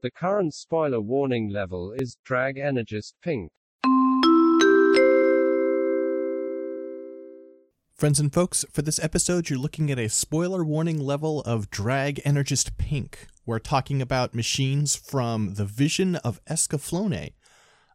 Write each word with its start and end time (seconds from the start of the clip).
The 0.00 0.12
current 0.12 0.54
spoiler 0.54 1.00
warning 1.00 1.48
level 1.48 1.92
is 1.92 2.18
Drag 2.24 2.56
Energist 2.56 3.14
Pink. 3.20 3.50
Friends 7.96 8.20
and 8.20 8.32
folks, 8.32 8.64
for 8.70 8.82
this 8.82 9.02
episode, 9.02 9.50
you're 9.50 9.58
looking 9.58 9.90
at 9.90 9.98
a 9.98 10.08
spoiler 10.08 10.64
warning 10.64 11.00
level 11.00 11.40
of 11.40 11.68
Drag 11.68 12.22
Energist 12.24 12.78
Pink. 12.78 13.26
We're 13.44 13.58
talking 13.58 14.00
about 14.00 14.36
machines 14.36 14.94
from 14.94 15.54
the 15.54 15.64
vision 15.64 16.14
of 16.16 16.40
Escaflowne. 16.44 17.32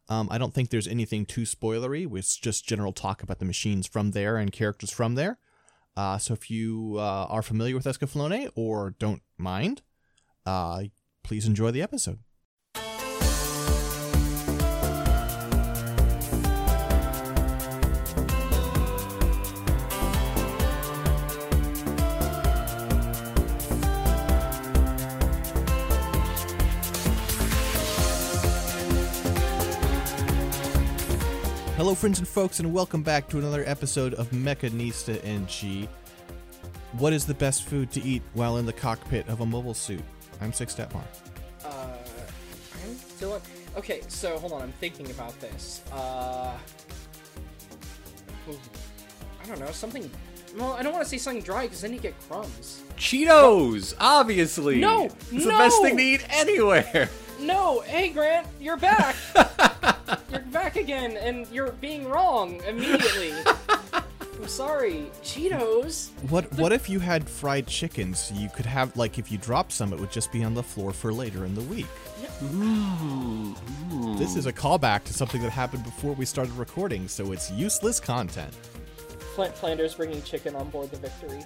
Um, 0.10 0.28
I 0.30 0.38
don't 0.38 0.54
think 0.54 0.72
there's 0.72 0.90
anything 0.90 1.26
too 1.26 1.44
spoilery. 1.44 2.06
It's 2.18 2.36
just 2.36 2.68
general 2.68 2.92
talk 2.92 3.24
about 3.24 3.40
the 3.40 3.46
machines 3.46 3.88
from 3.88 4.12
there 4.12 4.36
and 4.36 4.52
characters 4.52 4.92
from 4.92 5.16
there. 5.16 5.40
Uh, 5.96 6.18
so 6.18 6.34
if 6.34 6.52
you 6.52 6.96
uh, 6.98 7.28
are 7.30 7.42
familiar 7.42 7.76
with 7.76 7.86
Escaflowne 7.86 8.50
or 8.56 8.94
don't 9.00 9.22
mind, 9.38 9.84
uh, 10.46 10.84
please 11.24 11.48
enjoy 11.48 11.72
the 11.72 11.82
episode. 11.82 12.20
Hello, 31.76 31.96
friends 31.96 32.20
and 32.20 32.28
folks, 32.28 32.60
and 32.60 32.74
welcome 32.74 33.04
back 33.04 33.28
to 33.30 33.40
another 33.40 33.64
episode 33.66 34.14
of 34.14 34.30
Mechanista 34.32 35.22
NG. 35.26 35.88
What 36.94 37.12
is 37.12 37.26
the 37.26 37.34
best 37.34 37.64
food 37.64 37.92
to 37.92 38.02
eat 38.02 38.22
while 38.34 38.58
in 38.58 38.66
the 38.66 38.74
cockpit 38.74 39.28
of 39.28 39.42
a 39.42 39.46
mobile 39.46 39.74
suit? 39.74 40.04
I'm 40.44 40.52
Six 40.52 40.76
Detmar. 40.76 41.04
Uh, 41.64 41.70
I'm 41.70 42.96
Dylan. 43.18 43.40
Okay, 43.78 44.02
so 44.10 44.38
hold 44.38 44.52
on. 44.52 44.62
I'm 44.62 44.74
thinking 44.74 45.10
about 45.10 45.40
this. 45.40 45.82
Uh, 45.90 46.58
I 48.50 49.48
don't 49.48 49.60
know. 49.60 49.72
Something. 49.72 50.12
Well, 50.58 50.74
I 50.74 50.84
don't 50.84 50.92
want 50.92 51.04
to 51.06 51.10
say 51.10 51.18
something 51.18 51.42
dry 51.42 51.64
because 51.64 51.80
then 51.82 51.94
you 51.94 52.00
get 52.00 52.14
crumbs. 52.28 52.84
Cheetos, 52.98 53.96
obviously. 54.02 54.80
No, 54.80 55.06
it's 55.06 55.46
the 55.46 55.50
best 55.50 55.82
thing 55.82 55.96
to 55.96 56.04
eat 56.04 56.26
anywhere. 56.30 57.10
No, 57.40 57.82
hey 57.82 58.10
Grant, 58.10 58.48
you're 58.62 58.78
back. 58.78 59.18
you're 60.32 60.40
back 60.44 60.78
again, 60.78 61.18
and 61.18 61.46
you're 61.52 61.74
being 61.74 62.08
wrong 62.08 62.62
immediately. 62.66 63.34
I'm 64.44 64.50
sorry. 64.50 65.10
Cheetos. 65.22 66.10
What 66.30 66.52
What 66.58 66.74
if 66.74 66.90
you 66.90 67.00
had 67.00 67.30
fried 67.30 67.66
chickens? 67.66 68.30
You 68.36 68.50
could 68.50 68.66
have 68.66 68.98
like 68.98 69.18
if 69.18 69.32
you 69.32 69.38
dropped 69.38 69.72
some, 69.72 69.94
it 69.94 70.00
would 70.02 70.12
just 70.12 70.34
be 70.34 70.44
on 70.44 70.54
the 70.54 70.62
floor 70.62 70.92
for 70.92 71.14
later 71.14 71.46
in 71.46 71.56
the 71.56 71.62
week. 71.62 71.88
This 74.20 74.36
is 74.36 74.46
a 74.46 74.52
callback 74.52 75.06
to 75.06 75.14
something 75.14 75.42
that 75.44 75.52
happened 75.52 75.86
before 75.86 76.12
we 76.12 76.26
started 76.26 76.54
recording, 76.56 77.08
so 77.08 77.32
it's 77.32 77.50
useless 77.52 78.02
content. 78.02 78.54
Flint 79.34 79.56
Flanders 79.56 79.96
bringing 79.96 80.22
chicken 80.24 80.58
on 80.58 80.70
board 80.72 80.92
the 80.92 80.98
Victory. 80.98 81.46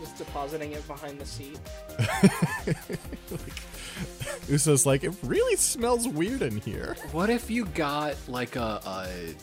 Just 0.00 0.16
depositing 0.16 0.70
it 0.70 0.86
behind 0.86 1.20
the 1.20 1.26
seat. 1.26 1.58
Uso's 4.48 4.86
like, 4.86 5.02
it 5.02 5.14
really 5.24 5.56
smells 5.56 6.06
weird 6.06 6.42
in 6.42 6.58
here. 6.58 6.94
What 7.10 7.28
if 7.28 7.50
you 7.50 7.64
got 7.66 8.14
like 8.28 8.54
a, 8.54 8.80
a 8.86 9.34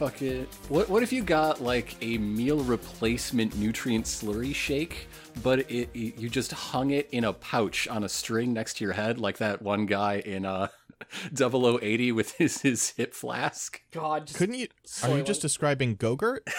fucking 0.00 0.46
what? 0.70 0.88
What 0.88 1.02
if 1.02 1.12
you 1.12 1.22
got 1.22 1.60
like 1.60 1.94
a 2.00 2.16
meal 2.16 2.60
replacement 2.60 3.54
nutrient 3.58 4.06
slurry 4.06 4.54
shake, 4.54 5.08
but 5.42 5.58
it, 5.70 5.90
it 5.92 6.18
you 6.18 6.30
just 6.30 6.52
hung 6.52 6.90
it 6.90 7.06
in 7.12 7.24
a 7.24 7.34
pouch 7.34 7.86
on 7.86 8.02
a 8.02 8.08
string 8.08 8.54
next 8.54 8.78
to 8.78 8.84
your 8.84 8.94
head, 8.94 9.18
like 9.18 9.36
that 9.38 9.60
one 9.60 9.84
guy 9.84 10.20
in 10.20 10.46
uh 10.46 10.68
0080 11.36 12.12
with 12.12 12.32
his 12.32 12.62
his 12.62 12.94
hip 12.96 13.12
flask. 13.12 13.82
God, 13.90 14.26
just 14.26 14.38
Couldn't 14.38 14.54
you? 14.54 14.68
Are 15.04 15.18
you 15.18 15.22
just 15.22 15.42
describing 15.42 15.96
Gogurt? 15.96 16.40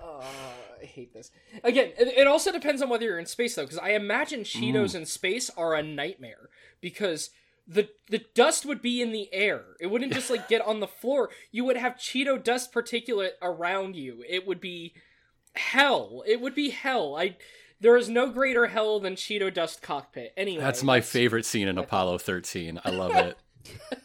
Or... 0.00 0.20
Uh, 0.20 0.22
I 0.82 0.84
hate 0.84 1.14
this. 1.14 1.30
Again, 1.64 1.92
it, 1.98 2.08
it 2.08 2.26
also 2.26 2.52
depends 2.52 2.82
on 2.82 2.90
whether 2.90 3.04
you're 3.04 3.18
in 3.18 3.24
space 3.24 3.54
though, 3.54 3.62
because 3.62 3.78
I 3.78 3.90
imagine 3.90 4.40
Cheetos 4.40 4.94
in 4.94 5.06
space 5.06 5.48
are 5.56 5.74
a 5.74 5.82
nightmare 5.82 6.50
because 6.82 7.30
the 7.68 7.88
the 8.08 8.24
dust 8.34 8.64
would 8.64 8.80
be 8.80 9.02
in 9.02 9.12
the 9.12 9.32
air. 9.32 9.62
It 9.78 9.88
wouldn't 9.88 10.14
just 10.14 10.30
like 10.30 10.48
get 10.48 10.62
on 10.62 10.80
the 10.80 10.86
floor. 10.88 11.28
You 11.52 11.64
would 11.66 11.76
have 11.76 11.96
Cheeto 11.96 12.42
dust 12.42 12.72
particulate 12.72 13.32
around 13.42 13.94
you. 13.94 14.24
It 14.28 14.46
would 14.46 14.60
be 14.60 14.94
hell. 15.54 16.22
It 16.26 16.40
would 16.40 16.54
be 16.54 16.70
hell. 16.70 17.16
I 17.16 17.36
there 17.80 17.96
is 17.96 18.08
no 18.08 18.30
greater 18.30 18.66
hell 18.66 18.98
than 19.00 19.14
Cheeto 19.14 19.52
dust 19.52 19.82
cockpit. 19.82 20.32
Anyway, 20.36 20.62
That's 20.62 20.82
my 20.82 21.00
favorite 21.00 21.44
scene 21.44 21.68
in 21.68 21.78
Apollo 21.78 22.18
13. 22.18 22.80
I 22.84 22.90
love 22.90 23.14
it. 23.14 23.38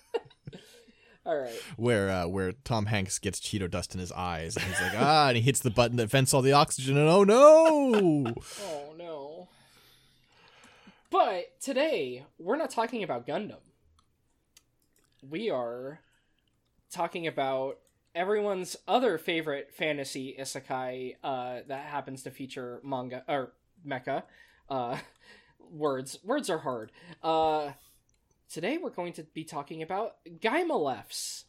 All 1.25 1.37
right. 1.37 1.53
where 1.77 2.09
uh, 2.09 2.27
where 2.27 2.51
Tom 2.65 2.87
Hanks 2.87 3.17
gets 3.17 3.39
Cheeto 3.39 3.71
dust 3.71 3.93
in 3.93 4.01
his 4.01 4.11
eyes, 4.11 4.57
and 4.57 4.65
he's 4.65 4.81
like, 4.81 4.91
ah, 4.97 5.29
and 5.29 5.37
he 5.37 5.41
hits 5.41 5.61
the 5.61 5.69
button 5.69 5.95
that 5.95 6.07
vents 6.09 6.33
all 6.33 6.41
the 6.41 6.51
oxygen, 6.51 6.97
and 6.97 7.07
oh 7.07 7.23
no! 7.23 8.33
Oh 8.65 8.93
no. 8.97 9.22
But 11.13 11.61
today, 11.61 12.25
we're 12.39 12.55
not 12.55 12.71
talking 12.71 13.03
about 13.03 13.27
Gundam. 13.27 13.59
We 15.21 15.51
are 15.51 15.99
talking 16.89 17.27
about 17.27 17.77
everyone's 18.15 18.75
other 18.87 19.19
favorite 19.19 19.71
fantasy 19.75 20.35
isekai 20.39 21.17
uh, 21.23 21.59
that 21.67 21.85
happens 21.85 22.23
to 22.23 22.31
feature 22.31 22.81
manga 22.83 23.23
or 23.27 23.53
mecha. 23.87 24.23
Uh, 24.67 24.97
words 25.71 26.17
words 26.23 26.49
are 26.49 26.57
hard. 26.57 26.91
Uh, 27.21 27.73
today 28.49 28.79
we're 28.81 28.89
going 28.89 29.13
to 29.13 29.23
be 29.23 29.43
talking 29.43 29.83
about 29.83 30.15
Guymelefs. 30.27 31.43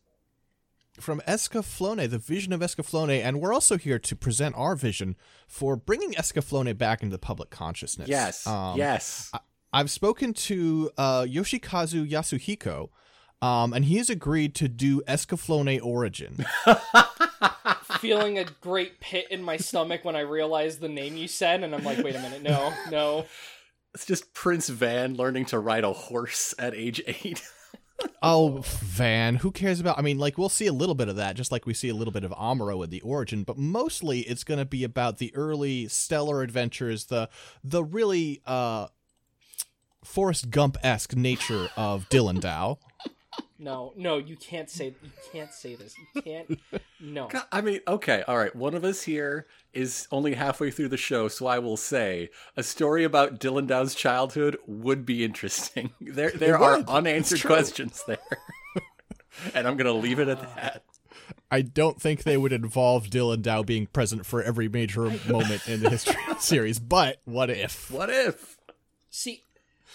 From 1.00 1.22
Escaflowne, 1.26 2.10
the 2.10 2.18
vision 2.18 2.52
of 2.52 2.60
Escaflowne, 2.60 3.18
and 3.18 3.40
we're 3.40 3.54
also 3.54 3.78
here 3.78 3.98
to 3.98 4.14
present 4.14 4.54
our 4.58 4.76
vision 4.76 5.16
for 5.48 5.74
bringing 5.74 6.12
Escaflowne 6.12 6.76
back 6.76 7.02
into 7.02 7.14
the 7.14 7.18
public 7.18 7.48
consciousness. 7.48 8.08
Yes. 8.10 8.46
Um, 8.46 8.76
yes. 8.76 9.32
I've 9.74 9.90
spoken 9.90 10.32
to 10.34 10.92
uh, 10.96 11.22
Yoshikazu 11.22 12.08
Yasuhiko, 12.08 12.90
um, 13.42 13.72
and 13.72 13.84
he 13.84 13.96
has 13.96 14.08
agreed 14.08 14.54
to 14.54 14.68
do 14.68 15.00
Escaflowne 15.02 15.84
Origin. 15.84 16.46
Feeling 17.98 18.38
a 18.38 18.44
great 18.60 19.00
pit 19.00 19.26
in 19.32 19.42
my 19.42 19.56
stomach 19.56 20.04
when 20.04 20.14
I 20.14 20.20
realized 20.20 20.78
the 20.78 20.88
name 20.88 21.16
you 21.16 21.26
said, 21.26 21.64
and 21.64 21.74
I'm 21.74 21.82
like, 21.82 21.98
wait 22.04 22.14
a 22.14 22.20
minute, 22.20 22.44
no, 22.44 22.72
no. 22.88 23.26
It's 23.94 24.06
just 24.06 24.32
Prince 24.32 24.68
Van 24.68 25.16
learning 25.16 25.46
to 25.46 25.58
ride 25.58 25.82
a 25.82 25.92
horse 25.92 26.54
at 26.56 26.72
age 26.76 27.02
8. 27.04 27.42
oh, 28.22 28.62
Van, 28.64 29.34
who 29.34 29.50
cares 29.50 29.80
about? 29.80 29.98
I 29.98 30.02
mean, 30.02 30.18
like 30.18 30.38
we'll 30.38 30.48
see 30.48 30.68
a 30.68 30.72
little 30.72 30.94
bit 30.94 31.08
of 31.08 31.16
that, 31.16 31.34
just 31.34 31.50
like 31.50 31.66
we 31.66 31.74
see 31.74 31.88
a 31.88 31.94
little 31.96 32.12
bit 32.12 32.22
of 32.22 32.30
Amuro 32.30 32.84
in 32.84 32.90
the 32.90 33.00
Origin, 33.00 33.42
but 33.42 33.58
mostly 33.58 34.20
it's 34.20 34.44
going 34.44 34.58
to 34.58 34.64
be 34.64 34.84
about 34.84 35.18
the 35.18 35.34
early 35.34 35.88
stellar 35.88 36.42
adventures, 36.42 37.06
the 37.06 37.28
the 37.64 37.82
really 37.82 38.40
uh, 38.46 38.86
Forrest 40.04 40.50
Gump 40.50 40.76
esque 40.82 41.16
nature 41.16 41.68
of 41.76 42.08
Dilandau. 42.08 42.78
No, 43.58 43.92
no, 43.96 44.18
you 44.18 44.36
can't 44.36 44.68
say 44.68 44.94
you 45.02 45.10
can't 45.32 45.52
say 45.52 45.74
this. 45.74 45.94
You 46.14 46.22
can't. 46.22 46.60
No. 47.00 47.28
God, 47.30 47.44
I 47.50 47.60
mean, 47.60 47.80
okay, 47.86 48.22
all 48.28 48.36
right. 48.36 48.54
One 48.54 48.74
of 48.74 48.84
us 48.84 49.02
here 49.02 49.46
is 49.72 50.06
only 50.10 50.34
halfway 50.34 50.70
through 50.70 50.88
the 50.88 50.96
show, 50.96 51.28
so 51.28 51.46
I 51.46 51.60
will 51.60 51.76
say 51.76 52.30
a 52.56 52.62
story 52.62 53.04
about 53.04 53.40
Dilandau's 53.40 53.94
childhood 53.94 54.58
would 54.66 55.06
be 55.06 55.24
interesting. 55.24 55.92
There, 56.00 56.30
there 56.30 56.58
are 56.58 56.78
would. 56.78 56.88
unanswered 56.88 57.42
questions 57.42 58.02
there, 58.06 58.18
and 59.54 59.66
I'm 59.66 59.76
gonna 59.76 59.92
leave 59.92 60.18
it 60.18 60.28
at 60.28 60.38
uh, 60.38 60.46
that. 60.56 60.82
I 61.50 61.62
don't 61.62 62.00
think 62.00 62.24
they 62.24 62.36
would 62.36 62.52
involve 62.52 63.06
Dilandau 63.06 63.64
being 63.64 63.86
present 63.86 64.26
for 64.26 64.42
every 64.42 64.68
major 64.68 65.10
moment 65.28 65.66
in 65.66 65.80
the 65.80 65.90
history 65.90 66.16
series, 66.38 66.78
but 66.78 67.20
what 67.24 67.50
if? 67.50 67.90
What 67.90 68.10
if? 68.10 68.58
See, 69.10 69.42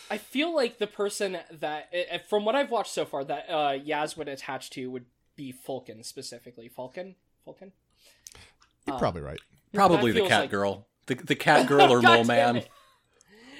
I 0.09 0.17
feel 0.17 0.53
like 0.55 0.77
the 0.79 0.87
person 0.87 1.37
that, 1.51 1.89
eh, 1.93 2.17
from 2.29 2.45
what 2.45 2.55
I've 2.55 2.71
watched 2.71 2.93
so 2.93 3.05
far, 3.05 3.23
that 3.25 3.45
uh, 3.49 3.71
Yaz 3.77 4.17
would 4.17 4.27
attach 4.27 4.69
to 4.71 4.89
would 4.89 5.05
be 5.35 5.53
Folken 5.53 6.03
specifically. 6.05 6.69
Folken, 6.69 7.15
Folken. 7.47 7.71
You're 8.87 8.97
probably 8.97 9.21
right. 9.21 9.39
Probably 9.73 10.11
the 10.11 10.27
cat 10.27 10.41
like- 10.41 10.49
girl, 10.51 10.87
the 11.05 11.15
the 11.15 11.35
cat 11.35 11.67
girl 11.67 11.91
or 11.93 12.01
God 12.01 12.15
mole 12.17 12.23
man. 12.25 12.63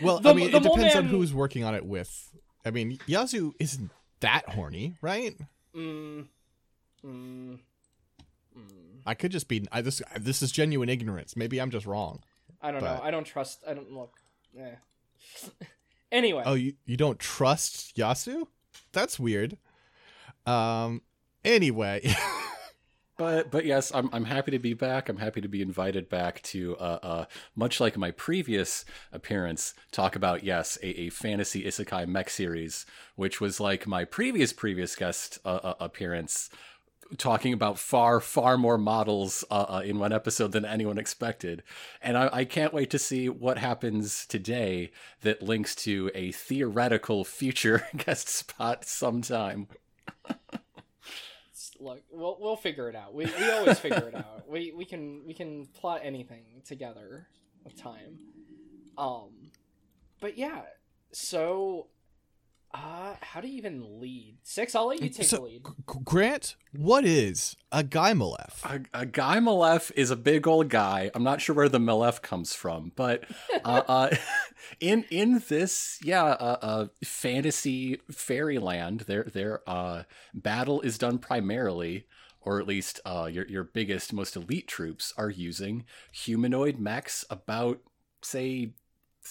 Well, 0.02 0.20
The- 0.20 0.30
I 0.30 0.34
mean, 0.34 0.54
it 0.54 0.64
depends 0.64 0.96
on 0.96 1.06
who's 1.06 1.34
working 1.34 1.64
on 1.64 1.76
it 1.76 1.86
with. 1.86 2.36
I 2.66 2.72
mean, 2.72 2.98
Yazu 3.08 3.54
isn't 3.60 3.92
that 4.22 4.50
horny, 4.50 4.96
right? 5.02 5.38
Mm, 5.76 6.28
mm, 7.06 7.60
mm. 8.58 9.00
I 9.06 9.14
could 9.14 9.32
just 9.32 9.48
be. 9.48 9.66
I 9.72 9.82
this 9.82 10.02
this 10.20 10.42
is 10.42 10.52
genuine 10.52 10.90
ignorance. 10.90 11.36
Maybe 11.36 11.60
I'm 11.62 11.70
just 11.70 11.86
wrong. 11.86 12.24
I 12.62 12.72
don't 12.72 12.82
But- 12.82 12.98
know. 12.98 13.04
I 13.04 13.12
don't 13.12 13.24
trust. 13.26 13.64
I 13.68 13.74
don't 13.76 13.92
look. 13.92 14.16
Eh. 14.60 14.76
anyway, 16.12 16.44
Oh, 16.46 16.54
you 16.54 16.74
you 16.86 16.98
don't 16.98 17.20
trust 17.20 17.96
Yasu? 17.96 18.48
That's 18.94 19.20
weird. 19.20 19.58
Um. 20.46 21.02
Anyway, 21.46 22.14
But 23.20 23.52
but 23.52 23.66
yes, 23.66 23.92
I'm 23.94 24.10
I'm 24.14 24.24
happy 24.24 24.52
to 24.52 24.60
be 24.60 24.74
back. 24.74 25.10
I'm 25.10 25.18
happy 25.18 25.42
to 25.42 25.50
be 25.50 25.62
invited 25.62 26.08
back 26.08 26.42
to 26.44 26.78
uh, 26.78 27.00
uh 27.04 27.26
much 27.54 27.82
like 27.82 27.98
my 27.98 28.12
previous 28.12 28.86
appearance, 29.12 29.74
talk 29.92 30.16
about 30.16 30.46
yes 30.46 30.78
a, 30.82 31.02
a 31.02 31.10
fantasy 31.10 31.66
isekai 31.66 32.08
mech 32.08 32.30
series, 32.30 32.86
which 33.18 33.42
was 33.42 33.60
like 33.60 33.86
my 33.86 34.06
previous 34.06 34.54
previous 34.54 34.96
guest 34.96 35.38
uh, 35.44 35.60
uh, 35.62 35.74
appearance, 35.82 36.50
talking 37.18 37.54
about 37.54 37.80
far 37.80 38.20
far 38.20 38.58
more 38.58 38.78
models 38.78 39.44
uh, 39.50 39.66
uh, 39.68 39.82
in 39.84 40.00
one 40.00 40.14
episode 40.14 40.52
than 40.52 40.66
anyone 40.66 40.98
expected, 40.98 41.64
and 42.02 42.18
I, 42.18 42.30
I 42.32 42.46
can't 42.46 42.74
wait 42.74 42.90
to 42.92 43.00
see 43.00 43.30
what 43.30 43.58
happens 43.58 44.26
today 44.26 44.92
that 45.22 45.42
links 45.42 45.76
to 45.76 46.12
a 46.14 46.32
theoretical 46.32 47.24
future 47.24 47.88
guest 47.98 48.30
spot 48.30 48.86
sometime. 48.86 49.68
Look, 51.82 52.04
we'll 52.12 52.38
we'll 52.40 52.58
figure 52.58 52.90
it 52.90 52.96
out. 52.96 53.14
We 53.14 53.26
we 53.26 53.52
always 53.52 53.80
figure 53.80 54.10
it 54.10 54.16
out. 54.16 54.50
We 54.50 54.74
we 54.76 54.84
can 54.84 55.26
we 55.26 55.34
can 55.34 55.68
plot 55.68 56.02
anything 56.04 56.62
together 56.66 57.28
with 57.64 57.82
time. 57.82 58.20
Um, 58.98 59.52
but 60.20 60.38
yeah. 60.38 60.62
So, 61.12 61.88
uh, 62.74 63.16
how 63.22 63.42
do 63.42 63.48
you 63.48 63.58
even 63.58 64.00
lead? 64.00 64.38
Six. 64.44 64.76
I'll 64.76 64.88
let 64.88 65.02
you 65.02 65.10
take 65.10 65.26
So, 65.26 65.38
the 65.38 65.42
lead. 65.44 65.64
Grant, 66.04 66.56
what 66.72 67.04
is 67.04 67.56
a 67.72 67.84
Guymelef? 67.84 68.64
A, 68.64 69.02
a 69.02 69.06
guy 69.06 69.38
Melef 69.40 69.92
is 69.96 70.12
a 70.12 70.16
big 70.16 70.48
old 70.48 70.70
guy. 70.70 71.10
I'm 71.16 71.24
not 71.24 71.42
sure 71.42 71.56
where 71.56 71.70
the 71.70 71.80
Melef 71.80 72.22
comes 72.22 72.54
from, 72.54 72.92
but 72.96 73.24
uh, 73.66 73.82
uh, 73.88 74.16
in 74.80 75.06
in 75.10 75.44
this, 75.50 76.00
yeah, 76.04 76.24
uh, 76.24 76.58
uh, 76.62 76.88
fantasy 77.04 78.02
fairyland, 78.12 79.02
their 79.02 79.24
their 79.24 79.62
uh, 79.68 80.04
battle 80.34 80.82
is 80.82 81.00
done 81.00 81.18
primarily, 81.18 82.06
or 82.40 82.60
at 82.60 82.68
least 82.68 83.00
uh, 83.04 83.28
your 83.32 83.48
your 83.48 83.64
biggest, 83.64 84.14
most 84.14 84.36
elite 84.36 84.68
troops 84.68 85.12
are 85.18 85.32
using 85.32 85.86
humanoid 86.12 86.78
mechs 86.78 87.26
about 87.32 87.80
say 88.22 88.74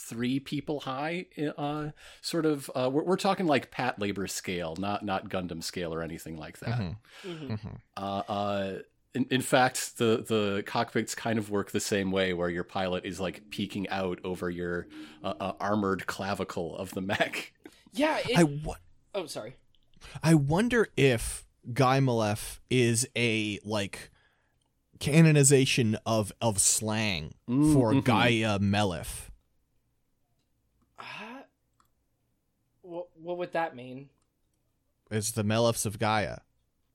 three 0.07 0.39
people 0.41 0.81
high 0.81 1.27
uh 1.59 1.89
sort 2.21 2.47
of 2.47 2.71
uh 2.75 2.89
we're, 2.93 3.03
we're 3.05 3.17
talking 3.17 3.47
like 3.47 3.71
Patlabor 3.71 4.31
scale 4.31 4.77
not 4.79 5.05
not 5.05 5.29
gundam 5.29 5.63
scale 5.63 5.93
or 5.93 6.03
anything 6.03 6.37
like 6.37 6.59
that 6.61 6.79
Mhm. 6.81 6.97
Mhm. 7.27 7.49
Mhm. 7.61 7.81
uh, 7.97 8.01
uh, 8.29 8.79
in, 9.15 9.27
in 9.31 9.41
fact, 9.41 9.97
the, 9.97 10.23
the 10.29 10.63
cockpits 10.67 11.15
kind 11.15 11.39
of 11.39 11.49
work 11.51 11.71
the 11.71 11.81
same 11.81 12.11
way, 12.13 12.35
where 12.35 12.51
your 12.51 12.63
pilot 12.63 13.07
is 13.07 13.19
like 13.19 13.49
peeking 13.51 13.89
out 13.89 14.19
over 14.23 14.51
your 14.51 14.87
uh, 15.25 15.33
uh, 15.41 15.53
armored 15.59 16.07
clavicle 16.07 16.77
of 16.77 16.93
the 16.93 17.01
mech. 17.01 17.53
Yeah. 17.95 18.19
It, 18.19 18.39
I, 18.39 18.45
wo- 18.45 18.77
oh, 19.15 19.25
sorry. 19.25 19.57
I 20.23 20.35
wonder 20.35 20.89
if 20.97 21.47
Guymelef 21.73 22.59
is 22.69 23.09
a 23.17 23.59
like 23.65 24.11
canonization 25.01 25.97
of 26.05 26.31
of 26.43 26.61
slang 26.61 27.33
Mm, 27.49 27.73
for 27.73 27.95
mhm. 27.95 28.05
Gaia 28.05 28.59
Melef. 28.59 29.31
Uh, 30.99 31.05
what 32.89 33.07
what 33.21 33.39
would 33.39 33.53
that 33.53 33.77
mean? 33.77 34.09
It's 35.11 35.31
the 35.31 35.45
Melefs 35.45 35.87
of 35.87 35.99
Gaia. 35.99 36.39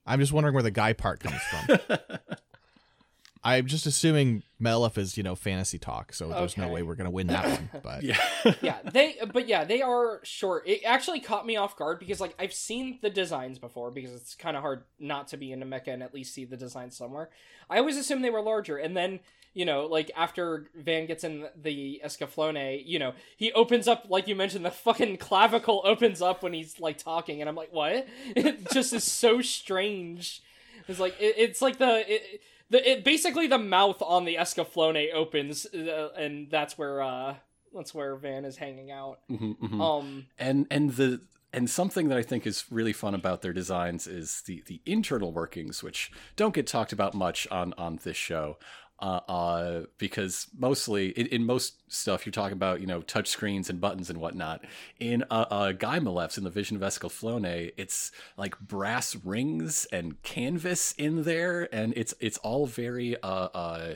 I'm 0.05 0.19
just 0.19 0.33
wondering 0.33 0.53
where 0.53 0.63
the 0.63 0.71
guy 0.71 0.93
part 0.93 1.19
comes 1.19 1.41
from. 1.41 1.97
I'm 3.45 3.65
just 3.65 3.85
assuming 3.85 4.43
Melef 4.61 4.97
is, 4.97 5.17
you 5.17 5.23
know, 5.23 5.35
fantasy 5.35 5.77
talk, 5.77 6.13
so 6.13 6.29
there's 6.29 6.57
no 6.57 6.69
way 6.69 6.81
we're 6.81 6.95
gonna 6.95 7.11
win 7.11 7.27
that 7.27 7.45
one. 7.45 7.69
But 7.83 8.03
yeah. 8.03 8.17
yeah 8.61 8.77
they 8.93 9.17
but 9.31 9.47
yeah 9.47 9.63
they 9.63 9.81
are 9.81 10.19
short 10.23 10.67
it 10.67 10.81
actually 10.85 11.19
caught 11.19 11.45
me 11.45 11.55
off 11.55 11.75
guard 11.75 11.99
because 11.99 12.19
like 12.19 12.33
i've 12.39 12.53
seen 12.53 12.99
the 13.01 13.09
designs 13.09 13.59
before 13.59 13.91
because 13.91 14.13
it's 14.13 14.35
kind 14.35 14.55
of 14.55 14.61
hard 14.61 14.83
not 14.99 15.27
to 15.29 15.37
be 15.37 15.51
into 15.51 15.65
mecha 15.65 15.87
and 15.87 16.03
at 16.03 16.13
least 16.13 16.33
see 16.33 16.45
the 16.45 16.57
designs 16.57 16.95
somewhere 16.95 17.29
i 17.69 17.77
always 17.77 17.97
assumed 17.97 18.23
they 18.23 18.29
were 18.29 18.41
larger 18.41 18.77
and 18.77 18.95
then 18.95 19.19
you 19.53 19.65
know 19.65 19.85
like 19.85 20.11
after 20.15 20.67
van 20.75 21.05
gets 21.05 21.23
in 21.23 21.47
the 21.55 22.01
escaflowne 22.03 22.81
you 22.85 22.99
know 22.99 23.13
he 23.37 23.51
opens 23.53 23.87
up 23.87 24.05
like 24.09 24.27
you 24.27 24.35
mentioned 24.35 24.65
the 24.65 24.71
fucking 24.71 25.17
clavicle 25.17 25.81
opens 25.85 26.21
up 26.21 26.43
when 26.43 26.53
he's 26.53 26.79
like 26.79 26.97
talking 26.97 27.41
and 27.41 27.49
i'm 27.49 27.55
like 27.55 27.71
what 27.71 28.07
it 28.35 28.69
just 28.71 28.93
is 28.93 29.03
so 29.03 29.41
strange 29.41 30.41
it's 30.87 30.99
like 30.99 31.15
it, 31.19 31.35
it's 31.37 31.61
like 31.61 31.77
the 31.77 32.11
it, 32.11 32.41
the 32.69 32.91
it, 32.91 33.03
basically 33.03 33.47
the 33.47 33.57
mouth 33.57 34.01
on 34.01 34.25
the 34.25 34.35
escaflowne 34.35 35.13
opens 35.13 35.65
uh, 35.67 36.09
and 36.17 36.49
that's 36.49 36.77
where 36.77 37.01
uh 37.01 37.35
that's 37.73 37.93
where 37.93 38.15
Van 38.15 38.45
is 38.45 38.57
hanging 38.57 38.91
out. 38.91 39.19
Mhm, 39.29 39.57
mhm. 39.57 39.81
Um, 39.81 40.27
and 40.37 40.67
and 40.69 40.91
the 40.91 41.21
and 41.51 41.69
something 41.69 42.09
that 42.09 42.17
I 42.17 42.23
think 42.23 42.47
is 42.47 42.65
really 42.71 42.93
fun 42.93 43.13
about 43.13 43.41
their 43.41 43.53
designs 43.53 44.07
is 44.07 44.41
the 44.45 44.63
the 44.67 44.81
internal 44.85 45.31
workings, 45.31 45.83
which 45.83 46.11
don't 46.35 46.53
get 46.53 46.67
talked 46.67 46.93
about 46.93 47.13
much 47.13 47.47
on 47.51 47.73
on 47.77 47.99
this 48.03 48.17
show. 48.17 48.57
Uh, 48.99 49.19
uh, 49.27 49.81
because 49.97 50.47
mostly 50.57 51.09
in, 51.09 51.27
in 51.27 51.45
most 51.45 51.73
stuff 51.91 52.25
you're 52.25 52.31
talking 52.31 52.53
about, 52.53 52.79
you 52.79 52.87
know, 52.87 53.01
touch 53.01 53.27
screens 53.27 53.69
and 53.69 53.81
buttons 53.81 54.09
and 54.09 54.17
whatnot. 54.17 54.63
In 54.97 55.23
uh, 55.29 55.45
uh, 55.49 55.73
Guymelef's 55.73 56.37
in 56.37 56.45
the 56.45 56.49
Vision 56.49 56.77
of 56.77 56.83
Escaflowne, 56.83 57.73
it's 57.75 58.11
like 58.37 58.57
brass 58.59 59.15
rings 59.15 59.85
and 59.91 60.21
canvas 60.23 60.93
in 60.93 61.23
there, 61.23 61.67
and 61.75 61.93
it's 61.97 62.13
it's 62.21 62.37
all 62.37 62.65
very 62.65 63.21
uh, 63.21 63.49
uh, 63.53 63.95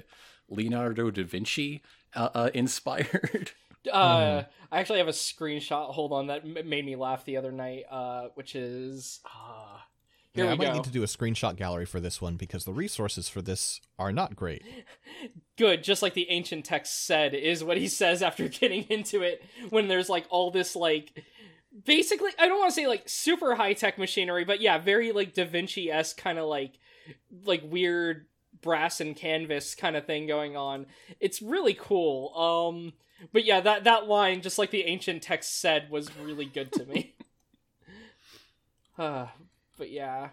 Leonardo 0.50 1.10
da 1.12 1.24
Vinci 1.24 1.82
uh, 2.16 2.30
uh, 2.34 2.50
inspired. 2.54 3.52
uh, 3.92 4.44
I 4.72 4.80
actually 4.80 5.00
have 5.00 5.08
a 5.08 5.12
screenshot. 5.12 5.94
Hold 5.94 6.12
on, 6.12 6.28
that 6.28 6.44
m- 6.44 6.70
made 6.70 6.86
me 6.86 6.96
laugh 6.96 7.24
the 7.24 7.38
other 7.38 7.52
night. 7.52 7.84
Uh, 7.90 8.28
which 8.34 8.56
is 8.56 9.20
uh, 9.26 9.77
here 10.38 10.46
yeah, 10.46 10.52
I 10.52 10.54
we 10.54 10.60
might 10.60 10.68
go. 10.68 10.74
need 10.76 10.84
to 10.86 10.90
do 10.90 11.04
a 11.04 11.08
screenshot 11.08 11.56
gallery 11.56 11.86
for 11.86 12.00
this 12.00 12.22
one 12.22 12.36
because 12.36 12.64
the 12.66 12.74
resources 12.74 13.28
for 13.28 13.42
this 13.42 13.82
are 14.00 14.12
not 14.12 14.36
great. 14.36 14.64
Good, 15.58 15.84
just 15.84 16.02
like 16.02 16.14
the 16.14 16.30
ancient 16.30 16.66
text 16.66 17.06
said, 17.06 17.34
is 17.34 17.64
what 17.64 17.78
he 17.78 17.88
says 17.88 18.22
after 18.22 18.48
getting 18.48 18.84
into 18.84 19.22
it. 19.22 19.44
When 19.70 19.88
there's 19.88 20.10
like 20.10 20.26
all 20.30 20.52
this 20.52 20.76
like. 20.76 21.24
Basically, 21.86 22.32
I 22.40 22.48
don't 22.48 22.58
want 22.58 22.72
to 22.72 22.76
say 22.76 22.88
like 22.88 23.08
super 23.08 23.54
high 23.56 23.74
tech 23.74 24.00
machinery, 24.00 24.46
but 24.46 24.62
yeah, 24.62 24.80
very 24.80 25.12
like 25.12 25.34
Da 25.36 25.46
Vinci 25.46 25.92
esque 25.92 26.18
kind 26.18 26.40
of 26.40 26.46
like 26.46 26.80
like 27.46 27.62
weird 27.64 28.26
brass 28.62 29.00
and 29.00 29.16
canvas 29.16 29.76
kind 29.76 29.96
of 29.96 30.06
thing 30.06 30.26
going 30.28 30.56
on. 30.56 30.88
It's 31.20 31.42
really 31.42 31.76
cool. 31.76 32.36
Um 32.36 32.94
but 33.32 33.46
yeah, 33.46 33.60
that 33.62 33.84
that 33.84 34.08
line 34.08 34.42
just 34.42 34.58
like 34.58 34.72
the 34.72 34.84
ancient 34.84 35.24
text 35.24 35.60
said 35.60 35.90
was 35.90 36.10
really 36.18 36.46
good 36.46 36.72
to 36.74 36.86
me. 36.86 37.16
uh, 38.98 39.28
but 39.78 39.90
yeah. 39.92 40.30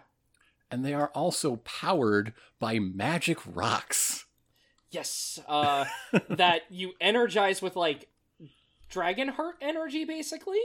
and 0.71 0.83
they 0.83 0.93
are 0.93 1.09
also 1.09 1.57
powered 1.57 2.33
by 2.59 2.79
magic 2.79 3.37
rocks. 3.45 4.25
Yes, 4.91 5.39
uh 5.47 5.85
that 6.29 6.63
you 6.69 6.93
energize 6.99 7.61
with 7.61 7.75
like 7.75 8.07
dragon 8.89 9.29
heart 9.29 9.55
energy 9.61 10.05
basically 10.05 10.59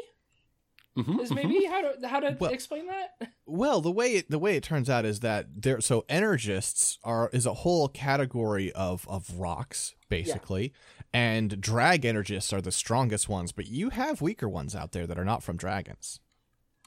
Mhm, 0.96 1.20
is 1.20 1.30
mhm. 1.30 1.36
maybe 1.36 1.64
how 1.66 1.80
to 1.92 2.08
how 2.08 2.18
to 2.20 2.36
Well- 2.40 2.50
explain 2.52 2.86
that? 2.88 3.30
Well, 3.46 3.80
the 3.80 3.92
way 3.92 4.14
it, 4.16 4.30
the 4.30 4.38
way 4.40 4.56
it 4.56 4.64
turns 4.64 4.90
out 4.90 5.04
is 5.04 5.20
that 5.20 5.46
there 5.62 5.80
so 5.80 6.04
energists 6.08 6.98
are 7.04 7.30
is 7.32 7.46
a 7.46 7.54
whole 7.54 7.88
category 7.88 8.72
of 8.72 9.06
of 9.08 9.38
rocks 9.38 9.94
basically, 10.08 10.72
and 11.12 11.60
drag 11.60 12.04
energists 12.04 12.52
are 12.52 12.60
the 12.60 12.72
strongest 12.72 13.28
ones, 13.28 13.52
but 13.52 13.66
you 13.68 13.90
have 13.90 14.20
weaker 14.20 14.48
ones 14.48 14.74
out 14.74 14.90
there 14.92 15.06
that 15.06 15.18
are 15.18 15.24
not 15.24 15.42
from 15.44 15.56
dragons. 15.56 16.18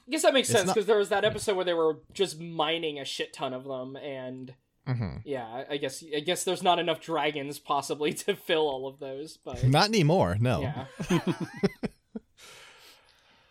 I 0.06 0.10
guess 0.10 0.22
that 0.22 0.34
makes 0.34 0.48
It's 0.50 0.58
sense 0.58 0.66
not- 0.68 0.74
because 0.74 0.86
there 0.86 0.98
was 0.98 1.08
that 1.08 1.24
episode 1.24 1.56
where 1.56 1.64
they 1.64 1.72
were 1.74 1.98
just 2.12 2.38
mining 2.40 2.98
a 2.98 3.04
shit 3.04 3.32
ton 3.32 3.52
of 3.54 3.64
them 3.64 3.96
and 3.96 4.54
Mm-hmm. 4.86 5.16
yeah, 5.24 5.46
I- 5.46 5.66
I 5.70 5.76
guess 5.78 6.04
I 6.14 6.20
guess 6.20 6.44
there's 6.44 6.62
not 6.62 6.78
enough 6.78 7.00
dragons 7.00 7.58
possibly 7.58 8.12
to 8.12 8.36
fill 8.46 8.68
all 8.68 8.86
of 8.86 8.98
those, 8.98 9.38
but 9.38 9.64
Not 9.66 9.88
anymore. 9.88 10.36
No. 10.38 10.60
yeah. 10.60 10.84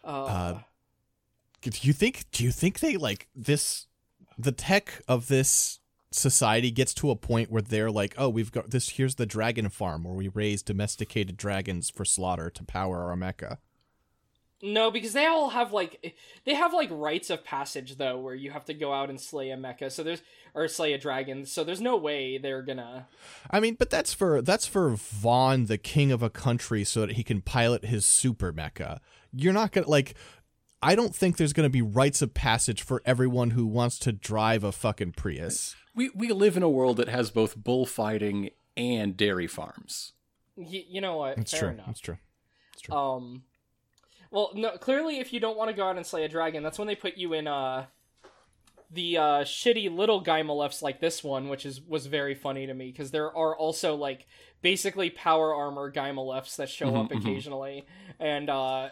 uh, 0.03 0.07
Uh, 0.07 0.59
Do 1.61 1.71
you 1.81 1.93
think? 1.93 2.25
Do 2.31 2.43
you 2.43 2.51
think 2.51 2.79
they 2.79 2.97
like 2.97 3.27
this? 3.35 3.87
The 4.37 4.51
tech 4.51 5.01
of 5.07 5.27
this 5.27 5.79
society 6.11 6.69
gets 6.71 6.93
to 6.95 7.09
a 7.09 7.15
point 7.15 7.49
where 7.51 7.61
they're 7.61 7.91
like, 7.91 8.13
"Oh, 8.17 8.29
we've 8.29 8.51
got 8.51 8.69
this. 8.71 8.89
Here's 8.89 9.15
the 9.15 9.25
dragon 9.25 9.69
farm 9.69 10.03
where 10.03 10.13
we 10.13 10.27
raise 10.27 10.61
domesticated 10.61 11.37
dragons 11.37 11.89
for 11.89 12.05
slaughter 12.05 12.49
to 12.51 12.63
power 12.63 13.09
our 13.09 13.15
mecha." 13.15 13.57
No, 14.65 14.89
because 14.91 15.11
they 15.11 15.25
all 15.25 15.49
have 15.49 15.73
like 15.73 16.15
they 16.45 16.53
have 16.53 16.73
like 16.73 16.87
rites 16.89 17.29
of 17.29 17.43
passage 17.43 17.97
though, 17.97 18.17
where 18.17 18.33
you 18.33 18.49
have 18.51 18.63
to 18.65 18.73
go 18.73 18.93
out 18.93 19.09
and 19.09 19.19
slay 19.19 19.51
a 19.51 19.57
mecha. 19.57 19.91
So 19.91 20.03
there's 20.03 20.21
or 20.53 20.69
slay 20.69 20.93
a 20.93 20.97
dragon. 20.97 21.45
So 21.45 21.65
there's 21.65 21.81
no 21.81 21.97
way 21.97 22.37
they're 22.37 22.61
gonna. 22.61 23.07
I 23.51 23.59
mean, 23.59 23.75
but 23.75 23.89
that's 23.89 24.13
for 24.13 24.41
that's 24.41 24.65
for 24.65 24.91
Vaughn, 24.91 25.65
the 25.65 25.77
king 25.77 26.13
of 26.13 26.23
a 26.23 26.29
country, 26.29 26.85
so 26.85 27.01
that 27.01 27.11
he 27.11 27.23
can 27.23 27.41
pilot 27.41 27.83
his 27.85 28.05
super 28.05 28.53
mecha. 28.53 28.99
You're 29.33 29.51
not 29.51 29.73
gonna 29.73 29.89
like. 29.89 30.15
I 30.81 30.95
don't 30.95 31.13
think 31.13 31.35
there's 31.35 31.53
gonna 31.53 31.69
be 31.69 31.81
rites 31.81 32.21
of 32.21 32.33
passage 32.33 32.81
for 32.83 33.01
everyone 33.05 33.49
who 33.51 33.65
wants 33.65 33.99
to 33.99 34.13
drive 34.13 34.63
a 34.63 34.71
fucking 34.71 35.11
Prius. 35.11 35.75
We 35.93 36.09
we 36.15 36.31
live 36.31 36.55
in 36.55 36.63
a 36.63 36.69
world 36.69 36.97
that 36.97 37.09
has 37.09 37.31
both 37.31 37.57
bullfighting 37.57 38.51
and 38.77 39.17
dairy 39.17 39.47
farms. 39.47 40.13
Y- 40.55 40.85
you 40.87 41.01
know 41.01 41.17
what? 41.17 41.35
That's 41.35 41.51
Fair 41.51 41.59
true. 41.59 41.69
enough. 41.69 41.85
That's 41.87 41.99
true. 41.99 42.17
It's 42.73 42.81
true. 42.81 42.95
Um, 42.95 43.43
well, 44.33 44.51
no. 44.55 44.71
Clearly, 44.77 45.19
if 45.19 45.31
you 45.31 45.39
don't 45.39 45.57
want 45.57 45.69
to 45.69 45.75
go 45.75 45.87
out 45.87 45.95
and 45.95 46.05
slay 46.05 46.25
a 46.25 46.27
dragon, 46.29 46.61
that's 46.63 46.77
when 46.77 46.87
they 46.87 46.95
put 46.95 47.15
you 47.17 47.31
in 47.33 47.47
uh 47.47 47.85
the 48.91 49.17
uh, 49.17 49.39
shitty 49.43 49.95
little 49.95 50.23
Guymelefs 50.23 50.81
like 50.83 50.99
this 50.99 51.23
one, 51.23 51.49
which 51.49 51.65
is 51.65 51.81
was 51.81 52.05
very 52.05 52.35
funny 52.35 52.67
to 52.67 52.73
me 52.73 52.91
because 52.91 53.11
there 53.11 53.35
are 53.35 53.55
also 53.55 53.95
like 53.95 54.27
basically 54.61 55.09
power 55.09 55.53
armor 55.55 55.91
Guymelefs 55.91 56.55
that 56.57 56.69
show 56.69 56.95
up 56.95 57.09
Mhm, 57.09 57.13
mhm. 57.13 57.19
occasionally, 57.21 57.85
and 58.19 58.49
uh, 58.49 58.89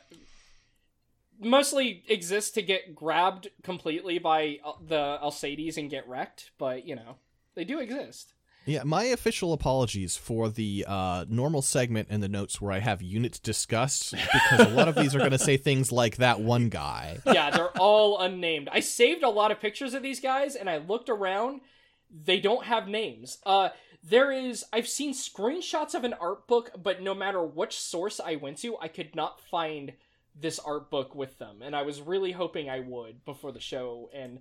mostly 1.40 2.04
exist 2.08 2.54
to 2.56 2.62
get 2.62 2.96
grabbed 2.96 3.50
completely 3.64 4.18
by 4.20 4.60
uh, 4.66 4.74
the 4.86 5.20
Alseides 5.22 5.78
and 5.78 5.90
get 5.90 6.08
wrecked. 6.08 6.52
But 6.58 6.88
you 6.88 6.96
know, 6.96 7.18
they 7.56 7.64
do 7.64 7.80
exist. 7.80 8.34
Yeah, 8.66 8.84
my 8.84 9.06
official 9.06 9.54
apologies 9.54 10.16
for 10.18 10.48
the 10.48 10.86
uh, 10.88 11.26
normal 11.28 11.62
segment 11.62 12.10
in 12.10 12.22
the 12.22 12.30
notes 12.30 12.62
where 12.62 12.72
I 12.72 12.80
have 12.80 13.02
units 13.02 13.40
discussed 13.40 14.12
because 14.12 14.68
a 14.68 14.70
lot 14.70 14.88
of 14.88 14.96
these 14.96 15.16
are 15.16 15.20
going 15.20 15.32
to 15.32 15.40
say 15.40 15.58
things 15.58 15.92
like 15.92 16.18
that 16.18 16.40
one 16.40 16.70
guy. 16.70 17.18
yeah, 17.26 17.50
they're 17.50 17.76
all 17.78 18.20
unnamed. 18.20 18.70
I 18.72 18.80
saved 18.80 19.24
a 19.24 19.30
lot 19.30 19.52
of 19.52 19.60
pictures 19.60 19.94
of 19.94 20.04
these 20.04 20.20
guys 20.20 20.56
and 20.56 20.70
I 20.70 20.78
looked 20.78 21.10
around. 21.10 21.62
They 22.10 22.40
don't 22.40 22.66
have 22.66 22.88
names. 22.88 23.40
Uh 23.46 23.70
there 24.04 24.32
is 24.32 24.66
I've 24.74 24.88
seen 24.88 25.14
screenshots 25.14 25.94
of 25.94 26.04
an 26.04 26.14
art 26.14 26.48
book, 26.48 26.72
but 26.82 27.02
no 27.02 27.14
matter 27.14 27.44
which 27.44 27.80
source 27.80 28.20
I 28.20 28.36
went 28.36 28.58
to, 28.60 28.78
I 28.80 28.88
could 28.88 29.16
not 29.16 29.40
find 29.40 29.94
this 30.40 30.60
art 30.60 30.90
book 30.90 31.14
with 31.14 31.38
them. 31.38 31.62
And 31.62 31.76
I 31.76 31.82
was 31.84 32.02
really 32.02 32.32
hoping 32.32 32.70
I 32.70 32.80
would 32.80 33.24
before 33.26 33.52
the 33.52 33.60
show 33.60 34.10
and 34.14 34.40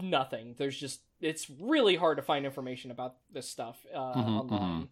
nothing. 0.00 0.54
There's 0.58 0.78
just 0.78 1.00
it's 1.20 1.48
really 1.48 1.96
hard 1.96 2.16
to 2.18 2.22
find 2.22 2.44
information 2.44 2.90
about 2.90 3.16
this 3.32 3.48
stuff 3.48 3.84
uh, 3.94 3.98
Mhm, 4.14 4.40
online, 4.40 4.88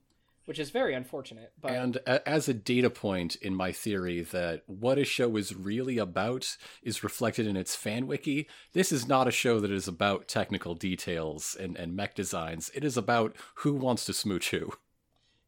which 0.47 0.59
is 0.59 0.71
very 0.71 0.95
unfortunate. 0.95 1.53
But 1.61 1.73
And 1.73 1.97
a- 2.07 2.27
as 2.29 2.49
a 2.49 2.55
data 2.55 2.89
point 2.91 3.37
in 3.37 3.55
my 3.55 3.73
theory 3.73 4.23
that 4.23 4.63
what 4.67 4.99
a 4.99 5.05
show 5.05 5.37
is 5.37 5.55
really 5.55 5.99
about 5.99 6.57
is 6.83 7.05
reflected 7.05 7.47
in 7.47 7.57
its 7.57 7.77
fan 7.77 8.07
wiki, 8.07 8.49
this 8.73 8.91
is 8.93 9.07
not 9.07 9.29
a 9.29 9.31
show 9.31 9.61
that 9.61 9.71
is 9.71 9.87
about 9.87 10.27
technical 10.29 10.75
details 10.75 11.55
and, 11.59 11.77
and 11.77 11.95
mech 11.95 12.15
designs. 12.15 12.71
It 12.75 12.85
is 12.85 12.97
about 12.97 13.37
who 13.57 13.75
wants 13.75 14.05
to 14.07 14.13
smooch 14.15 14.51
who. 14.51 14.73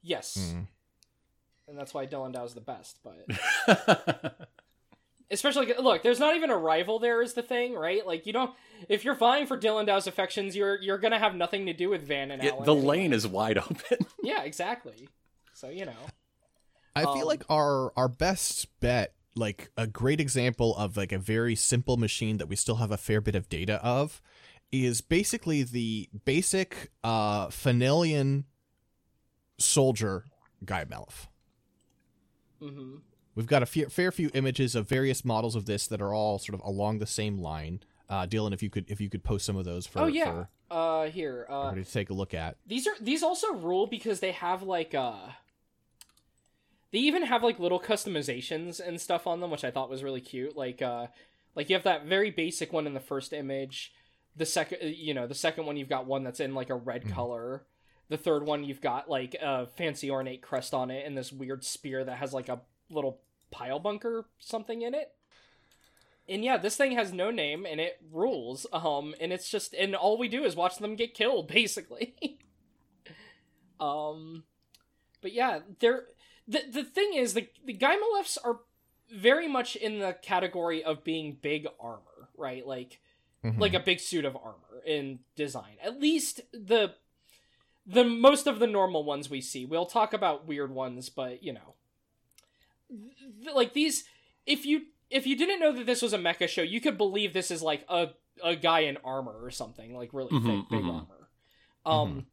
yes, 0.02 0.36
Mm. 0.54 0.66
and 1.68 1.78
that's 1.78 1.94
why 1.94 2.06
Dilandau's 2.06 2.54
the 2.54 2.60
best. 2.60 2.98
But 3.02 3.26
especially 5.30 5.72
look 5.80 6.02
there's 6.02 6.20
not 6.20 6.36
even 6.36 6.50
a 6.50 6.56
rival 6.56 6.98
there 6.98 7.20
is 7.22 7.34
the 7.34 7.42
thing 7.42 7.74
right 7.74 8.06
like 8.06 8.26
you 8.26 8.32
don't 8.32 8.52
if 8.88 9.04
you're 9.04 9.14
vying 9.14 9.46
for 9.46 9.58
dilandau's 9.58 10.06
affections 10.06 10.54
you're 10.54 10.80
you're 10.80 10.98
gonna 10.98 11.18
have 11.18 11.34
nothing 11.34 11.66
to 11.66 11.72
do 11.72 11.88
with 11.90 12.02
van 12.06 12.30
and 12.30 12.42
Yeah, 12.42 12.50
Allen 12.50 12.64
the 12.64 12.74
anyway. 12.74 12.86
lane 12.98 13.12
is 13.12 13.26
wide 13.26 13.58
open. 13.58 13.98
yeah 14.22 14.42
exactly 14.44 15.08
so 15.52 15.68
you 15.68 15.84
know 15.84 15.92
I 16.94 17.04
Um, 17.04 17.14
feel 17.18 17.26
like 17.26 17.44
our 17.50 17.92
our 17.96 18.08
best 18.08 18.68
bet, 18.80 19.12
like 19.34 19.70
a 19.76 19.86
great 19.86 20.18
example 20.18 20.74
of 20.76 20.96
like 20.96 21.12
a 21.12 21.18
very 21.18 21.54
simple 21.54 21.98
machine 21.98 22.38
that 22.38 22.46
we 22.48 22.56
still 22.56 22.76
have 22.76 22.90
a 22.90 22.96
fair 22.96 23.20
bit 23.20 23.34
of 23.34 23.50
data 23.50 23.74
of, 23.84 24.22
is 24.72 25.02
basically 25.02 25.62
the 25.62 26.08
basic 26.24 26.90
uh 27.04 27.48
Fanelian 27.48 28.44
soldier 29.58 30.24
Guymelef. 30.64 31.26
hmm 32.60 32.96
We've 33.36 33.46
got 33.46 33.62
a 33.62 33.66
few, 33.66 33.86
fair 33.88 34.10
few 34.10 34.30
images 34.34 34.74
of 34.74 34.88
various 34.88 35.24
models 35.24 35.54
of 35.54 35.66
this 35.66 35.86
that 35.86 36.00
are 36.02 36.12
all 36.12 36.38
sort 36.40 36.54
of 36.58 36.66
along 36.66 36.98
the 36.98 37.06
same 37.06 37.38
line. 37.38 37.80
Uh, 38.08 38.26
Dylan, 38.26 38.52
if 38.52 38.62
you 38.62 38.70
could 38.70 38.90
if 38.90 39.00
you 39.00 39.08
could 39.10 39.22
post 39.22 39.44
some 39.44 39.56
of 39.56 39.64
those 39.64 39.86
for, 39.86 40.00
oh 40.00 40.06
yeah 40.06 40.24
for 40.32 40.48
uh 40.70 41.06
here 41.08 41.46
uh, 41.48 41.72
to 41.72 41.84
take 41.84 42.10
a 42.10 42.12
look 42.14 42.34
at. 42.34 42.56
these 42.66 42.86
are 42.88 42.94
these 43.00 43.22
also 43.22 43.52
rule 43.54 43.86
because 43.86 44.18
they 44.20 44.32
have 44.32 44.62
like 44.62 44.94
uh 44.94 45.14
they 46.92 46.98
even 46.98 47.22
have 47.24 47.42
like 47.42 47.58
little 47.58 47.80
customizations 47.80 48.80
and 48.80 49.00
stuff 49.00 49.26
on 49.26 49.40
them 49.40 49.50
which 49.50 49.64
i 49.64 49.70
thought 49.70 49.90
was 49.90 50.02
really 50.02 50.20
cute 50.20 50.56
like 50.56 50.82
uh 50.82 51.06
like 51.54 51.68
you 51.68 51.74
have 51.76 51.84
that 51.84 52.06
very 52.06 52.30
basic 52.30 52.72
one 52.72 52.86
in 52.86 52.94
the 52.94 53.00
first 53.00 53.32
image 53.32 53.92
the 54.34 54.46
second 54.46 54.78
you 54.82 55.14
know 55.14 55.26
the 55.26 55.34
second 55.34 55.66
one 55.66 55.76
you've 55.76 55.88
got 55.88 56.06
one 56.06 56.24
that's 56.24 56.40
in 56.40 56.54
like 56.54 56.70
a 56.70 56.74
red 56.74 57.04
Mhm. 57.04 57.12
color 57.12 57.64
the 58.08 58.16
third 58.16 58.44
one 58.44 58.64
you've 58.64 58.80
got 58.80 59.08
like 59.08 59.34
a 59.40 59.66
fancy 59.66 60.10
ornate 60.10 60.42
crest 60.42 60.74
on 60.74 60.90
it 60.90 61.06
and 61.06 61.16
this 61.16 61.32
weird 61.32 61.64
spear 61.64 62.04
that 62.04 62.16
has 62.18 62.32
like 62.32 62.48
a 62.48 62.60
little 62.90 63.20
pile 63.50 63.78
bunker 63.78 64.26
something 64.38 64.82
in 64.82 64.94
it 64.94 65.12
and 66.28 66.44
yeah 66.44 66.56
this 66.56 66.76
thing 66.76 66.92
has 66.92 67.12
no 67.12 67.30
name 67.30 67.64
and 67.64 67.80
it 67.80 67.98
rules 68.12 68.66
um 68.72 69.14
and 69.20 69.32
it's 69.32 69.48
just 69.48 69.72
and 69.74 69.94
all 69.94 70.18
we 70.18 70.28
do 70.28 70.44
is 70.44 70.56
watch 70.56 70.78
them 70.78 70.96
get 70.96 71.14
killed 71.14 71.48
basically 71.60 72.38
um 73.80 74.44
but 75.22 75.32
yeah 75.32 75.60
they're 75.80 76.04
the 76.48 76.62
the 76.70 76.84
thing 76.84 77.12
is 77.14 77.34
the 77.34 77.48
the 77.64 77.76
Guymelefs 77.76 78.38
are 78.44 78.60
very 79.14 79.48
much 79.48 79.76
in 79.76 79.98
the 80.00 80.16
category 80.22 80.82
of 80.82 81.04
being 81.04 81.36
big 81.40 81.66
armor 81.80 82.28
right 82.36 82.66
like 82.66 83.00
Mhm. 83.44 83.60
like 83.60 83.74
a 83.74 83.80
big 83.80 84.00
suit 84.00 84.24
of 84.24 84.34
armor 84.34 84.82
in 84.84 85.20
design. 85.36 85.76
At 85.80 86.00
least 86.00 86.40
the 86.52 86.94
the 87.86 88.02
most 88.02 88.46
of 88.48 88.58
the 88.58 88.66
normal 88.66 89.04
ones 89.04 89.30
we 89.30 89.40
see. 89.40 89.64
We'll 89.66 89.86
talk 89.86 90.12
about 90.12 90.46
weird 90.48 90.72
ones, 90.72 91.10
but 91.10 91.44
you 91.44 91.52
know, 91.52 91.74
like 93.54 93.72
these. 93.74 94.04
If 94.46 94.64
you 94.66 94.82
if 95.10 95.26
you 95.26 95.36
didn't 95.36 95.60
know 95.60 95.72
that 95.72 95.86
this 95.86 96.02
was 96.02 96.12
a 96.12 96.18
mecha 96.18 96.48
show, 96.48 96.62
you 96.62 96.80
could 96.80 96.96
believe 96.98 97.32
this 97.32 97.50
is 97.50 97.62
like 97.62 97.84
a 97.88 98.10
a 98.42 98.54
guy 98.56 98.80
in 98.80 98.98
armor 99.04 99.36
or 99.42 99.50
something, 99.50 99.94
like 99.96 100.10
really 100.12 100.30
Mhm, 100.30 100.44
thick, 100.60 100.70
big 100.70 100.82
mhm. 100.84 100.94
armor. 100.94 101.28
Um. 101.84 102.26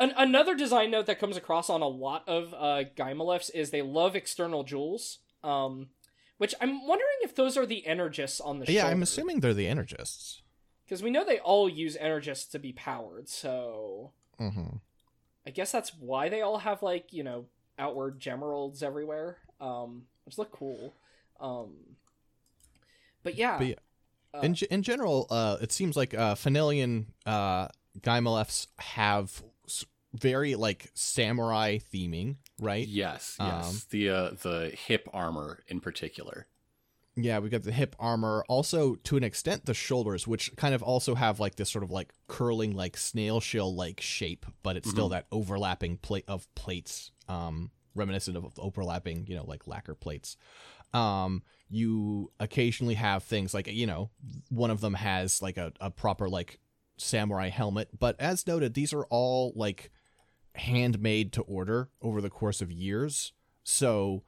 An- 0.00 0.14
another 0.16 0.56
design 0.56 0.90
note 0.90 1.06
that 1.06 1.20
comes 1.20 1.36
across 1.36 1.70
on 1.70 1.80
a 1.80 1.86
lot 1.86 2.26
of 2.28 2.52
uh, 2.54 2.84
Guymelefs 2.96 3.50
is 3.54 3.70
they 3.70 3.82
love 3.82 4.16
external 4.16 4.64
jewels. 4.64 5.18
Um, 5.44 5.90
which 6.38 6.54
I'm 6.60 6.86
wondering 6.88 7.18
if 7.22 7.36
those 7.36 7.56
are 7.56 7.66
the 7.66 7.86
energists 7.86 8.40
on 8.40 8.58
the 8.58 8.66
show. 8.66 8.72
yeah, 8.72 8.88
I'm 8.88 9.02
assuming 9.02 9.38
they're 9.40 9.54
the 9.54 9.68
energists. 9.68 10.42
Because 10.84 11.02
we 11.04 11.10
know 11.10 11.24
they 11.24 11.38
all 11.38 11.68
use 11.68 11.96
Energists 11.96 12.50
to 12.50 12.58
be 12.58 12.72
powered, 12.72 13.28
so 13.28 14.12
Mm-hmm. 14.40 14.76
I 15.46 15.50
guess 15.50 15.70
that's 15.70 15.94
why 15.94 16.28
they 16.28 16.40
all 16.40 16.58
have 16.58 16.82
like 16.82 17.12
you 17.12 17.22
know 17.22 17.44
outward 17.78 18.18
gemeralds 18.18 18.82
everywhere, 18.82 19.38
um, 19.62 20.02
which 20.26 20.36
look 20.36 20.52
cool. 20.52 20.92
Um, 21.40 21.96
but 23.22 23.34
yeah, 23.36 23.58
But 23.58 23.66
yeah, 23.68 23.74
uh, 24.34 24.40
in 24.42 24.54
ge- 24.54 24.62
in 24.64 24.82
general, 24.82 25.26
uh, 25.30 25.56
it 25.62 25.72
seems 25.72 25.96
like 25.96 26.12
uh, 26.14 26.34
Fanelian 26.34 27.06
uh, 27.24 27.68
Guymelefs 28.00 28.66
have 28.78 29.42
very 30.14 30.54
like 30.56 30.90
samurai 30.94 31.78
theming, 31.78 32.36
right? 32.60 32.86
yes, 32.86 33.36
Um, 33.40 33.48
yes. 33.48 33.86
the 33.90 34.10
uh, 34.10 34.30
the 34.42 34.72
hip 34.76 35.08
armor 35.12 35.60
in 35.68 35.80
particular. 35.80 36.46
Yeah, 37.14 37.40
we 37.40 37.50
got 37.50 37.62
the 37.62 37.72
hip 37.72 37.94
armor. 37.98 38.42
Also, 38.48 38.94
to 38.96 39.18
an 39.18 39.22
extent, 39.24 39.66
the 39.66 39.74
shoulders, 39.74 40.26
which 40.26 40.54
kind 40.56 40.74
of 40.74 40.82
also 40.82 41.14
have 41.14 41.38
like 41.40 41.56
this 41.56 41.68
sort 41.70 41.84
of 41.84 41.90
like 41.90 42.12
curling, 42.26 42.74
like 42.74 42.96
snail 42.96 43.38
shell 43.38 43.74
like 43.74 44.00
shape, 44.00 44.46
but 44.62 44.76
it's 44.76 44.88
still 44.88 45.08
Mhm. 45.08 45.10
that 45.10 45.26
overlapping 45.30 45.98
plate 45.98 46.24
of 46.26 46.52
plates, 46.54 47.10
um, 47.28 47.70
reminiscent 47.94 48.36
of 48.36 48.58
overlapping, 48.58 49.26
you 49.26 49.36
know, 49.36 49.44
like 49.44 49.66
lacquer 49.66 49.94
plates. 49.94 50.36
Um, 50.94 51.42
you 51.70 52.30
occasionally 52.38 52.94
have 52.94 53.22
things 53.22 53.54
like 53.54 53.66
you 53.66 53.86
know, 53.86 54.10
one 54.50 54.70
of 54.70 54.80
them 54.80 54.94
has 54.94 55.40
like 55.40 55.56
a, 55.56 55.72
a 55.80 55.90
proper 55.90 56.28
like 56.28 56.58
samurai 56.98 57.48
helmet, 57.48 57.88
but 57.98 58.20
as 58.20 58.46
noted, 58.46 58.74
these 58.74 58.92
are 58.92 59.04
all 59.06 59.52
like 59.56 59.90
handmade 60.54 61.32
to 61.32 61.42
order 61.42 61.88
over 62.02 62.20
the 62.20 62.30
course 62.30 62.60
of 62.60 62.70
years. 62.70 63.32
So 63.64 64.22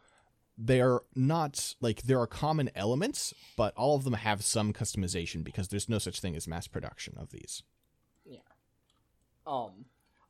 they're 0.57 1.01
not 1.15 1.75
like 1.81 2.03
there 2.03 2.21
are 2.21 2.27
common 2.27 2.71
elements, 2.75 3.35
but 3.57 3.75
all 3.77 3.97
of 3.97 4.05
them 4.05 4.15
have 4.15 4.45
some 4.45 4.73
customization 4.73 5.43
because 5.43 5.69
there's 5.69 5.89
no 5.89 5.99
such 5.99 6.21
thing 6.21 6.37
as 6.37 6.49
mass 6.49 6.67
production 6.67 7.15
of 7.19 7.31
these. 7.31 7.63
Yeah. 8.25 8.39
Um, 9.47 9.87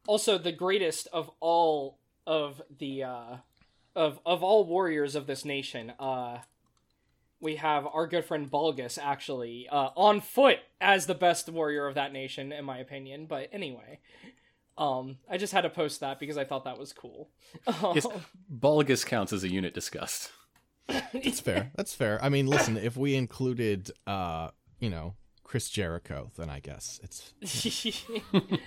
also 0.07 0.39
the 0.39 0.53
greatest 0.53 1.09
of 1.13 1.31
all 1.41 1.99
of 2.27 2.63
the 2.79 3.05
uh, 3.05 3.37
of 3.95 4.21
of 4.25 4.43
all 4.43 4.65
warriors 4.65 5.15
of 5.15 5.27
this 5.27 5.45
nation. 5.45 5.93
Uh, 5.99 6.39
we 7.41 7.57
have 7.57 7.87
our 7.87 8.07
good 8.07 8.25
friend 8.25 8.51
Balgus 8.51 8.99
actually 9.03 9.69
uh, 9.71 9.91
on 9.97 10.21
foot 10.21 10.59
as 10.81 11.07
the 11.07 11.15
best 11.15 11.49
warrior 11.49 11.87
of 11.87 11.95
that 11.95 12.13
nation, 12.13 12.53
in 12.53 12.65
my 12.65 12.79
opinion. 12.79 13.27
But 13.27 13.49
anyway. 13.53 14.01
Um, 14.77 15.19
I 15.31 15.37
just 15.37 15.53
had 15.53 15.61
to 15.61 15.71
post 15.71 16.01
that 16.01 16.19
because 16.19 16.37
I 16.37 16.43
thought 16.43 16.65
that 16.65 16.79
was 16.79 16.93
cool. 16.93 17.31
Yes. 17.95 18.09
Balgus 18.53 19.07
counts 19.07 19.33
as 19.33 19.45
a 19.45 19.49
unit 19.49 19.73
discussed. 19.73 20.33
That's 20.89 21.39
fair. 21.39 21.71
That's 21.77 21.95
fair. 21.95 22.19
I 22.23 22.29
mean, 22.29 22.49
listen, 22.49 22.77
if 22.77 22.97
we 22.97 23.15
included, 23.15 23.93
uh, 24.07 24.49
you 24.81 24.91
know, 24.91 25.15
Chris 25.45 25.71
Jericho, 25.71 26.31
then 26.37 26.51
I 26.51 26.61
guess 26.61 27.01
it's 27.03 27.33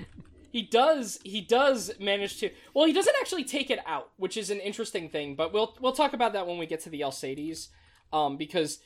he 0.52 0.62
does 0.62 1.20
he 1.24 1.42
does 1.42 1.92
manage 2.00 2.38
to 2.40 2.50
well 2.74 2.86
he 2.86 2.94
doesn't 2.94 3.16
actually 3.20 3.44
take 3.44 3.70
it 3.70 3.80
out 3.86 4.10
which 4.18 4.38
is 4.38 4.50
an 4.50 4.60
interesting 4.60 5.10
thing 5.10 5.36
but 5.36 5.54
we'll 5.54 5.76
we'll 5.80 5.92
talk 5.94 6.14
about 6.14 6.34
that 6.34 6.48
when 6.48 6.58
we 6.58 6.66
get 6.66 6.80
to 6.82 6.90
the 6.90 7.02
Alseides 7.02 7.68
um 8.14 8.38
because 8.38 8.80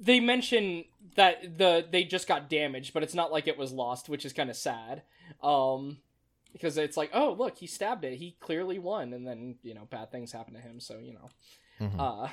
they 0.00 0.20
mention 0.20 0.84
that 1.16 1.58
the 1.58 1.86
they 1.90 2.04
just 2.04 2.28
got 2.28 2.48
damaged 2.48 2.92
but 2.92 3.02
it's 3.02 3.14
not 3.14 3.32
like 3.32 3.46
it 3.48 3.58
was 3.58 3.72
lost 3.72 4.08
which 4.08 4.24
is 4.24 4.32
kind 4.32 4.50
of 4.50 4.56
sad 4.56 5.02
um 5.42 5.98
because 6.52 6.76
it's 6.78 6.96
like 6.96 7.10
oh 7.12 7.32
look 7.38 7.58
he 7.58 7.66
stabbed 7.66 8.04
it 8.04 8.16
he 8.16 8.36
clearly 8.40 8.78
won 8.78 9.12
and 9.12 9.26
then 9.26 9.56
you 9.62 9.74
know 9.74 9.86
bad 9.90 10.10
things 10.12 10.32
happen 10.32 10.54
to 10.54 10.60
him 10.60 10.80
so 10.80 10.98
you 10.98 11.12
know 11.14 11.28
Mhm. 11.80 12.00
uh 12.00 12.28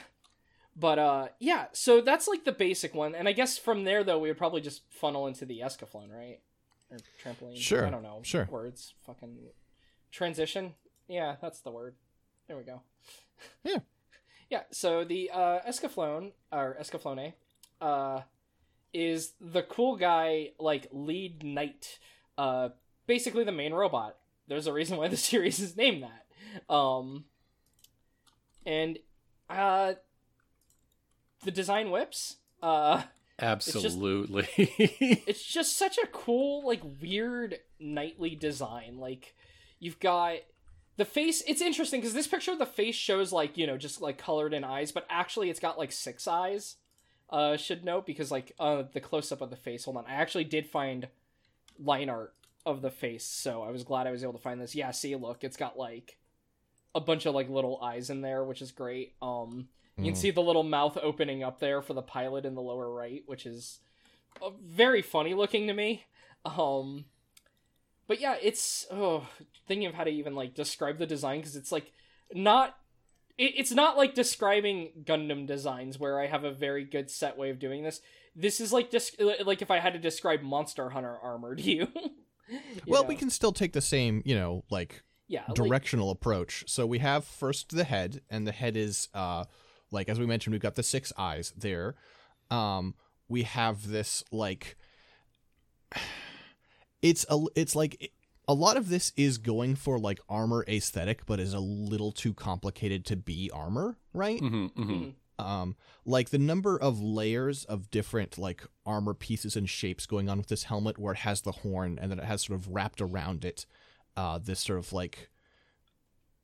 But 0.76 0.98
uh, 0.98 1.28
yeah. 1.40 1.66
So 1.74 2.02
that's 2.02 2.28
like 2.28 2.46
the 2.46 2.52
basic 2.52 2.96
one, 2.96 3.14
and 3.14 3.28
I 3.28 3.34
guess 3.34 3.60
from 3.60 3.84
there 3.84 4.04
though 4.04 4.18
we 4.18 4.30
would 4.30 4.38
probably 4.40 4.62
just 4.62 4.82
funnel 4.90 5.28
into 5.28 5.46
the 5.46 5.60
Escaflowne, 5.60 6.10
right? 6.12 6.40
Or 6.94 6.98
trampoline. 7.24 7.58
Sure, 7.58 7.86
I 7.86 7.90
don't 7.90 8.04
know. 8.04 8.20
sure. 8.24 8.48
Words. 8.50 8.94
Fucking 9.06 9.36
transition. 10.12 10.76
Yeah, 11.08 11.36
that's 11.42 11.60
the 11.62 11.72
word. 11.72 11.96
There 12.48 12.58
we 12.58 12.64
go. 12.64 12.82
Yeah. 13.64 13.78
Yeah. 14.50 14.64
So 14.72 15.04
the 15.04 15.32
uh, 15.34 15.60
Escaflowne 15.68 16.34
or 16.52 16.78
Escaflowne, 16.80 17.34
uh, 17.82 18.22
is 18.94 19.34
the 19.42 19.64
cool 19.64 19.96
guy 19.96 20.52
like 20.60 20.88
lead 20.92 21.44
knight. 21.44 21.98
Uh, 22.38 22.70
basically 23.08 23.44
the 23.44 23.52
main 23.52 23.74
robot. 23.74 24.18
There's 24.48 24.68
a 24.68 24.74
reason 24.74 24.98
why 24.98 25.08
the 25.08 25.18
series 25.32 25.60
is 25.60 25.76
named 25.76 26.04
that. 26.04 26.72
Um, 26.74 27.26
and 28.66 29.00
uh, 29.50 29.94
the 31.44 31.52
design 31.52 31.90
whips. 31.90 32.38
Uh, 32.62 33.04
Absolutely. 33.40 34.48
it's 34.58 35.44
just 35.44 35.78
such 35.78 35.98
a 35.98 36.08
cool, 36.08 36.66
like 36.66 36.82
weird 37.02 37.60
knightly 37.80 38.36
design. 38.36 38.98
Like 39.00 39.36
you've 39.80 40.00
got 40.00 40.38
the 40.98 41.06
face. 41.06 41.42
It's 41.48 41.62
interesting 41.62 42.00
because 42.00 42.14
this 42.14 42.28
picture 42.28 42.52
of 42.52 42.60
the 42.60 42.66
face 42.66 42.96
shows 42.96 43.32
like 43.32 43.58
you 43.58 43.66
know 43.68 43.78
just 43.78 44.02
like 44.02 44.18
colored 44.18 44.54
in 44.54 44.64
eyes, 44.64 44.92
but 44.92 45.08
actually 45.10 45.50
it's 45.50 45.60
got 45.60 45.78
like 45.78 45.92
six 45.92 46.28
eyes. 46.28 46.76
Uh, 47.30 47.58
should 47.58 47.84
note 47.84 48.06
because 48.06 48.30
like 48.30 48.52
uh 48.60 48.84
the 48.94 49.00
close 49.00 49.32
up 49.32 49.42
of 49.42 49.50
the 49.50 49.56
face. 49.56 49.86
Hold 49.86 49.98
on, 49.98 50.06
I 50.08 50.14
actually 50.14 50.44
did 50.44 50.68
find 50.68 51.08
line 51.80 52.10
art 52.10 52.34
of 52.66 52.82
the 52.82 52.92
face, 52.92 53.26
so 53.26 53.64
I 53.64 53.72
was 53.72 53.84
glad 53.84 54.06
I 54.06 54.12
was 54.12 54.24
able 54.24 54.34
to 54.34 54.40
find 54.40 54.62
this. 54.62 54.76
Yeah, 54.76 54.92
see, 54.92 55.16
look, 55.16 55.44
it's 55.44 55.58
got 55.58 55.78
like 55.78 56.18
a 56.94 57.02
bunch 57.02 57.26
of 57.26 57.34
like 57.34 57.50
little 57.50 57.82
eyes 57.82 58.12
in 58.12 58.22
there, 58.22 58.44
which 58.44 58.62
is 58.62 58.72
great. 58.72 59.16
Um, 59.22 59.70
you 59.98 60.06
can 60.06 60.14
Mm. 60.14 60.18
see 60.18 60.32
the 60.32 60.42
little 60.42 60.64
mouth 60.64 60.98
opening 61.02 61.44
up 61.44 61.60
there 61.60 61.82
for 61.82 61.94
the 61.94 62.02
pilot 62.02 62.46
in 62.46 62.56
the 62.56 62.62
lower 62.62 62.92
right, 62.92 63.24
which 63.26 63.46
is 63.46 63.80
uh, 64.42 64.50
very 64.62 65.02
funny 65.02 65.34
looking 65.34 65.68
to 65.68 65.74
me. 65.74 66.06
Um, 66.46 67.06
but 68.08 68.20
yeah, 68.20 68.36
it's 68.42 68.86
oh, 68.92 69.28
thinking 69.68 69.88
of 69.88 69.94
how 69.94 70.04
to 70.04 70.10
even 70.12 70.36
like 70.36 70.54
describe 70.56 70.98
the 70.98 71.06
design 71.06 71.40
because 71.40 71.56
it's 71.56 71.72
like 71.72 71.92
not. 72.34 72.78
It, 73.38 73.54
it's 73.58 73.72
not 73.72 73.98
like 73.98 74.14
describing 74.14 74.90
Gundam 75.04 75.48
designs 75.48 75.98
where 76.00 76.20
I 76.20 76.28
have 76.28 76.44
a 76.44 76.52
very 76.52 76.84
good 76.84 77.10
set 77.10 77.36
way 77.38 77.50
of 77.50 77.58
doing 77.58 77.82
this. 77.84 78.00
This 78.36 78.60
is 78.60 78.72
like 78.74 78.92
just 78.92 79.20
like 79.22 79.62
if 79.62 79.72
I 79.72 79.80
had 79.80 79.94
to 79.94 80.00
describe 80.00 80.42
Monster 80.42 80.90
Hunter 80.90 81.18
armor 81.22 81.56
to 81.56 81.62
you. 81.62 81.88
You 82.50 82.60
well, 82.88 83.04
know? 83.04 83.08
we 83.08 83.16
can 83.16 83.30
still 83.30 83.54
take 83.54 83.72
the 83.72 83.80
same, 83.82 84.22
you 84.26 84.36
know, 84.36 84.66
like 84.70 85.02
yeah 85.30 85.44
like- 85.48 85.56
directional 85.56 86.12
approach. 86.12 86.66
So 86.68 86.86
we 86.86 87.00
have 87.00 87.24
first 87.24 87.70
the 87.70 87.86
head, 87.86 88.20
and 88.30 88.46
the 88.46 88.52
head 88.52 88.76
is 88.76 89.08
uh 89.14 89.46
like 89.94 90.10
as 90.10 90.20
we 90.20 90.26
mentioned, 90.26 90.54
we've 90.54 90.62
got 90.62 90.76
the 90.76 90.84
six 90.84 91.14
eyes 91.18 91.54
there. 91.56 91.96
Um, 92.52 92.96
we 93.30 93.44
have 93.44 93.88
this 93.88 94.24
like 94.32 94.76
it's 97.02 97.26
a 97.30 97.40
it's 97.56 97.76
like 97.76 98.12
a 98.48 98.54
lot 98.54 98.76
of 98.76 98.90
this 98.90 99.14
is 99.16 99.38
going 99.38 99.76
for 99.76 99.98
like 100.00 100.20
armor 100.28 100.66
aesthetic, 100.68 101.26
but 101.26 101.40
is 101.40 101.54
a 101.54 101.60
little 101.60 102.12
too 102.12 102.34
complicated 102.34 103.06
to 103.06 103.16
be 103.16 103.50
armor, 103.54 103.98
right? 104.14 104.40
hmm 104.40 104.66
hmm 104.68 105.10
um 105.40 105.76
like 106.06 106.30
the 106.30 106.38
number 106.38 106.78
of 106.78 107.02
layers 107.02 107.66
of 107.66 107.90
different 107.90 108.38
like 108.38 108.64
armor 108.86 109.16
pieces 109.16 109.56
and 109.56 109.68
shapes 109.68 110.06
going 110.06 110.30
on 110.30 110.38
with 110.38 110.48
this 110.48 110.66
helmet 110.66 111.00
where 111.00 111.14
it 111.14 111.20
has 111.20 111.42
the 111.42 111.52
horn 111.52 111.98
and 112.00 112.12
then 112.12 112.20
it 112.20 112.26
has 112.26 112.44
sort 112.44 112.60
of 112.60 112.70
wrapped 112.70 113.02
around 113.02 113.44
it 113.44 113.66
uh 114.16 114.38
this 114.38 114.60
sort 114.60 114.78
of 114.78 114.94
like 114.94 115.30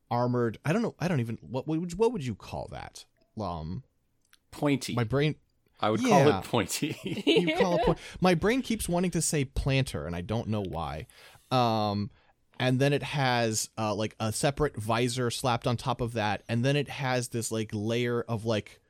armored 0.10 0.58
i 0.66 0.74
don't 0.74 0.82
know 0.82 0.96
i 1.00 1.08
don't 1.08 1.20
even 1.20 1.38
what 1.42 1.68
would 1.68 1.94
what 2.00 2.12
would 2.12 2.26
you 2.26 2.34
call 2.34 2.68
that 2.72 3.06
um 3.40 3.84
Pointy. 4.52 4.96
my 4.96 5.04
brain 5.04 5.36
I 5.80 5.90
would 5.92 6.04
call 6.04 6.28
it 6.28 6.44
pointy. 6.44 6.98
you 7.26 7.56
call 7.56 7.76
it 7.76 7.84
point 7.84 8.00
my 8.20 8.36
brain 8.36 8.62
keeps 8.62 8.90
wanting 8.90 9.12
to 9.12 9.22
say 9.22 9.46
planter 9.46 10.06
and 10.06 10.16
i 10.16 10.22
don't 10.22 10.48
know 10.48 10.64
why 10.64 11.08
um 11.52 12.10
and 12.60 12.80
then 12.80 12.92
it 12.92 13.04
has 13.04 13.70
uh 13.78 13.94
like 13.96 14.16
a 14.20 14.34
separate 14.34 14.76
visor 14.76 15.30
slapped 15.32 15.66
on 15.68 15.78
top 15.78 16.02
of 16.02 16.14
that 16.14 16.44
and 16.50 16.66
then 16.66 16.76
it 16.76 16.90
has 16.90 17.30
this 17.30 17.52
like 17.52 17.70
layer 17.74 18.22
of 18.28 18.44
like 18.46 18.82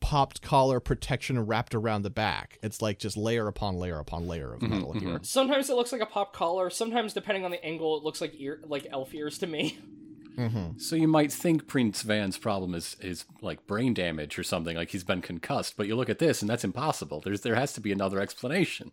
popped 0.00 0.42
collar 0.42 0.80
protection 0.80 1.44
wrapped 1.46 1.74
around 1.74 2.02
the 2.02 2.10
back 2.10 2.58
it's 2.62 2.82
like 2.82 2.98
just 2.98 3.16
layer 3.16 3.46
upon 3.48 3.76
layer 3.76 3.98
upon 3.98 4.26
layer 4.26 4.52
of 4.52 4.60
Mhm, 4.60 4.68
metal 4.68 4.92
here 4.92 5.20
Sometimes 5.22 5.70
it 5.70 5.74
looks 5.76 5.92
like 5.92 6.00
a 6.00 6.06
pop 6.06 6.32
collar. 6.32 6.70
Sometimes, 6.70 7.12
depending 7.12 7.44
on 7.44 7.50
the 7.52 7.64
angle, 7.64 7.96
it 7.96 8.02
looks 8.02 8.20
like 8.20 8.32
ear, 8.36 8.60
like 8.66 8.86
elf 8.90 9.14
ears 9.14 9.38
to 9.38 9.46
me. 9.46 9.78
mm-hmm. 10.36 10.78
so 10.78 10.96
you 10.96 11.08
might 11.08 11.32
think 11.32 11.66
Prince 11.66 12.02
Van's 12.02 12.38
problem 12.38 12.74
is 12.74 12.96
is 13.00 13.24
like 13.40 13.66
brain 13.66 13.94
damage 13.94 14.38
or 14.38 14.42
something, 14.42 14.76
like 14.76 14.90
he's 14.90 15.04
been 15.04 15.22
concussed. 15.22 15.76
But 15.76 15.86
you 15.86 15.96
look 15.96 16.10
at 16.10 16.18
this, 16.18 16.40
and 16.42 16.48
that's 16.50 16.64
impossible. 16.64 17.20
There's 17.20 17.40
there 17.42 17.54
has 17.54 17.72
to 17.74 17.80
be 17.80 17.92
another 17.92 18.20
explanation. 18.20 18.92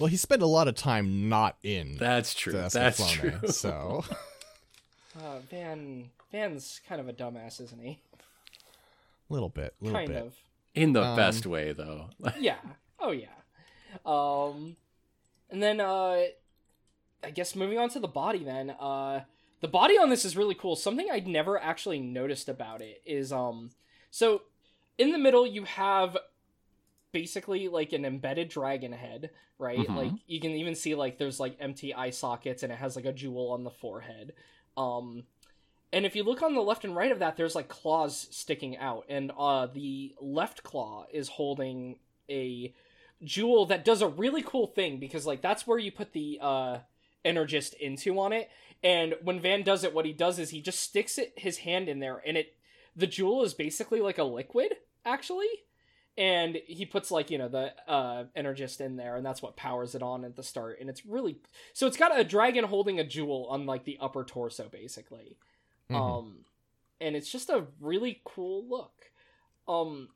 well 0.00 0.08
he 0.08 0.16
spent 0.16 0.42
a 0.42 0.46
lot 0.46 0.66
of 0.68 0.74
time 0.74 1.28
not 1.28 1.56
in 1.62 1.96
That's 1.96 2.34
true. 2.34 2.52
the 2.52 2.68
That's 2.72 3.00
Escaflowne, 3.00 3.40
true. 3.40 3.48
so 3.48 4.04
Uh, 5.16 5.38
Van 5.48 6.10
Van's 6.32 6.80
kind 6.88 7.00
of 7.00 7.08
a 7.08 7.12
dumbass, 7.12 7.60
isn't 7.60 7.80
he? 7.80 8.00
a 9.30 9.32
little 9.32 9.48
bit 9.48 9.74
little 9.80 9.96
Kind 9.98 10.08
bit 10.12 10.22
of. 10.22 10.34
In 10.74 10.92
the 10.92 11.02
Um, 11.04 11.16
best 11.16 11.46
way, 11.46 11.72
though. 11.72 12.10
Yeah. 12.40 12.56
Oh 12.98 13.12
yeah. 13.12 13.28
Um, 14.04 14.76
and 15.50 15.62
then 15.62 15.80
uh, 15.80 16.24
I 17.22 17.30
guess 17.32 17.54
moving 17.54 17.78
on 17.78 17.88
to 17.90 18.00
the 18.00 18.08
body. 18.08 18.42
Then 18.42 18.70
uh, 18.70 19.20
the 19.64 19.68
body 19.68 19.94
on 19.94 20.10
this 20.10 20.26
is 20.26 20.36
really 20.36 20.54
cool. 20.54 20.76
Something 20.76 21.08
I'd 21.10 21.26
never 21.26 21.58
actually 21.58 21.98
noticed 21.98 22.50
about 22.50 22.82
it 22.82 23.00
is 23.06 23.32
um, 23.32 23.70
so 24.10 24.42
in 24.98 25.10
the 25.10 25.16
middle 25.16 25.46
you 25.46 25.64
have 25.64 26.18
basically 27.12 27.68
like 27.68 27.94
an 27.94 28.04
embedded 28.04 28.50
dragon 28.50 28.92
head, 28.92 29.30
right? 29.58 29.78
Mhm. 29.78 29.96
Like 29.96 30.12
you 30.26 30.38
can 30.38 30.50
even 30.50 30.74
see 30.74 30.94
like 30.94 31.16
there's 31.16 31.40
like 31.40 31.56
empty 31.60 31.94
eye 31.94 32.10
sockets 32.10 32.62
and 32.62 32.70
it 32.70 32.76
has 32.76 32.94
like 32.94 33.06
a 33.06 33.12
jewel 33.14 33.52
on 33.52 33.64
the 33.64 33.70
forehead. 33.70 34.34
Um 34.76 35.24
and 35.94 36.04
if 36.04 36.14
you 36.14 36.24
look 36.24 36.42
on 36.42 36.52
the 36.52 36.60
left 36.60 36.84
and 36.84 36.94
right 36.94 37.10
of 37.10 37.20
that 37.20 37.38
there's 37.38 37.54
like 37.54 37.68
claws 37.68 38.28
sticking 38.30 38.76
out 38.76 39.06
and 39.08 39.32
uh 39.38 39.64
the 39.64 40.14
left 40.20 40.62
claw 40.62 41.06
is 41.10 41.28
holding 41.28 42.00
a 42.28 42.74
jewel 43.22 43.64
that 43.64 43.82
does 43.82 44.02
a 44.02 44.08
really 44.08 44.42
cool 44.42 44.66
thing 44.66 44.98
because 44.98 45.24
like 45.24 45.40
that's 45.40 45.66
where 45.66 45.78
you 45.78 45.90
put 45.90 46.12
the 46.12 46.38
uh 46.42 46.78
energist 47.24 47.72
into 47.74 48.20
on 48.20 48.34
it 48.34 48.50
and 48.84 49.14
when 49.22 49.40
Van 49.40 49.62
does 49.62 49.82
it 49.82 49.94
what 49.94 50.04
he 50.04 50.12
does 50.12 50.38
is 50.38 50.50
he 50.50 50.60
just 50.60 50.80
sticks 50.80 51.18
it 51.18 51.32
his 51.36 51.58
hand 51.58 51.88
in 51.88 51.98
there 51.98 52.22
and 52.24 52.36
it 52.36 52.54
the 52.94 53.06
jewel 53.08 53.42
is 53.42 53.54
basically 53.54 54.00
like 54.00 54.18
a 54.18 54.24
liquid 54.24 54.74
actually. 55.04 55.48
And 56.16 56.60
he 56.68 56.86
puts 56.86 57.10
like 57.10 57.30
you 57.30 57.38
know 57.38 57.48
the 57.48 57.72
uh 57.90 58.24
energist 58.36 58.80
in 58.80 58.96
there 58.96 59.16
and 59.16 59.26
that's 59.26 59.42
what 59.42 59.56
powers 59.56 59.96
it 59.96 60.02
on 60.02 60.24
at 60.24 60.36
the 60.36 60.44
start. 60.44 60.78
And 60.80 60.88
it's 60.88 61.04
really 61.04 61.38
so 61.72 61.88
it's 61.88 61.96
got 61.96 62.16
a 62.16 62.22
dragon 62.22 62.64
holding 62.64 63.00
a 63.00 63.04
jewel 63.04 63.48
on 63.50 63.66
like 63.66 63.84
the 63.84 63.98
upper 64.00 64.22
torso 64.22 64.68
basically. 64.68 65.38
Mhm. 65.90 65.96
um 65.96 66.36
and 67.00 67.16
it's 67.16 67.32
just 67.32 67.50
a 67.50 67.66
really 67.80 68.20
cool 68.24 68.64
look. 68.68 69.10
Um 69.66 70.10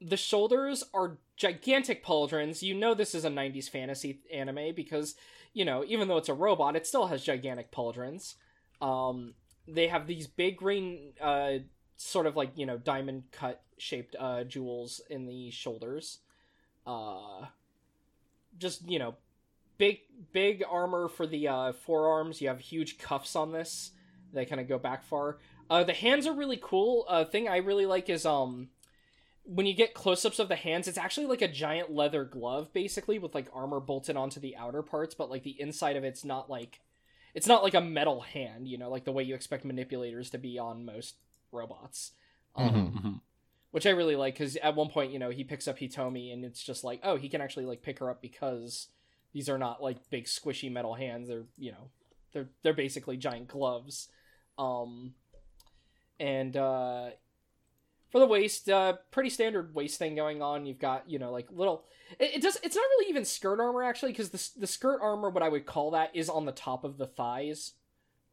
the 0.00 0.16
shoulders 0.16 0.82
are 0.92 1.16
gigantic 1.36 2.04
pauldrons. 2.04 2.60
You 2.60 2.74
know 2.74 2.92
this 2.92 3.14
is 3.14 3.24
a 3.24 3.30
90s 3.30 3.70
fantasy 3.70 4.20
anime 4.32 4.74
because 4.74 5.14
you 5.52 5.64
know 5.64 5.84
even 5.86 6.08
though 6.08 6.16
it's 6.16 6.28
a 6.28 6.34
robot 6.34 6.76
it 6.76 6.86
still 6.86 7.06
has 7.06 7.22
gigantic 7.22 7.70
pauldrons. 7.70 8.34
Um 8.80 9.34
they 9.68 9.88
have 9.88 10.06
these 10.06 10.26
big 10.26 10.56
green 10.56 11.12
uh 11.20 11.58
sort 11.96 12.26
of 12.26 12.36
like 12.36 12.52
you 12.56 12.66
know 12.66 12.78
diamond 12.78 13.24
cut 13.30 13.62
shaped 13.78 14.16
uh 14.18 14.44
jewels 14.44 15.00
in 15.10 15.26
the 15.26 15.50
shoulders. 15.50 16.18
Uh 16.86 17.46
just 18.58 18.88
you 18.88 18.98
know 18.98 19.14
big 19.78 20.00
big 20.32 20.62
armor 20.68 21.08
for 21.08 21.26
the 21.26 21.48
uh 21.48 21.72
forearms. 21.72 22.40
You 22.40 22.48
have 22.48 22.60
huge 22.60 22.98
cuffs 22.98 23.36
on 23.36 23.52
this. 23.52 23.92
They 24.32 24.46
kind 24.46 24.60
of 24.60 24.68
go 24.68 24.78
back 24.78 25.04
far. 25.04 25.38
Uh 25.70 25.84
the 25.84 25.92
hands 25.92 26.26
are 26.26 26.34
really 26.34 26.58
cool. 26.62 27.04
Uh 27.08 27.24
thing 27.24 27.48
i 27.48 27.58
really 27.58 27.86
like 27.86 28.08
is 28.08 28.26
um 28.26 28.68
when 29.44 29.66
you 29.66 29.74
get 29.74 29.92
close-ups 29.94 30.38
of 30.38 30.48
the 30.48 30.56
hands 30.56 30.86
it's 30.86 30.98
actually 30.98 31.26
like 31.26 31.42
a 31.42 31.48
giant 31.48 31.90
leather 31.92 32.24
glove 32.24 32.72
basically 32.72 33.18
with 33.18 33.34
like 33.34 33.48
armor 33.52 33.80
bolted 33.80 34.16
onto 34.16 34.38
the 34.40 34.56
outer 34.56 34.82
parts 34.82 35.14
but 35.14 35.28
like 35.30 35.42
the 35.42 35.60
inside 35.60 35.96
of 35.96 36.04
it's 36.04 36.24
not 36.24 36.48
like 36.48 36.80
it's 37.34 37.46
not 37.46 37.62
like 37.62 37.74
a 37.74 37.80
metal 37.80 38.20
hand 38.20 38.68
you 38.68 38.78
know 38.78 38.88
like 38.90 39.04
the 39.04 39.12
way 39.12 39.22
you 39.22 39.34
expect 39.34 39.64
manipulators 39.64 40.30
to 40.30 40.38
be 40.38 40.58
on 40.58 40.84
most 40.84 41.16
robots 41.50 42.12
um, 42.54 42.70
Mhm. 42.70 43.02
Mhm. 43.02 43.20
which 43.72 43.86
I 43.86 43.90
really 43.90 44.16
like 44.16 44.34
because 44.34 44.56
at 44.56 44.76
one 44.76 44.90
point, 44.90 45.12
you 45.12 45.18
know, 45.18 45.30
he 45.30 45.42
picks 45.44 45.66
up 45.66 45.78
Hitomi 45.78 46.30
and 46.32 46.44
it's 46.44 46.62
just 46.62 46.84
like, 46.84 47.00
oh, 47.02 47.16
he 47.16 47.30
can 47.30 47.40
actually 47.40 47.64
like 47.64 47.80
pick 47.80 47.98
her 48.00 48.10
up 48.10 48.20
because 48.20 48.88
these 49.32 49.48
are 49.48 49.56
not 49.56 49.82
like 49.82 50.10
big 50.10 50.26
squishy 50.26 50.70
metal 50.70 50.92
hands. 50.94 51.28
They're 51.28 51.46
you 51.56 51.72
know, 51.72 51.88
they're 52.34 52.50
they're 52.62 52.74
basically 52.74 53.16
giant 53.16 53.48
gloves. 53.48 54.08
Um, 54.58 55.14
and 56.20 56.54
uh, 56.56 57.10
for 58.12 58.18
the 58.18 58.26
waist, 58.26 58.68
uh, 58.68 58.98
pretty 59.10 59.30
standard 59.30 59.74
waist 59.74 59.98
thing 59.98 60.14
going 60.14 60.42
on. 60.42 60.66
You've 60.66 60.78
got 60.78 61.08
you 61.08 61.18
know 61.18 61.32
like 61.32 61.48
little. 61.50 61.84
It, 62.20 62.36
it 62.36 62.42
does. 62.42 62.58
It's 62.62 62.76
not 62.76 62.82
really 62.82 63.08
even 63.08 63.24
skirt 63.24 63.58
armor 63.58 63.82
actually 63.82 64.12
because 64.12 64.28
the 64.28 64.60
the 64.60 64.66
skirt 64.66 65.00
armor, 65.02 65.30
what 65.30 65.42
I 65.42 65.48
would 65.48 65.64
call 65.64 65.92
that, 65.92 66.14
is 66.14 66.28
on 66.28 66.44
the 66.44 66.52
top 66.52 66.84
of 66.84 66.98
the 66.98 67.06
thighs. 67.06 67.72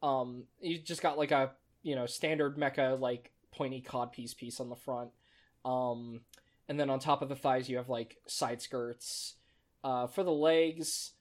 Um, 0.02 0.44
you 0.60 0.78
just 0.78 1.02
got 1.02 1.18
like 1.18 1.32
a 1.32 1.52
you 1.82 1.96
know 1.96 2.04
standard 2.04 2.58
mecha 2.58 3.00
like 3.00 3.32
pointy 3.52 3.82
codpiece 3.84 4.36
piece 4.36 4.60
on 4.60 4.68
the 4.68 4.76
front. 4.76 5.10
Um, 5.64 6.20
and 6.68 6.78
then 6.78 6.90
on 6.90 7.00
top 7.00 7.22
of 7.22 7.30
the 7.30 7.36
thighs, 7.36 7.68
you 7.68 7.78
have 7.78 7.88
like 7.88 8.18
side 8.26 8.60
skirts. 8.62 9.34
Uh, 9.82 10.06
for 10.06 10.22
the 10.22 10.30
legs, 10.30 11.12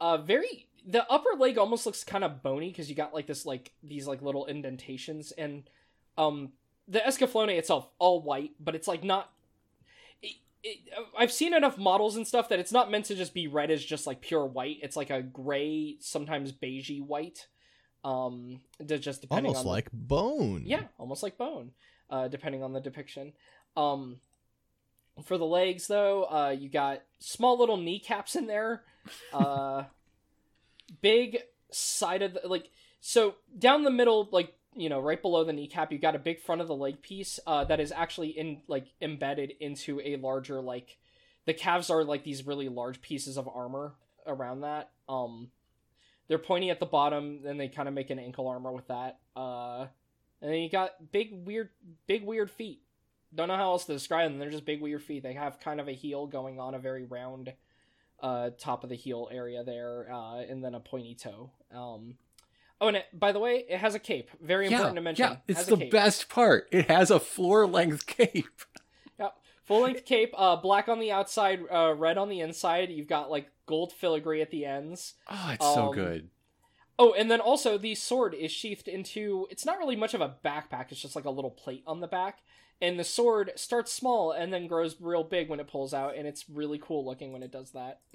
uh, 0.00 0.16
very 0.18 0.66
the 0.84 1.08
upper 1.08 1.38
leg 1.38 1.58
almost 1.58 1.86
looks 1.86 2.02
kind 2.02 2.24
of 2.24 2.42
bony 2.42 2.70
because 2.70 2.90
you 2.90 2.96
got 2.96 3.14
like 3.14 3.28
this 3.28 3.46
like 3.46 3.70
these 3.84 4.08
like 4.08 4.20
little 4.20 4.46
indentations 4.46 5.30
and 5.32 5.68
um 6.18 6.50
the 6.90 6.98
escaflowne 6.98 7.56
itself 7.56 7.88
all 7.98 8.20
white 8.20 8.50
but 8.60 8.74
it's 8.74 8.88
like 8.88 9.02
not 9.04 9.30
it, 10.22 10.36
it, 10.62 10.78
i've 11.16 11.32
seen 11.32 11.54
enough 11.54 11.78
models 11.78 12.16
and 12.16 12.26
stuff 12.26 12.48
that 12.48 12.58
it's 12.58 12.72
not 12.72 12.90
meant 12.90 13.06
to 13.06 13.14
just 13.14 13.32
be 13.32 13.46
red 13.46 13.70
as 13.70 13.82
just 13.82 14.06
like 14.06 14.20
pure 14.20 14.44
white 14.44 14.78
it's 14.82 14.96
like 14.96 15.10
a 15.10 15.22
gray 15.22 15.96
sometimes 16.00 16.52
beigey 16.52 17.00
white 17.00 17.46
um 18.04 18.60
just 18.98 19.22
depending 19.22 19.50
Almost 19.50 19.66
on 19.66 19.72
like 19.72 19.92
bone. 19.92 20.62
yeah 20.66 20.84
almost 20.98 21.22
like 21.22 21.38
bone 21.38 21.70
uh 22.10 22.28
depending 22.28 22.62
on 22.62 22.72
the 22.72 22.80
depiction 22.80 23.32
um 23.76 24.16
for 25.24 25.38
the 25.38 25.46
legs 25.46 25.86
though 25.86 26.24
uh 26.24 26.54
you 26.58 26.68
got 26.68 27.02
small 27.20 27.58
little 27.58 27.76
kneecaps 27.76 28.36
in 28.36 28.46
there 28.46 28.82
uh 29.32 29.84
big 31.02 31.38
side 31.70 32.22
of 32.22 32.34
the 32.34 32.40
like 32.48 32.70
so 33.00 33.36
down 33.56 33.84
the 33.84 33.90
middle 33.90 34.28
like 34.32 34.54
you 34.76 34.88
know 34.88 35.00
right 35.00 35.20
below 35.20 35.44
the 35.44 35.52
kneecap 35.52 35.90
you've 35.90 36.00
got 36.00 36.14
a 36.14 36.18
big 36.18 36.40
front 36.40 36.60
of 36.60 36.68
the 36.68 36.74
leg 36.74 37.02
piece 37.02 37.40
uh 37.46 37.64
that 37.64 37.80
is 37.80 37.92
actually 37.92 38.28
in 38.28 38.62
like 38.68 38.86
embedded 39.00 39.52
into 39.60 40.00
a 40.04 40.16
larger 40.16 40.60
like 40.60 40.98
the 41.46 41.54
calves 41.54 41.90
are 41.90 42.04
like 42.04 42.22
these 42.22 42.46
really 42.46 42.68
large 42.68 43.00
pieces 43.00 43.36
of 43.36 43.48
armor 43.48 43.94
around 44.26 44.60
that. 44.60 44.90
Um 45.08 45.50
they're 46.28 46.38
pointy 46.38 46.70
at 46.70 46.78
the 46.78 46.86
bottom 46.86 47.40
then 47.42 47.56
they 47.56 47.68
kind 47.68 47.88
of 47.88 47.94
make 47.94 48.10
an 48.10 48.18
ankle 48.18 48.46
armor 48.46 48.72
with 48.72 48.86
that 48.88 49.18
uh 49.34 49.86
and 50.40 50.50
then 50.52 50.60
you 50.60 50.70
got 50.70 51.12
big 51.12 51.44
weird 51.44 51.70
big 52.06 52.24
weird 52.24 52.50
feet. 52.50 52.82
Don't 53.34 53.48
know 53.48 53.56
how 53.56 53.72
else 53.72 53.84
to 53.84 53.92
describe 53.92 54.30
them. 54.30 54.38
They're 54.38 54.50
just 54.50 54.64
big 54.64 54.80
weird 54.80 55.02
feet. 55.02 55.22
They 55.22 55.34
have 55.34 55.60
kind 55.60 55.80
of 55.80 55.88
a 55.88 55.92
heel 55.92 56.26
going 56.26 56.58
on 56.58 56.74
a 56.74 56.78
very 56.78 57.04
round 57.04 57.52
uh, 58.22 58.50
top 58.58 58.84
of 58.84 58.90
the 58.90 58.96
heel 58.96 59.28
area 59.30 59.64
there, 59.64 60.12
uh, 60.12 60.40
and 60.40 60.64
then 60.64 60.74
a 60.74 60.80
pointy 60.80 61.14
toe. 61.14 61.50
Um, 61.74 62.16
oh, 62.80 62.88
and 62.88 62.96
it, 62.98 63.06
by 63.12 63.32
the 63.32 63.38
way, 63.38 63.64
it 63.68 63.78
has 63.78 63.94
a 63.94 63.98
cape. 63.98 64.30
Very 64.40 64.66
important 64.66 64.96
to 64.96 65.00
mention. 65.02 65.26
Yeah, 65.30 65.36
it's 65.48 65.66
the 65.66 65.76
cape. 65.76 65.90
best 65.90 66.28
part. 66.28 66.68
It 66.72 66.90
has 66.90 67.10
a 67.10 67.20
floor 67.20 67.66
length 67.66 68.06
cape. 68.06 68.46
Yep. 69.18 69.34
Full 69.64 69.82
length 69.82 70.04
cape, 70.06 70.32
uh, 70.36 70.56
black 70.56 70.88
on 70.88 70.98
the 70.98 71.12
outside, 71.12 71.60
uh, 71.70 71.94
red 71.94 72.16
on 72.16 72.28
the 72.30 72.40
inside. 72.40 72.90
You've 72.90 73.06
got 73.06 73.30
like 73.30 73.50
gold 73.66 73.92
filigree 73.92 74.40
at 74.40 74.50
the 74.50 74.64
ends. 74.64 75.14
Oh, 75.28 75.50
it's 75.52 75.64
so 75.64 75.88
Um, 75.88 75.94
good. 75.94 76.30
Oh, 76.98 77.12
and 77.12 77.30
then 77.30 77.40
also 77.40 77.76
the 77.78 77.94
sword 77.94 78.34
is 78.34 78.50
sheathed 78.50 78.88
into. 78.88 79.46
It's 79.50 79.64
not 79.66 79.78
really 79.78 79.96
much 79.96 80.14
of 80.14 80.20
a 80.22 80.36
backpack. 80.44 80.86
It's 80.90 81.00
just 81.02 81.14
like 81.16 81.24
a 81.26 81.30
little 81.30 81.50
plate 81.50 81.82
on 81.86 82.00
the 82.00 82.06
back. 82.08 82.40
And 82.82 82.98
the 82.98 83.04
sword 83.04 83.52
starts 83.56 83.92
small 83.92 84.32
and 84.32 84.52
then 84.52 84.66
grows 84.66 84.96
real 85.00 85.22
big 85.22 85.50
when 85.50 85.60
it 85.60 85.68
pulls 85.68 85.92
out, 85.92 86.16
and 86.16 86.26
it's 86.26 86.48
really 86.48 86.78
cool 86.78 87.04
looking 87.04 87.30
when 87.32 87.42
it 87.42 87.52
does 87.52 87.72
that. 87.72 88.00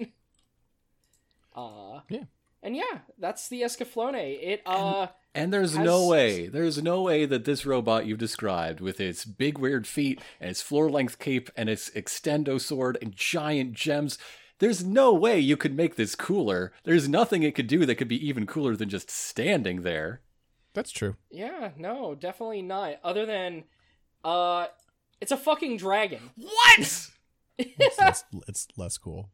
uh, 1.54 2.00
Yeah. 2.08 2.24
And 2.62 2.74
yeah, 2.76 3.00
that's 3.18 3.48
the 3.48 3.62
Escaflowne. 3.62 4.14
It 4.16 4.62
uh, 4.66 5.08
And 5.34 5.52
there's 5.52 5.76
has- 5.76 5.84
no 5.84 6.06
way, 6.06 6.48
there's 6.48 6.82
no 6.82 7.02
way 7.02 7.24
that 7.26 7.44
this 7.44 7.64
robot 7.66 8.06
you've 8.06 8.18
described, 8.18 8.80
with 8.80 9.00
its 9.00 9.24
big 9.24 9.58
weird 9.58 9.86
feet 9.86 10.20
and 10.40 10.50
its 10.50 10.62
floor 10.62 10.90
length 10.90 11.18
cape 11.18 11.50
and 11.56 11.68
its 11.68 11.90
extendo 11.90 12.60
sword 12.60 12.98
and 13.00 13.14
giant 13.14 13.74
gems, 13.74 14.18
there's 14.58 14.84
no 14.84 15.12
way 15.12 15.38
you 15.38 15.56
could 15.56 15.76
make 15.76 15.96
this 15.96 16.14
cooler. 16.14 16.72
There's 16.84 17.08
nothing 17.08 17.42
it 17.42 17.54
could 17.54 17.66
do 17.66 17.84
that 17.86 17.96
could 17.96 18.08
be 18.08 18.26
even 18.26 18.46
cooler 18.46 18.74
than 18.74 18.88
just 18.88 19.10
standing 19.10 19.82
there. 19.82 20.22
That's 20.74 20.90
true. 20.90 21.16
yeah, 21.30 21.70
no, 21.76 22.14
definitely 22.14 22.62
not. 22.62 22.96
Other 23.04 23.24
than, 23.26 23.64
uh, 24.24 24.66
it's 25.20 25.32
a 25.32 25.36
fucking 25.36 25.76
dragon. 25.76 26.30
What? 26.36 27.08
It's 27.58 27.98
less, 27.98 28.24
it's 28.48 28.68
less 28.76 28.98
cool. 28.98 29.30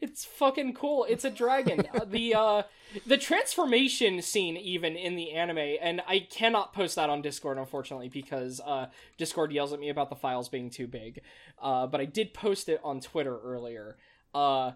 It's 0.00 0.24
fucking 0.24 0.74
cool. 0.74 1.04
It's 1.08 1.24
a 1.24 1.30
dragon. 1.30 1.86
Uh, 1.94 2.04
the 2.04 2.34
uh 2.34 2.62
the 3.06 3.16
transformation 3.16 4.22
scene 4.22 4.56
even 4.56 4.96
in 4.96 5.16
the 5.16 5.32
anime 5.32 5.76
and 5.80 6.00
I 6.06 6.20
cannot 6.20 6.72
post 6.72 6.96
that 6.96 7.10
on 7.10 7.20
Discord 7.20 7.58
unfortunately 7.58 8.08
because 8.08 8.60
uh 8.64 8.86
Discord 9.18 9.52
yells 9.52 9.72
at 9.72 9.80
me 9.80 9.88
about 9.88 10.08
the 10.08 10.16
files 10.16 10.48
being 10.48 10.70
too 10.70 10.86
big. 10.86 11.20
Uh 11.60 11.86
but 11.86 12.00
I 12.00 12.04
did 12.04 12.32
post 12.32 12.68
it 12.68 12.80
on 12.84 13.00
Twitter 13.00 13.38
earlier. 13.38 13.96
Uh 14.34 14.72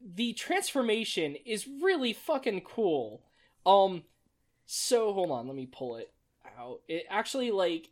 the 0.00 0.32
transformation 0.34 1.36
is 1.44 1.66
really 1.66 2.12
fucking 2.12 2.60
cool. 2.62 3.22
Um 3.66 4.04
so 4.66 5.12
hold 5.12 5.30
on, 5.30 5.46
let 5.46 5.56
me 5.56 5.66
pull 5.66 5.96
it 5.96 6.12
out. 6.58 6.80
It 6.88 7.04
actually 7.10 7.50
like 7.50 7.90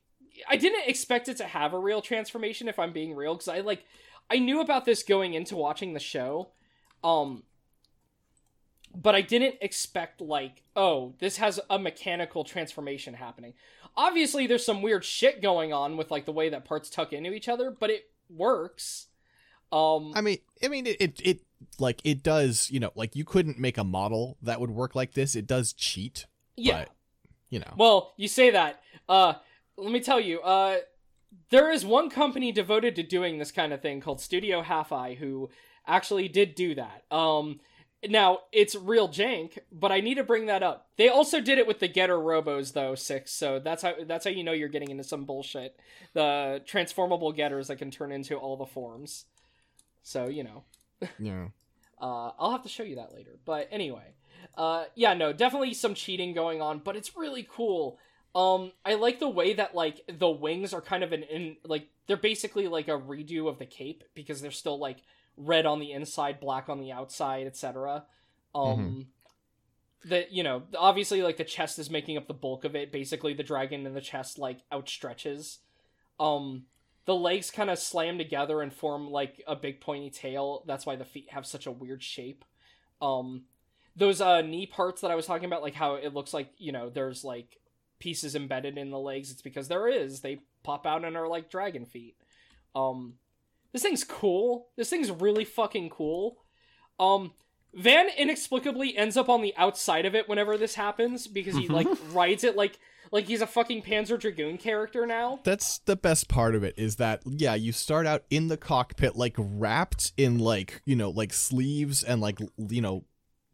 I 0.49 0.57
didn't 0.57 0.89
expect 0.89 1.29
it 1.29 1.37
to 1.39 1.45
have 1.45 1.73
a 1.75 1.79
real 1.79 2.01
transformation 2.01 2.69
if 2.69 2.79
I'm 2.79 2.93
being 2.93 3.15
real 3.15 3.37
cuz 3.37 3.49
I 3.49 3.61
like 3.61 3.85
I 4.33 4.39
knew 4.39 4.61
about 4.61 4.85
this 4.85 5.03
going 5.03 5.35
into 5.35 5.57
watching 5.57 5.93
the 5.93 6.01
show. 6.01 6.53
Um 7.05 7.43
but 8.95 9.15
I 9.15 9.23
didn't 9.23 9.57
expect 9.61 10.21
like, 10.21 10.63
oh, 10.77 11.15
this 11.19 11.37
has 11.39 11.61
a 11.71 11.79
mechanical 11.79 12.45
transformation 12.45 13.15
happening. 13.15 13.55
Obviously 13.97 14.47
there's 14.47 14.65
some 14.65 14.83
weird 14.83 15.05
shit 15.05 15.43
going 15.43 15.73
on 15.73 15.97
with 15.97 16.11
like 16.11 16.25
the 16.25 16.33
way 16.33 16.49
that 16.49 16.65
parts 16.65 16.91
tuck 16.91 17.13
into 17.13 17.33
each 17.33 17.49
other, 17.49 17.71
but 17.71 17.91
it 17.91 18.11
works. 18.29 19.09
Um 19.71 20.13
I 20.15 20.21
mean, 20.21 20.39
I 20.65 20.69
mean, 20.69 20.87
it, 20.87 20.97
it, 21.01 21.21
it, 21.25 21.41
like, 21.79 22.01
it 22.05 22.23
does, 22.23 22.71
you 22.71 22.81
know, 22.81 22.91
like, 22.95 23.17
you 23.17 23.25
couldn't 23.25 23.59
make 23.59 23.79
a 23.79 23.85
model 23.85 24.37
that 24.43 24.61
would 24.61 24.71
work 24.71 24.95
like 24.95 25.15
this. 25.15 25.35
It 25.37 25.47
does 25.47 25.73
cheat, 25.73 26.27
yeah. 26.57 26.81
but, 26.87 26.89
you 27.51 27.61
know. 27.61 27.75
Well, 27.77 28.13
you 28.17 28.29
say 28.29 28.51
that. 28.51 28.81
Uh, 29.09 29.35
let 29.77 29.93
me 29.93 30.01
tell 30.01 30.21
you. 30.21 30.41
Uh, 30.41 30.79
there 31.51 31.71
is 31.71 31.85
one 31.85 32.11
company 32.11 32.53
devoted 32.53 32.97
to 32.97 33.03
doing 33.03 33.39
this 33.39 33.53
kind 33.53 33.73
of 33.73 33.81
thing 33.81 34.01
called 34.01 34.21
Studio 34.21 34.63
Half 34.63 34.93
Eye 34.93 35.15
who 35.15 35.51
actually 35.87 36.29
did 36.29 36.55
do 36.55 36.75
that. 36.75 37.05
Um, 37.11 37.61
now 38.09 38.41
it's 38.51 38.75
real 38.75 39.09
jank, 39.09 39.59
but 39.71 39.93
I 39.93 40.01
need 40.01 40.15
to 40.15 40.25
bring 40.25 40.47
that 40.47 40.63
up. 40.63 40.89
They 40.97 41.09
also 41.09 41.41
did 41.41 41.59
it 41.59 41.67
with 41.67 41.79
the 41.79 41.89
Getter 41.89 42.19
Robos 42.19 42.73
though 42.73 42.95
six, 42.95 43.33
so 43.33 43.61
that's 43.61 43.83
how 43.83 43.95
that's 44.07 44.25
how 44.25 44.31
you 44.31 44.43
know 44.43 44.53
you're 44.53 44.69
getting 44.69 44.91
into 44.91 45.05
some 45.05 45.25
bullshit. 45.25 45.79
The 46.13 46.63
transformable 46.67 47.33
getters 47.33 47.69
that 47.69 47.77
can 47.77 47.91
turn 47.91 48.11
into 48.11 48.37
all 48.37 48.57
the 48.57 48.67
forms. 48.67 49.27
So 50.03 50.27
you 50.27 50.45
know. 50.45 50.65
yeah. 51.19 51.49
Uh, 52.01 52.33
I'll 52.39 52.51
have 52.51 52.65
to 52.65 52.69
show 52.69 52.83
you 52.83 52.97
that 52.97 53.15
later. 53.15 53.39
But 53.45 53.69
anyway, 53.71 54.15
uh, 54.57 54.85
yeah, 54.97 55.15
no, 55.15 55.33
definitely 55.33 55.73
some 55.75 55.95
cheating 55.95 56.35
going 56.35 56.61
on, 56.61 56.81
but 56.81 56.97
it's 56.97 57.17
really 57.17 57.47
cool. 57.49 57.99
Um, 58.35 58.73
I 58.85 58.95
like 58.95 59.21
the 59.21 59.29
way 59.29 59.55
that 59.55 59.75
like 59.75 60.01
the 60.09 60.31
wings 60.31 60.73
are 60.73 60.81
kind 60.81 61.05
of 61.05 61.13
an 61.13 61.23
in 61.23 61.57
like 61.65 61.89
they're 62.07 62.17
basically 62.17 62.67
like 62.67 62.89
a 62.89 62.93
redo 62.99 63.49
of 63.49 63.59
the 63.59 63.67
cape 63.67 64.05
because 64.15 64.41
they're 64.41 64.51
still 64.51 64.79
like 64.79 64.99
red 65.37 65.67
on 65.67 65.81
the 65.81 65.93
inside, 65.93 66.41
black 66.41 66.69
on 66.69 66.81
the 66.81 66.93
outside, 66.93 67.47
etc. 67.47 68.05
Um, 68.55 69.07
that 70.05 70.33
you 70.33 70.43
know, 70.43 70.63
obviously 70.77 71.23
like 71.23 71.37
the 71.37 71.45
chest 71.45 71.79
is 71.79 71.91
making 71.91 72.17
up 72.17 72.27
the 72.27 72.35
bulk 72.35 72.65
of 72.65 72.75
it. 72.75 72.91
Basically, 72.91 73.35
the 73.35 73.43
dragon 73.43 73.87
in 73.87 73.95
the 73.95 74.01
chest 74.01 74.39
like 74.39 74.59
outstretches. 74.73 75.59
Um, 76.19 76.65
the 77.05 77.15
legs 77.15 77.51
kind 77.51 77.69
of 77.69 77.79
slam 77.79 78.17
together 78.17 78.63
and 78.63 78.73
form 78.73 79.11
like 79.11 79.43
a 79.47 79.57
big 79.57 79.81
pointy 79.81 80.11
tail. 80.11 80.65
That's 80.67 80.87
why 80.87 80.97
the 80.97 81.05
feet 81.05 81.29
have 81.31 81.47
such 81.47 81.67
a 81.67 81.73
weird 81.73 82.03
shape. 82.03 82.45
Um, 83.01 83.45
those 83.95 84.21
uh 84.21 84.41
knee 84.41 84.67
parts 84.67 85.03
that 85.03 85.11
I 85.11 85.17
was 85.17 85.27
talking 85.27 85.45
about, 85.45 85.63
like 85.63 85.75
how 85.75 85.97
it 85.97 86.15
looks 86.15 86.33
like 86.33 86.51
you 86.57 86.73
know 86.73 86.89
there's 86.89 87.25
like 87.25 87.59
pieces 88.03 88.35
embedded 88.35 88.77
in 88.77 88.91
the 88.91 88.99
legs. 88.99 89.31
It's 89.31 89.43
because 89.43 89.69
there 89.69 89.87
is. 89.87 90.21
They 90.21 90.41
pop 90.65 90.87
out 90.87 91.05
and 91.05 91.17
are 91.17 91.29
like 91.29 91.49
dragon 91.49 91.87
feet. 91.87 92.17
Um, 92.75 93.15
this 93.73 93.83
thing's 93.83 94.03
cool. 94.03 94.67
This 94.77 94.91
thing's 94.91 95.13
really 95.13 95.45
fucking 95.45 95.91
cool. 95.91 96.39
Um, 96.99 97.33
Van 97.73 98.09
inexplicably 98.19 98.97
ends 98.97 99.17
up 99.17 99.29
on 99.29 99.41
the 99.41 99.55
outside 99.57 100.05
of 100.05 100.17
it 100.17 100.29
whenever 100.29 100.59
this 100.59 100.75
happens 100.75 101.29
because 101.29 101.55
he 101.55 101.69
like 101.69 101.87
rides 102.13 102.43
it 102.43 102.57
like 102.57 102.81
like 103.13 103.27
he's 103.27 103.41
a 103.41 103.47
fucking 103.47 103.83
Panzer 103.83 104.19
Dragoon 104.19 104.59
character 104.59 105.07
now. 105.07 105.39
That's 105.45 105.79
the 105.79 105.97
best 105.97 106.29
part 106.29 106.57
of 106.57 106.65
it 106.65 106.75
is 106.77 106.97
that 106.97 107.23
yeah, 107.25 107.55
you 107.55 107.71
start 107.71 108.05
out 108.05 108.25
in 108.31 108.49
the 108.49 108.57
cockpit 108.57 109.15
like 109.15 109.37
wrapped 109.39 110.13
in 110.17 110.41
like, 110.41 110.83
you 110.85 110.97
know, 110.97 111.11
like 111.11 111.33
sleeves 111.33 112.03
and 112.03 112.21
like 112.21 112.41
you 112.59 112.83
know, 112.83 113.05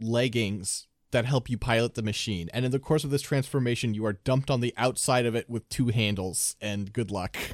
leggings 0.01 0.87
that 1.11 1.25
help 1.25 1.49
you 1.49 1.57
pilot 1.59 1.95
the 1.95 2.03
machine. 2.03 2.51
And 2.53 2.65
in 2.65 2.71
the 2.71 2.79
course 2.79 3.05
of 3.05 3.11
this 3.11 3.23
transformation, 3.23 3.95
you 3.95 4.05
are 4.07 4.13
dumped 4.13 4.51
on 4.51 4.61
the 4.61 4.75
outside 4.77 5.27
of 5.27 5.35
it 5.35 5.49
with 5.49 5.69
two 5.69 5.89
handles 5.89 6.57
and 6.61 6.93
good 6.93 7.11
luck. 7.11 7.37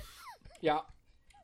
Yeah. 0.61 0.79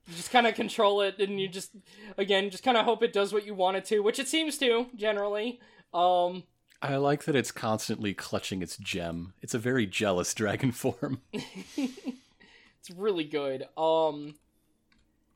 You 0.08 0.14
just 0.16 0.30
kind 0.30 0.46
of 0.46 0.54
control 0.54 1.02
it 1.02 1.18
and 1.18 1.38
you 1.38 1.46
just 1.46 1.72
again 2.16 2.48
just 2.48 2.64
kind 2.64 2.78
of 2.78 2.86
hope 2.86 3.02
it 3.02 3.12
does 3.12 3.34
what 3.34 3.44
you 3.44 3.54
want 3.54 3.76
it 3.76 3.84
to, 3.86 4.00
which 4.00 4.18
it 4.18 4.28
seems 4.28 4.56
to 4.58 4.86
generally. 4.96 5.60
Um 5.92 6.44
I 6.80 6.96
like 6.96 7.24
that 7.24 7.36
it's 7.36 7.52
constantly 7.52 8.14
clutching 8.14 8.62
its 8.62 8.78
gem. 8.78 9.34
It's 9.42 9.52
a 9.52 9.58
very 9.58 9.86
jealous 9.86 10.32
dragon 10.32 10.72
form. 10.82 11.20
it's 11.34 12.90
really 12.96 13.24
good. 13.24 13.68
Um 13.76 14.36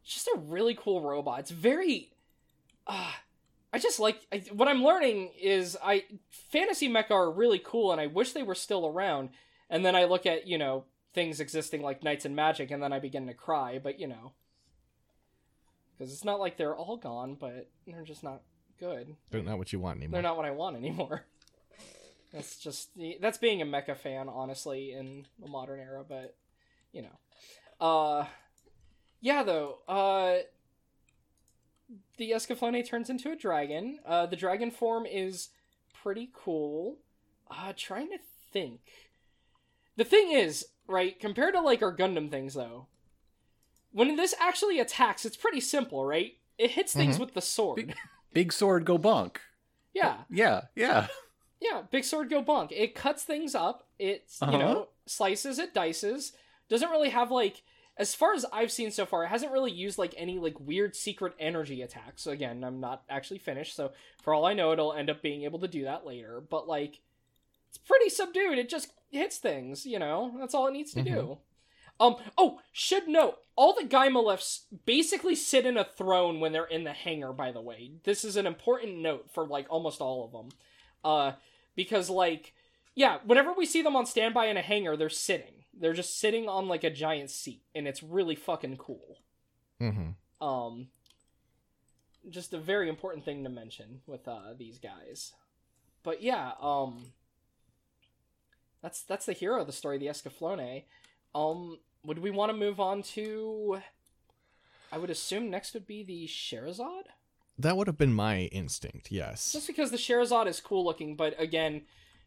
it's 0.02 0.14
just 0.14 0.28
a 0.28 0.38
really 0.38 0.74
cool 0.74 1.02
robot. 1.02 1.40
It's 1.40 1.50
very 1.50 2.10
uh 2.86 3.12
I 3.74 3.78
just 3.78 3.98
like 3.98 4.24
I, 4.32 4.36
what 4.52 4.68
I'm 4.68 4.84
learning 4.84 5.32
is 5.36 5.76
I 5.82 6.04
fantasy 6.30 6.88
mecha 6.88 7.10
are 7.10 7.28
really 7.28 7.58
cool 7.58 7.90
and 7.90 8.00
I 8.00 8.06
wish 8.06 8.32
they 8.32 8.44
were 8.44 8.54
still 8.54 8.86
around. 8.86 9.30
And 9.68 9.84
then 9.84 9.96
I 9.96 10.04
look 10.04 10.26
at, 10.26 10.46
you 10.46 10.58
know, 10.58 10.84
things 11.12 11.40
existing 11.40 11.82
like 11.82 12.04
knights 12.04 12.24
and 12.24 12.36
magic, 12.36 12.70
and 12.70 12.80
then 12.80 12.92
I 12.92 13.00
begin 13.00 13.26
to 13.26 13.34
cry. 13.34 13.80
But 13.82 13.98
you 13.98 14.06
know, 14.06 14.30
because 15.98 16.12
it's 16.12 16.24
not 16.24 16.38
like 16.38 16.56
they're 16.56 16.76
all 16.76 16.96
gone, 16.96 17.34
but 17.34 17.68
they're 17.84 18.04
just 18.04 18.22
not 18.22 18.42
good. 18.78 19.16
They're 19.30 19.42
not 19.42 19.58
what 19.58 19.72
you 19.72 19.80
want 19.80 19.98
anymore. 19.98 20.12
They're 20.12 20.30
not 20.30 20.36
what 20.36 20.46
I 20.46 20.52
want 20.52 20.76
anymore. 20.76 21.24
That's 22.32 22.56
just 22.58 22.90
that's 23.20 23.38
being 23.38 23.62
a 23.62 23.64
mecha 23.64 23.96
fan, 23.96 24.28
honestly, 24.28 24.92
in 24.92 25.26
the 25.40 25.48
modern 25.48 25.80
era. 25.80 26.04
But 26.08 26.36
you 26.92 27.02
know, 27.02 27.86
uh, 27.86 28.26
yeah, 29.20 29.42
though, 29.42 29.78
uh, 29.88 30.38
the 32.16 32.30
Escaflowne 32.30 32.86
turns 32.86 33.10
into 33.10 33.30
a 33.30 33.36
dragon. 33.36 33.98
Uh, 34.06 34.26
the 34.26 34.36
dragon 34.36 34.70
form 34.70 35.06
is 35.06 35.50
pretty 36.02 36.30
cool. 36.32 36.96
Uh, 37.50 37.72
trying 37.76 38.08
to 38.10 38.18
think. 38.52 38.80
The 39.96 40.04
thing 40.04 40.32
is, 40.32 40.66
right, 40.86 41.18
compared 41.20 41.54
to 41.54 41.60
like 41.60 41.82
our 41.82 41.94
Gundam 41.94 42.30
things, 42.30 42.54
though, 42.54 42.86
when 43.92 44.16
this 44.16 44.34
actually 44.40 44.80
attacks, 44.80 45.24
it's 45.24 45.36
pretty 45.36 45.60
simple, 45.60 46.04
right? 46.04 46.36
It 46.58 46.72
hits 46.72 46.92
things 46.92 47.16
Mhm. 47.16 47.20
with 47.20 47.34
the 47.34 47.40
sword. 47.42 47.76
Big- 47.76 47.96
Big 48.32 48.52
sword 48.52 48.84
go 48.84 48.98
bonk. 48.98 49.36
yeah. 49.94 50.24
Yeah, 50.28 50.62
yeah. 50.74 51.06
Yeah, 51.60 51.82
big 51.90 52.02
sword 52.04 52.28
go 52.30 52.42
bonk. 52.42 52.72
It 52.72 52.94
cuts 52.96 53.22
things 53.22 53.54
up. 53.54 53.86
It 53.98 54.26
you 54.42 54.48
Uh-huh. 54.48 54.58
know 54.58 54.88
slices, 55.06 55.58
it 55.60 55.72
dices. 55.72 56.32
Doesn't 56.68 56.90
really 56.90 57.10
have 57.10 57.30
like, 57.30 57.62
as 57.96 58.14
far 58.14 58.34
as 58.34 58.44
I've 58.52 58.72
seen 58.72 58.90
so 58.90 59.06
far, 59.06 59.24
it 59.24 59.28
hasn't 59.28 59.52
really 59.52 59.70
used 59.70 59.98
like 59.98 60.14
any 60.16 60.38
like 60.38 60.58
weird 60.58 60.96
secret 60.96 61.34
energy 61.38 61.82
attacks. 61.82 62.26
Again, 62.26 62.64
I'm 62.64 62.80
not 62.80 63.04
actually 63.08 63.38
finished, 63.38 63.76
so 63.76 63.92
for 64.22 64.34
all 64.34 64.46
I 64.46 64.54
know, 64.54 64.72
it'll 64.72 64.92
end 64.92 65.10
up 65.10 65.22
being 65.22 65.44
able 65.44 65.60
to 65.60 65.68
do 65.68 65.84
that 65.84 66.04
later. 66.04 66.40
But 66.40 66.66
like, 66.66 67.00
it's 67.68 67.78
pretty 67.78 68.10
subdued. 68.10 68.58
It 68.58 68.68
just 68.68 68.92
hits 69.10 69.38
things. 69.38 69.86
You 69.86 69.98
know, 69.98 70.34
that's 70.38 70.54
all 70.54 70.66
it 70.66 70.72
needs 70.72 70.92
to 70.94 71.02
do. 71.02 71.38
Um. 72.00 72.16
Oh, 72.36 72.60
should 72.72 73.06
note 73.06 73.38
all 73.54 73.72
the 73.72 73.86
Guymelefs 73.86 74.62
basically 74.84 75.36
sit 75.36 75.64
in 75.64 75.76
a 75.76 75.84
throne 75.84 76.40
when 76.40 76.52
they're 76.52 76.64
in 76.64 76.82
the 76.82 76.92
hangar. 76.92 77.32
By 77.32 77.52
the 77.52 77.60
way, 77.60 77.92
this 78.02 78.24
is 78.24 78.36
an 78.36 78.46
important 78.46 78.98
note 78.98 79.30
for 79.32 79.46
like 79.46 79.66
almost 79.70 80.00
all 80.00 80.24
of 80.24 80.32
them. 80.32 80.48
Uh, 81.04 81.32
because 81.76 82.10
like, 82.10 82.54
yeah, 82.96 83.18
whenever 83.24 83.52
we 83.52 83.66
see 83.66 83.82
them 83.82 83.94
on 83.94 84.06
standby 84.06 84.46
in 84.46 84.56
a 84.56 84.62
hangar, 84.62 84.96
they're 84.96 85.08
sitting. 85.08 85.63
They're 85.78 85.92
just 85.92 86.18
sitting 86.18 86.48
on 86.48 86.68
like 86.68 86.84
a 86.84 86.90
giant 86.90 87.30
seat, 87.30 87.62
and 87.74 87.88
it's 87.88 88.02
really 88.02 88.36
fucking 88.36 88.76
cool. 88.76 89.18
Mm-hmm. 89.80 90.46
Um, 90.46 90.88
just 92.30 92.54
a 92.54 92.58
very 92.58 92.88
important 92.88 93.24
thing 93.24 93.44
to 93.44 93.50
mention 93.50 94.00
with 94.06 94.26
uh 94.28 94.54
these 94.56 94.78
guys. 94.78 95.32
But 96.02 96.22
yeah, 96.22 96.52
um, 96.60 97.12
that's 98.82 99.02
that's 99.02 99.26
the 99.26 99.32
hero 99.32 99.62
of 99.62 99.66
the 99.66 99.72
story, 99.72 99.98
the 99.98 100.06
Escaflowne. 100.06 100.84
Um, 101.34 101.78
would 102.04 102.18
we 102.18 102.30
want 102.30 102.52
to 102.52 102.56
move 102.56 102.78
on 102.78 103.02
to? 103.02 103.80
I 104.92 104.98
would 104.98 105.10
assume 105.10 105.50
next 105.50 105.74
would 105.74 105.86
be 105.86 106.04
the 106.04 106.28
Scherazade. 106.28 107.06
That 107.58 107.76
would 107.76 107.86
have 107.86 107.98
been 107.98 108.12
my 108.12 108.42
instinct. 108.52 109.10
Yes. 109.10 109.52
Just 109.52 109.66
because 109.66 109.90
the 109.90 109.96
Scherazade 109.96 110.46
is 110.46 110.60
cool 110.60 110.84
looking, 110.84 111.16
but 111.16 111.34
again, 111.40 111.82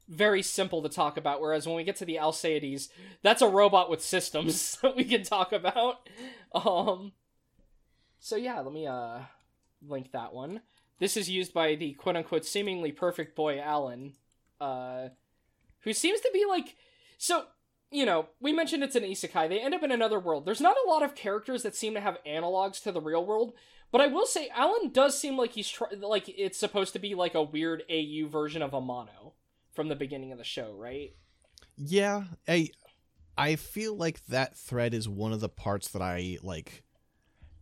very 0.07 0.41
simple 0.41 0.81
to 0.81 0.89
talk 0.89 1.17
about. 1.17 1.41
Whereas 1.41 1.67
when 1.67 1.75
we 1.75 1.83
get 1.83 1.97
to 1.97 2.05
the 2.05 2.15
Alseides, 2.15 2.89
that's 3.21 3.41
a 3.41 3.47
robot 3.47 3.89
with 3.89 4.01
systems 4.01 4.77
that 4.81 4.95
we 4.95 5.03
can 5.03 5.23
talk 5.23 5.51
about. 5.51 6.07
Um, 6.53 7.13
so 8.19 8.35
yeah, 8.35 8.59
let 8.59 8.73
me 8.73 8.87
uh 8.87 9.19
link 9.85 10.11
that 10.11 10.33
one. 10.33 10.61
This 10.99 11.17
is 11.17 11.29
used 11.29 11.53
by 11.53 11.75
the 11.75 11.93
quote 11.93 12.15
unquote 12.15 12.45
seemingly 12.45 12.91
perfect 12.91 13.35
boy 13.35 13.59
Allen, 13.59 14.13
uh, 14.59 15.09
who 15.81 15.93
seems 15.93 16.21
to 16.21 16.31
be 16.33 16.45
like 16.47 16.75
so. 17.17 17.45
You 17.89 18.05
know, 18.05 18.27
we 18.41 18.51
mentioned 18.51 18.83
it's 18.83 18.97
an 18.97 19.03
isekai. 19.03 19.47
They 19.47 19.61
end 19.61 19.73
up 19.73 19.81
in 19.81 19.93
another 19.93 20.19
world. 20.19 20.45
There's 20.45 20.59
not 20.59 20.75
a 20.85 20.89
lot 20.89 21.03
of 21.03 21.15
characters 21.15 21.63
that 21.63 21.73
seem 21.73 21.93
to 21.93 22.01
have 22.01 22.17
analogs 22.27 22.83
to 22.83 22.91
the 22.91 22.99
real 22.99 23.25
world, 23.25 23.53
but 23.93 24.01
I 24.01 24.07
will 24.07 24.25
say, 24.25 24.49
Allen 24.53 24.91
does 24.91 25.17
seem 25.17 25.37
like 25.37 25.53
he's 25.53 25.69
try- 25.69 25.87
like 25.97 26.27
it's 26.27 26.57
supposed 26.57 26.91
to 26.93 26.99
be 26.99 27.15
like 27.15 27.33
a 27.33 27.41
weird 27.41 27.83
AU 27.89 28.27
version 28.27 28.61
of 28.61 28.71
Amano 28.71 29.31
from 29.77 29.87
the 29.89 29.95
beginning 29.95 30.31
of 30.31 30.39
the 30.39 30.43
show, 30.43 30.73
right? 30.75 31.13
Yeah, 31.77 32.23
I 32.47 32.71
I 33.37 33.55
feel 33.55 33.95
like 33.95 34.25
that 34.25 34.57
thread 34.57 34.95
is 34.95 35.07
one 35.07 35.31
of 35.31 35.39
the 35.39 35.47
parts 35.47 35.89
that 35.89 36.01
I 36.01 36.39
like. 36.41 36.83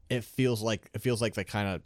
It 0.10 0.23
feels 0.23 0.62
like 0.63 0.89
it 0.93 1.01
feels 1.01 1.21
like 1.21 1.34
they 1.34 1.43
kind 1.43 1.67
of 1.67 1.82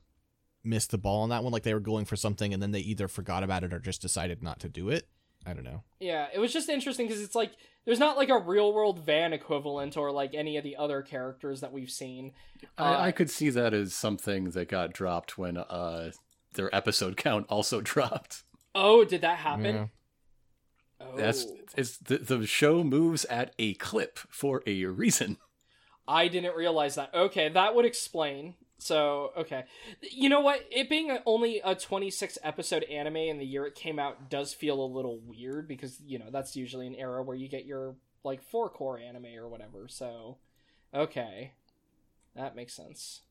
missed 0.63 0.92
the 0.92 1.00
ball 1.00 1.24
on 1.24 1.30
that 1.30 1.44
one. 1.44 1.52
Like 1.52 1.63
they 1.63 1.74
were 1.74 1.80
going 1.80 2.06
for 2.06 2.15
something 2.15 2.54
and 2.54 2.62
then 2.62 2.72
they 2.72 2.80
either 2.80 3.08
forgot 3.08 3.44
about 3.44 3.63
it 3.63 3.74
or 3.74 3.80
just 3.80 4.04
decided 4.04 4.44
not 4.44 4.60
to 4.60 4.70
do 4.70 4.89
it. 4.89 5.08
I 5.48 5.54
don't 5.54 5.63
know. 5.63 5.82
Yeah, 6.00 6.28
it 6.32 6.38
was 6.38 6.54
just 6.54 6.70
interesting 6.70 7.08
because 7.08 7.24
it's 7.24 7.34
like 7.34 7.54
there's 7.86 7.98
not 7.98 8.18
like 8.18 8.30
a 8.30 8.38
real 8.38 8.72
world 8.72 9.04
Van 9.04 9.34
equivalent 9.34 9.98
or 9.98 10.12
like 10.12 10.36
any 10.36 10.58
of 10.58 10.63
the 10.63 10.76
other 10.76 11.02
characters 11.02 11.62
that 11.62 11.74
we've 11.74 11.89
seen. 11.89 12.34
Uh, 12.78 12.84
I, 12.84 13.08
I 13.08 13.12
could 13.12 13.32
see 13.32 13.50
that 13.50 13.74
as 13.74 13.96
something 13.96 14.52
that 14.52 14.70
got 14.70 14.94
dropped 14.94 15.39
when 15.39 15.58
uh 15.58 16.12
their 16.54 16.74
episode 16.76 17.18
count 17.26 17.48
also 17.50 17.82
dropped. 17.82 18.44
Oh, 18.76 19.04
did 19.04 19.22
that 19.22 19.39
happen? 19.39 19.76
Yeah. 19.76 19.86
Oh, 21.01 21.15
That's 21.15 21.45
it's 21.77 21.97
the, 21.97 22.17
the 22.17 22.45
show 22.45 22.83
moves 22.83 23.25
at 23.25 23.53
a 23.57 23.73
clip 23.75 24.17
for 24.17 24.62
a 24.67 24.85
reason. 24.85 25.38
I 26.07 26.27
didn't 26.27 26.55
realize 26.55 26.95
that. 26.95 27.13
Okay, 27.13 27.49
that 27.49 27.75
would 27.75 27.85
explain. 27.85 28.55
So, 28.79 29.31
okay. 29.38 29.65
You 30.01 30.29
know 30.29 30.39
what? 30.39 30.65
It 30.71 30.89
being 30.89 31.15
only 31.25 31.62
a 31.63 31.75
26 31.75 32.38
episode 32.43 32.83
anime 32.83 33.17
in 33.17 33.38
the 33.38 33.45
year 33.45 33.65
it 33.65 33.75
came 33.75 33.99
out 33.99 34.29
does 34.29 34.53
feel 34.53 34.81
a 34.81 34.85
little 34.85 35.19
weird 35.19 35.67
because, 35.67 35.99
you 36.05 36.17
know, 36.17 36.29
that's 36.31 36.55
usually 36.55 36.88
an 36.88 36.95
era 36.95 37.21
where 37.21 37.35
you 37.35 37.47
get 37.47 37.65
your, 37.65 37.95
like, 38.23 38.41
four 38.41 38.69
cour 38.69 38.97
anime 38.97 39.27
or 39.38 39.47
whatever. 39.49 39.88
So, 39.88 40.38
okay. 40.93 41.51
That 42.35 42.55
makes 42.55 42.73
sense. 42.73 43.21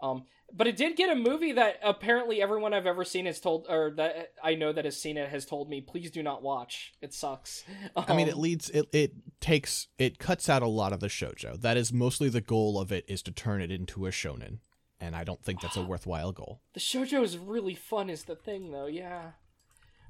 Um, 0.00 0.24
but 0.52 0.66
it 0.66 0.76
did 0.76 0.96
get 0.96 1.10
a 1.10 1.14
movie 1.16 1.52
that 1.52 1.80
apparently 1.82 2.40
everyone 2.42 2.72
I've 2.74 2.86
ever 2.86 3.04
seen 3.04 3.26
has 3.26 3.40
told, 3.40 3.66
or 3.68 3.92
that 3.96 4.32
I 4.42 4.54
know 4.54 4.72
that 4.72 4.84
has 4.84 5.00
seen 5.00 5.16
it 5.16 5.28
has 5.30 5.44
told 5.46 5.68
me, 5.70 5.80
please 5.80 6.10
do 6.10 6.22
not 6.22 6.42
watch. 6.42 6.92
It 7.00 7.12
sucks. 7.14 7.64
I 7.96 8.14
mean, 8.14 8.28
it 8.28 8.34
Um, 8.34 8.40
leads 8.40 8.70
it 8.70 8.86
it 8.92 9.12
takes 9.40 9.88
it 9.98 10.18
cuts 10.18 10.48
out 10.48 10.62
a 10.62 10.68
lot 10.68 10.92
of 10.92 11.00
the 11.00 11.08
shojo. 11.08 11.60
That 11.60 11.76
is 11.76 11.92
mostly 11.92 12.28
the 12.28 12.40
goal 12.40 12.78
of 12.78 12.92
it 12.92 13.04
is 13.08 13.22
to 13.22 13.32
turn 13.32 13.60
it 13.62 13.70
into 13.70 14.06
a 14.06 14.10
shonen, 14.10 14.58
and 15.00 15.16
I 15.16 15.24
don't 15.24 15.42
think 15.42 15.60
that's 15.60 15.76
a 15.76 15.82
worthwhile 15.82 16.32
goal. 16.32 16.60
The 16.74 16.80
shojo 16.80 17.22
is 17.24 17.38
really 17.38 17.74
fun, 17.74 18.08
is 18.10 18.24
the 18.24 18.36
thing, 18.36 18.70
though. 18.70 18.86
Yeah. 18.86 19.32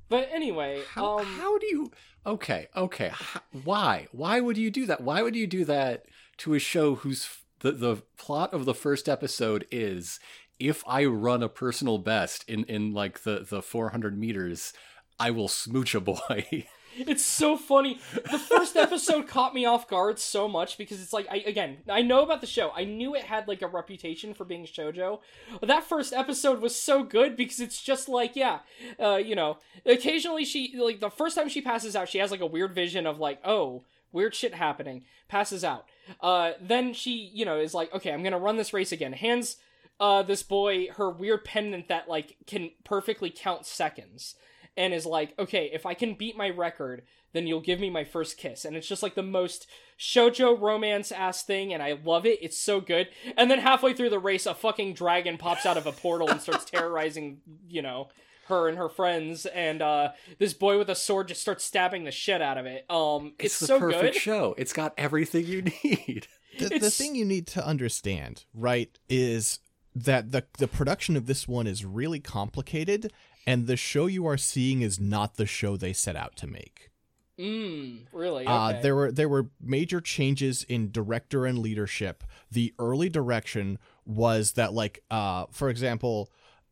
But 0.09 0.29
anyway, 0.31 0.83
How, 0.91 1.19
um, 1.19 1.27
how 1.27 1.59
do 1.59 1.67
you? 1.67 1.91
Okay, 2.25 2.69
okay. 2.77 3.09
How, 3.13 3.41
why? 3.65 4.07
Why 4.13 4.41
would 4.41 4.57
you 4.59 4.71
do 4.71 4.87
that? 4.87 5.01
Why 5.01 5.23
would 5.23 5.35
you 5.35 5.47
do 5.47 5.65
that 5.65 6.05
to 6.39 6.55
a 6.55 6.59
show 6.61 6.97
whose 6.97 7.25
f- 7.25 7.46
the 7.67 7.73
the 7.73 8.03
plot 8.17 8.53
of 8.55 8.65
the 8.65 8.75
first 8.75 9.09
episode 9.09 9.67
is 9.71 10.21
if 10.59 10.85
I 10.87 11.05
run 11.05 11.43
a 11.43 11.49
personal 11.49 11.99
best 11.99 12.49
in 12.49 12.65
in 12.65 12.93
like 12.93 13.23
the 13.23 13.47
the 13.49 13.63
400 13.63 14.19
meters, 14.19 14.73
I 15.19 15.31
will 15.31 15.49
smooch 15.49 15.95
a 15.95 16.01
boy. 16.01 16.67
it's 16.97 17.25
so 17.25 17.57
funny. 17.57 17.99
The 18.31 18.39
first 18.39 18.77
episode 18.77 19.27
caught 19.29 19.55
me 19.55 19.65
off 19.65 19.89
guard 19.89 20.19
so 20.19 20.49
much 20.49 20.79
because 20.79 21.03
it's 21.03 21.13
like 21.13 21.27
I 21.31 21.39
again 21.39 21.79
I 21.89 22.03
know 22.03 22.23
about 22.23 22.41
the 22.41 22.47
show. 22.47 22.71
I 22.75 22.85
knew 22.85 23.15
it 23.15 23.25
had 23.25 23.49
like 23.49 23.63
a 23.63 23.67
reputation 23.67 24.33
for 24.33 24.45
being 24.45 24.65
shojo. 24.65 25.21
That 25.61 25.85
first 25.85 26.13
episode 26.13 26.61
was 26.61 26.81
so 26.81 27.03
good 27.03 27.37
because 27.37 27.59
it's 27.59 27.83
just 27.83 28.09
like 28.09 28.37
yeah, 28.37 28.61
uh, 29.01 29.17
you 29.17 29.35
know, 29.35 29.59
occasionally 29.85 30.45
she 30.45 30.77
like 30.79 31.01
the 31.01 31.11
first 31.11 31.37
time 31.37 31.49
she 31.49 31.61
passes 31.61 31.97
out, 31.97 32.09
she 32.09 32.19
has 32.19 32.31
like 32.31 32.41
a 32.41 32.47
weird 32.47 32.75
vision 32.75 33.07
of 33.07 33.19
like 33.19 33.41
oh 33.45 33.83
weird 34.17 34.35
shit 34.35 34.55
happening, 34.55 35.05
passes 35.29 35.63
out. 35.63 35.87
Uh, 36.21 36.53
then 36.61 36.93
she 36.93 37.31
you 37.33 37.45
know 37.45 37.59
is 37.59 37.75
like 37.75 37.95
okay 37.95 38.13
I'm 38.13 38.23
gonna 38.23 38.39
run 38.39 38.57
this 38.57 38.73
race 38.73 38.93
again. 38.93 39.13
Hands 39.13 39.57
uh 40.01 40.23
this 40.23 40.43
boy 40.43 40.89
her 40.97 41.11
weird 41.11 41.45
pendant 41.45 41.89
that 41.89 42.09
like 42.09 42.37
can 42.47 42.71
perfectly 42.85 43.31
count 43.31 43.65
seconds 43.65 44.35
and 44.77 44.93
is 44.93 45.07
like, 45.07 45.35
okay, 45.39 45.71
if 45.73 45.87
I 45.87 45.95
can 45.95 46.15
beat 46.15 46.37
my 46.37 46.51
record, 46.51 47.03
then 47.33 47.47
you'll 47.47 47.61
give 47.61 47.81
me 47.81 47.91
my 47.91 48.05
first 48.05 48.37
kiss. 48.37 48.65
And 48.65 48.77
it's 48.77 48.89
just 48.89 49.03
like 49.03 49.15
the 49.15 49.23
most 49.23 49.67
shojo 49.99 50.59
romance 50.59 51.11
ass 51.11 51.43
thing, 51.43 51.73
and 51.73 51.83
I 51.83 51.99
love 52.05 52.27
it. 52.27 52.39
It's 52.43 52.59
so 52.59 52.81
good. 52.81 53.09
And 53.37 53.51
then 53.51 53.59
halfway 53.59 53.95
through 53.95 54.11
the 54.11 54.19
race, 54.19 54.47
a 54.47 54.55
fucking 54.55 54.95
dragon 54.95 55.39
pops 55.39 55.67
out 55.67 55.77
of 55.77 55.87
a 55.87 55.93
portal 55.93 56.31
and 56.31 56.41
starts 56.41 56.65
terrorizing, 56.71 57.41
you 57.69 57.83
know, 57.83 58.09
her 58.49 58.69
and 58.69 58.79
her 58.79 58.89
friends. 58.89 59.47
And 59.47 59.83
uh, 59.83 60.13
this 60.39 60.55
boy 60.55 60.79
with 60.79 60.89
a 60.91 60.95
sword 60.95 61.29
just 61.29 61.41
starts 61.43 61.65
stabbing 61.65 62.05
the 62.05 62.11
shit 62.11 62.41
out 62.43 62.59
of 62.59 62.67
it. 62.67 62.85
Um, 62.91 63.35
it's, 63.39 63.55
It's, 63.55 63.61
the 63.61 63.67
so 63.67 63.79
perfect 63.79 64.15
good. 64.15 64.15
show. 64.15 64.55
It's 64.59 64.73
got 64.73 64.95
everything 64.97 65.47
you 65.47 65.63
need. 65.85 66.27
The, 66.59 66.79
the 66.79 66.91
thing 66.91 67.15
you 67.15 67.25
need 67.25 67.47
to 67.49 67.67
understand, 67.67 68.45
right, 68.55 68.99
is 69.09 69.61
that 69.95 70.33
the 70.33 70.45
the 70.59 70.69
production 70.69 71.17
of 71.17 71.27
this 71.27 71.47
one 71.47 71.67
is 71.67 71.85
really 71.85 72.21
complicated, 72.21 73.13
and 73.47 73.67
the 73.67 73.77
show 73.77 74.07
you 74.07 74.27
are 74.27 74.37
seeing 74.39 74.81
is 74.81 74.99
not 74.99 75.37
the 75.37 75.47
show 75.47 75.77
they 75.77 75.93
set 75.93 76.17
out 76.17 76.37
to 76.37 76.47
make. 76.47 76.91
Mm, 77.39 78.07
really? 78.13 78.47
Uh, 78.47 78.81
there 78.81 78.95
were 78.97 79.13
there 79.13 79.29
were 79.29 79.51
major 79.61 80.01
changes 80.01 80.63
in 80.65 80.91
director 80.91 81.45
and 81.45 81.59
leadership. 81.59 82.25
The 82.51 82.73
early 82.79 83.11
direction 83.11 83.79
was 84.07 84.53
that, 84.53 84.73
like, 84.73 85.03
uh, 85.11 85.47
for 85.51 85.69
example, 85.69 86.31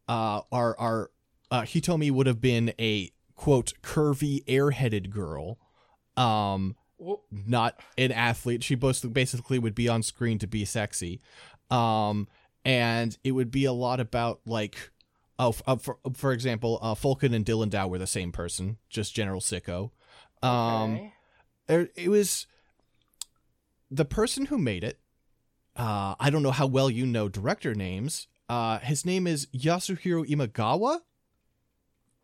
uh, 0.09 0.41
our 0.51 0.79
our 0.79 1.11
uh, 1.55 1.63
Hitomi 1.63 2.11
would 2.11 2.27
have 2.27 2.41
been 2.41 2.73
a 2.81 3.13
quote 3.37 3.75
curvy 3.81 4.45
airheaded 4.47 5.11
girl, 5.11 5.61
um, 6.17 6.75
not 7.31 7.79
an 7.97 8.11
athlete. 8.11 8.65
She 8.65 8.75
basically 8.75 9.61
would 9.61 9.75
be 9.75 9.89
on 9.89 10.03
screen 10.03 10.39
to 10.41 10.49
be 10.49 10.65
sexy, 10.65 11.21
um, 11.71 12.27
and 12.65 13.17
it 13.23 13.33
would 13.33 13.53
be 13.53 13.67
a 13.67 13.73
lot 13.73 14.01
about 14.01 14.41
like, 14.45 14.91
oh, 15.39 15.51
f- 15.51 15.63
uh, 15.65 15.77
for 15.77 15.99
for 16.15 16.33
example, 16.33 16.81
uh, 16.83 16.97
Folken 16.97 17.33
and 17.33 17.47
Dilandau 17.47 17.89
were 17.89 17.99
the 17.99 18.07
same 18.09 18.33
person, 18.33 18.79
just 18.89 19.15
General 19.15 19.41
Sicko. 19.41 19.93
Um, 20.43 20.95
okay. 20.95 21.13
er- 21.71 21.91
it 21.95 22.09
was 22.09 22.49
the 23.93 24.05
person 24.05 24.47
who 24.47 24.59
made 24.59 24.83
it. 24.83 24.99
Uh, 25.77 26.17
I 26.19 26.31
don't 26.31 26.43
know 26.43 26.51
how 26.51 26.67
well 26.67 26.91
you 26.91 27.07
know 27.07 27.29
director 27.29 27.77
names. 27.77 28.27
Uh, 28.49 28.81
his 28.81 29.07
name 29.07 29.29
is 29.29 29.47
Yasuhiro 29.55 30.29
Imagawa. 30.29 30.99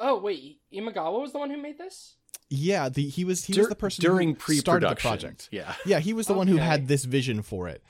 Oh 0.02 0.18
wait, 0.18 0.60
Imagawa 0.74 1.20
was 1.20 1.32
the 1.32 1.38
one 1.38 1.50
who 1.50 1.58
made 1.58 1.76
this. 1.78 2.16
Yeah, 2.48 2.88
the 2.88 3.06
he 3.08 3.24
was 3.24 3.44
he 3.44 3.52
Dur- 3.52 3.60
was 3.60 3.68
the 3.68 3.74
person 3.76 4.02
during 4.02 4.34
who 4.34 4.54
started 4.54 4.88
the 4.88 4.94
pre-production. 4.96 5.08
project. 5.28 5.48
Yeah. 5.52 5.74
Yeah, 5.86 6.00
he 6.00 6.12
was 6.12 6.26
the 6.26 6.34
one 6.34 6.48
who 6.48 6.56
had 6.56 6.88
this 6.88 7.04
vision 7.04 7.42
for 7.42 7.68
it. 7.68 7.82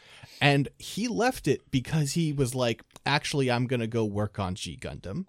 And 0.42 0.68
he 0.78 1.06
left 1.08 1.46
it 1.48 1.70
because 1.70 2.12
he 2.12 2.32
was 2.32 2.54
like, 2.54 2.82
actually, 3.06 3.50
I'm 3.50 3.66
going 3.66 3.80
to 3.80 3.86
go 3.86 4.04
work 4.04 4.38
on 4.38 4.54
G 4.54 4.76
Gundam. 4.76 5.26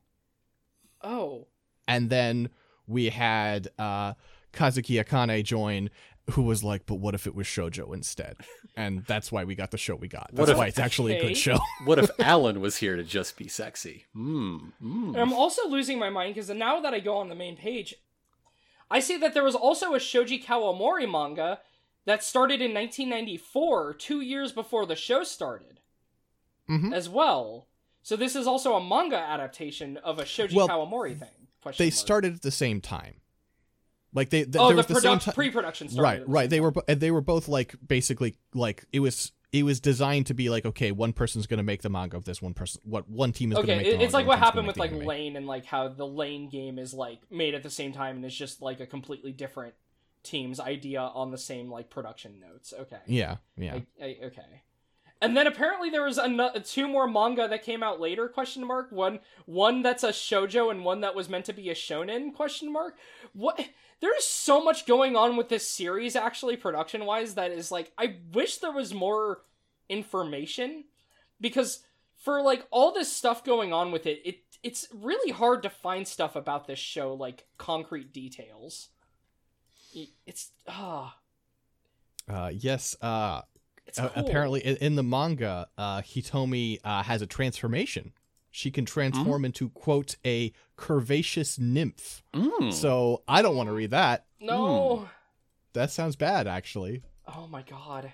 Oh, 1.03 1.47
And 1.87 2.09
then 2.09 2.49
we 2.87 3.09
had 3.09 3.69
uh, 3.79 4.13
Kazuki 4.53 5.03
Akane 5.03 5.43
join, 5.43 5.89
who 6.31 6.43
was 6.43 6.63
like, 6.63 6.85
but 6.85 6.95
what 6.95 7.13
if 7.15 7.27
it 7.27 7.35
was 7.35 7.47
shojo 7.47 7.93
instead? 7.93 8.37
And 8.77 9.03
that's 9.05 9.31
why 9.31 9.43
we 9.43 9.55
got 9.55 9.71
the 9.71 9.77
show 9.77 9.95
we 9.95 10.07
got. 10.07 10.29
What 10.31 10.37
That's 10.45 10.51
if- 10.51 10.57
why 10.57 10.67
it's 10.67 10.79
actually 10.79 11.17
a 11.17 11.21
good 11.21 11.35
show. 11.37 11.57
What 11.85 11.99
if 11.99 12.09
Allen 12.19 12.61
was 12.61 12.77
here 12.77 12.95
to 12.95 13.03
just 13.03 13.37
be 13.37 13.47
sexy? 13.47 14.05
Mm, 14.15 14.71
mm. 14.81 15.17
I'm 15.19 15.33
also 15.33 15.67
losing 15.67 15.97
my 15.99 16.09
mind 16.09 16.35
because 16.35 16.49
now 16.49 16.79
that 16.79 16.93
I 16.93 16.99
go 16.99 17.17
on 17.17 17.29
the 17.29 17.35
main 17.35 17.57
page, 17.57 17.95
I 18.89 18.99
see 18.99 19.17
that 19.17 19.33
there 19.33 19.43
was 19.43 19.55
also 19.55 19.93
a 19.95 19.99
Shoji 19.99 20.39
Kawamori 20.41 21.09
manga 21.09 21.59
that 22.05 22.23
started 22.23 22.61
in 22.61 22.73
1994, 22.73 23.93
two 23.95 24.21
years 24.21 24.51
before 24.51 24.85
the 24.85 24.95
show 24.95 25.23
started, 25.23 25.79
Mhm. 26.69 26.93
as 26.93 27.07
well. 27.09 27.67
So 28.03 28.15
this 28.15 28.35
is 28.35 28.47
also 28.47 28.73
a 28.75 28.83
manga 28.83 29.17
adaptation 29.17 29.97
of 29.97 30.19
a 30.19 30.25
Shoji 30.25 30.55
Well, 30.55 30.67
Kawamori 30.67 31.17
thing. 31.17 31.47
Question 31.61 31.83
They 31.85 31.89
mark. 31.89 31.97
started 31.99 32.33
at 32.35 32.41
the 32.41 32.51
same 32.51 32.81
time. 32.81 33.20
Like 34.13 34.29
they, 34.29 34.43
th- 34.43 34.55
Oh, 34.59 34.67
there 34.67 34.71
the 34.71 34.77
was 34.77 34.87
the 34.87 34.95
same 35.01 35.19
produc- 35.19 35.35
pre-production 35.35 35.89
started. 35.89 36.19
right 36.21 36.27
right 36.29 36.49
they 36.49 36.59
were 36.59 36.73
they 36.87 37.11
were 37.11 37.21
both 37.21 37.47
like 37.47 37.75
basically 37.87 38.35
like 38.53 38.85
it 38.91 38.99
was 38.99 39.31
it 39.53 39.63
was 39.63 39.79
designed 39.79 40.25
to 40.27 40.33
be 40.33 40.49
like 40.49 40.65
okay 40.65 40.91
one 40.91 41.13
person's 41.13 41.47
going 41.47 41.57
to 41.59 41.63
make 41.63 41.81
the 41.81 41.89
manga 41.89 42.17
of 42.17 42.25
this 42.25 42.41
one 42.41 42.53
person 42.53 42.81
what 42.83 43.09
one 43.09 43.31
team 43.31 43.51
is 43.51 43.55
going 43.55 43.67
to 43.67 43.73
Okay, 43.73 43.83
make 43.83 43.93
it- 43.93 44.01
it's 44.03 44.13
like 44.13 44.27
what 44.27 44.39
happened 44.39 44.67
with 44.67 44.77
like 44.77 44.91
anime. 44.91 45.05
Lain 45.05 45.35
and 45.37 45.47
like 45.47 45.65
how 45.65 45.87
the 45.87 46.05
Lain 46.07 46.49
game 46.49 46.77
is 46.77 46.93
like 46.93 47.19
made 47.29 47.53
at 47.53 47.63
the 47.63 47.69
same 47.69 47.91
time 47.93 48.17
and 48.17 48.25
it's 48.25 48.35
just 48.35 48.61
like 48.61 48.79
a 48.81 48.85
completely 48.85 49.31
different 49.31 49.73
team's 50.23 50.59
idea 50.59 51.01
on 51.01 51.31
the 51.31 51.37
same 51.37 51.69
like 51.71 51.89
production 51.89 52.39
notes. 52.39 52.73
Okay. 52.79 52.99
yeah 53.07 53.37
yeah 53.57 53.79
I, 54.01 54.05
I, 54.05 54.17
okay. 54.25 54.61
And 55.23 55.37
then 55.37 55.45
apparently 55.45 55.91
there 55.91 56.03
was 56.03 56.17
another 56.17 56.59
two 56.61 56.87
more 56.87 57.07
manga 57.07 57.47
that 57.47 57.63
came 57.63 57.83
out 57.83 57.99
later? 57.99 58.27
Question 58.27 58.65
mark. 58.65 58.91
One 58.91 59.19
one 59.45 59.83
that's 59.83 60.03
a 60.03 60.09
shojo 60.09 60.71
and 60.71 60.83
one 60.83 61.01
that 61.01 61.13
was 61.13 61.29
meant 61.29 61.45
to 61.45 61.53
be 61.53 61.69
a 61.69 61.75
shonen? 61.75 62.33
Question 62.33 62.71
mark. 62.73 62.97
What? 63.33 63.69
There's 64.01 64.25
so 64.25 64.63
much 64.63 64.87
going 64.87 65.15
on 65.15 65.37
with 65.37 65.49
this 65.49 65.67
series, 65.67 66.15
actually, 66.15 66.57
production 66.57 67.05
wise, 67.05 67.35
that 67.35 67.51
is 67.51 67.71
like 67.71 67.91
I 67.97 68.15
wish 68.33 68.57
there 68.57 68.71
was 68.71 68.93
more 68.93 69.43
information 69.89 70.85
because 71.39 71.83
for 72.15 72.41
like 72.41 72.65
all 72.71 72.93
this 72.93 73.11
stuff 73.11 73.43
going 73.43 73.73
on 73.73 73.91
with 73.91 74.05
it, 74.05 74.21
it 74.25 74.39
it's 74.63 74.87
really 74.93 75.31
hard 75.31 75.63
to 75.63 75.69
find 75.69 76.07
stuff 76.07 76.35
about 76.35 76.67
this 76.67 76.79
show 76.79 77.13
like 77.13 77.45
concrete 77.57 78.11
details. 78.11 78.89
It's 80.25 80.51
ah, 80.67 81.17
uh 82.29 82.51
yes 82.53 82.95
uh 83.01 83.41
it's 83.85 83.97
a- 83.99 84.09
cool. 84.09 84.25
apparently 84.25 84.61
in, 84.61 84.77
in 84.77 84.95
the 84.95 85.03
manga 85.03 85.67
uh 85.77 86.01
hitomi 86.01 86.79
uh 86.83 87.03
has 87.03 87.21
a 87.21 87.27
transformation 87.27 88.13
she 88.51 88.69
can 88.69 88.85
transform 88.85 89.45
into 89.45 89.69
quote 89.69 90.15
a 90.25 90.51
curvaceous 90.77 91.57
nymph 91.57 92.21
Mm. 92.33 92.71
so 92.73 93.23
i 93.27 93.41
don't 93.41 93.55
want 93.55 93.67
to 93.69 93.73
read 93.73 93.91
that 93.91 94.25
no. 94.39 95.07
that 95.73 95.89
sounds 95.91 96.15
bad 96.15 96.47
actually 96.47 97.01
Oh 97.33 97.47
my 97.47 97.61
god. 97.61 98.11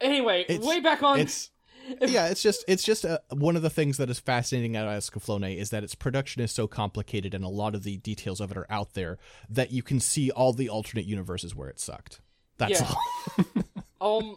Anyway, 0.00 0.44
It's- 0.48 0.66
way 0.66 0.80
back 0.80 1.02
on. 1.04 1.20
it's 1.20 1.50
yeah 2.00 2.28
it's 2.28 2.42
just 2.42 2.64
it's 2.68 2.82
just 2.82 3.04
uh, 3.04 3.18
one 3.30 3.54
of 3.56 3.62
the 3.62 3.70
things 3.70 3.96
that 3.98 4.08
is 4.10 4.18
fascinating 4.20 4.74
about 4.76 4.88
escaflowne 4.98 5.56
is 5.56 5.70
that 5.70 5.82
its 5.84 5.94
production 5.94 6.42
is 6.42 6.50
so 6.52 6.66
complicated 6.66 7.34
and 7.34 7.44
a 7.44 7.48
lot 7.48 7.74
of 7.74 7.82
the 7.84 7.96
details 7.98 8.40
of 8.40 8.50
it 8.50 8.56
are 8.56 8.66
out 8.70 8.94
there 8.94 9.18
that 9.48 9.70
you 9.72 9.82
can 9.82 10.00
see 10.00 10.30
all 10.30 10.52
the 10.52 10.68
alternate 10.68 11.04
universes 11.04 11.54
where 11.54 11.68
it 11.68 11.78
sucked 11.78 12.20
that's 12.58 12.80
Yeah. 12.80 12.92
all 14.00 14.18
Um. 14.20 14.36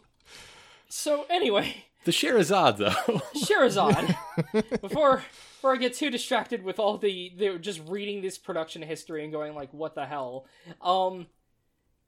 So 0.89 1.25
anyway, 1.29 1.85
The 2.05 2.11
Scherazade, 2.11 2.77
though. 2.77 3.21
Scherazade. 3.35 4.15
before 4.81 5.23
before 5.65 5.73
I 5.73 5.77
get 5.77 5.95
too 5.95 6.11
distracted 6.11 6.63
with 6.63 6.77
all 6.77 6.99
the, 6.99 7.33
the 7.35 7.57
just 7.57 7.81
reading 7.87 8.21
this 8.21 8.37
production 8.37 8.83
history 8.83 9.23
and 9.23 9.33
going 9.33 9.55
like, 9.55 9.73
what 9.73 9.95
the 9.95 10.05
hell? 10.05 10.45
Um, 10.79 11.25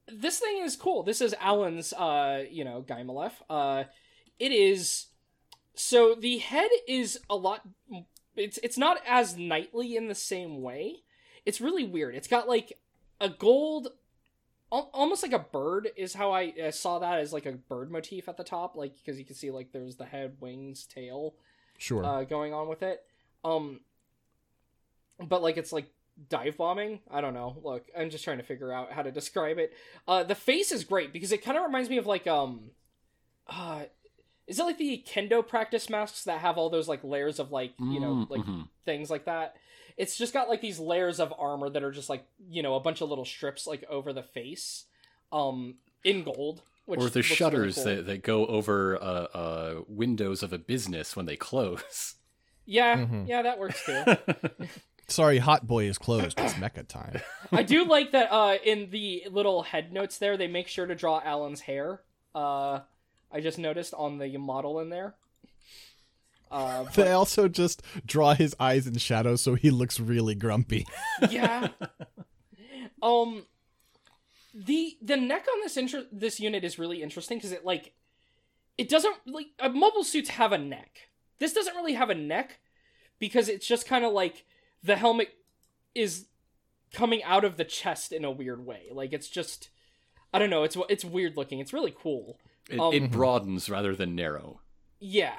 this 0.08 0.38
thing 0.38 0.60
is 0.62 0.76
cool. 0.76 1.02
This 1.02 1.22
is 1.22 1.34
Allen's, 1.40 1.92
uh, 1.94 2.46
you 2.52 2.64
know, 2.64 2.86
Guymelef. 2.88 3.32
Uh, 3.50 3.86
it 4.38 4.52
is. 4.52 5.08
So 5.74 6.14
the 6.14 6.38
head 6.38 6.70
is 6.88 7.20
a 7.30 7.36
lot. 7.36 7.62
It's 8.36 8.60
it's 8.62 8.78
not 8.78 9.02
as 9.08 9.36
knightly 9.36 9.96
in 9.96 10.08
the 10.08 10.16
same 10.16 10.62
way. 10.62 10.98
It's 11.44 11.60
really 11.60 11.84
weird. 11.84 12.14
It's 12.14 12.28
got 12.28 12.48
like 12.48 12.74
a 13.20 13.30
gold 13.30 13.88
almost 14.69 15.23
like 15.23 15.34
a 15.34 15.39
bird 15.39 15.89
is 15.95 16.13
how 16.13 16.32
I 16.32 16.53
uh, 16.67 16.71
saw 16.71 16.99
that 16.99 17.19
as 17.19 17.32
like 17.34 17.45
a 17.45 17.53
bird 17.53 17.91
motif 17.91 18.27
at 18.27 18.38
the 18.38 18.43
top, 18.43 18.75
like 18.75 18.93
because 18.95 19.17
you 19.19 19.25
can 19.25 19.36
see 19.36 19.51
like 19.51 19.71
there's 19.71 19.95
the 19.95 20.06
head, 20.06 20.38
wings, 20.39 20.86
tail 20.86 21.36
sure 21.77 22.03
uh, 22.06 22.23
going 22.23 22.53
on 22.53 22.67
with 22.67 22.84
it. 22.84 23.03
Um, 23.43 23.82
but 25.19 25.41
like 25.41 25.58
it's 25.58 25.71
like 25.71 25.88
dive 26.30 26.58
bombing. 26.58 26.99
I 27.10 27.21
don't 27.21 27.34
know. 27.34 27.58
Look, 27.63 27.86
I'm 27.97 28.10
just 28.10 28.23
trying 28.23 28.38
to 28.38 28.43
figure 28.43 28.71
out 28.71 28.91
how 28.91 29.03
to 29.03 29.12
describe 29.12 29.58
it. 29.58 29.73
Uh, 30.08 30.23
the 30.23 30.36
face 30.36 30.71
is 30.71 30.84
great 30.84 31.13
because 31.13 31.32
it 31.32 31.43
kind 31.43 31.58
of 31.58 31.63
reminds 31.63 31.89
me 31.89 31.97
of 31.97 32.06
like 32.06 32.27
um, 32.27 32.71
uh, 33.47 33.84
is 34.47 34.60
it 34.60 34.63
like 34.63 34.77
the 34.77 35.03
kendo 35.08 35.47
practice 35.47 35.89
masks 35.89 36.23
that 36.25 36.39
have 36.39 36.58
all 36.58 36.69
those 36.69 36.88
like 36.88 37.03
layers 37.03 37.39
of 37.39 37.51
like 37.51 37.73
you 37.80 37.99
know 37.99 38.13
Mm, 38.15 38.30
like 38.30 38.41
mhm. 38.41 38.67
things 38.86 39.10
like 39.10 39.25
that? 39.25 39.56
It's 39.98 40.16
just 40.18 40.32
got 40.34 40.48
like 40.48 40.62
these 40.62 40.80
layers 40.80 41.20
of 41.20 41.34
armor 41.38 41.70
that 41.70 41.84
are 41.84 41.92
just 41.92 42.10
like 42.10 42.26
you 42.50 42.62
know 42.64 42.76
a 42.76 42.80
bunch 42.80 43.02
of 43.02 43.10
little 43.10 43.26
strips 43.26 43.66
like 43.68 43.84
over 43.90 44.14
the 44.14 44.24
face, 44.24 44.86
um, 45.32 45.76
in 46.04 46.24
gold. 46.24 46.62
Which 46.86 47.00
or 47.02 47.10
the 47.10 47.20
looks 47.20 47.30
really 47.30 47.36
shutters 47.36 47.76
cool. 47.76 47.84
that, 47.84 48.06
that 48.06 48.24
go 48.24 48.46
over 48.46 48.96
uh, 48.96 49.02
uh, 49.04 49.82
windows 49.90 50.42
of 50.44 50.54
a 50.54 50.58
business 50.58 51.16
when 51.18 51.26
they 51.26 51.36
close. 51.36 52.16
Yeah, 52.70 52.98
Mhm. 52.98 53.28
yeah, 53.30 53.42
that 53.44 53.60
works 53.60 53.84
too. 53.86 54.04
sorry 55.10 55.38
hot 55.38 55.66
boy 55.66 55.86
is 55.86 55.98
closed 55.98 56.38
it's 56.38 56.54
mecha 56.56 56.86
time 56.86 57.22
I 57.50 57.64
do 57.64 57.86
like 57.86 58.12
that 58.12 58.30
uh 58.30 58.58
in 58.62 58.90
the 58.92 59.24
little 59.32 59.64
head 59.64 59.94
notes 59.94 60.18
there 60.18 60.36
they 60.36 60.48
make 60.48 60.68
sure 60.68 60.86
to 60.86 60.96
draw 60.96 61.22
Allen's 61.24 61.62
hair. 61.62 62.02
Uh 62.36 62.82
I 63.32 63.40
just 63.40 63.58
noticed 63.58 63.94
on 63.94 64.18
the 64.18 64.36
model 64.38 64.82
in 64.82 64.90
there. 64.90 65.16
Uh 66.52 66.84
but- 66.86 66.94
They 66.94 67.12
also 67.12 67.48
just 67.48 67.82
draw 68.06 68.34
his 68.34 68.56
eyes 68.60 68.88
in 68.88 68.98
shadow 68.98 69.36
so 69.36 69.56
he 69.56 69.70
looks 69.72 70.00
really 70.00 70.36
grumpy. 70.36 70.86
yeah. 71.30 71.70
Um 73.02 73.46
the 74.54 74.98
the 75.02 75.18
neck 75.18 75.46
on 75.54 75.62
this 75.62 75.78
inter- 75.78 76.08
this 76.12 76.40
unit 76.40 76.64
is 76.64 76.80
really 76.80 77.04
interesting 77.04 77.40
cuz 77.40 77.52
it 77.52 77.64
like 77.66 77.94
it 78.78 78.90
doesn't 78.90 79.16
like 79.26 79.48
uh, 79.60 79.70
mobile 79.70 80.04
suits 80.04 80.30
have 80.32 80.52
a 80.52 80.58
neck. 80.58 81.10
This 81.40 81.54
doesn't 81.54 81.76
really 81.76 81.94
have 81.94 82.10
a 82.10 82.16
neck 82.16 82.60
because 83.20 83.50
it's 83.50 83.68
just 83.68 83.88
kind 83.88 84.04
of 84.06 84.14
like 84.14 84.46
the 84.84 84.96
helmet 84.96 85.34
is 85.96 86.28
coming 86.94 87.24
out 87.24 87.44
of 87.44 87.58
the 87.58 87.66
chest 87.66 88.12
in 88.12 88.24
a 88.24 88.32
weird 88.32 88.66
way. 88.66 88.88
Like 88.92 89.14
it's 89.14 89.28
just 89.30 89.70
I 90.34 90.40
don't 90.40 90.50
know, 90.50 90.64
it's 90.64 90.78
it's 90.90 91.06
weird 91.06 91.38
looking. 91.38 91.60
It's 91.60 91.74
really 91.74 91.94
cool. 91.98 92.40
It, 92.70 92.80
Um, 92.80 92.94
it 92.94 93.12
broadens 93.12 93.70
rather 93.70 93.96
than 93.96 94.16
narrow. 94.16 94.62
Yeah. 95.00 95.36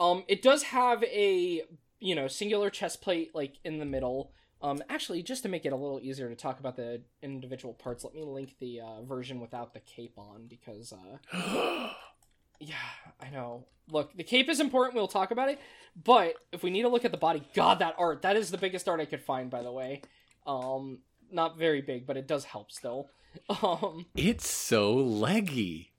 Um 0.00 0.24
it 0.26 0.42
does 0.42 0.64
have 0.64 1.04
a, 1.04 1.62
you 2.00 2.14
know, 2.14 2.26
singular 2.26 2.70
chest 2.70 3.02
plate 3.02 3.32
like 3.34 3.58
in 3.64 3.78
the 3.78 3.84
middle. 3.84 4.32
Um 4.62 4.82
actually 4.88 5.22
just 5.22 5.42
to 5.44 5.48
make 5.48 5.64
it 5.66 5.72
a 5.72 5.76
little 5.76 6.00
easier 6.02 6.28
to 6.28 6.34
talk 6.34 6.58
about 6.58 6.76
the 6.76 7.02
individual 7.22 7.74
parts, 7.74 8.02
let 8.02 8.14
me 8.14 8.24
link 8.24 8.56
the 8.58 8.80
uh, 8.80 9.02
version 9.02 9.40
without 9.40 9.74
the 9.74 9.80
cape 9.80 10.18
on 10.18 10.46
because 10.48 10.92
uh 10.92 11.90
yeah, 12.60 12.74
I 13.20 13.30
know. 13.30 13.66
Look, 13.90 14.16
the 14.16 14.24
cape 14.24 14.48
is 14.48 14.60
important, 14.60 14.94
we'll 14.94 15.08
talk 15.08 15.32
about 15.32 15.48
it, 15.48 15.58
but 16.02 16.34
if 16.52 16.62
we 16.62 16.70
need 16.70 16.82
to 16.82 16.88
look 16.88 17.04
at 17.04 17.10
the 17.10 17.18
body, 17.18 17.42
god 17.54 17.80
that 17.80 17.94
art, 17.98 18.22
that 18.22 18.36
is 18.36 18.50
the 18.50 18.58
biggest 18.58 18.88
art 18.88 19.00
I 19.00 19.04
could 19.04 19.22
find 19.22 19.50
by 19.50 19.62
the 19.62 19.72
way. 19.72 20.02
Um 20.46 21.00
not 21.30 21.58
very 21.58 21.82
big, 21.82 22.06
but 22.06 22.16
it 22.16 22.26
does 22.26 22.44
help 22.44 22.72
still. 22.72 23.10
Um 23.62 24.06
It's 24.16 24.48
so 24.48 24.94
leggy. 24.94 25.89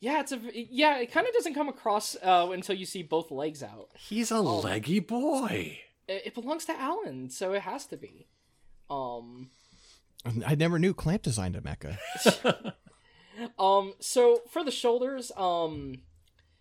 Yeah, 0.00 0.20
it's 0.20 0.32
a 0.32 0.40
yeah, 0.52 0.98
it 0.98 1.10
kind 1.12 1.26
of 1.26 1.32
doesn't 1.32 1.54
come 1.54 1.68
across 1.68 2.16
uh, 2.22 2.48
until 2.52 2.76
you 2.76 2.84
see 2.86 3.02
both 3.02 3.30
legs 3.30 3.62
out. 3.62 3.88
He's 3.98 4.30
a 4.30 4.40
leggy 4.40 5.00
boy. 5.00 5.80
it, 6.06 6.22
it 6.26 6.34
belongs 6.34 6.64
to 6.66 6.78
Allen, 6.78 7.30
so 7.30 7.52
it 7.54 7.62
has 7.62 7.86
to 7.86 7.96
be. 7.96 8.26
Um, 8.90 9.50
I 10.46 10.54
never 10.54 10.78
knew 10.78 10.92
Clamp 10.94 11.22
designed 11.22 11.56
a 11.56 11.60
mecha. 11.60 11.98
Um, 13.58 13.92
so 14.00 14.40
for 14.50 14.64
the 14.64 14.70
shoulders, 14.70 15.30
um, 15.36 15.96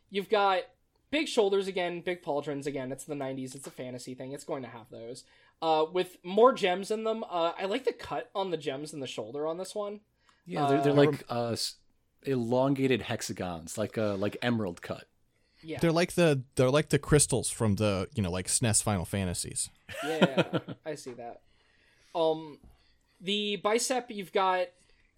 you've 0.10 0.28
got 0.30 0.64
big 1.10 1.28
shoulders 1.30 1.68
again, 1.68 2.02
big 2.02 2.22
pauldrons 2.22 2.66
again. 2.66 2.92
It's 2.92 3.06
the 3.06 3.16
'90s. 3.16 3.56
It's 3.56 3.66
a 3.68 3.72
fantasy 3.72 4.14
thing. 4.14 4.34
It's 4.34 4.44
going 4.44 4.64
to 4.64 4.68
have 4.70 4.90
those. 4.92 5.24
Uh, 5.62 5.86
with 5.94 6.18
more 6.24 6.52
gems 6.52 6.92
in 6.92 7.06
them. 7.06 7.24
Uh, 7.30 7.54
I 7.58 7.64
like 7.66 7.86
the 7.86 7.94
cut 7.94 8.30
on 8.36 8.52
the 8.52 8.58
gems 8.58 8.92
in 8.94 9.00
the 9.00 9.08
shoulder 9.08 9.48
on 9.48 9.58
this 9.58 9.74
one. 9.74 10.02
Yeah, 10.46 10.68
they're, 10.68 10.82
they're 10.82 10.92
Uh, 10.92 10.96
like 10.96 11.24
uh, 11.30 11.52
s- 11.52 11.76
elongated 12.26 13.04
hexagons, 13.04 13.78
like 13.78 13.98
uh, 13.98 14.16
like 14.16 14.38
emerald 14.42 14.82
cut. 14.82 15.06
Yeah, 15.64 15.80
They're 15.80 15.92
like 15.92 16.14
the 16.14 16.44
they're 16.56 16.70
like 16.70 16.90
the 16.90 17.00
crystals 17.00 17.50
from 17.50 17.76
the 17.76 18.08
you 18.14 18.22
know 18.22 18.30
like 18.32 18.48
SNES 18.48 18.84
Final 18.84 19.06
Fantasies. 19.06 19.70
yeah, 20.06 20.60
I 20.86 20.96
see 20.96 21.14
that. 21.14 21.42
Um, 22.14 22.60
the 23.22 23.58
bicep 23.58 24.12
you've 24.12 24.32
got. 24.32 24.68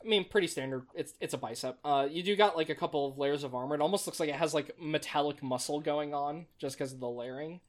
I 0.04 0.08
mean, 0.08 0.26
pretty 0.26 0.48
standard. 0.48 0.84
It's 0.94 1.14
it's 1.20 1.34
a 1.34 1.38
bicep. 1.38 1.80
Uh, 1.84 2.08
you 2.10 2.24
do 2.24 2.36
got 2.36 2.56
like 2.56 2.70
a 2.70 2.76
couple 2.76 3.08
of 3.08 3.18
layers 3.18 3.44
of 3.44 3.56
armor. 3.56 3.76
It 3.76 3.82
almost 3.82 4.06
looks 4.08 4.20
like 4.20 4.30
it 4.30 4.36
has 4.36 4.54
like 4.54 4.80
metallic 4.80 5.42
muscle 5.44 5.80
going 5.82 6.14
on 6.14 6.46
just 6.60 6.78
because 6.78 6.94
of 6.94 7.00
the 7.00 7.10
layering. 7.10 7.60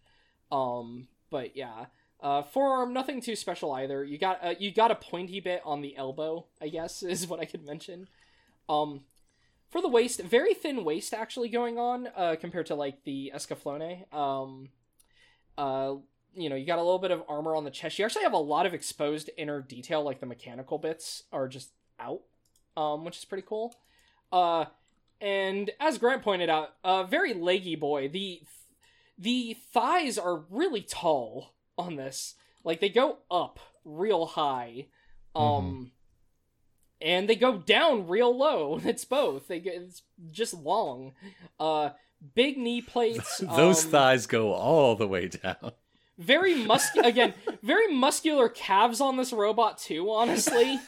Um, 0.52 1.08
but 1.30 1.56
yeah. 1.56 1.86
Uh, 2.20 2.42
forearm, 2.42 2.92
nothing 2.92 3.20
too 3.20 3.36
special 3.36 3.72
either. 3.72 4.02
You 4.02 4.18
got 4.18 4.44
uh, 4.44 4.54
you 4.58 4.72
got 4.72 4.90
a 4.90 4.96
pointy 4.96 5.38
bit 5.40 5.62
on 5.64 5.82
the 5.82 5.96
elbow, 5.96 6.46
I 6.60 6.68
guess 6.68 7.02
is 7.04 7.26
what 7.28 7.40
I 7.40 7.44
could 7.44 7.64
mention. 7.64 8.08
Um, 8.68 9.02
for 9.70 9.82
the 9.82 9.88
waist, 9.88 10.20
very 10.22 10.54
thin 10.54 10.84
waist 10.84 11.12
actually 11.12 11.48
going 11.48 11.78
on 11.78 12.08
uh, 12.16 12.36
compared 12.40 12.66
to 12.66 12.74
like 12.74 13.04
the 13.04 13.32
Escaflowne. 13.34 14.12
Um, 14.14 14.68
uh, 15.56 15.94
you 16.34 16.48
know, 16.48 16.56
you 16.56 16.66
got 16.66 16.78
a 16.78 16.82
little 16.82 16.98
bit 16.98 17.10
of 17.10 17.22
armor 17.28 17.54
on 17.54 17.64
the 17.64 17.70
chest. 17.70 17.98
You 17.98 18.04
actually 18.04 18.22
have 18.22 18.32
a 18.32 18.38
lot 18.38 18.66
of 18.66 18.74
exposed 18.74 19.30
inner 19.36 19.60
detail, 19.60 20.02
like 20.02 20.20
the 20.20 20.26
mechanical 20.26 20.78
bits 20.78 21.24
are 21.32 21.48
just 21.48 21.70
out, 21.98 22.20
um, 22.76 23.04
which 23.04 23.18
is 23.18 23.24
pretty 23.24 23.44
cool. 23.46 23.74
Uh, 24.30 24.66
and 25.20 25.70
as 25.80 25.98
Grant 25.98 26.22
pointed 26.22 26.48
out, 26.48 26.74
a 26.84 27.04
very 27.04 27.34
leggy 27.34 27.76
boy. 27.76 28.08
The 28.08 28.42
the 29.18 29.56
thighs 29.72 30.16
are 30.16 30.44
really 30.48 30.82
tall 30.82 31.54
on 31.76 31.96
this. 31.96 32.36
Like 32.62 32.80
they 32.80 32.88
go 32.88 33.18
up 33.30 33.58
real 33.84 34.26
high, 34.26 34.86
um, 35.34 35.90
and 37.00 37.28
they 37.28 37.36
go 37.36 37.58
down 37.58 38.08
real 38.08 38.36
low. 38.36 38.80
It's 38.84 39.04
both. 39.04 39.48
They 39.48 39.60
get 39.60 39.74
it's 39.74 40.02
just 40.30 40.54
long. 40.54 41.12
Uh, 41.60 41.90
big 42.34 42.56
knee 42.58 42.80
plates. 42.82 43.38
Those 43.56 43.84
um, 43.84 43.90
thighs 43.90 44.26
go 44.26 44.52
all 44.52 44.96
the 44.96 45.06
way 45.06 45.28
down. 45.28 45.72
very 46.18 46.54
muscu 46.54 46.96
again 47.04 47.32
very 47.62 47.94
muscular 47.94 48.48
calves 48.48 49.00
on 49.00 49.16
this 49.16 49.32
robot 49.32 49.78
too 49.78 50.10
honestly 50.10 50.80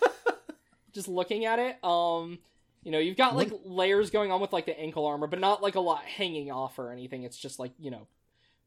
just 0.93 1.07
looking 1.07 1.45
at 1.45 1.61
it 1.61 1.83
um 1.85 2.41
you 2.83 2.91
know 2.91 2.99
you've 2.99 3.17
got 3.17 3.37
like 3.37 3.53
layers 3.65 4.11
going 4.11 4.33
on 4.33 4.41
with 4.41 4.53
like 4.53 4.67
the 4.67 4.77
ankle 4.77 5.07
armor 5.07 5.29
but 5.29 5.39
not 5.39 5.63
like 5.63 5.77
a 5.77 5.81
lot 5.81 6.03
hanging 6.05 6.51
off 6.51 6.81
or 6.81 6.91
anything 6.91 7.23
it's 7.23 7.37
just 7.39 7.61
like 7.61 7.71
you 7.79 7.93
know 7.93 8.09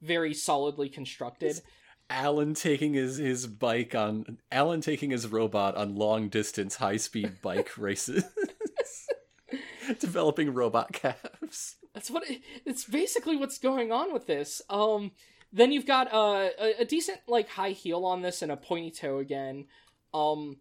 very 0.01 0.33
solidly 0.33 0.87
constructed 0.87 1.59
Allen 2.09 2.53
taking 2.53 2.93
his 2.93 3.17
his 3.17 3.47
bike 3.47 3.95
on 3.95 4.37
Allen 4.51 4.81
taking 4.81 5.11
his 5.11 5.27
robot 5.27 5.75
on 5.75 5.95
long 5.95 6.29
distance 6.29 6.75
high 6.75 6.97
speed 6.97 7.37
bike 7.41 7.77
races. 7.77 8.23
Developing 9.99 10.53
robot 10.53 10.93
calves. 10.93 11.75
that's 11.93 12.09
what 12.09 12.29
it, 12.29 12.41
it's 12.65 12.85
basically 12.85 13.35
what's 13.35 13.57
going 13.57 13.91
on 13.91 14.13
with 14.13 14.25
this 14.25 14.61
um 14.69 15.11
then 15.51 15.71
you've 15.71 15.85
got 15.85 16.11
uh, 16.11 16.49
a, 16.59 16.81
a 16.81 16.85
decent 16.85 17.19
like 17.27 17.49
high 17.49 17.71
heel 17.71 18.05
on 18.05 18.21
this 18.21 18.41
and 18.41 18.51
a 18.51 18.57
pointy 18.57 18.89
toe 18.89 19.19
again 19.19 19.65
um 20.13 20.57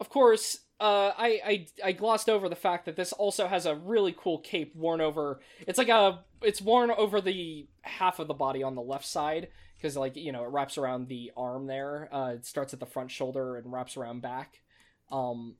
of 0.00 0.08
course 0.08 0.58
uh, 0.80 1.12
I, 1.16 1.40
I 1.44 1.66
I 1.88 1.92
glossed 1.92 2.30
over 2.30 2.48
the 2.48 2.56
fact 2.56 2.86
that 2.86 2.96
this 2.96 3.12
also 3.12 3.46
has 3.46 3.66
a 3.66 3.74
really 3.74 4.14
cool 4.16 4.38
cape 4.38 4.74
worn 4.74 5.02
over. 5.02 5.40
It's 5.66 5.76
like 5.76 5.90
a 5.90 6.24
it's 6.40 6.62
worn 6.62 6.90
over 6.90 7.20
the 7.20 7.68
half 7.82 8.18
of 8.18 8.28
the 8.28 8.34
body 8.34 8.62
on 8.62 8.74
the 8.74 8.80
left 8.80 9.04
side 9.04 9.48
because 9.80 9.96
like 9.96 10.16
you 10.16 10.32
know 10.32 10.44
it 10.44 10.50
wraps 10.50 10.76
around 10.78 11.08
the 11.08 11.32
arm 11.36 11.66
there. 11.66 12.08
Uh, 12.12 12.32
it 12.34 12.46
starts 12.46 12.74
at 12.74 12.80
the 12.80 12.86
front 12.86 13.10
shoulder 13.10 13.56
and 13.56 13.72
wraps 13.72 13.96
around 13.96 14.20
back. 14.22 14.60
Um, 15.10 15.54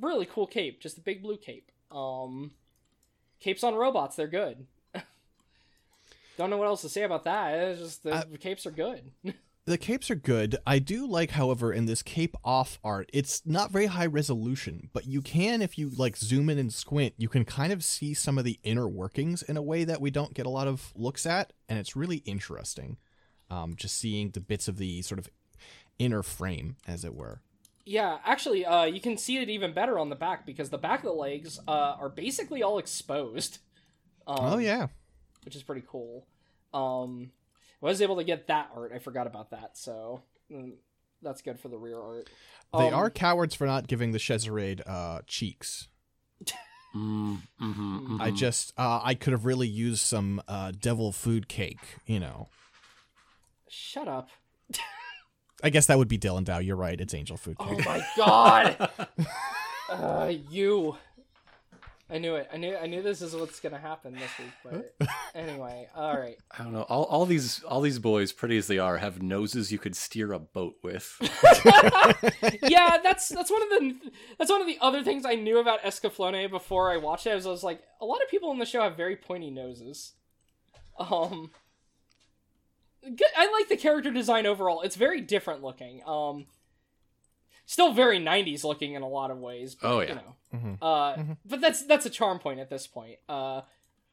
really 0.00 0.26
cool 0.26 0.46
cape, 0.46 0.80
just 0.80 0.98
a 0.98 1.00
big 1.00 1.22
blue 1.22 1.36
cape. 1.36 1.70
Um, 1.90 2.52
capes 3.40 3.64
on 3.64 3.74
robots, 3.74 4.16
they're 4.16 4.26
good. 4.26 4.66
Don't 6.38 6.50
know 6.50 6.58
what 6.58 6.66
else 6.66 6.82
to 6.82 6.88
say 6.88 7.02
about 7.02 7.24
that. 7.24 7.54
It's 7.54 7.80
just 7.80 8.02
the, 8.02 8.12
Uh, 8.12 8.24
the 8.30 8.38
capes 8.38 8.66
are 8.66 8.70
good. 8.70 9.12
The 9.66 9.78
capes 9.78 10.12
are 10.12 10.14
good. 10.14 10.54
I 10.64 10.78
do 10.78 11.08
like, 11.08 11.32
however, 11.32 11.72
in 11.72 11.86
this 11.86 12.00
cape 12.00 12.36
off 12.44 12.78
art, 12.84 13.10
it's 13.12 13.44
not 13.44 13.72
very 13.72 13.86
high 13.86 14.06
resolution, 14.06 14.90
but 14.92 15.08
you 15.08 15.20
can, 15.20 15.60
if 15.60 15.76
you 15.76 15.90
like 15.90 16.16
zoom 16.16 16.48
in 16.48 16.56
and 16.56 16.72
squint, 16.72 17.14
you 17.18 17.28
can 17.28 17.44
kind 17.44 17.72
of 17.72 17.82
see 17.82 18.14
some 18.14 18.38
of 18.38 18.44
the 18.44 18.60
inner 18.62 18.86
workings 18.86 19.42
in 19.42 19.56
a 19.56 19.62
way 19.62 19.82
that 19.82 20.00
we 20.00 20.12
don't 20.12 20.34
get 20.34 20.46
a 20.46 20.50
lot 20.50 20.68
of 20.68 20.92
looks 20.94 21.26
at, 21.26 21.52
and 21.68 21.80
it's 21.80 21.96
really 21.96 22.18
interesting. 22.18 22.96
Um, 23.50 23.74
just 23.76 23.96
seeing 23.98 24.30
the 24.30 24.40
bits 24.40 24.66
of 24.68 24.76
the 24.78 25.02
sort 25.02 25.18
of 25.18 25.28
inner 25.98 26.22
frame, 26.22 26.76
as 26.86 27.04
it 27.04 27.14
were. 27.14 27.40
Yeah, 27.84 28.18
actually, 28.24 28.66
uh, 28.66 28.84
you 28.84 29.00
can 29.00 29.16
see 29.16 29.38
it 29.38 29.48
even 29.48 29.72
better 29.72 29.98
on 29.98 30.08
the 30.08 30.16
back 30.16 30.44
because 30.44 30.70
the 30.70 30.78
back 30.78 31.00
of 31.00 31.04
the 31.04 31.12
legs 31.12 31.60
uh, 31.68 31.94
are 32.00 32.08
basically 32.08 32.62
all 32.62 32.78
exposed. 32.78 33.58
Um, 34.26 34.36
oh 34.40 34.58
yeah, 34.58 34.88
which 35.44 35.54
is 35.54 35.62
pretty 35.62 35.84
cool. 35.86 36.26
Um, 36.74 37.30
I 37.80 37.86
was 37.86 38.02
able 38.02 38.16
to 38.16 38.24
get 38.24 38.48
that 38.48 38.70
art. 38.74 38.90
I 38.92 38.98
forgot 38.98 39.28
about 39.28 39.50
that, 39.50 39.76
so 39.76 40.22
mm, 40.50 40.72
that's 41.22 41.42
good 41.42 41.60
for 41.60 41.68
the 41.68 41.78
rear 41.78 42.00
art. 42.00 42.28
they 42.76 42.88
Um, 42.88 42.94
are 42.94 43.08
cowards 43.10 43.54
for 43.54 43.66
not 43.68 43.86
giving 43.86 44.10
the 44.10 44.18
Scherazade 44.18 44.82
uh, 44.86 45.20
cheeks. 45.26 45.86
Mm, 46.94 47.42
mhm, 47.60 48.20
I 48.22 48.30
mhm. 48.30 48.36
just, 48.36 48.72
uh, 48.78 49.00
I 49.04 49.14
could 49.14 49.32
have 49.32 49.44
really 49.44 49.68
used 49.68 50.00
some 50.00 50.40
uh, 50.48 50.72
devil 50.80 51.12
food 51.12 51.46
cake, 51.46 51.98
you 52.06 52.18
know. 52.18 52.48
Shut 53.68 54.08
up! 54.08 54.30
I 55.62 55.70
guess 55.70 55.86
that 55.86 55.98
would 55.98 56.08
be 56.08 56.18
Dilandau. 56.18 56.64
You're 56.64 56.76
right. 56.76 57.00
It's 57.00 57.14
angel 57.14 57.36
food 57.36 57.58
cake. 57.58 57.80
Oh 57.86 57.90
my 57.90 58.06
god! 58.16 58.90
uh, 59.90 60.32
you. 60.50 60.96
I 62.08 62.18
knew 62.18 62.36
it. 62.36 62.48
I 62.52 62.56
knew. 62.56 62.76
I 62.76 62.86
knew 62.86 63.02
this 63.02 63.20
is 63.20 63.34
what's 63.34 63.58
gonna 63.58 63.78
happen 63.78 64.14
this 64.14 64.30
week. 64.38 64.52
But 64.98 65.08
anyway, 65.34 65.88
all 65.96 66.16
right. 66.16 66.36
I 66.56 66.62
don't 66.62 66.72
know. 66.72 66.82
All, 66.82 67.04
all 67.04 67.26
these 67.26 67.64
all 67.64 67.80
these 67.80 67.98
boys, 67.98 68.32
pretty 68.32 68.56
as 68.58 68.68
they 68.68 68.78
are, 68.78 68.98
have 68.98 69.22
noses 69.22 69.72
you 69.72 69.78
could 69.78 69.96
steer 69.96 70.32
a 70.32 70.38
boat 70.38 70.76
with. 70.84 71.16
yeah, 72.62 72.98
that's 73.02 73.28
that's 73.30 73.50
one 73.50 73.62
of 73.62 73.68
the 73.70 73.96
that's 74.38 74.50
one 74.50 74.60
of 74.60 74.68
the 74.68 74.78
other 74.80 75.02
things 75.02 75.24
I 75.26 75.34
knew 75.34 75.58
about 75.58 75.82
Escaflowne 75.82 76.48
before 76.48 76.92
I 76.92 76.98
watched 76.98 77.26
it. 77.26 77.34
Was 77.34 77.46
I 77.46 77.50
was 77.50 77.64
like, 77.64 77.82
a 78.00 78.04
lot 78.04 78.22
of 78.22 78.28
people 78.28 78.52
in 78.52 78.58
the 78.58 78.66
show 78.66 78.82
have 78.82 78.96
very 78.96 79.16
pointy 79.16 79.50
noses. 79.50 80.12
Um, 80.98 81.50
good. 83.14 83.28
I 83.36 83.50
like 83.52 83.68
the 83.68 83.76
character 83.76 84.10
design 84.10 84.46
overall. 84.46 84.82
It's 84.82 84.96
very 84.96 85.20
different 85.20 85.62
looking. 85.62 86.02
Um, 86.06 86.46
still 87.64 87.92
very 87.92 88.18
'90s 88.18 88.64
looking 88.64 88.94
in 88.94 89.02
a 89.02 89.08
lot 89.08 89.30
of 89.30 89.38
ways. 89.38 89.74
But, 89.74 89.92
Oh, 89.92 90.00
yeah. 90.00 90.08
You 90.08 90.14
know, 90.14 90.36
Mhm. 90.54 90.78
uh, 90.82 91.14
Mhm. 91.16 91.36
but 91.44 91.60
that's 91.60 91.84
that's 91.86 92.06
a 92.06 92.10
charm 92.10 92.38
point 92.38 92.60
at 92.60 92.70
this 92.70 92.86
point. 92.86 93.18
Uh, 93.28 93.62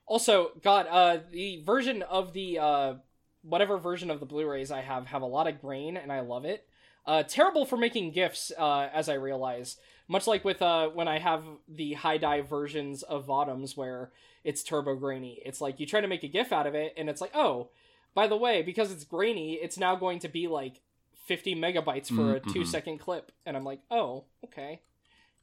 also, 0.05 0.51
God, 0.61 0.87
uh, 0.89 1.19
the 1.31 1.61
version 1.63 2.01
of 2.03 2.33
the 2.33 2.59
uh, 2.59 2.93
whatever 3.41 3.77
version 3.77 4.09
of 4.11 4.19
the 4.19 4.25
Blu-rays 4.25 4.71
I 4.71 4.81
have 4.81 5.07
have 5.07 5.21
a 5.21 5.25
lot 5.27 5.47
of 5.47 5.61
grain, 5.61 5.97
and 5.97 6.11
I 6.11 6.21
love 6.21 6.45
it. 6.45 6.67
Uh, 7.05 7.23
terrible 7.23 7.65
for 7.65 7.75
making 7.77 8.11
gifs, 8.11 8.51
uh, 8.57 8.89
as 8.93 9.09
I 9.09 9.15
realize. 9.15 9.77
Much 10.07 10.27
like 10.27 10.43
with 10.45 10.61
uh, 10.61 10.89
when 10.89 11.07
I 11.07 11.19
have 11.19 11.43
the 11.67 11.93
high 11.93 12.17
dive 12.17 12.47
versions 12.49 13.03
of 13.03 13.25
Votoms 13.27 13.75
where 13.77 14.11
it's 14.43 14.63
turbo 14.63 14.95
grainy. 14.95 15.41
It's 15.45 15.61
like 15.61 15.79
you 15.79 15.85
try 15.85 16.01
to 16.01 16.07
make 16.07 16.23
a 16.23 16.27
gif 16.27 16.51
out 16.51 16.67
of 16.67 16.75
it, 16.75 16.93
and 16.97 17.09
it's 17.09 17.21
like, 17.21 17.31
oh, 17.33 17.69
by 18.13 18.27
the 18.27 18.37
way, 18.37 18.61
because 18.61 18.91
it's 18.91 19.03
grainy, 19.03 19.53
it's 19.53 19.77
now 19.77 19.95
going 19.95 20.19
to 20.19 20.27
be 20.29 20.47
like 20.47 20.81
50 21.25 21.55
megabytes 21.55 22.07
for 22.13 22.35
a 22.35 22.39
Mhm. 22.41 22.53
two 22.53 22.65
second 22.65 22.97
clip, 22.99 23.31
and 23.45 23.55
I'm 23.57 23.63
like, 23.63 23.79
oh, 23.89 24.25
okay, 24.45 24.81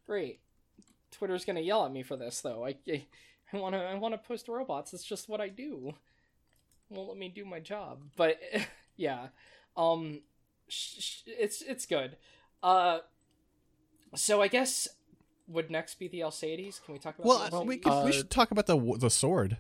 great. 0.07 0.41
Twitter's 1.11 1.45
gonna 1.45 1.61
yell 1.61 1.85
at 1.87 1.93
me 1.93 2.03
for 2.03 2.17
this, 2.17 2.41
though. 2.41 2.65
I, 2.67 2.77
I, 2.89 3.07
I 3.53 3.57
want 3.57 3.75
to, 3.75 3.81
I 3.83 3.95
want 3.95 4.15
to 4.15 4.19
post 4.19 4.47
robots. 4.49 4.93
It's 4.95 5.05
just 5.05 5.29
what 5.29 5.41
I 5.41 5.49
do. 5.49 5.95
Won't 6.89 7.09
let 7.09 7.19
me 7.19 7.29
do 7.29 7.45
my 7.45 7.61
job. 7.61 8.03
But 8.17 8.39
yeah, 8.97 9.29
um, 9.77 10.21
sh- 10.69 11.01
sh- 11.01 11.23
it's 11.27 11.63
it's 11.63 11.87
good. 11.87 12.17
Uh, 12.63 12.99
so 14.15 14.43
I 14.43 14.49
guess 14.49 14.89
would 15.49 15.71
next 15.71 15.99
be 15.99 16.09
the 16.09 16.21
Alseides? 16.21 16.85
Can 16.85 16.95
we 16.95 17.01
talk 17.01 17.17
about? 17.19 17.27
Well, 17.27 17.49
the 17.51 17.57
uh, 17.57 17.63
we, 17.63 17.77
could, 17.79 17.91
Uh, 17.93 18.03
we 18.05 18.13
should 18.13 18.31
talk 18.31 18.51
about 18.51 18.67
the 18.67 18.79
the 18.99 19.11
sword. 19.11 19.59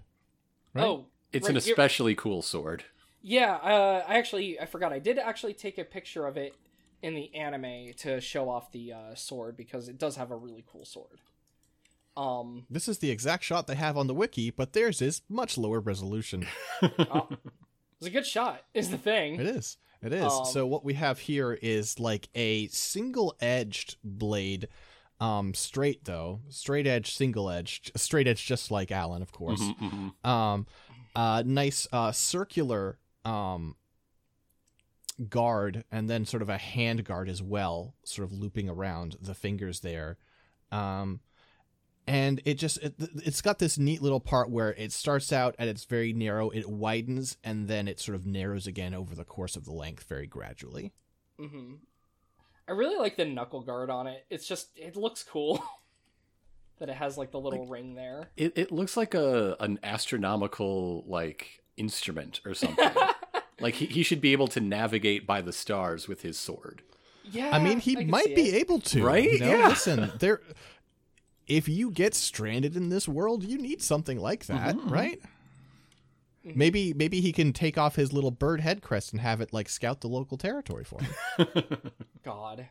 right? 0.74 0.84
Oh, 0.86 1.06
It's 1.32 1.44
Right, 1.46 1.50
an 1.52 1.56
especially 1.56 2.14
cool 2.14 2.42
sword. 2.42 2.84
Yeah, 3.22 3.54
uh, 3.56 4.04
I 4.08 4.18
actually 4.18 4.58
I 4.58 4.66
forgot. 4.66 4.92
I 4.92 4.98
did 4.98 5.18
actually 5.18 5.54
take 5.54 5.78
a 5.78 5.84
picture 5.84 6.26
of 6.26 6.36
it 6.36 6.54
in 7.02 7.14
the 7.14 7.34
anime 7.34 7.92
to 7.98 8.20
show 8.20 8.48
off 8.48 8.72
the 8.72 8.92
uh, 8.92 9.14
sword 9.14 9.56
because 9.56 9.88
it 9.88 9.98
does 9.98 10.16
have 10.16 10.30
a 10.30 10.36
really 10.36 10.64
cool 10.70 10.84
sword. 10.84 11.20
Um, 12.16 12.66
This 12.68 12.88
is 12.88 12.98
the 12.98 13.10
exact 13.10 13.44
shot 13.44 13.66
they 13.66 13.74
have 13.76 13.96
on 13.96 14.06
the 14.06 14.14
wiki, 14.14 14.50
but 14.50 14.72
theirs 14.72 15.00
is 15.00 15.22
much 15.28 15.56
lower 15.56 15.80
resolution. 15.80 16.46
oh, 16.82 17.28
it's 17.98 18.06
a 18.06 18.10
good 18.10 18.26
shot. 18.26 18.62
Is 18.74 18.90
the 18.90 18.98
thing. 18.98 19.40
It 19.40 19.46
is. 19.46 19.76
It 20.02 20.12
is. 20.12 20.24
Um, 20.32 20.44
so 20.46 20.66
what 20.66 20.84
we 20.84 20.94
have 20.94 21.18
here 21.20 21.52
is 21.62 21.98
like 22.00 22.28
a 22.34 22.66
single-edged 22.68 23.96
blade 24.02 24.68
Um, 25.20 25.52
straight 25.52 26.04
though, 26.06 26.40
straight 26.48 26.86
edge, 26.86 27.14
single 27.14 27.50
edge, 27.50 27.92
straight 27.96 28.26
edge, 28.26 28.44
just 28.46 28.70
like 28.70 28.90
Allen, 28.90 29.20
of 29.20 29.32
course. 29.32 29.60
Mhm, 29.60 30.14
mhm. 30.22 30.26
Um, 30.28 30.66
uh, 31.14 31.42
nice 31.44 31.86
uh 31.92 32.10
circular 32.12 32.98
um 33.24 33.76
guard, 35.28 35.84
and 35.90 36.08
then 36.08 36.24
sort 36.24 36.42
of 36.42 36.48
a 36.48 36.58
hand 36.58 37.04
guard 37.04 37.28
as 37.28 37.42
well, 37.42 37.94
sort 38.04 38.26
of 38.26 38.32
looping 38.32 38.68
around 38.68 39.16
the 39.20 39.34
fingers 39.34 39.80
there. 39.80 40.16
Um, 40.72 41.20
and 42.06 42.40
it 42.44 42.54
just 42.54 42.78
it, 42.78 42.94
it's 42.98 43.42
got 43.42 43.58
this 43.58 43.78
neat 43.78 44.02
little 44.02 44.20
part 44.20 44.50
where 44.50 44.72
it 44.74 44.92
starts 44.92 45.32
out 45.32 45.54
and 45.58 45.68
it's 45.68 45.84
very 45.84 46.12
narrow, 46.12 46.50
it 46.50 46.68
widens, 46.68 47.36
and 47.44 47.68
then 47.68 47.86
it 47.86 48.00
sort 48.00 48.16
of 48.16 48.26
narrows 48.26 48.66
again 48.66 48.94
over 48.94 49.14
the 49.14 49.24
course 49.24 49.56
of 49.56 49.64
the 49.64 49.72
length 49.72 50.04
very 50.08 50.26
gradually. 50.26 50.92
hmm 51.38 51.74
I 52.68 52.72
really 52.72 52.96
like 52.96 53.16
the 53.16 53.24
knuckle 53.24 53.62
guard 53.62 53.90
on 53.90 54.06
it. 54.06 54.24
It's 54.30 54.46
just 54.46 54.70
it 54.76 54.94
looks 54.96 55.24
cool 55.24 55.62
that 56.78 56.88
it 56.88 56.94
has 56.94 57.18
like 57.18 57.32
the 57.32 57.40
little 57.40 57.66
ring 57.66 57.94
there. 57.94 58.30
It 58.36 58.52
it 58.56 58.72
looks 58.72 58.96
like 58.96 59.14
a 59.14 59.56
an 59.60 59.80
astronomical 59.82 61.04
like 61.06 61.62
instrument 61.76 62.40
or 62.44 62.54
something. 62.54 62.90
like 63.60 63.74
he, 63.74 63.86
he 63.86 64.02
should 64.02 64.20
be 64.20 64.32
able 64.32 64.48
to 64.48 64.60
navigate 64.60 65.26
by 65.26 65.40
the 65.40 65.52
stars 65.52 66.08
with 66.08 66.22
his 66.22 66.38
sword. 66.38 66.82
Yeah, 67.24 67.50
I 67.52 67.58
mean, 67.62 67.78
he 67.80 67.94
can 67.94 68.10
might 68.10 68.34
be 68.34 68.48
it. 68.48 68.54
able 68.54 68.80
to, 68.80 69.04
Right? 69.04 69.30
You 69.32 69.38
know? 69.40 69.56
Yeah. 69.58 69.68
Listen, 69.68 70.12
there. 70.18 70.40
If 71.46 71.68
you 71.68 71.90
get 71.90 72.14
stranded 72.14 72.76
in 72.76 72.88
this 72.88 73.06
world, 73.08 73.44
you 73.44 73.58
need 73.58 73.82
something 73.82 74.18
like 74.18 74.46
that, 74.46 74.76
Mhm, 74.76 74.80
mhm. 74.84 74.90
right? 74.90 75.20
Mhm. 76.46 76.56
Maybe 76.56 76.94
maybe 76.94 77.20
he 77.20 77.32
can 77.32 77.52
take 77.52 77.76
off 77.76 77.96
his 77.96 78.12
little 78.12 78.30
bird 78.30 78.60
head 78.60 78.82
crest 78.82 79.12
and 79.12 79.20
have 79.20 79.40
it 79.40 79.52
like 79.52 79.68
scout 79.68 80.00
the 80.00 80.08
local 80.08 80.38
territory 80.38 80.84
for 80.84 81.00
him. 81.02 81.12
God. 82.24 82.68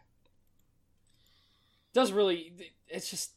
Does 1.93 2.11
really 2.11 2.53
it's 2.87 3.09
just 3.09 3.31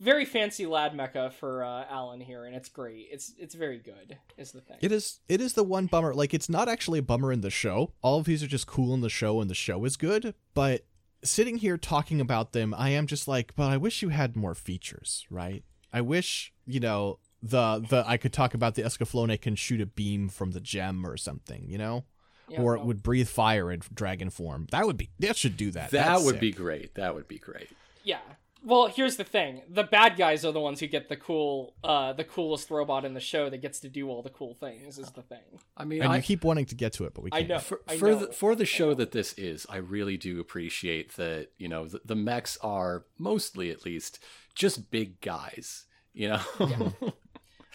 very 0.00 0.24
fancy 0.24 0.66
lad 0.66 0.92
mecha 0.94 1.32
for 1.32 1.64
uh, 1.64 1.84
Allen 1.90 2.20
here, 2.20 2.44
and 2.44 2.54
it's 2.54 2.68
great. 2.68 3.08
It's 3.10 3.32
it's 3.38 3.54
very 3.54 3.78
good. 3.78 4.16
Is 4.36 4.52
the 4.52 4.60
thing. 4.60 4.76
It 4.80 4.92
is 4.92 5.20
it 5.28 5.40
is 5.40 5.54
the 5.54 5.64
one 5.64 5.86
bummer. 5.86 6.14
Like 6.14 6.34
it's 6.34 6.48
not 6.48 6.68
actually 6.68 6.98
a 6.98 7.02
bummer 7.02 7.32
in 7.32 7.40
the 7.40 7.50
show. 7.50 7.92
All 8.02 8.18
of 8.18 8.26
these 8.26 8.42
are 8.42 8.46
just 8.48 8.66
cool 8.66 8.94
in 8.94 9.00
the 9.00 9.08
show, 9.10 9.40
and 9.40 9.50
the 9.50 9.54
show 9.54 9.84
is 9.84 9.96
good. 9.96 10.34
But 10.54 10.84
sitting 11.22 11.56
here 11.58 11.76
talking 11.76 12.20
about 12.20 12.52
them, 12.52 12.74
I 12.76 12.90
am 12.90 13.06
just 13.06 13.28
like, 13.28 13.54
but 13.56 13.64
I 13.70 13.76
wish 13.76 14.02
you 14.02 14.08
had 14.10 14.36
more 14.36 14.54
features, 14.54 15.26
right? 15.30 15.64
I 15.92 16.00
wish 16.00 16.52
you 16.66 16.80
know 16.80 17.18
the 17.42 17.84
the 17.88 18.04
I 18.06 18.16
could 18.16 18.32
talk 18.32 18.54
about 18.54 18.74
the 18.74 18.82
Escaflowne 18.82 19.40
can 19.40 19.56
shoot 19.56 19.80
a 19.80 19.86
beam 19.86 20.28
from 20.28 20.52
the 20.52 20.60
gem 20.60 21.06
or 21.06 21.16
something, 21.16 21.64
you 21.68 21.78
know, 21.78 22.04
Yeah, 22.48 22.60
or 22.60 22.74
it 22.74 22.78
well, 22.78 22.86
would 22.88 23.02
breathe 23.02 23.28
fire 23.28 23.72
in 23.72 23.80
dragon 23.92 24.30
form. 24.30 24.66
That 24.70 24.86
would 24.86 24.96
be 24.96 25.10
that 25.20 25.36
should 25.36 25.56
do 25.56 25.70
that. 25.72 25.90
that 25.90 26.06
That's 26.06 26.24
would 26.24 26.34
sick. 26.34 26.40
be 26.40 26.52
great. 26.52 26.94
That 26.94 27.14
would 27.14 27.28
be 27.28 27.38
great. 27.38 27.70
Yeah. 28.04 28.18
Well, 28.62 28.88
here's 28.88 29.16
the 29.16 29.24
thing: 29.24 29.62
the 29.68 29.84
bad 29.84 30.16
guys 30.16 30.44
are 30.44 30.52
the 30.52 30.60
ones 30.60 30.80
who 30.80 30.86
get 30.86 31.08
the 31.08 31.16
cool, 31.16 31.74
uh, 31.82 32.12
the 32.12 32.24
coolest 32.24 32.70
robot 32.70 33.04
in 33.06 33.14
the 33.14 33.20
show 33.20 33.48
that 33.48 33.58
gets 33.62 33.80
to 33.80 33.88
do 33.88 34.08
all 34.10 34.22
the 34.22 34.30
cool 34.30 34.54
things. 34.54 34.98
Is 34.98 35.10
the 35.12 35.22
thing. 35.22 35.60
I 35.76 35.84
mean, 35.84 36.02
And 36.02 36.12
I, 36.12 36.16
you 36.16 36.22
keep 36.22 36.44
wanting 36.44 36.66
to 36.66 36.74
get 36.74 36.92
to 36.94 37.04
it, 37.04 37.14
but 37.14 37.24
we 37.24 37.30
I 37.32 37.38
can't. 37.38 37.48
know. 37.48 37.58
for, 37.60 37.80
I 37.88 37.96
for 37.96 38.08
know. 38.10 38.26
the 38.26 38.32
for 38.32 38.54
the 38.54 38.66
show 38.66 38.92
that 38.94 39.12
this 39.12 39.32
is, 39.34 39.66
I 39.70 39.76
really 39.78 40.16
do 40.18 40.40
appreciate 40.40 41.16
that. 41.16 41.48
You 41.58 41.68
know, 41.68 41.86
the, 41.86 42.00
the 42.04 42.14
mechs 42.16 42.58
are 42.58 43.04
mostly, 43.18 43.70
at 43.70 43.84
least, 43.86 44.18
just 44.54 44.90
big 44.90 45.20
guys. 45.22 45.86
You 46.12 46.28
know, 46.30 46.40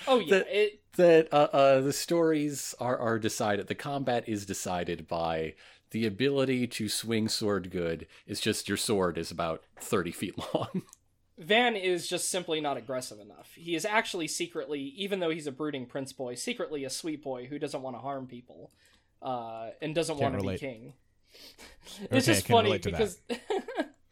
Oh 0.07 0.19
yeah, 0.19 0.39
The- 0.39 0.63
it. 0.63 0.81
that 0.97 1.33
uh, 1.33 1.47
uh, 1.51 1.81
the 1.81 1.93
stories 1.93 2.75
are 2.79 2.97
are 2.97 3.17
decided. 3.17 3.67
The 3.67 3.75
combat 3.75 4.27
is 4.27 4.45
decided 4.45 5.07
by 5.07 5.55
the 5.95 6.05
ability 6.05 6.67
to 6.67 6.89
swing 6.89 7.29
sword 7.29 7.71
good. 7.71 8.05
Is 8.27 8.41
just 8.41 8.67
your 8.67 8.75
sword 8.75 9.17
is 9.17 9.31
about 9.31 9.63
thirty 9.79 10.11
feet 10.11 10.35
long. 10.53 10.83
Van 11.37 11.77
is 11.77 12.05
just 12.05 12.29
simply 12.29 12.59
not 12.59 12.75
aggressive 12.75 13.17
enough. 13.21 13.53
He 13.55 13.75
is 13.75 13.85
actually 13.85 14.27
secretly, 14.27 14.81
even 14.97 15.21
though 15.21 15.29
he's 15.29 15.47
a 15.47 15.53
brooding 15.53 15.85
prince 15.85 16.11
boy, 16.11 16.35
secretly 16.35 16.83
a 16.83 16.89
sweet 16.89 17.23
boy 17.23 17.45
who 17.45 17.57
doesn't 17.57 17.81
want 17.81 17.95
to 17.95 18.01
harm 18.01 18.27
people, 18.27 18.71
uh, 19.21 19.69
and 19.81 19.95
doesn't 19.95 20.17
want 20.17 20.37
to 20.37 20.45
be 20.45 20.57
king. 20.57 20.93
It's 22.11 22.27
I 22.27 22.33
just 22.33 22.47
funny 22.47 22.71
relate 22.71 22.83
to 22.83 22.91
that. 22.91 22.97
because 22.97 23.19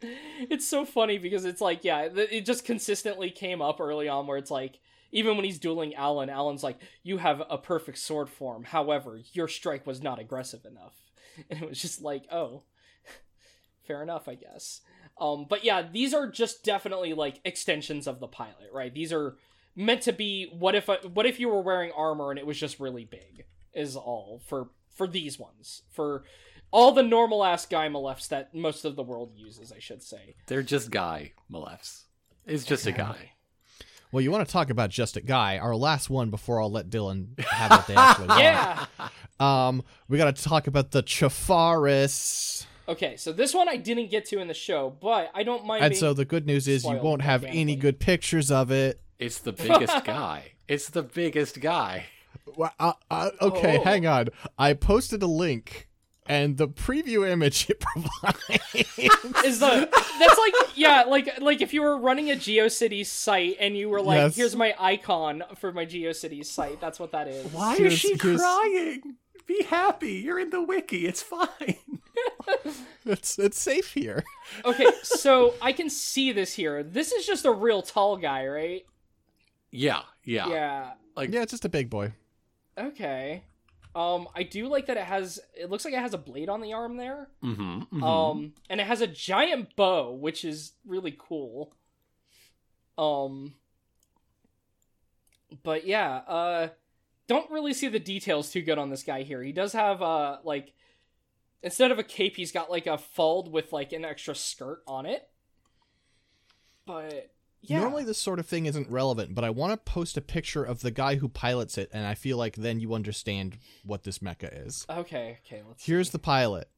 it's 0.50 0.66
so 0.66 0.86
funny 0.86 1.18
because 1.18 1.44
it's 1.44 1.60
like 1.60 1.84
yeah, 1.84 2.08
it 2.14 2.46
just 2.46 2.64
consistently 2.64 3.28
came 3.28 3.60
up 3.60 3.78
early 3.78 4.08
on 4.08 4.26
where 4.26 4.38
it's 4.38 4.50
like 4.50 4.80
even 5.12 5.36
when 5.36 5.44
he's 5.44 5.58
dueling 5.58 5.94
Allen, 5.94 6.30
Allen's 6.30 6.62
like, 6.62 6.78
"You 7.02 7.18
have 7.18 7.42
a 7.50 7.58
perfect 7.58 7.98
sword 7.98 8.30
form. 8.30 8.64
However, 8.64 9.20
your 9.32 9.48
strike 9.48 9.86
was 9.86 10.02
not 10.02 10.18
aggressive 10.18 10.64
enough," 10.64 11.03
and 11.50 11.62
it 11.62 11.68
was 11.68 11.80
just 11.80 12.02
like, 12.02 12.24
"Oh, 12.30 12.62
fair 13.86 14.02
enough, 14.02 14.28
I 14.28 14.34
guess." 14.34 14.80
Um, 15.20 15.46
but 15.48 15.64
yeah, 15.64 15.82
these 15.90 16.12
are 16.12 16.28
just 16.28 16.64
definitely 16.64 17.14
like 17.14 17.40
extensions 17.44 18.06
of 18.06 18.20
the 18.20 18.26
pilot, 18.26 18.70
right? 18.72 18.92
These 18.92 19.12
are 19.12 19.36
meant 19.76 20.02
to 20.02 20.12
be. 20.12 20.48
What 20.52 20.74
if 20.74 20.88
what 21.12 21.26
if 21.26 21.38
you 21.38 21.48
were 21.48 21.62
wearing 21.62 21.92
armor 21.96 22.30
and 22.30 22.38
it 22.38 22.46
was 22.46 22.58
just 22.58 22.80
really 22.80 23.04
big? 23.04 23.44
Is 23.72 23.96
all 23.96 24.40
for 24.46 24.68
for 24.94 25.06
these 25.06 25.38
ones 25.38 25.82
for 25.90 26.24
all 26.70 26.92
the 26.92 27.02
normal 27.02 27.44
ass 27.44 27.66
Guymelefs 27.66 28.28
that 28.28 28.54
most 28.54 28.84
of 28.84 28.96
the 28.96 29.02
world 29.02 29.32
uses, 29.36 29.72
I 29.72 29.78
should 29.78 30.02
say. 30.02 30.34
They're 30.46 30.62
just 30.62 30.90
guy 30.90 31.32
malefs. 31.48 32.04
It's 32.46 32.64
just 32.64 32.86
a 32.86 32.92
guy. 32.92 33.30
Well, 34.14 34.20
you 34.22 34.30
want 34.30 34.46
to 34.46 34.52
talk 34.52 34.70
about 34.70 34.90
just 34.90 35.16
a 35.16 35.20
guy? 35.20 35.58
Our 35.58 35.74
last 35.74 36.08
one 36.08 36.30
before 36.30 36.62
I'll 36.62 36.70
let 36.70 36.88
Dylan 36.88 37.36
have 37.40 37.70
what 37.72 37.86
they 37.88 37.96
actually 37.96 38.28
want. 38.28 38.40
Yeah. 38.40 38.86
Um, 39.40 39.82
we 40.08 40.18
got 40.18 40.36
to 40.36 40.40
talk 40.40 40.68
about 40.68 40.92
the 40.92 41.02
Chafaris. 41.02 42.64
Okay, 42.88 43.16
so 43.16 43.32
this 43.32 43.52
one 43.52 43.68
I 43.68 43.76
didn't 43.76 44.12
get 44.12 44.24
to 44.26 44.38
in 44.38 44.46
the 44.46 44.54
show, 44.54 44.96
but 45.02 45.32
I 45.34 45.42
don't 45.42 45.66
mind. 45.66 45.82
And 45.82 45.90
being- 45.90 45.98
so 46.00 46.14
the 46.14 46.24
good 46.24 46.46
news 46.46 46.68
is 46.68 46.84
you 46.84 46.96
won't 46.96 47.22
have 47.22 47.42
any 47.42 47.74
good 47.74 47.98
pictures 47.98 48.52
of 48.52 48.70
it. 48.70 49.00
It's 49.18 49.40
the 49.40 49.50
biggest 49.52 50.04
guy. 50.04 50.52
It's 50.68 50.90
the 50.90 51.02
biggest 51.02 51.60
guy. 51.60 52.04
Well, 52.56 52.72
uh, 52.78 52.92
uh, 53.10 53.30
okay, 53.42 53.78
Oh. 53.78 53.82
hang 53.82 54.06
on. 54.06 54.28
I 54.56 54.74
posted 54.74 55.24
a 55.24 55.26
link, 55.26 55.88
and 56.26 56.56
the 56.56 56.66
preview 56.68 57.28
image 57.28 57.68
it 57.68 57.80
provides. 57.94 58.62
is 59.44 59.60
the 59.60 59.88
that's 60.18 60.38
like 60.38 60.54
yeah 60.76 61.02
like 61.06 61.40
like 61.40 61.60
if 61.60 61.74
you 61.74 61.82
were 61.82 61.98
running 61.98 62.30
a 62.30 62.34
GeoCities 62.34 63.06
site 63.06 63.56
and 63.60 63.76
you 63.76 63.88
were 63.90 64.00
like 64.00 64.16
Yes. 64.18 64.36
here's 64.36 64.56
my 64.56 64.74
icon 64.78 65.42
for 65.58 65.72
my 65.72 65.84
GeoCities 65.84 66.46
site 66.46 66.80
that's 66.80 66.98
what 66.98 67.12
that 67.12 67.28
is. 67.28 67.46
Why 67.52 67.76
Here's- 67.76 67.92
is 67.94 67.98
she 67.98 68.16
here's- 68.20 68.40
crying? 68.40 69.16
Be 69.46 69.62
happy. 69.64 70.14
You're 70.14 70.40
in 70.40 70.48
the 70.48 70.62
wiki. 70.62 71.06
It's 71.06 71.20
fine. 71.20 71.76
it's 73.04 73.38
it's 73.38 73.60
safe 73.60 73.92
here. 73.92 74.24
Okay, 74.64 74.86
so 75.02 75.52
I 75.60 75.72
can 75.72 75.90
see 75.90 76.32
this 76.32 76.54
here. 76.54 76.82
This 76.82 77.12
is 77.12 77.26
just 77.26 77.44
a 77.44 77.50
real 77.52 77.82
tall 77.82 78.16
guy, 78.16 78.46
right? 78.46 78.86
Yeah, 79.70 80.00
yeah. 80.24 80.48
Yeah. 80.48 80.90
Like 81.14 81.30
Yeah, 81.30 81.42
it's 81.42 81.50
just 81.50 81.66
a 81.66 81.68
big 81.68 81.90
boy. 81.90 82.12
Okay. 82.78 83.42
Um 83.94 84.28
I 84.34 84.42
do 84.42 84.66
like 84.68 84.86
that 84.86 84.96
it 84.96 85.04
has 85.04 85.40
it 85.54 85.70
looks 85.70 85.84
like 85.84 85.94
it 85.94 86.00
has 86.00 86.14
a 86.14 86.18
blade 86.18 86.48
on 86.48 86.60
the 86.60 86.72
arm 86.72 86.96
there. 86.96 87.28
mhm, 87.42 87.88
mhm. 87.90 88.02
Um 88.02 88.54
and 88.68 88.80
it 88.80 88.86
has 88.86 89.00
a 89.00 89.06
giant 89.06 89.76
bow, 89.76 90.12
which 90.12 90.44
is 90.44 90.72
really 90.84 91.14
cool. 91.16 91.72
Um 92.98 93.54
But 95.62 95.86
yeah, 95.86 96.16
uh 96.26 96.68
don't 97.26 97.50
really 97.50 97.72
see 97.72 97.88
the 97.88 97.98
details 98.00 98.50
too 98.50 98.62
good 98.62 98.78
on 98.78 98.90
this 98.90 99.02
guy 99.02 99.22
here. 99.22 99.42
He 99.42 99.52
does 99.52 99.72
have 99.72 100.02
uh 100.02 100.38
like 100.44 100.72
instead 101.62 101.90
of 101.90 101.98
a 101.98 102.04
cape, 102.04 102.36
he's 102.36 102.52
got 102.52 102.70
like 102.70 102.86
a 102.86 102.98
fold 102.98 103.50
with 103.50 103.72
like 103.72 103.92
an 103.92 104.04
extra 104.04 104.34
skirt 104.34 104.82
on 104.86 105.06
it. 105.06 105.28
But 106.86 107.30
yeah. 107.66 107.80
Normally, 107.80 108.04
this 108.04 108.18
sort 108.18 108.38
of 108.38 108.46
thing 108.46 108.66
isn't 108.66 108.88
relevant, 108.90 109.34
but 109.34 109.44
I 109.44 109.50
want 109.50 109.72
to 109.72 109.76
post 109.92 110.16
a 110.16 110.20
picture 110.20 110.62
of 110.64 110.80
the 110.80 110.90
guy 110.90 111.16
who 111.16 111.28
pilots 111.28 111.76
it, 111.78 111.90
and 111.92 112.06
I 112.06 112.14
feel 112.14 112.36
like 112.36 112.56
then 112.56 112.80
you 112.80 112.94
understand 112.94 113.58
what 113.84 114.04
this 114.04 114.18
mecha 114.20 114.66
is. 114.66 114.86
Okay, 114.88 115.38
okay, 115.46 115.62
let's 115.66 115.84
Here's 115.84 116.08
see. 116.08 116.12
the 116.12 116.18
pilot. 116.18 116.68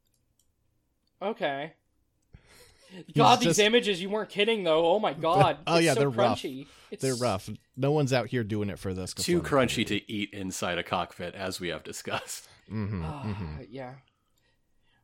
Okay. 1.20 1.72
God, 3.14 3.41
these 3.41 3.47
just- 3.49 3.59
images, 3.61 4.01
you 4.01 4.09
weren't 4.11 4.30
kidding 4.30 4.62
though. 4.64 4.87
Oh 4.87 4.99
my 4.99 5.12
god. 5.12 5.59
Oh, 5.66 5.76
It's 5.76 5.84
yeah, 5.87 5.95
so 5.95 6.01
they're 6.01 6.09
rough. 6.11 6.41
crunchy. 6.41 6.66
It's 6.91 7.03
They're 7.03 7.16
rough. 7.16 7.51
No 7.76 7.91
one's 7.91 8.12
out 8.12 8.28
here 8.28 8.45
doing 8.45 8.70
it 8.70 8.78
for 8.78 8.95
this. 8.95 9.12
too 9.12 9.43
crunchy 9.43 9.84
to 9.87 10.12
eat 10.12 10.30
inside 10.32 10.78
a 10.78 10.84
cockpit, 10.84 11.34
as 11.34 11.59
we 11.61 11.68
have 11.68 11.82
discussed. 11.82 12.49
hmm 12.68 13.03
Ah, 13.05 13.59
Yeah. 13.68 13.95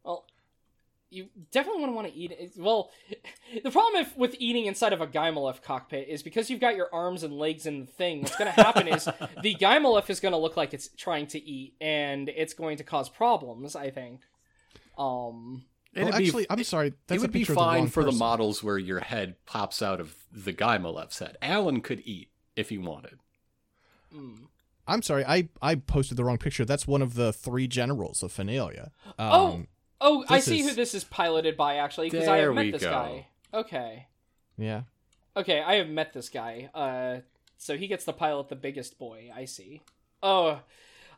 Well, 0.05 0.27
you 1.13 1.29
definitely 1.51 1.83
want 1.83 1.93
to 1.93 1.97
want 1.97 2.09
to 2.09 2.15
eat 2.15 2.31
it. 2.33 2.53
Well, 2.57 2.91
the 3.63 3.71
problem 3.71 4.03
if, 4.03 4.17
with 4.17 4.35
eating 4.39 4.67
inside 4.67 4.93
of 4.93 5.01
a 5.01 5.07
Guymelef 5.07 5.63
cockpit 5.63 6.09
is 6.09 6.23
because 6.23 6.49
you've 6.51 6.61
got 6.61 6.75
your 6.77 6.89
arms 6.93 7.23
and 7.23 7.35
legs 7.39 7.67
in 7.67 7.81
the 7.81 7.87
thing. 7.87 8.23
What's 8.23 8.37
going 8.37 8.53
to 8.53 8.63
happen 8.63 8.89
is 8.89 9.05
the 9.43 9.55
Guymelef 9.55 10.09
is 10.11 10.21
going 10.21 10.33
to 10.33 10.39
look 10.39 10.57
like 10.57 10.73
it's 10.75 10.89
trying 10.97 11.27
to 11.29 11.39
eat, 11.43 11.75
and 11.81 12.29
it's 12.29 12.55
going 12.55 12.79
to 12.79 12.85
cause 12.85 13.09
problems. 13.09 13.77
I 13.77 13.91
think. 13.91 14.21
Um. 14.99 15.65
Well, 15.95 16.09
It'd 16.09 16.19
be- 16.19 16.25
actually, 16.25 16.47
I'm 16.49 16.65
sorry. 16.65 16.95
That's 17.07 17.19
it 17.19 17.21
would 17.21 17.31
a 17.31 17.33
be 17.33 17.41
picture 17.41 17.53
of 17.53 17.57
the 17.59 17.65
fine 17.65 17.79
wrong 17.81 17.89
for 17.89 18.03
the 18.03 18.13
models 18.13 18.63
where 18.63 18.79
your 18.79 19.01
head 19.01 19.37
pops 19.45 19.83
out 19.83 20.01
of 20.01 20.15
the 20.33 20.55
Guymelef's 20.55 21.19
head. 21.19 21.37
Allen 21.43 21.83
could 21.83 22.01
eat 22.07 22.31
if 22.57 22.71
he 22.71 22.79
wanted. 22.79 23.19
mm. 24.15 24.47
I'm 24.89 25.01
sorry. 25.03 25.25
I 25.25 25.49
I 25.61 25.77
posted 25.77 26.17
the 26.17 26.25
wrong 26.25 26.39
picture. 26.39 26.65
That's 26.65 26.87
one 26.89 27.03
of 27.03 27.15
the 27.15 27.33
three 27.33 27.69
generals 27.69 28.23
of 28.23 28.33
Fanelia. 28.33 28.87
Um, 29.19 29.31
Oh, 29.33 29.63
oh, 30.03 30.25
I 30.29 30.41
see 30.41 30.61
is- 30.61 30.69
who 30.71 30.75
this 30.75 30.95
is 30.95 31.05
piloted 31.05 31.57
by 31.57 31.77
actually 31.77 32.11
because 32.11 32.29
I 32.29 32.39
have 32.39 32.55
met 32.55 32.73
this 32.73 32.83
go. 32.83 32.91
guy. 32.91 33.27
Okay. 33.55 34.07
Yeah. 34.59 34.83
Okay, 35.37 35.63
I 35.63 35.77
have 35.77 35.89
met 35.89 36.13
this 36.13 36.29
guy. 36.29 36.69
Uh, 36.75 37.21
so 37.57 37.77
he 37.77 37.87
gets 37.87 38.05
to 38.05 38.13
pilot 38.13 38.49
the 38.49 38.57
biggest 38.57 38.99
boy. 38.99 39.31
I 39.35 39.47
see. 39.47 39.83
Oh, 40.23 40.61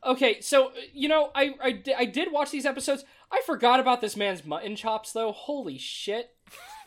okay. 0.04 0.40
So 0.40 0.72
you 0.92 1.08
know, 1.08 1.30
I 1.34 1.54
I, 1.62 1.72
di- 1.72 1.94
I 1.94 2.04
did 2.04 2.30
watch 2.30 2.50
these 2.50 2.66
episodes. 2.66 3.04
I 3.32 3.40
forgot 3.46 3.80
about 3.80 4.00
this 4.00 4.16
man's 4.16 4.44
mutton 4.44 4.76
chops, 4.76 5.10
though. 5.12 5.32
Holy 5.32 5.78
shit! 5.78 6.30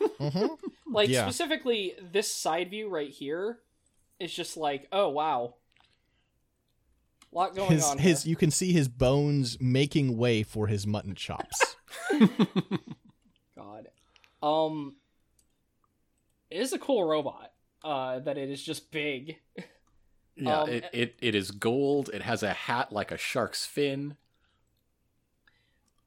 hmm 0.18 0.46
Like 0.86 1.10
Yeah. 1.10 1.24
specifically, 1.24 1.94
this 2.00 2.30
side 2.30 2.70
view 2.70 2.88
right 2.88 3.10
here 3.10 3.58
is 4.18 4.32
just 4.32 4.56
like, 4.56 4.88
oh 4.90 5.08
wow, 5.10 5.54
lot 7.32 7.54
going 7.54 7.70
His 7.72 7.84
on. 7.84 7.98
his 7.98 8.22
here. 8.22 8.30
you 8.30 8.36
can 8.36 8.50
see 8.50 8.72
his 8.72 8.88
bones 8.88 9.58
making 9.60 10.16
way 10.16 10.42
for 10.42 10.66
his 10.66 10.86
mutton 10.86 11.14
chops. 11.14 11.76
God, 13.56 13.88
um, 14.42 14.96
it 16.50 16.60
is 16.60 16.72
a 16.72 16.78
cool 16.78 17.04
robot. 17.04 17.52
Uh, 17.84 18.18
that 18.20 18.36
it 18.36 18.50
is 18.50 18.62
just 18.62 18.90
big. 18.90 19.38
Yeah, 20.36 20.62
Um, 20.62 20.68
it, 20.68 20.84
it, 20.92 21.14
it 21.20 21.34
is 21.34 21.52
gold. 21.52 22.10
It 22.12 22.22
has 22.22 22.42
a 22.42 22.52
hat 22.52 22.92
like 22.92 23.12
a 23.12 23.16
shark's 23.16 23.64
fin. 23.66 24.16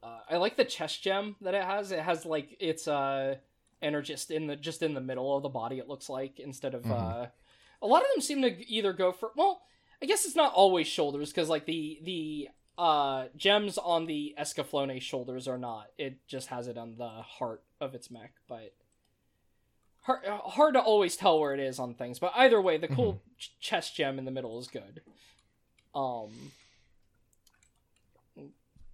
Uh, 0.02 0.18
I 0.30 0.36
like 0.36 0.56
the 0.56 0.64
chest 0.64 1.02
gem 1.02 1.36
that 1.40 1.54
it 1.54 1.62
has. 1.64 1.92
It 1.92 2.00
has 2.00 2.26
like 2.26 2.56
it's 2.60 2.86
uh 2.88 3.36
energist 3.80 4.30
in 4.30 4.46
the 4.48 4.56
just 4.56 4.82
in 4.82 4.94
the 4.94 5.00
middle 5.00 5.34
of 5.36 5.42
the 5.42 5.48
body. 5.48 5.78
It 5.78 5.88
looks 5.88 6.08
like 6.08 6.40
instead 6.40 6.74
of 6.74 6.82
Mhm. 6.82 6.90
uh, 6.90 7.26
a 7.80 7.86
lot 7.86 8.02
of 8.02 8.08
them 8.14 8.20
seem 8.20 8.42
to 8.42 8.66
either 8.70 8.92
go 8.92 9.12
for 9.12 9.30
well, 9.36 9.62
I 10.02 10.06
guess 10.06 10.24
it's 10.24 10.36
not 10.36 10.52
always 10.52 10.86
shoulders 10.86 11.30
because 11.30 11.48
like 11.48 11.64
the 11.64 12.00
the 12.02 12.48
uh 12.76 13.26
gems 13.36 13.78
on 13.78 14.06
the 14.06 14.34
Escaflowne 14.38 15.00
shoulders 15.00 15.46
are 15.46 15.58
not. 15.58 15.86
It 15.96 16.18
just 16.26 16.48
has 16.48 16.66
it 16.66 16.76
on 16.76 16.96
the 16.96 17.08
heart 17.08 17.62
of 17.80 17.94
its 17.94 18.10
mech, 18.10 18.32
but. 18.48 18.74
Hard, 20.04 20.26
hard 20.26 20.74
to 20.74 20.80
always 20.80 21.16
tell 21.16 21.38
where 21.38 21.54
it 21.54 21.60
is 21.60 21.78
on 21.78 21.94
things, 21.94 22.18
but 22.18 22.32
either 22.34 22.60
way, 22.60 22.76
the 22.76 22.88
cool 22.88 23.22
ch- 23.38 23.52
chest 23.60 23.94
gem 23.94 24.18
in 24.18 24.24
the 24.24 24.32
middle 24.32 24.58
is 24.58 24.66
good. 24.66 25.00
Um, 25.94 26.50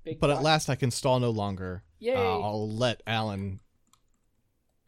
big 0.05 0.21
but 0.21 0.29
at 0.29 0.43
last 0.43 0.69
I 0.69 0.75
can 0.75 0.91
stall 0.91 1.19
no 1.19 1.31
longer. 1.31 1.83
Yay! 1.99 2.15
Uh, 2.15 2.41
I'll 2.41 2.71
let 2.71 3.03
Alan. 3.07 3.61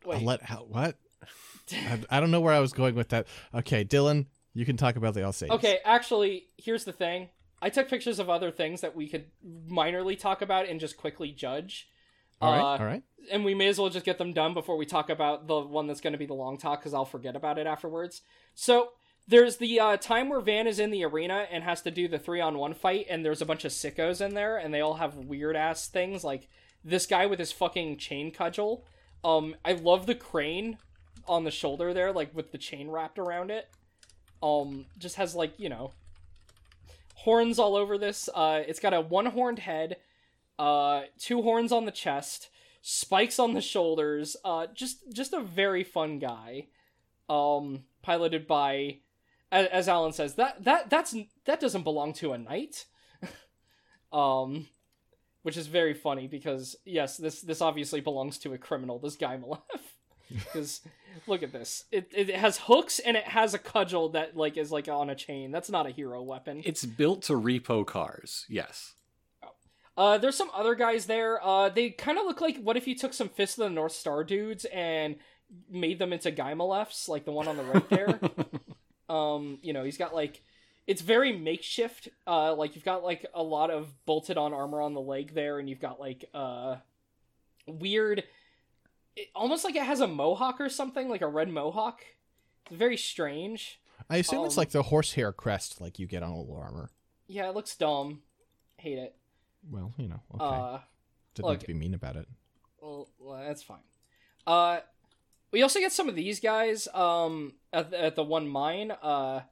Wait. 0.04 0.16
I'll 0.16 0.24
let 0.24 0.50
Al- 0.50 0.66
what? 0.66 0.96
I, 1.72 2.00
I 2.10 2.20
don't 2.20 2.30
know 2.30 2.42
where 2.42 2.52
I 2.52 2.60
was 2.60 2.74
going 2.74 2.96
with 2.96 3.08
that. 3.08 3.26
Okay, 3.54 3.82
Dylan, 3.82 4.26
you 4.54 4.64
can 4.64 4.76
talk 4.76 4.96
about 4.96 5.14
the 5.14 5.22
Alsatians. 5.22 5.58
okay, 5.58 5.78
actually, 5.84 6.46
here's 6.56 6.84
the 6.84 6.92
thing. 6.92 7.28
I 7.62 7.68
took 7.68 7.88
pictures 7.88 8.18
of 8.18 8.30
other 8.30 8.50
things 8.50 8.80
that 8.80 8.96
we 8.96 9.08
could 9.08 9.26
minorly 9.68 10.18
talk 10.18 10.42
about 10.42 10.68
and 10.68 10.80
just 10.80 10.96
quickly 10.96 11.30
judge. 11.30 11.88
All 12.40 12.52
right. 12.52 12.60
Uh, 12.60 12.78
all 12.78 12.86
right. 12.86 13.02
And 13.30 13.44
we 13.44 13.54
may 13.54 13.68
as 13.68 13.78
well 13.78 13.90
just 13.90 14.06
get 14.06 14.16
them 14.16 14.32
done 14.32 14.54
before 14.54 14.76
we 14.78 14.86
talk 14.86 15.10
about 15.10 15.46
the 15.46 15.60
one 15.60 15.86
that's 15.86 16.00
going 16.00 16.14
to 16.14 16.18
be 16.18 16.26
the 16.26 16.34
long 16.34 16.56
talk 16.56 16.80
because 16.80 16.94
I'll 16.94 17.04
forget 17.04 17.36
about 17.36 17.58
it 17.58 17.66
afterwards. 17.66 18.22
So 18.54 18.92
there's 19.28 19.58
the 19.58 19.78
uh, 19.78 19.96
time 19.98 20.30
where 20.30 20.40
Van 20.40 20.66
is 20.66 20.78
in 20.78 20.90
the 20.90 21.04
arena 21.04 21.46
and 21.50 21.62
has 21.64 21.82
to 21.82 21.90
do 21.90 22.08
the 22.08 22.18
three 22.18 22.40
on 22.40 22.56
one 22.56 22.72
fight, 22.72 23.06
and 23.10 23.24
there's 23.24 23.42
a 23.42 23.46
bunch 23.46 23.64
of 23.64 23.72
sickos 23.72 24.24
in 24.24 24.34
there, 24.34 24.56
and 24.56 24.72
they 24.72 24.80
all 24.80 24.94
have 24.94 25.16
weird 25.16 25.54
ass 25.54 25.86
things 25.86 26.24
like 26.24 26.48
this 26.82 27.06
guy 27.06 27.26
with 27.26 27.38
his 27.38 27.52
fucking 27.52 27.98
chain 27.98 28.32
cudgel. 28.32 28.84
Um, 29.22 29.54
I 29.64 29.72
love 29.72 30.06
the 30.06 30.14
crane 30.14 30.78
on 31.28 31.44
the 31.44 31.50
shoulder 31.50 31.92
there, 31.92 32.10
like 32.10 32.34
with 32.34 32.52
the 32.52 32.58
chain 32.58 32.88
wrapped 32.88 33.18
around 33.18 33.50
it. 33.50 33.68
Um, 34.42 34.86
just 34.98 35.16
has 35.16 35.34
like 35.34 35.58
you 35.58 35.68
know 35.68 35.92
horns 37.14 37.58
all 37.58 37.76
over 37.76 37.98
this. 37.98 38.28
Uh, 38.34 38.62
it's 38.66 38.80
got 38.80 38.94
a 38.94 39.00
one 39.00 39.26
horned 39.26 39.58
head, 39.58 39.96
uh, 40.58 41.02
two 41.18 41.42
horns 41.42 41.72
on 41.72 41.84
the 41.84 41.92
chest, 41.92 42.48
spikes 42.82 43.38
on 43.38 43.54
the 43.54 43.60
shoulders. 43.60 44.36
Uh, 44.44 44.66
just 44.74 45.12
just 45.12 45.32
a 45.32 45.40
very 45.40 45.84
fun 45.84 46.18
guy. 46.18 46.68
Um, 47.28 47.84
piloted 48.02 48.48
by, 48.48 48.98
as, 49.52 49.88
Alan 49.88 50.12
says, 50.12 50.34
that 50.34 50.64
that 50.64 50.90
that's 50.90 51.14
that 51.44 51.60
doesn't 51.60 51.84
belong 51.84 52.12
to 52.14 52.32
a 52.32 52.38
knight. 52.38 52.86
um, 54.12 54.66
which 55.42 55.56
is 55.56 55.66
very 55.66 55.94
funny 55.94 56.26
because 56.26 56.76
yes, 56.84 57.16
this 57.16 57.40
this 57.40 57.60
obviously 57.60 58.00
belongs 58.00 58.38
to 58.38 58.52
a 58.54 58.58
criminal. 58.58 58.98
This 58.98 59.16
Guymelef. 59.16 59.60
Because 60.32 60.80
look 61.26 61.42
at 61.42 61.52
this, 61.52 61.84
it 61.90 62.10
it 62.14 62.30
has 62.34 62.58
hooks 62.58 62.98
and 62.98 63.16
it 63.16 63.24
has 63.24 63.54
a 63.54 63.58
cudgel 63.58 64.10
that 64.10 64.36
like 64.36 64.56
is 64.56 64.70
like 64.70 64.88
on 64.88 65.10
a 65.10 65.14
chain. 65.14 65.50
That's 65.50 65.70
not 65.70 65.86
a 65.86 65.90
hero 65.90 66.22
weapon. 66.22 66.62
It's 66.64 66.84
built 66.84 67.22
to 67.24 67.34
repo 67.34 67.86
cars. 67.86 68.46
Yes. 68.48 68.94
Uh, 69.96 70.16
there's 70.16 70.36
some 70.36 70.50
other 70.54 70.74
guys 70.74 71.06
there. 71.06 71.44
Uh, 71.44 71.68
they 71.68 71.90
kind 71.90 72.18
of 72.18 72.24
look 72.24 72.40
like 72.40 72.56
what 72.58 72.76
if 72.76 72.86
you 72.86 72.94
took 72.94 73.12
some 73.12 73.28
Fist 73.28 73.58
of 73.58 73.64
the 73.64 73.70
North 73.70 73.92
Star 73.92 74.24
dudes 74.24 74.64
and 74.66 75.16
made 75.70 75.98
them 75.98 76.12
into 76.12 76.30
Guymelefs, 76.30 77.08
like 77.08 77.24
the 77.24 77.32
one 77.32 77.48
on 77.48 77.56
the 77.56 77.64
right 77.64 77.88
there. 77.90 78.20
um, 79.14 79.58
you 79.62 79.72
know, 79.72 79.84
he's 79.84 79.98
got 79.98 80.14
like 80.14 80.42
it's 80.86 81.02
very 81.02 81.36
makeshift. 81.36 82.08
Uh, 82.26 82.54
like 82.54 82.74
you've 82.74 82.84
got 82.84 83.04
like 83.04 83.26
a 83.34 83.42
lot 83.42 83.70
of 83.70 83.88
bolted 84.06 84.38
on 84.38 84.54
armor 84.54 84.80
on 84.80 84.94
the 84.94 85.00
leg 85.00 85.34
there, 85.34 85.58
and 85.58 85.68
you've 85.68 85.80
got 85.80 86.00
like 86.00 86.24
uh 86.32 86.76
weird, 87.66 88.24
it, 89.20 89.28
almost 89.34 89.64
like 89.64 89.76
it 89.76 89.82
has 89.84 90.00
a 90.00 90.06
mohawk 90.06 90.60
or 90.60 90.68
something, 90.68 91.08
like 91.08 91.22
a 91.22 91.26
red 91.28 91.48
mohawk. 91.48 92.00
It's 92.66 92.76
very 92.76 92.96
strange. 92.96 93.80
I 94.08 94.16
assume 94.18 94.44
it's 94.44 94.56
um, 94.56 94.60
like 94.60 94.70
the 94.70 94.82
horsehair 94.84 95.32
crest, 95.32 95.80
like 95.80 95.98
you 95.98 96.06
get 96.06 96.22
on 96.22 96.32
old 96.32 96.50
armor. 96.58 96.90
Yeah, 97.28 97.48
it 97.48 97.54
looks 97.54 97.76
dumb. 97.76 98.22
Hate 98.76 98.98
it. 98.98 99.14
Well, 99.70 99.92
you 99.98 100.08
know. 100.08 100.20
Okay. 100.34 100.44
Uh, 100.44 100.78
Didn't 101.34 101.46
look. 101.48 101.54
need 101.54 101.60
to 101.60 101.66
be 101.66 101.74
mean 101.74 101.94
about 101.94 102.16
it. 102.16 102.26
Well, 102.80 103.08
well, 103.18 103.42
that's 103.46 103.62
fine. 103.62 103.78
Uh, 104.46 104.80
we 105.52 105.62
also 105.62 105.80
get 105.80 105.92
some 105.92 106.08
of 106.08 106.14
these 106.14 106.40
guys 106.40 106.88
um 106.94 107.54
at 107.72 107.90
the, 107.90 108.02
at 108.02 108.16
the 108.16 108.22
one 108.24 108.48
mine. 108.48 108.90
Uh, 109.02 109.42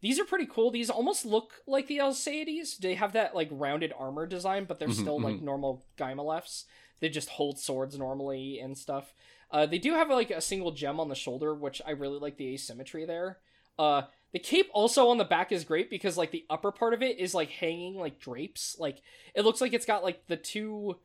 these 0.00 0.18
are 0.18 0.24
pretty 0.24 0.46
cool. 0.46 0.70
These 0.70 0.90
almost 0.90 1.24
look 1.26 1.54
like 1.66 1.86
the 1.86 1.98
Alseides. 1.98 2.78
They 2.78 2.94
have 2.94 3.12
that 3.12 3.34
like 3.34 3.48
rounded 3.50 3.92
armor 3.98 4.26
design, 4.26 4.64
but 4.64 4.78
they're 4.78 4.88
Mhm, 4.88 5.00
still 5.00 5.20
like 5.20 5.42
normal 5.42 5.84
Guymelefs. 5.98 6.64
They 7.00 7.08
just 7.08 7.30
hold 7.30 7.58
swords 7.58 7.98
normally 7.98 8.58
and 8.60 8.76
stuff. 8.76 9.14
Uh, 9.50 9.66
they 9.66 9.78
do 9.78 9.94
have 9.94 10.10
like 10.10 10.30
a 10.30 10.40
single 10.40 10.72
gem 10.72 11.00
on 11.00 11.08
the 11.08 11.14
shoulder, 11.14 11.54
which 11.54 11.80
I 11.86 11.92
really 11.92 12.18
like 12.18 12.36
the 12.36 12.52
asymmetry 12.54 13.04
there. 13.04 13.38
Uh, 13.78 14.02
the 14.32 14.38
cape 14.38 14.68
also 14.74 15.08
on 15.08 15.16
the 15.18 15.24
back 15.24 15.52
is 15.52 15.64
great 15.64 15.88
because 15.88 16.18
like 16.18 16.32
the 16.32 16.44
upper 16.50 16.70
part 16.72 16.92
of 16.92 17.02
it 17.02 17.18
is 17.18 17.34
like 17.34 17.48
hanging 17.50 17.96
like 17.96 18.18
drapes. 18.18 18.76
Like 18.78 19.00
it 19.34 19.44
looks 19.44 19.60
like 19.60 19.72
it's 19.72 19.86
got 19.86 20.02
like 20.02 20.26
the 20.26 20.36
two 20.36 20.96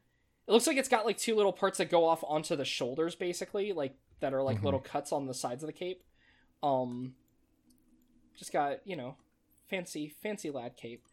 it 0.46 0.52
looks 0.52 0.68
like 0.68 0.76
it's 0.76 0.90
got 0.90 1.06
like 1.06 1.18
two 1.18 1.36
little 1.36 1.54
parts 1.54 1.78
that 1.78 1.90
go 1.90 2.06
off 2.06 2.22
onto 2.28 2.56
the 2.58 2.66
shoulders 2.66 3.16
basically 3.16 3.72
like 3.72 3.96
that 4.20 4.34
are 4.34 4.44
like 4.44 4.60
Mhm. 4.60 4.64
little 4.66 4.80
cuts 4.82 5.14
on 5.14 5.26
the 5.26 5.34
sides 5.34 5.64
of 5.64 5.68
the 5.68 5.74
cape 5.74 6.04
um 6.62 7.16
just 8.38 8.52
got 8.52 8.86
you 8.86 8.96
know 8.96 9.16
fancy 9.70 10.10
fancy 10.22 10.50
lad 10.50 10.76
cape 10.76 11.06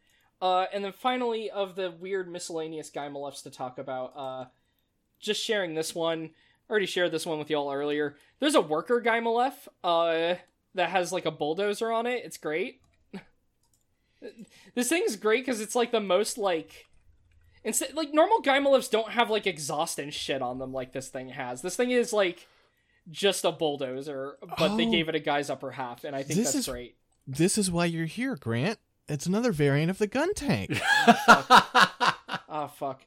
uh 0.43 0.66
and 0.72 0.85
then 0.85 0.93
finally 0.93 1.49
of 1.51 1.76
the 1.76 1.91
weird 1.93 2.28
miscellaneous 2.31 2.91
Guymelefs 2.91 3.43
to 3.45 3.51
talk 3.51 3.78
about 3.78 4.12
uh 4.16 4.45
just 5.21 5.43
sharing 5.45 5.75
this 5.75 5.95
one 5.95 6.31
I 6.68 6.71
already 6.71 6.87
shared 6.87 7.12
this 7.12 7.27
one 7.27 7.39
with 7.39 7.51
y'all 7.51 7.73
earlier 7.73 8.16
there's 8.41 8.55
a 8.55 8.61
worker 8.61 9.01
Guymelef 9.05 9.53
uh 9.85 10.35
that 10.75 10.91
has 10.91 11.12
like 11.12 11.27
a 11.27 11.31
bulldozer 11.31 11.91
on 11.93 12.07
it 12.07 12.23
it's 12.25 12.37
great 12.39 12.81
this 14.75 14.89
thing's 14.89 15.16
great 15.16 15.45
because 15.45 15.61
it's 15.61 15.75
like 15.75 15.91
the 15.93 16.01
most 16.01 16.39
like 16.39 16.87
Instead, 17.62 17.93
like 17.93 18.14
normal 18.14 18.41
Guymelefs 18.43 18.91
don't 18.91 19.11
have 19.11 19.29
like 19.29 19.47
exhaust 19.47 19.99
and 19.99 20.14
shit 20.14 20.41
on 20.41 20.59
them 20.59 20.73
like 20.73 20.93
this 20.95 21.09
thing 21.09 21.29
has. 21.29 21.61
This 21.61 21.77
thing 21.77 21.91
is 21.91 22.11
like 22.11 22.47
just 23.11 23.45
a 23.45 23.53
bulldozer, 23.53 24.39
but 24.59 24.77
they 24.79 24.87
Oh. 24.87 24.91
gave 24.91 25.11
it 25.11 25.14
a 25.14 25.18
guy's 25.18 25.51
upper 25.51 25.73
half, 25.73 26.05
and 26.05 26.16
I 26.16 26.23
think 26.23 26.39
This 26.39 26.53
that's 26.55 26.66
is- 26.66 26.66
great. 26.73 26.97
This 27.27 27.59
is 27.59 27.71
why 27.71 27.85
you're 27.85 28.07
here, 28.07 28.35
Grant. 28.35 28.79
It's 29.11 29.27
another 29.27 29.53
variant 29.53 29.91
of 29.91 29.99
the 29.99 30.09
Guntank. 30.09 30.81
Ah, 32.49 32.66
fuck. 32.75 33.03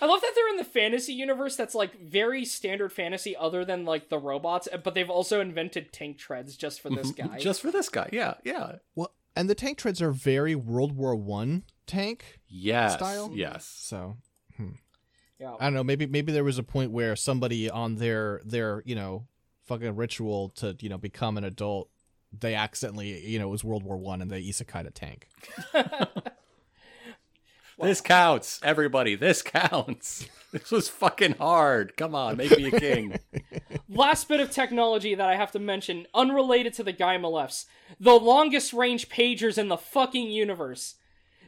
I 0.00 0.06
love 0.06 0.20
that 0.20 0.32
they're 0.34 0.48
in 0.48 0.56
the 0.56 0.64
fantasy 0.64 1.12
universe 1.12 1.56
that's 1.56 1.74
like 1.74 2.00
very 2.00 2.44
standard 2.44 2.92
fantasy, 2.92 3.36
other 3.36 3.64
than 3.64 3.84
like 3.84 4.08
the 4.08 4.18
robots, 4.18 4.68
but 4.82 4.94
they've 4.94 5.10
also 5.10 5.40
invented 5.40 5.92
tank 5.92 6.18
treads 6.18 6.56
just 6.56 6.80
for 6.80 6.90
this 6.90 7.12
mm-hmm. 7.12 7.28
guy. 7.32 7.38
Just 7.38 7.60
for 7.60 7.70
this 7.70 7.88
guy. 7.88 8.08
Yeah, 8.12 8.34
yeah. 8.44 8.76
well, 8.94 9.12
and 9.36 9.48
the 9.48 9.54
tank 9.54 9.78
treads 9.78 10.00
are 10.00 10.10
very 10.10 10.54
World 10.54 10.92
War 10.92 11.14
One 11.14 11.64
tank. 11.86 12.40
Yes. 12.48 12.94
Style? 12.94 13.30
Yes. 13.34 13.66
So 13.66 14.16
hmm. 14.56 14.70
yeah. 15.38 15.54
I 15.58 15.64
don't 15.64 15.74
know. 15.74 15.84
Maybe 15.84 16.06
maybe 16.06 16.32
there 16.32 16.44
was 16.44 16.58
a 16.58 16.62
point 16.62 16.90
where 16.90 17.16
somebody 17.16 17.68
on 17.68 17.96
their 17.96 18.40
their 18.44 18.82
you 18.86 18.94
know 18.94 19.26
fucking 19.64 19.96
ritual 19.96 20.50
to 20.50 20.76
you 20.80 20.88
know 20.88 20.98
become 20.98 21.36
an 21.36 21.44
adult, 21.44 21.90
they 22.32 22.54
accidentally 22.54 23.26
you 23.26 23.38
know 23.38 23.48
it 23.48 23.52
was 23.52 23.64
World 23.64 23.82
War 23.82 23.96
One 23.96 24.22
and 24.22 24.30
they 24.30 24.42
isekai'd 24.42 24.86
a 24.86 24.90
tank. 24.90 25.28
This 27.80 28.00
counts, 28.00 28.60
everybody. 28.62 29.14
This 29.14 29.42
counts. 29.42 30.28
This 30.54 30.70
was 30.70 30.88
fucking 30.88 31.34
hard. 31.38 31.96
Come 31.96 32.14
on, 32.14 32.36
make 32.36 32.56
me 32.56 32.66
a 32.66 32.78
king. 32.78 33.18
Last 33.88 34.28
bit 34.28 34.38
of 34.38 34.52
technology 34.52 35.16
that 35.16 35.28
I 35.28 35.34
have 35.34 35.50
to 35.50 35.58
mention, 35.58 36.06
unrelated 36.14 36.74
to 36.74 36.84
the 36.84 36.92
Guymelefs. 36.92 37.64
The 37.98 38.12
longest 38.12 38.72
range 38.72 39.08
pagers 39.08 39.58
in 39.58 39.66
the 39.66 39.76
fucking 39.76 40.30
universe. 40.30 40.94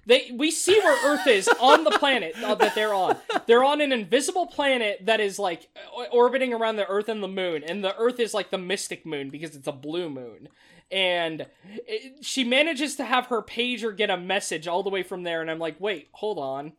They 0.06 0.32
we 0.34 0.50
see 0.50 0.76
where 0.80 1.12
Earth 1.12 1.28
is 1.28 1.48
on 1.60 1.84
the 1.84 1.92
planet 1.92 2.34
uh, 2.42 2.56
that 2.56 2.74
they're 2.74 2.94
on. 2.94 3.16
They're 3.46 3.62
on 3.62 3.80
an 3.80 3.92
invisible 3.92 4.46
planet 4.46 5.06
that 5.06 5.20
is 5.20 5.38
like 5.38 5.68
orbiting 6.10 6.52
around 6.52 6.74
the 6.74 6.88
Earth 6.88 7.08
and 7.08 7.22
the 7.22 7.28
Moon, 7.28 7.62
and 7.62 7.84
the 7.84 7.96
Earth 7.96 8.18
is 8.18 8.34
like 8.34 8.50
the 8.50 8.58
mystic 8.58 9.06
moon 9.06 9.30
because 9.30 9.54
it's 9.54 9.68
a 9.68 9.72
blue 9.72 10.08
moon. 10.08 10.48
And 10.90 11.46
it, 11.66 12.24
she 12.24 12.44
manages 12.44 12.94
to 12.96 13.04
have 13.04 13.26
her 13.26 13.42
pager 13.42 13.96
get 13.96 14.08
a 14.10 14.16
message 14.16 14.68
all 14.68 14.82
the 14.82 14.90
way 14.90 15.02
from 15.02 15.24
there, 15.24 15.40
and 15.40 15.50
I'm 15.50 15.58
like, 15.58 15.80
wait, 15.80 16.08
hold 16.12 16.38
on. 16.38 16.72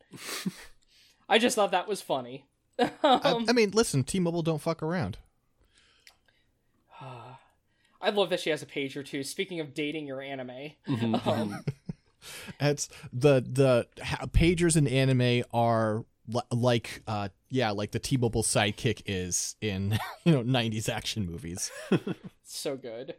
I 1.30 1.40
just 1.40 1.56
thought 1.56 1.72
that 1.72 1.88
was 1.90 2.02
funny. 2.02 2.46
I, 2.80 3.46
I 3.50 3.52
mean, 3.54 3.72
listen, 3.72 4.04
T-Mobile 4.06 4.44
don't 4.44 4.62
fuck 4.62 4.82
around. 4.82 5.18
I 7.02 8.12
love 8.12 8.30
that 8.30 8.40
she 8.40 8.50
has 8.52 8.62
a 8.62 8.66
pager 8.66 9.06
too. 9.06 9.24
Speaking 9.24 9.60
of 9.60 9.74
dating 9.74 10.08
your 10.08 10.22
anime, 10.22 10.72
Mm-hmm. 10.88 11.16
um, 11.30 11.64
It's 12.60 12.90
the 13.14 13.42
the 13.42 13.88
ha- 14.04 14.26
pagers 14.28 14.76
in 14.78 14.88
anime 14.88 15.44
are 15.54 16.04
like 16.52 17.02
uh 17.08 17.30
yeah 17.50 17.72
like 17.72 17.92
the 17.92 18.00
T-Mobile 18.00 18.44
sidekick 18.44 19.02
is 19.06 19.56
in 19.62 19.98
you 20.26 20.34
know 20.34 20.44
90s 20.44 20.90
action 20.90 21.26
movies. 21.26 21.72
so 22.44 22.76
good. 22.76 23.16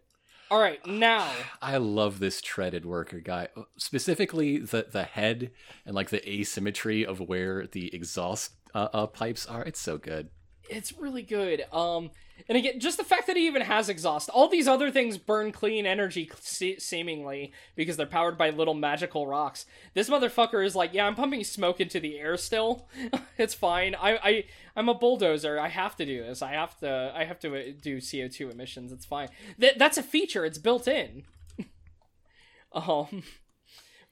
All 0.50 0.60
right, 0.60 0.84
now 0.86 1.30
I 1.60 1.76
love 1.76 2.20
this 2.20 2.40
treaded 2.40 2.86
worker 2.86 3.20
guy. 3.20 3.48
Specifically, 3.76 4.58
the 4.58 4.86
the 4.90 5.04
head 5.04 5.50
and 5.84 5.94
like 5.94 6.08
the 6.08 6.26
asymmetry 6.26 7.04
of 7.04 7.20
where 7.20 7.66
the 7.66 7.94
exhaust 7.94 8.52
uh, 8.74 8.88
uh, 8.94 9.06
pipes 9.08 9.44
are. 9.44 9.62
It's 9.62 9.80
so 9.80 9.98
good. 9.98 10.30
It's 10.68 10.92
really 10.98 11.22
good. 11.22 11.64
Um, 11.72 12.10
and 12.48 12.56
again, 12.56 12.78
just 12.78 12.96
the 12.96 13.04
fact 13.04 13.26
that 13.26 13.36
he 13.36 13.46
even 13.46 13.62
has 13.62 13.88
exhaust. 13.88 14.28
All 14.30 14.48
these 14.48 14.68
other 14.68 14.90
things 14.90 15.18
burn 15.18 15.52
clean 15.52 15.86
energy, 15.86 16.30
se- 16.40 16.78
seemingly 16.78 17.52
because 17.74 17.96
they're 17.96 18.06
powered 18.06 18.38
by 18.38 18.50
little 18.50 18.74
magical 18.74 19.26
rocks. 19.26 19.66
This 19.94 20.08
motherfucker 20.08 20.64
is 20.64 20.76
like, 20.76 20.94
yeah, 20.94 21.06
I'm 21.06 21.14
pumping 21.14 21.42
smoke 21.44 21.80
into 21.80 22.00
the 22.00 22.18
air 22.18 22.36
still. 22.36 22.88
it's 23.38 23.54
fine. 23.54 23.94
I, 23.94 24.16
I, 24.16 24.44
I'm 24.76 24.88
a 24.88 24.94
bulldozer. 24.94 25.58
I 25.58 25.68
have 25.68 25.96
to 25.96 26.06
do 26.06 26.22
this. 26.22 26.40
I 26.40 26.52
have 26.52 26.78
to. 26.78 27.12
I 27.14 27.24
have 27.24 27.40
to 27.40 27.56
uh, 27.56 27.72
do 27.80 27.98
CO2 27.98 28.52
emissions. 28.52 28.92
It's 28.92 29.06
fine. 29.06 29.28
That 29.58 29.78
that's 29.78 29.98
a 29.98 30.02
feature. 30.02 30.44
It's 30.44 30.58
built 30.58 30.86
in. 30.86 31.24
um, 32.72 33.24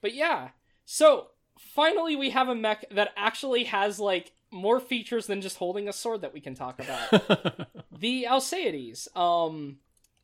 but 0.01 0.13
yeah. 0.13 0.49
So 0.85 1.27
finally, 1.57 2.15
we 2.15 2.31
have 2.31 2.49
a 2.49 2.55
mech 2.55 2.85
that 2.91 3.11
actually 3.15 3.65
has 3.65 3.99
like 3.99 4.33
more 4.51 4.79
features 4.79 5.27
than 5.27 5.41
just 5.41 5.57
holding 5.57 5.87
a 5.87 5.93
sword 5.93 6.21
that 6.21 6.33
we 6.33 6.41
can 6.41 6.55
talk 6.55 6.79
about. 6.79 7.67
the 7.91 8.25
Alseides. 8.29 9.15
Um, 9.15 9.77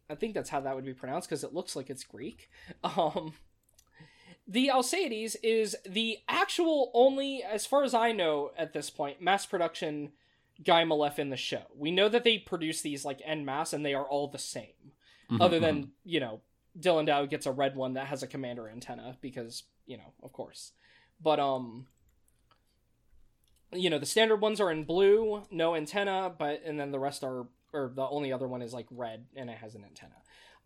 I 0.09 0.15
think 0.15 0.34
that's 0.34 0.49
how 0.49 0.61
that 0.61 0.76
would 0.76 0.86
be 0.86 0.93
pronounced 0.93 1.30
because 1.30 1.43
it 1.43 1.53
looks 1.53 1.76
like 1.76 1.89
it's 1.89 2.03
Greek. 2.03 2.49
Um, 2.84 3.34
the 4.45 4.67
Alseides 4.74 5.38
is 5.41 5.78
the 5.88 6.17
actual 6.28 6.91
only, 6.93 7.43
as 7.43 7.65
far 7.65 7.84
as 7.86 7.93
I 7.93 8.11
know 8.11 8.51
at 8.57 8.74
this 8.74 8.89
point, 8.89 9.21
mass 9.21 9.45
production 9.45 10.11
Guymelef 10.61 11.17
in 11.17 11.30
the 11.30 11.38
show. 11.38 11.63
We 11.78 11.91
know 11.91 12.09
that 12.09 12.26
they 12.26 12.39
produce 12.39 12.82
these 12.82 13.05
like 13.05 13.21
en 13.26 13.45
masse 13.45 13.71
and 13.71 13.86
they 13.86 13.93
are 13.93 14.03
all 14.03 14.28
the 14.28 14.38
same. 14.38 14.91
Other 15.39 15.59
than, 15.59 15.91
you 16.03 16.19
know, 16.19 16.41
Dilandau 16.80 17.30
gets 17.30 17.45
a 17.45 17.51
red 17.51 17.76
one 17.76 17.93
that 17.93 18.07
has 18.07 18.21
a 18.21 18.28
commander 18.28 18.67
antenna 18.69 19.17
because, 19.21 19.63
you 19.86 19.97
know, 19.97 20.13
of 20.21 20.32
course. 20.32 20.74
But 21.21 21.39
um 21.39 21.88
you 23.76 23.89
know, 23.89 23.99
the 23.99 24.05
standard 24.05 24.38
ones 24.41 24.59
are 24.59 24.71
in 24.71 24.84
blue, 24.84 25.43
no 25.51 25.76
antenna, 25.76 26.32
but 26.38 26.61
and 26.65 26.80
then 26.80 26.91
the 26.91 26.99
rest 26.99 27.24
are 27.24 27.45
or 27.74 27.91
the 27.95 28.07
only 28.07 28.32
other 28.32 28.47
one 28.47 28.61
is 28.61 28.74
like 28.74 28.86
red 28.91 29.26
and 29.36 29.49
it 29.49 29.57
has 29.57 29.76
an 29.76 29.84
antenna. 29.84 30.15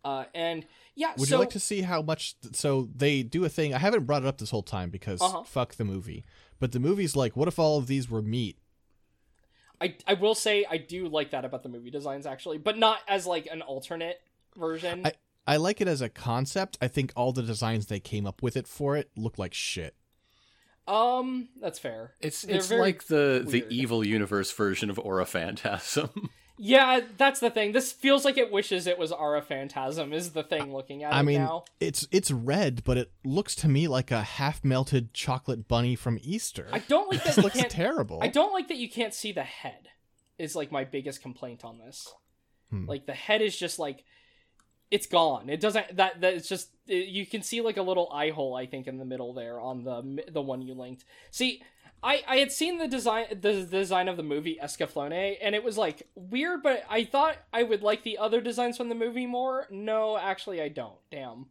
Uh 0.04 0.24
and 0.34 0.64
yeah, 0.94 1.08
so 1.08 1.20
Would 1.20 1.28
so 1.28 1.34
you 1.36 1.40
like 1.40 1.50
to 1.50 1.60
see 1.60 1.82
how 1.82 2.02
much? 2.02 2.36
So 2.52 2.88
they 2.94 3.22
do 3.22 3.44
a 3.44 3.48
thing. 3.48 3.74
I 3.74 3.78
haven't 3.78 4.04
brought 4.04 4.22
it 4.22 4.28
up 4.28 4.38
this 4.38 4.50
whole 4.50 4.62
time 4.62 4.90
because 4.90 5.20
Uh-huh. 5.20 5.42
fuck 5.42 5.74
the 5.74 5.84
movie. 5.84 6.24
But 6.60 6.72
the 6.72 6.80
movie's 6.80 7.16
like, 7.16 7.36
what 7.36 7.48
if 7.48 7.58
all 7.58 7.78
of 7.78 7.86
these 7.86 8.10
were 8.10 8.22
meat? 8.22 8.58
I 9.80 9.96
I 10.06 10.14
will 10.14 10.34
say 10.34 10.64
I 10.68 10.76
do 10.76 11.08
like 11.08 11.30
that 11.30 11.44
about 11.44 11.62
the 11.62 11.68
movie 11.68 11.90
designs 11.90 12.26
actually, 12.26 12.58
but 12.58 12.76
not 12.78 13.00
as 13.08 13.26
like 13.26 13.46
an 13.50 13.62
alternate 13.62 14.20
version. 14.56 15.06
I 15.06 15.12
I 15.46 15.56
like 15.56 15.80
it 15.80 15.88
as 15.88 16.00
a 16.02 16.08
concept. 16.08 16.76
I 16.80 16.88
think 16.88 17.12
all 17.16 17.32
the 17.32 17.42
designs 17.42 17.86
they 17.86 18.00
came 18.00 18.26
up 18.26 18.42
with 18.42 18.56
it 18.56 18.66
for 18.68 18.96
it 18.96 19.10
look 19.16 19.38
like 19.38 19.54
shit. 19.54 19.94
Um, 20.88 21.48
that's 21.60 21.78
fair. 21.78 22.14
It's 22.20 22.42
They're 22.42 22.56
it's 22.56 22.70
like 22.70 23.04
the 23.04 23.44
the 23.46 23.64
evil 23.68 24.04
universe 24.04 24.50
version 24.52 24.90
of 24.90 24.98
Aura 24.98 25.26
Phantasm. 25.26 26.30
Yeah, 26.60 27.00
that's 27.16 27.38
the 27.38 27.50
thing. 27.50 27.70
This 27.70 27.92
feels 27.92 28.24
like 28.24 28.36
it 28.36 28.50
wishes 28.50 28.88
it 28.88 28.98
was 28.98 29.12
Aura 29.12 29.40
Phantasm. 29.42 30.12
Is 30.12 30.32
the 30.32 30.42
thing 30.42 30.72
looking 30.72 31.04
at 31.04 31.14
I 31.14 31.20
it 31.20 31.22
mean, 31.22 31.38
now? 31.38 31.64
it's 31.78 32.08
it's 32.10 32.32
red, 32.32 32.82
but 32.82 32.98
it 32.98 33.12
looks 33.24 33.54
to 33.56 33.68
me 33.68 33.86
like 33.86 34.10
a 34.10 34.22
half 34.22 34.64
melted 34.64 35.14
chocolate 35.14 35.68
bunny 35.68 35.94
from 35.94 36.18
Easter. 36.20 36.66
I 36.72 36.80
don't 36.80 37.10
like 37.10 37.22
that 37.22 37.38
it 37.38 37.42
looks 37.44 37.58
can't. 37.58 37.70
terrible. 37.70 38.18
I 38.20 38.26
don't 38.26 38.52
like 38.52 38.66
that 38.68 38.76
you 38.76 38.90
can't 38.90 39.14
see 39.14 39.30
the 39.30 39.44
head. 39.44 39.88
Is 40.36 40.56
like 40.56 40.72
my 40.72 40.82
biggest 40.82 41.22
complaint 41.22 41.64
on 41.64 41.78
this. 41.78 42.12
Hmm. 42.70 42.86
Like 42.86 43.06
the 43.06 43.14
head 43.14 43.40
is 43.40 43.56
just 43.56 43.78
like 43.78 44.02
it's 44.90 45.06
gone. 45.06 45.48
It 45.50 45.60
doesn't 45.60 45.96
that 45.96 46.20
that 46.20 46.34
it's 46.34 46.48
just 46.48 46.70
it- 46.86 47.08
you 47.08 47.26
can 47.26 47.42
see 47.42 47.60
like 47.60 47.76
a 47.76 47.82
little 47.82 48.10
eye 48.12 48.30
hole 48.30 48.54
I 48.54 48.66
think 48.66 48.86
in 48.86 48.98
the 48.98 49.04
middle 49.04 49.32
there 49.32 49.60
on 49.60 49.84
the 49.84 50.24
the 50.30 50.42
one 50.42 50.62
you 50.62 50.74
linked. 50.74 51.04
See, 51.30 51.62
I 52.02 52.22
I 52.26 52.36
had 52.36 52.52
seen 52.52 52.78
the 52.78 52.88
design 52.88 53.26
the 53.40 53.64
design 53.64 54.08
of 54.08 54.16
the 54.16 54.22
movie 54.22 54.58
Escaflowne 54.62 55.36
and 55.42 55.54
it 55.54 55.62
was 55.64 55.76
like 55.76 56.08
weird, 56.14 56.62
but 56.62 56.84
I 56.88 57.04
thought 57.04 57.36
I 57.52 57.62
would 57.64 57.82
like 57.82 58.02
the 58.02 58.18
other 58.18 58.40
designs 58.40 58.76
from 58.76 58.88
the 58.88 58.94
movie 58.94 59.26
more. 59.26 59.66
No, 59.70 60.16
actually 60.16 60.62
I 60.62 60.68
don't. 60.68 60.98
Damn. 61.10 61.46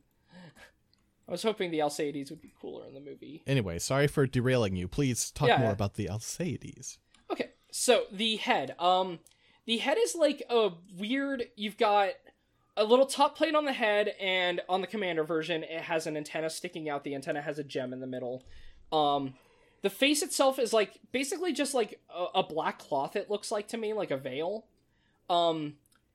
I 1.27 1.31
was 1.31 1.43
hoping 1.43 1.71
the 1.71 1.79
Alseides 1.79 2.29
would 2.29 2.41
be 2.41 2.53
cooler 2.61 2.85
in 2.88 2.93
the 2.93 3.01
movie. 3.01 3.43
Anyway, 3.45 3.79
sorry 3.79 4.07
for 4.07 4.25
derailing 4.25 4.77
you. 4.77 4.88
Please 4.88 5.29
talk 5.31 5.49
Yeah, 5.49 5.57
more 5.57 5.71
about 5.71 5.95
the 5.95 6.05
Alseides. 6.05 6.99
Okay, 7.29 7.49
so 7.69 8.03
the 8.11 8.38
head. 8.38 8.75
Um, 8.79 9.19
the 9.65 9.75
head 9.77 9.97
is 10.01 10.15
like 10.15 10.41
a 10.49 10.69
weird. 10.97 11.43
You've 11.57 11.75
got 11.77 12.11
a 12.78 12.84
little 12.86 13.05
top 13.05 13.36
plate 13.36 13.55
on 13.55 13.65
the 13.65 13.73
head, 13.73 14.13
and 14.19 14.61
on 14.69 14.80
the 14.82 14.88
commander 14.88 15.23
version, 15.25 15.63
it 15.63 15.82
has 15.82 16.07
an 16.07 16.15
antenna 16.15 16.49
sticking 16.49 16.88
out. 16.88 17.03
The 17.03 17.15
antenna 17.15 17.41
has 17.41 17.59
a 17.59 17.63
gem 17.63 17.91
in 17.91 17.99
the 17.99 18.07
middle. 18.07 18.43
Um, 18.93 19.34
the 19.82 19.89
face 19.89 20.21
itself 20.23 20.57
is 20.59 20.71
like 20.71 20.99
basically 21.11 21.51
just 21.53 21.73
like 21.73 21.99
a, 22.09 22.39
a 22.39 22.43
black 22.43 22.80
cloth. 22.80 23.15
It 23.15 23.30
looks 23.30 23.51
like 23.51 23.67
to 23.69 23.78
me 23.78 23.93
like 23.93 24.11
a 24.11 24.17
veil. 24.17 24.65
Um, 25.30 25.73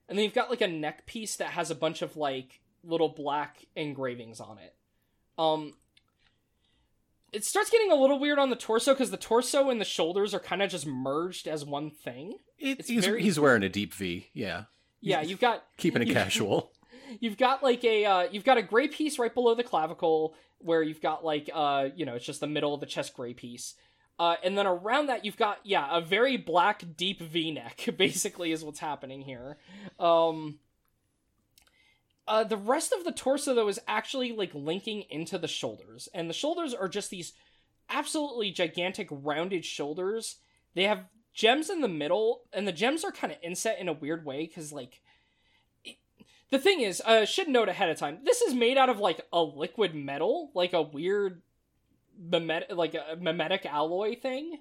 and 0.09 0.17
then 0.17 0.25
you've 0.25 0.35
got 0.35 0.51
like 0.51 0.61
a 0.63 0.69
neck 0.69 1.05
piece 1.07 1.37
that 1.37 1.49
has 1.51 1.71
a 1.71 1.75
bunch 1.75 2.01
of 2.03 2.17
like 2.17 2.61
little 2.85 3.09
black 3.09 3.67
engravings 3.77 4.41
on 4.41 4.59
it. 4.59 4.75
Um, 5.39 5.75
it 7.33 7.45
starts 7.45 7.71
getting 7.71 7.91
a 7.91 7.95
little 7.95 8.19
weird 8.19 8.39
on 8.39 8.51
the 8.51 8.57
torso 8.57 8.93
because 8.93 9.11
the 9.11 9.17
torso 9.17 9.71
and 9.71 9.81
the 9.81 9.85
shoulders 9.87 10.35
are 10.35 10.41
kind 10.41 10.63
of 10.63 10.71
just 10.71 10.87
merged 10.87 11.49
as 11.49 11.65
one 11.65 11.91
thing. 11.91 12.35
It, 12.59 12.81
It's 12.81 12.89
he's 12.89 13.05
very- 13.07 13.23
he's 13.23 13.41
wearing 13.41 13.63
a 13.63 13.69
deep 13.69 13.95
V. 13.95 14.29
Yeah, 14.35 14.65
Yeah, 15.03 15.21
you've 15.21 15.41
got 15.41 15.65
keeping 15.77 16.01
it 16.03 16.09
you- 16.09 16.15
casual. 16.23 16.73
You've 17.21 17.37
got 17.37 17.63
like 17.63 17.85
a 17.85 18.05
uh, 18.07 18.23
you've 18.31 18.45
got 18.45 18.57
a 18.57 18.63
gray 18.63 18.89
piece 18.89 19.19
right 19.19 19.33
below 19.35 19.55
the 19.55 19.65
clavicle 19.65 20.35
where 20.59 20.83
you've 20.83 21.03
got 21.03 21.25
like 21.25 21.51
uh 21.53 21.89
you 21.95 22.07
know 22.07 22.15
it's 22.15 22.25
just 22.25 22.41
the 22.41 22.47
middle 22.47 22.73
of 22.73 22.81
the 22.81 22.87
chest 22.87 23.15
gray 23.15 23.35
piece. 23.35 23.75
Uh, 24.19 24.37
and 24.45 24.57
then 24.57 24.67
around 24.67 25.07
that 25.07 25.25
you've 25.25 25.37
got 25.37 25.59
yeah 25.65 25.89
a 25.91 26.01
very 26.01 26.37
black 26.37 26.85
deep 26.97 27.21
V-neck 27.21 27.89
basically 27.99 28.53
is 28.53 28.65
what's 28.65 28.79
happening 28.79 29.23
here. 29.23 29.59
Um, 29.99 30.59
uh, 32.29 32.45
the 32.45 32.57
rest 32.57 32.93
of 32.93 33.05
the 33.05 33.13
torso 33.13 33.55
though 33.55 33.69
is 33.69 33.81
actually 33.89 34.33
like 34.33 34.55
linking 34.55 35.03
into 35.11 35.37
the 35.39 35.49
shoulders, 35.49 36.09
and 36.15 36.31
the 36.31 36.35
shoulders 36.35 36.73
are 36.73 36.89
just 36.89 37.11
these 37.11 37.33
absolutely 37.91 38.51
gigantic 38.53 39.09
rounded 39.11 39.65
shoulders. 39.65 40.37
They 40.75 40.85
have 40.85 41.05
gems 41.33 41.71
in 41.71 41.81
the 41.81 41.89
middle, 41.89 42.43
and 42.53 42.67
the 42.67 42.73
gems 42.73 43.05
are 43.05 43.13
kind 43.13 43.33
of 43.33 43.39
inset 43.43 43.79
in 43.79 43.89
a 43.89 43.93
weird 43.93 44.25
way 44.25 44.47
because 44.47 44.73
like 44.73 45.01
the 46.51 46.59
thing 46.59 46.81
is, 46.83 47.01
uh, 47.07 47.25
should 47.25 47.49
note 47.49 47.69
ahead 47.69 47.89
of 47.89 47.97
time, 47.97 48.19
this 48.25 48.43
is 48.43 48.55
made 48.55 48.77
out 48.77 48.91
of 48.91 48.99
like 48.99 49.27
a 49.33 49.43
liquid 49.43 49.95
metal, 49.95 50.51
like 50.55 50.75
a 50.75 50.83
weird 50.83 51.41
mimetic, 52.21 52.73
like 52.73 52.95
a 52.95 53.17
mimetic 53.19 53.65
alloy 53.67 54.15
thing. 54.21 54.59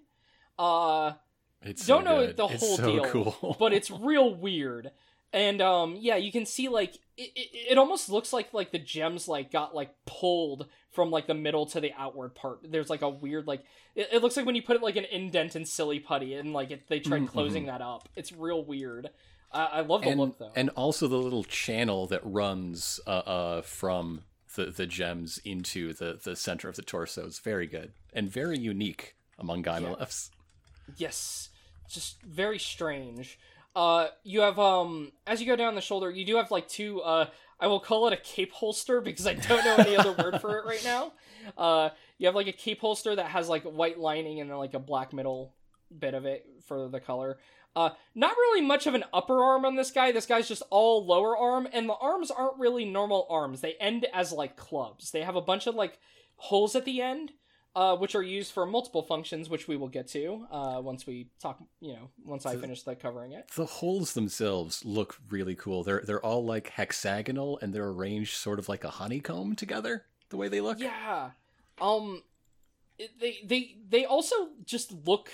Uh, 0.57 1.13
It's 1.61 1.85
don't 1.85 2.03
so 2.05 2.09
know 2.09 2.25
good. 2.27 2.37
the 2.37 2.47
It's 2.47 2.63
whole 2.63 2.77
so 2.77 2.91
deal, 2.91 3.05
cool. 3.05 3.55
but 3.59 3.73
it's 3.77 3.91
real 3.91 4.33
weird. 4.33 4.91
And 5.33 5.61
um, 5.61 5.95
yeah, 5.99 6.17
you 6.17 6.31
can 6.31 6.45
see 6.45 6.67
like 6.67 6.95
it, 7.17 7.31
it, 7.35 7.49
it 7.71 7.77
almost 7.77 8.09
looks 8.09 8.33
like 8.33 8.53
like 8.53 8.71
the 8.71 8.79
gems 8.79 9.27
like 9.27 9.51
got 9.51 9.73
like 9.73 9.93
pulled 10.05 10.67
from 10.91 11.09
like 11.09 11.25
the 11.27 11.33
middle 11.33 11.65
to 11.67 11.79
the 11.79 11.93
outward 11.97 12.35
part. 12.35 12.59
There's 12.69 12.89
like 12.89 13.01
a 13.01 13.09
weird 13.09 13.47
like 13.47 13.63
it, 13.95 14.09
it 14.11 14.21
looks 14.21 14.35
like 14.35 14.45
when 14.45 14.55
you 14.55 14.61
put 14.61 14.75
it 14.75 14.81
like 14.81 14.97
an 14.97 15.05
indent 15.05 15.55
in 15.55 15.65
silly 15.65 15.99
putty 15.99 16.33
and 16.35 16.51
like 16.51 16.71
it, 16.71 16.87
they 16.89 16.99
tried 16.99 17.21
Mhm, 17.23 17.27
closing 17.29 17.65
that 17.67 17.81
up. 17.81 18.09
It's 18.15 18.33
real 18.33 18.63
weird. 18.65 19.09
I 19.53 19.65
I 19.65 19.79
love 19.81 20.01
the 20.01 20.09
and, 20.09 20.19
look 20.19 20.37
though. 20.37 20.51
and 20.55 20.69
also 20.71 21.07
the 21.07 21.15
little 21.17 21.45
channel 21.45 22.07
that 22.07 22.21
runs 22.25 22.99
uh, 23.07 23.09
uh, 23.09 23.61
from 23.61 24.23
the, 24.55 24.65
the 24.65 24.85
gems 24.85 25.39
into 25.45 25.93
the, 25.93 26.19
the 26.21 26.35
center 26.35 26.67
of 26.67 26.75
the 26.75 26.81
torso 26.81 27.25
is 27.25 27.39
very 27.39 27.67
good 27.67 27.93
and 28.11 28.29
very 28.29 28.57
unique 28.59 29.15
among 29.39 29.63
Guymelefs. 29.63 30.29
Yes, 30.97 31.49
just 31.89 32.21
very 32.21 32.59
strange. 32.59 33.39
Uh, 33.75 34.07
you 34.23 34.41
have 34.41 34.59
um 34.59 35.11
as 35.25 35.39
you 35.39 35.47
go 35.47 35.55
down 35.55 35.75
the 35.75 35.81
shoulder, 35.81 36.09
you 36.09 36.25
do 36.25 36.35
have 36.35 36.51
like 36.51 36.67
two. 36.67 37.01
Uh, 37.01 37.27
I 37.59 37.67
will 37.67 37.79
call 37.79 38.07
it 38.07 38.13
a 38.13 38.17
cape 38.17 38.51
holster 38.51 39.01
because 39.01 39.27
I 39.27 39.33
don't 39.35 39.63
know 39.63 39.75
any 39.75 39.95
other 39.95 40.13
word 40.13 40.41
for 40.41 40.57
it 40.57 40.65
right 40.65 40.83
now. 40.83 41.13
Uh, 41.57 41.89
you 42.17 42.27
have 42.27 42.35
like 42.35 42.47
a 42.47 42.53
cape 42.53 42.81
holster 42.81 43.15
that 43.15 43.27
has 43.27 43.49
like 43.49 43.63
white 43.63 43.99
lining 43.99 44.41
and 44.41 44.49
then 44.49 44.57
like 44.57 44.73
a 44.73 44.79
black 44.79 45.13
middle 45.13 45.53
bit 45.97 46.13
of 46.13 46.25
it 46.25 46.45
for 46.65 46.87
the 46.87 46.99
color. 46.99 47.37
Uh, 47.75 47.91
not 48.13 48.35
really 48.35 48.61
much 48.61 48.85
of 48.85 48.95
an 48.95 49.05
upper 49.13 49.41
arm 49.41 49.63
on 49.63 49.75
this 49.75 49.91
guy. 49.91 50.11
This 50.11 50.25
guy's 50.25 50.47
just 50.47 50.63
all 50.69 51.05
lower 51.05 51.37
arm, 51.37 51.67
and 51.71 51.87
the 51.87 51.93
arms 51.93 52.29
aren't 52.29 52.59
really 52.59 52.83
normal 52.83 53.25
arms. 53.29 53.61
They 53.61 53.75
end 53.75 54.05
as 54.13 54.33
like 54.33 54.57
clubs. 54.57 55.11
They 55.11 55.21
have 55.21 55.37
a 55.37 55.41
bunch 55.41 55.67
of 55.67 55.75
like 55.75 55.97
holes 56.35 56.75
at 56.75 56.83
the 56.83 57.01
end, 57.01 57.31
uh, 57.75 57.95
which 57.95 58.15
are 58.15 58.23
used 58.23 58.51
for 58.51 58.65
multiple 58.65 59.01
functions, 59.01 59.49
which 59.49 59.67
we 59.67 59.77
will 59.77 59.87
get 59.87 60.07
to 60.09 60.45
uh, 60.51 60.79
once 60.81 61.05
we 61.05 61.27
talk. 61.39 61.59
You 61.79 61.93
know, 61.93 62.09
once 62.25 62.45
I 62.45 62.57
finish 62.57 62.83
the 62.83 62.95
covering 62.95 63.31
it. 63.31 63.49
The 63.55 63.65
holes 63.65 64.13
themselves 64.13 64.83
look 64.83 65.17
really 65.29 65.55
cool. 65.55 65.83
They're 65.83 66.01
they're 66.05 66.25
all 66.25 66.43
like 66.45 66.69
hexagonal 66.69 67.59
and 67.61 67.73
they're 67.73 67.87
arranged 67.87 68.35
sort 68.35 68.59
of 68.59 68.67
like 68.67 68.83
a 68.83 68.89
honeycomb 68.89 69.55
together. 69.55 70.05
The 70.29 70.37
way 70.37 70.47
they 70.47 70.61
look. 70.61 70.79
Yeah. 70.79 71.31
Um. 71.79 72.23
They 73.19 73.39
they 73.45 73.77
they 73.87 74.05
also 74.05 74.35
just 74.65 74.91
look. 74.91 75.29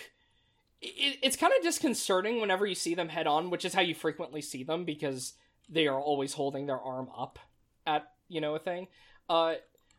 It, 0.80 1.18
it's 1.24 1.36
kind 1.36 1.54
of 1.58 1.64
disconcerting 1.64 2.40
whenever 2.40 2.68
you 2.68 2.76
see 2.76 2.94
them 2.94 3.10
head 3.10 3.26
on, 3.26 3.50
which 3.50 3.66
is 3.66 3.74
how 3.74 3.82
you 3.82 3.96
frequently 3.96 4.42
see 4.42 4.64
them 4.64 4.86
because 4.86 5.34
they 5.68 5.88
are 5.88 6.00
always 6.00 6.34
holding 6.34 6.68
their 6.68 6.80
arm 6.80 7.10
up 7.18 7.40
at 7.88 8.12
you 8.30 8.42
know 8.42 8.54
a 8.56 8.60
thing. 8.60 8.88
Uh, 9.28 9.56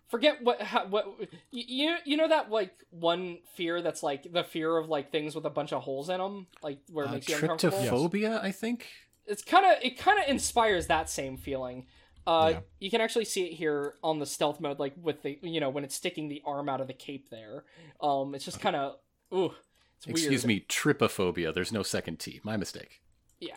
forget 0.08 0.42
what 0.42 0.60
how, 0.62 0.86
what 0.86 1.06
you 1.50 1.64
you 1.66 1.96
you 2.04 2.16
know 2.16 2.28
that 2.28 2.50
like 2.50 2.72
one 2.90 3.38
fear 3.54 3.82
that's 3.82 4.02
like 4.02 4.32
the 4.32 4.44
fear 4.44 4.76
of 4.76 4.88
like 4.88 5.10
things 5.12 5.34
with 5.34 5.44
a 5.44 5.50
bunch 5.50 5.72
of 5.72 5.82
holes 5.82 6.08
in 6.08 6.18
them, 6.18 6.46
like 6.62 6.78
where 6.90 7.04
it 7.04 7.08
Uh, 7.08 7.12
makes 7.12 7.28
you 7.28 7.36
uncomfortable 7.36 7.78
tryptophobia, 7.78 8.42
I 8.42 8.50
think. 8.52 8.86
it's 9.26 9.42
kind 9.42 9.64
of 9.66 9.82
it 9.82 9.98
kind 9.98 10.18
of 10.18 10.28
inspires 10.28 10.86
that 10.88 11.08
same 11.10 11.36
feeling. 11.36 11.86
Uh, 12.26 12.50
Yeah. 12.54 12.60
you 12.78 12.90
can 12.90 13.00
actually 13.00 13.24
see 13.24 13.44
it 13.44 13.54
here 13.54 13.94
on 14.02 14.18
the 14.18 14.26
stealth 14.26 14.60
mode, 14.60 14.78
like 14.78 14.94
with 15.00 15.22
the 15.22 15.38
you 15.42 15.60
know 15.60 15.70
when 15.70 15.84
it's 15.84 15.94
sticking 15.94 16.28
the 16.28 16.42
arm 16.44 16.68
out 16.68 16.80
of 16.80 16.86
the 16.86 16.92
cape 16.94 17.30
there. 17.30 17.64
Um, 18.00 18.34
it's 18.34 18.44
just 18.44 18.60
kind 18.60 18.76
of 18.76 18.96
ooh, 19.32 19.54
it's 19.96 20.06
weird. 20.06 20.18
Excuse 20.18 20.46
me, 20.46 20.60
trypophobia. 20.68 21.54
There's 21.54 21.72
no 21.72 21.82
second 21.82 22.18
T. 22.18 22.40
My 22.44 22.56
mistake. 22.56 23.00
Yeah. 23.40 23.56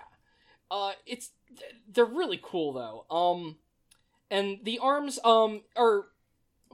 Uh, 0.70 0.94
it's 1.06 1.32
they're 1.92 2.06
really 2.06 2.40
cool 2.42 2.72
though. 2.72 3.06
Um, 3.14 3.58
and 4.30 4.60
the 4.64 4.80
arms 4.80 5.20
um 5.26 5.64
are. 5.76 6.06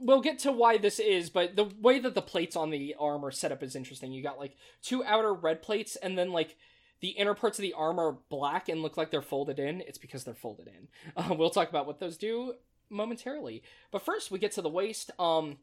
We'll 0.00 0.20
get 0.20 0.38
to 0.40 0.52
why 0.52 0.78
this 0.78 0.98
is, 0.98 1.30
but 1.30 1.56
the 1.56 1.70
way 1.80 1.98
that 1.98 2.14
the 2.14 2.22
plates 2.22 2.54
on 2.56 2.70
the 2.70 2.94
arm 2.98 3.24
are 3.24 3.30
set 3.30 3.52
up 3.52 3.62
is 3.62 3.74
interesting. 3.74 4.12
You 4.12 4.22
got 4.22 4.38
like 4.38 4.56
two 4.82 5.04
outer 5.04 5.34
red 5.34 5.62
plates, 5.62 5.96
and 5.96 6.16
then 6.16 6.30
like 6.32 6.56
the 7.00 7.08
inner 7.10 7.34
parts 7.34 7.58
of 7.58 7.62
the 7.62 7.74
arm 7.74 7.98
are 7.98 8.18
black 8.28 8.68
and 8.68 8.82
look 8.82 8.96
like 8.96 9.10
they're 9.10 9.22
folded 9.22 9.58
in. 9.58 9.80
It's 9.82 9.98
because 9.98 10.24
they're 10.24 10.34
folded 10.34 10.68
in. 10.68 10.88
Uh, 11.16 11.34
we'll 11.34 11.50
talk 11.50 11.68
about 11.68 11.86
what 11.86 11.98
those 11.98 12.16
do 12.16 12.54
momentarily. 12.90 13.62
But 13.90 14.04
first, 14.04 14.30
we 14.30 14.38
get 14.38 14.52
to 14.52 14.62
the 14.62 14.68
waist. 14.68 15.10
Um, 15.18 15.58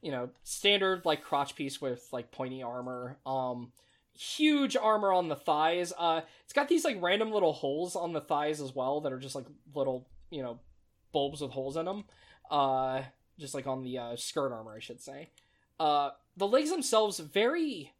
you 0.00 0.10
know, 0.10 0.30
standard 0.42 1.04
like 1.04 1.22
crotch 1.22 1.54
piece 1.54 1.80
with 1.80 2.06
like 2.12 2.30
pointy 2.32 2.62
armor. 2.62 3.16
Um, 3.24 3.72
huge 4.14 4.76
armor 4.76 5.12
on 5.12 5.28
the 5.28 5.36
thighs. 5.36 5.92
Uh, 5.96 6.22
it's 6.44 6.52
got 6.52 6.68
these 6.68 6.84
like 6.84 7.00
random 7.00 7.32
little 7.32 7.52
holes 7.52 7.96
on 7.96 8.12
the 8.12 8.20
thighs 8.20 8.60
as 8.60 8.74
well 8.74 9.00
that 9.00 9.12
are 9.12 9.18
just 9.18 9.34
like 9.34 9.46
little 9.74 10.08
you 10.30 10.42
know 10.42 10.58
bulbs 11.12 11.40
with 11.40 11.52
holes 11.52 11.76
in 11.76 11.86
them. 11.86 12.04
Uh, 12.50 13.02
just 13.42 13.54
like 13.54 13.66
on 13.66 13.82
the 13.82 13.98
uh, 13.98 14.16
skirt 14.16 14.52
armor, 14.52 14.74
I 14.74 14.80
should 14.80 15.02
say. 15.02 15.28
Uh, 15.78 16.10
the 16.36 16.48
legs 16.48 16.70
themselves 16.70 17.18
very. 17.18 17.92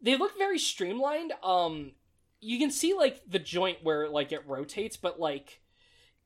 They 0.00 0.16
look 0.16 0.38
very 0.38 0.58
streamlined. 0.58 1.32
Um, 1.42 1.92
you 2.40 2.58
can 2.58 2.70
see 2.70 2.94
like 2.94 3.22
the 3.28 3.38
joint 3.38 3.78
where 3.82 4.08
like 4.08 4.32
it 4.32 4.46
rotates, 4.46 4.96
but 4.96 5.18
like 5.18 5.60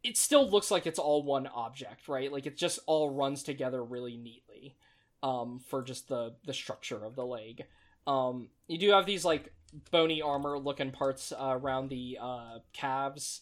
it 0.03 0.18
still 0.18 0.49
looks 0.49 0.70
like 0.70 0.87
it's 0.87 0.99
all 0.99 1.22
one 1.22 1.47
object, 1.47 2.09
right? 2.09 2.30
Like 2.30 2.47
it 2.47 2.57
just 2.57 2.78
all 2.87 3.11
runs 3.11 3.43
together 3.43 3.82
really 3.82 4.16
neatly. 4.16 4.76
Um, 5.22 5.61
for 5.68 5.82
just 5.82 6.09
the 6.09 6.35
the 6.45 6.53
structure 6.53 7.03
of 7.03 7.16
the 7.16 7.24
leg. 7.24 7.64
Um, 8.07 8.49
you 8.68 8.78
do 8.78 8.91
have 8.91 9.07
these 9.07 9.24
like 9.24 9.55
bony 9.91 10.20
armor 10.20 10.59
looking 10.59 10.91
parts 10.91 11.32
uh, 11.32 11.57
around 11.59 11.89
the 11.89 12.18
uh, 12.20 12.59
calves, 12.74 13.41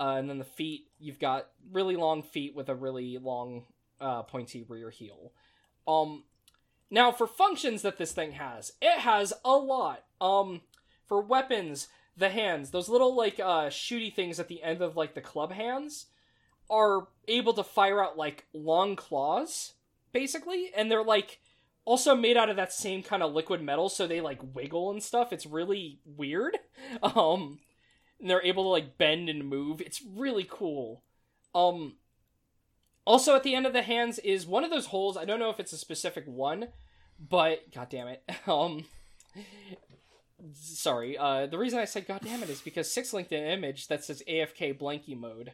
uh, 0.00 0.16
and 0.18 0.28
then 0.28 0.38
the 0.38 0.44
feet. 0.44 0.88
You've 0.98 1.20
got 1.20 1.48
really 1.70 1.94
long 1.94 2.22
feet 2.22 2.56
with 2.56 2.68
a 2.68 2.74
really 2.74 3.18
long 3.18 3.64
uh, 4.00 4.22
pointy 4.22 4.64
rear 4.68 4.90
heel. 4.90 5.32
Um, 5.86 6.24
now 6.90 7.12
for 7.12 7.26
functions 7.26 7.82
that 7.82 7.98
this 7.98 8.12
thing 8.12 8.32
has, 8.32 8.72
it 8.80 9.00
has 9.00 9.32
a 9.44 9.52
lot. 9.52 10.04
Um, 10.20 10.62
for 11.06 11.20
weapons, 11.20 11.88
the 12.16 12.30
hands, 12.30 12.70
those 12.70 12.88
little 12.88 13.14
like 13.14 13.40
uh, 13.40 13.66
shooty 13.68 14.12
things 14.12 14.38
at 14.38 14.48
the 14.48 14.62
end 14.62 14.82
of 14.82 14.96
like 14.96 15.14
the 15.14 15.20
club 15.20 15.52
hands, 15.52 16.06
are 16.68 17.08
able 17.26 17.52
to 17.54 17.64
fire 17.64 18.02
out 18.02 18.16
like 18.16 18.46
long 18.52 18.96
claws, 18.96 19.74
basically, 20.12 20.70
and 20.76 20.90
they're 20.90 21.04
like 21.04 21.40
also 21.84 22.14
made 22.14 22.36
out 22.36 22.48
of 22.48 22.56
that 22.56 22.72
same 22.72 23.02
kind 23.02 23.22
of 23.22 23.32
liquid 23.32 23.62
metal 23.62 23.88
so 23.88 24.06
they 24.06 24.20
like 24.20 24.38
wiggle 24.54 24.90
and 24.90 25.02
stuff 25.02 25.32
it's 25.32 25.46
really 25.46 25.98
weird 26.04 26.56
um 27.02 27.58
and 28.20 28.28
they're 28.28 28.44
able 28.44 28.64
to 28.64 28.68
like 28.68 28.98
bend 28.98 29.28
and 29.28 29.48
move 29.48 29.80
it's 29.80 30.02
really 30.14 30.46
cool 30.48 31.02
um 31.54 31.96
also 33.04 33.34
at 33.34 33.42
the 33.42 33.54
end 33.54 33.66
of 33.66 33.72
the 33.72 33.82
hands 33.82 34.18
is 34.20 34.46
one 34.46 34.64
of 34.64 34.70
those 34.70 34.86
holes 34.86 35.16
i 35.16 35.24
don't 35.24 35.38
know 35.38 35.50
if 35.50 35.60
it's 35.60 35.72
a 35.72 35.78
specific 35.78 36.24
one 36.26 36.68
but 37.18 37.72
god 37.74 37.88
damn 37.88 38.08
it 38.08 38.22
um 38.46 38.84
sorry 40.54 41.18
uh 41.18 41.46
the 41.46 41.58
reason 41.58 41.78
i 41.78 41.84
said 41.84 42.06
god 42.06 42.20
damn 42.22 42.42
it 42.42 42.48
is 42.48 42.60
because 42.60 42.90
six 42.90 43.12
linked 43.12 43.32
an 43.32 43.44
image 43.44 43.88
that 43.88 44.04
says 44.04 44.22
afk 44.28 44.78
blanky 44.78 45.16
mode 45.16 45.52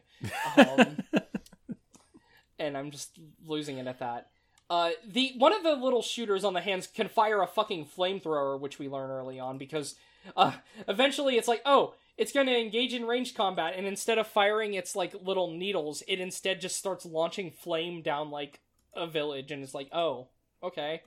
um 0.57 0.97
and 2.59 2.77
i'm 2.77 2.91
just 2.91 3.17
losing 3.45 3.77
it 3.77 3.87
at 3.87 3.99
that. 3.99 4.29
Uh, 4.69 4.89
the 5.05 5.33
one 5.37 5.53
of 5.53 5.63
the 5.63 5.75
little 5.75 6.01
shooters 6.01 6.43
on 6.43 6.53
the 6.53 6.59
hands 6.61 6.87
can 6.87 7.07
fire 7.07 7.41
a 7.41 7.47
fucking 7.47 7.85
flamethrower, 7.85 8.59
which 8.59 8.79
we 8.79 8.89
learn 8.89 9.09
early 9.09 9.39
on, 9.39 9.57
because 9.57 9.95
uh, 10.35 10.51
eventually 10.89 11.37
it's 11.37 11.47
like, 11.47 11.61
oh, 11.65 11.93
it's 12.17 12.31
going 12.31 12.47
to 12.47 12.59
engage 12.59 12.93
in 12.93 13.05
ranged 13.05 13.35
combat, 13.35 13.73
and 13.77 13.85
instead 13.85 14.17
of 14.17 14.27
firing 14.27 14.73
its 14.73 14.95
like 14.95 15.13
little 15.23 15.51
needles, 15.51 16.03
it 16.07 16.19
instead 16.19 16.61
just 16.61 16.77
starts 16.77 17.05
launching 17.05 17.51
flame 17.51 18.01
down 18.01 18.31
like 18.31 18.59
a 18.95 19.07
village, 19.07 19.51
and 19.51 19.63
it's 19.63 19.73
like, 19.73 19.89
oh, 19.93 20.29
okay. 20.63 21.01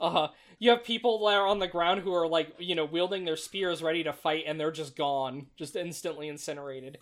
Uh, 0.00 0.28
you 0.58 0.70
have 0.70 0.82
people 0.84 1.24
that 1.26 1.34
are 1.34 1.46
on 1.46 1.58
the 1.58 1.68
ground 1.68 2.00
who 2.00 2.12
are 2.12 2.26
like, 2.26 2.52
you 2.58 2.74
know, 2.74 2.84
wielding 2.84 3.24
their 3.24 3.36
spears 3.36 3.82
ready 3.82 4.02
to 4.04 4.12
fight, 4.12 4.44
and 4.46 4.58
they're 4.58 4.72
just 4.72 4.96
gone, 4.96 5.46
just 5.56 5.76
instantly 5.76 6.28
incinerated. 6.28 6.98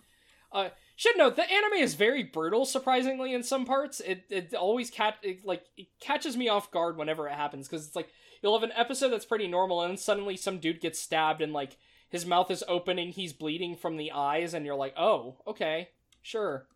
Uh, 0.51 0.69
should 0.95 1.17
note 1.17 1.35
the 1.35 1.49
anime 1.49 1.79
is 1.79 1.95
very 1.95 2.23
brutal. 2.23 2.65
Surprisingly, 2.65 3.33
in 3.33 3.41
some 3.41 3.65
parts, 3.65 4.01
it 4.01 4.25
it 4.29 4.53
always 4.53 4.91
cat 4.91 5.15
it, 5.23 5.45
like 5.45 5.63
it 5.77 5.87
catches 5.99 6.35
me 6.35 6.49
off 6.49 6.71
guard 6.71 6.97
whenever 6.97 7.27
it 7.27 7.33
happens 7.33 7.67
because 7.67 7.87
it's 7.87 7.95
like 7.95 8.09
you'll 8.41 8.59
have 8.59 8.69
an 8.69 8.75
episode 8.75 9.09
that's 9.09 9.25
pretty 9.25 9.47
normal, 9.47 9.81
and 9.81 9.91
then 9.91 9.97
suddenly 9.97 10.35
some 10.35 10.59
dude 10.59 10.81
gets 10.81 10.99
stabbed 10.99 11.41
and 11.41 11.53
like 11.53 11.77
his 12.11 12.25
mouth 12.25 12.51
is 12.51 12.63
opening, 12.67 13.11
he's 13.11 13.33
bleeding 13.33 13.75
from 13.75 13.97
the 13.97 14.11
eyes, 14.11 14.53
and 14.53 14.65
you're 14.65 14.75
like, 14.75 14.93
oh, 14.97 15.37
okay, 15.47 15.89
sure. 16.21 16.67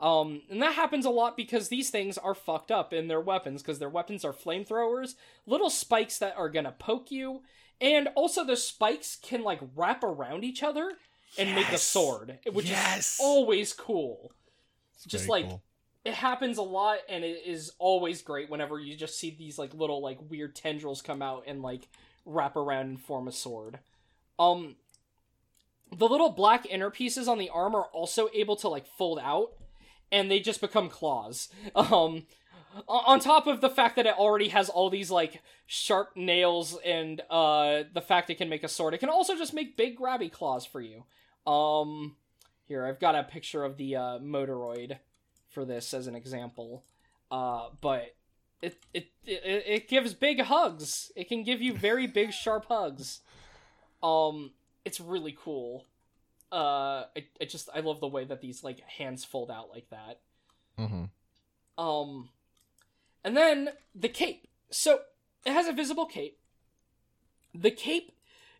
Um, 0.00 0.42
and 0.50 0.62
that 0.62 0.74
happens 0.74 1.04
a 1.06 1.10
lot 1.10 1.36
because 1.36 1.68
these 1.68 1.90
things 1.90 2.18
are 2.18 2.34
fucked 2.34 2.70
up 2.70 2.92
in 2.92 3.08
their 3.08 3.20
weapons 3.20 3.62
because 3.62 3.80
their 3.80 3.88
weapons 3.88 4.24
are 4.24 4.32
flamethrowers, 4.32 5.14
little 5.46 5.70
spikes 5.70 6.18
that 6.18 6.36
are 6.36 6.48
gonna 6.48 6.70
poke 6.78 7.10
you, 7.10 7.42
and 7.80 8.08
also 8.14 8.44
the 8.44 8.56
spikes 8.56 9.16
can 9.20 9.42
like 9.42 9.60
wrap 9.74 10.04
around 10.04 10.44
each 10.44 10.62
other 10.62 10.92
and 11.36 11.54
make 11.54 11.72
a 11.72 11.78
sword, 11.78 12.38
which 12.52 12.70
Yes. 12.70 13.14
is 13.14 13.16
always 13.20 13.72
cool. 13.72 14.32
Just 15.06 15.28
like 15.28 15.48
cool. 15.48 15.62
it 16.04 16.14
happens 16.14 16.58
a 16.58 16.62
lot, 16.62 16.98
and 17.08 17.24
it 17.24 17.42
is 17.44 17.72
always 17.78 18.22
great 18.22 18.50
whenever 18.50 18.78
you 18.78 18.96
just 18.96 19.18
see 19.18 19.30
these 19.30 19.58
like 19.58 19.74
little 19.74 20.00
like 20.00 20.18
weird 20.30 20.54
tendrils 20.54 21.02
come 21.02 21.22
out 21.22 21.44
and 21.46 21.62
like 21.62 21.88
wrap 22.24 22.56
around 22.56 22.86
and 22.86 23.00
form 23.00 23.26
a 23.26 23.32
sword. 23.32 23.80
Um, 24.38 24.76
the 25.96 26.08
little 26.08 26.30
black 26.30 26.66
inner 26.66 26.90
pieces 26.90 27.28
on 27.28 27.38
the 27.38 27.50
arm 27.50 27.74
are 27.74 27.86
also 27.86 28.28
able 28.34 28.56
to 28.56 28.68
like 28.68 28.86
fold 28.86 29.18
out, 29.18 29.52
and 30.12 30.30
they 30.30 30.40
just 30.40 30.60
become 30.60 30.88
claws. 30.88 31.48
Um, 31.74 32.26
on 32.86 33.18
top 33.18 33.46
of 33.46 33.60
the 33.60 33.70
fact 33.70 33.96
that 33.96 34.06
it 34.06 34.14
already 34.16 34.48
has 34.48 34.68
all 34.68 34.90
these 34.90 35.10
like 35.10 35.42
sharp 35.66 36.16
nails 36.16 36.78
and 36.84 37.22
uh 37.30 37.82
the 37.92 38.00
fact 38.00 38.30
it 38.30 38.36
can 38.36 38.48
make 38.48 38.62
a 38.62 38.68
sword, 38.68 38.94
it 38.94 38.98
can 38.98 39.08
also 39.08 39.36
just 39.36 39.54
make 39.54 39.76
big 39.76 39.98
grabby 39.98 40.30
claws 40.30 40.66
for 40.66 40.80
you. 40.80 41.04
Um, 41.50 42.16
here 42.66 42.84
I've 42.86 43.00
got 43.00 43.14
a 43.14 43.24
picture 43.24 43.64
of 43.64 43.78
the 43.78 43.96
uh, 43.96 44.18
Motoroid 44.18 44.98
for 45.48 45.64
this 45.64 45.94
as 45.94 46.06
an 46.06 46.14
example. 46.14 46.84
Uh, 47.30 47.68
but 47.80 48.14
it, 48.60 48.76
it 48.92 49.08
it 49.24 49.64
it 49.66 49.88
gives 49.88 50.14
big 50.14 50.42
hugs. 50.42 51.10
It 51.16 51.28
can 51.28 51.42
give 51.42 51.62
you 51.62 51.72
very 51.72 52.06
big 52.06 52.32
sharp 52.32 52.66
hugs. 52.66 53.20
Um, 54.02 54.52
it's 54.84 55.00
really 55.00 55.36
cool. 55.38 55.86
Uh, 56.50 57.04
I, 57.16 57.26
I 57.40 57.44
just 57.44 57.68
I 57.74 57.80
love 57.80 58.00
the 58.00 58.08
way 58.08 58.24
that 58.24 58.40
these 58.40 58.64
like 58.64 58.80
hands 58.80 59.24
fold 59.24 59.50
out 59.50 59.70
like 59.70 59.88
that. 59.90 60.20
hmm 60.76 61.04
Um, 61.76 62.30
and 63.24 63.36
then 63.36 63.70
the 63.94 64.08
cape. 64.08 64.46
So 64.70 65.00
it 65.44 65.52
has 65.52 65.66
a 65.66 65.72
visible 65.72 66.06
cape. 66.06 66.38
The 67.54 67.70
cape 67.70 68.12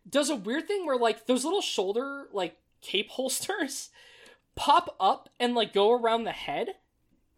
does 0.09 0.31
a 0.31 0.37
weird 0.37 0.67
thing 0.67 0.87
where 0.87 0.97
like 0.99 1.27
those 1.27 1.45
little 1.45 1.61
shoulder 1.61 2.27
like 2.33 2.57
cape 2.81 3.09
holsters 3.13 3.91
pop 4.55 4.97
up 4.99 5.29
and 5.39 5.55
like 5.55 5.73
go 5.73 5.93
around 5.93 6.25
the 6.25 6.33
head 6.33 6.69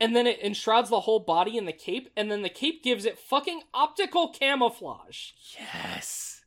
and 0.01 0.17
then 0.17 0.27
it 0.27 0.43
enshrouds 0.43 0.89
the 0.89 1.01
whole 1.01 1.21
body 1.21 1.57
in 1.59 1.67
the 1.67 1.73
cape 1.73 2.09
and 2.17 2.31
then 2.31 2.43
the 2.43 2.49
cape 2.49 2.83
gives 2.83 3.05
it 3.05 3.19
fucking 3.19 3.61
optical 3.75 4.29
camouflage 4.29 5.33
Yes. 5.59 6.40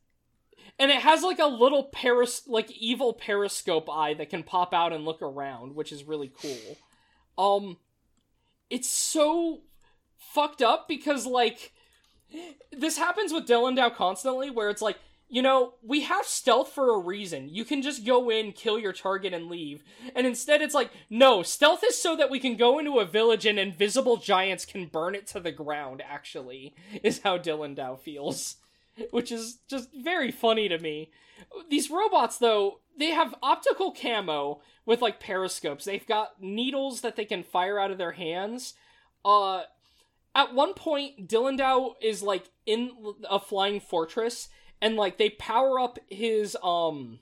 And 0.83 0.91
it 0.91 0.99
has 0.99 1.23
like 1.23 1.39
a 1.39 1.45
little 1.45 1.85
peris 1.85 2.41
like 2.45 2.69
evil 2.71 3.13
periscope 3.13 3.89
eye 3.89 4.15
that 4.15 4.29
can 4.29 4.43
pop 4.43 4.73
out 4.73 4.91
and 4.91 5.05
look 5.05 5.21
around 5.21 5.75
which 5.75 5.93
is 5.93 6.03
really 6.03 6.29
cool 6.41 6.77
um 7.37 7.77
it's 8.69 8.89
so 8.89 9.61
fucked 10.17 10.61
up 10.61 10.89
because 10.89 11.25
like 11.25 11.71
this 12.73 12.97
happens 12.97 13.31
with 13.31 13.47
Dilandau 13.47 13.95
constantly 13.95 14.49
where 14.49 14.69
it's 14.69 14.81
like 14.81 14.97
you 15.29 15.41
know, 15.41 15.75
we 15.81 16.01
have 16.01 16.25
stealth 16.25 16.73
for 16.73 16.93
a 16.93 16.99
reason. 16.99 17.49
You 17.49 17.65
can 17.65 17.81
just 17.81 18.05
go 18.05 18.29
in, 18.29 18.51
kill 18.51 18.77
your 18.77 18.93
target, 18.93 19.33
and 19.33 19.47
leave. 19.47 19.83
And 20.15 20.27
instead, 20.27 20.61
it's 20.61 20.75
like, 20.75 20.91
no, 21.09 21.41
stealth 21.41 21.83
is 21.83 21.99
so 21.99 22.15
that 22.17 22.29
we 22.29 22.39
can 22.39 22.55
go 22.55 22.77
into 22.77 22.99
a 22.99 23.05
village 23.05 23.47
and 23.47 23.57
invisible 23.57 24.17
giants 24.17 24.63
can 24.63 24.85
burn 24.85 25.15
it 25.15 25.25
to 25.27 25.39
the 25.39 25.51
ground, 25.51 26.03
actually, 26.07 26.75
is 27.01 27.21
how 27.23 27.39
Dilandau 27.39 27.99
feels. 27.99 28.57
Which 29.11 29.31
is 29.31 29.59
just 29.67 29.89
very 29.93 30.31
funny 30.31 30.69
to 30.69 30.77
me. 30.79 31.11
These 31.69 31.89
robots, 31.89 32.37
though, 32.37 32.79
they 32.97 33.11
have 33.11 33.35
optical 33.41 33.91
camo 33.91 34.61
with, 34.85 35.01
like, 35.01 35.19
periscopes. 35.19 35.85
They've 35.85 36.05
got 36.05 36.41
needles 36.41 37.01
that 37.01 37.15
they 37.15 37.25
can 37.25 37.43
fire 37.43 37.79
out 37.79 37.91
of 37.91 37.97
their 37.97 38.11
hands. 38.11 38.73
Uh, 39.25 39.63
at 40.35 40.53
one 40.53 40.73
point, 40.73 41.27
Dilandau 41.27 41.93
is, 42.01 42.21
like, 42.21 42.49
in 42.65 42.91
a 43.29 43.39
flying 43.39 43.79
fortress 43.79 44.49
and 44.83 44.97
like 44.97 45.17
they 45.17 45.29
power 45.29 45.79
up 45.79 45.97
his 46.09 46.55
um 46.61 47.19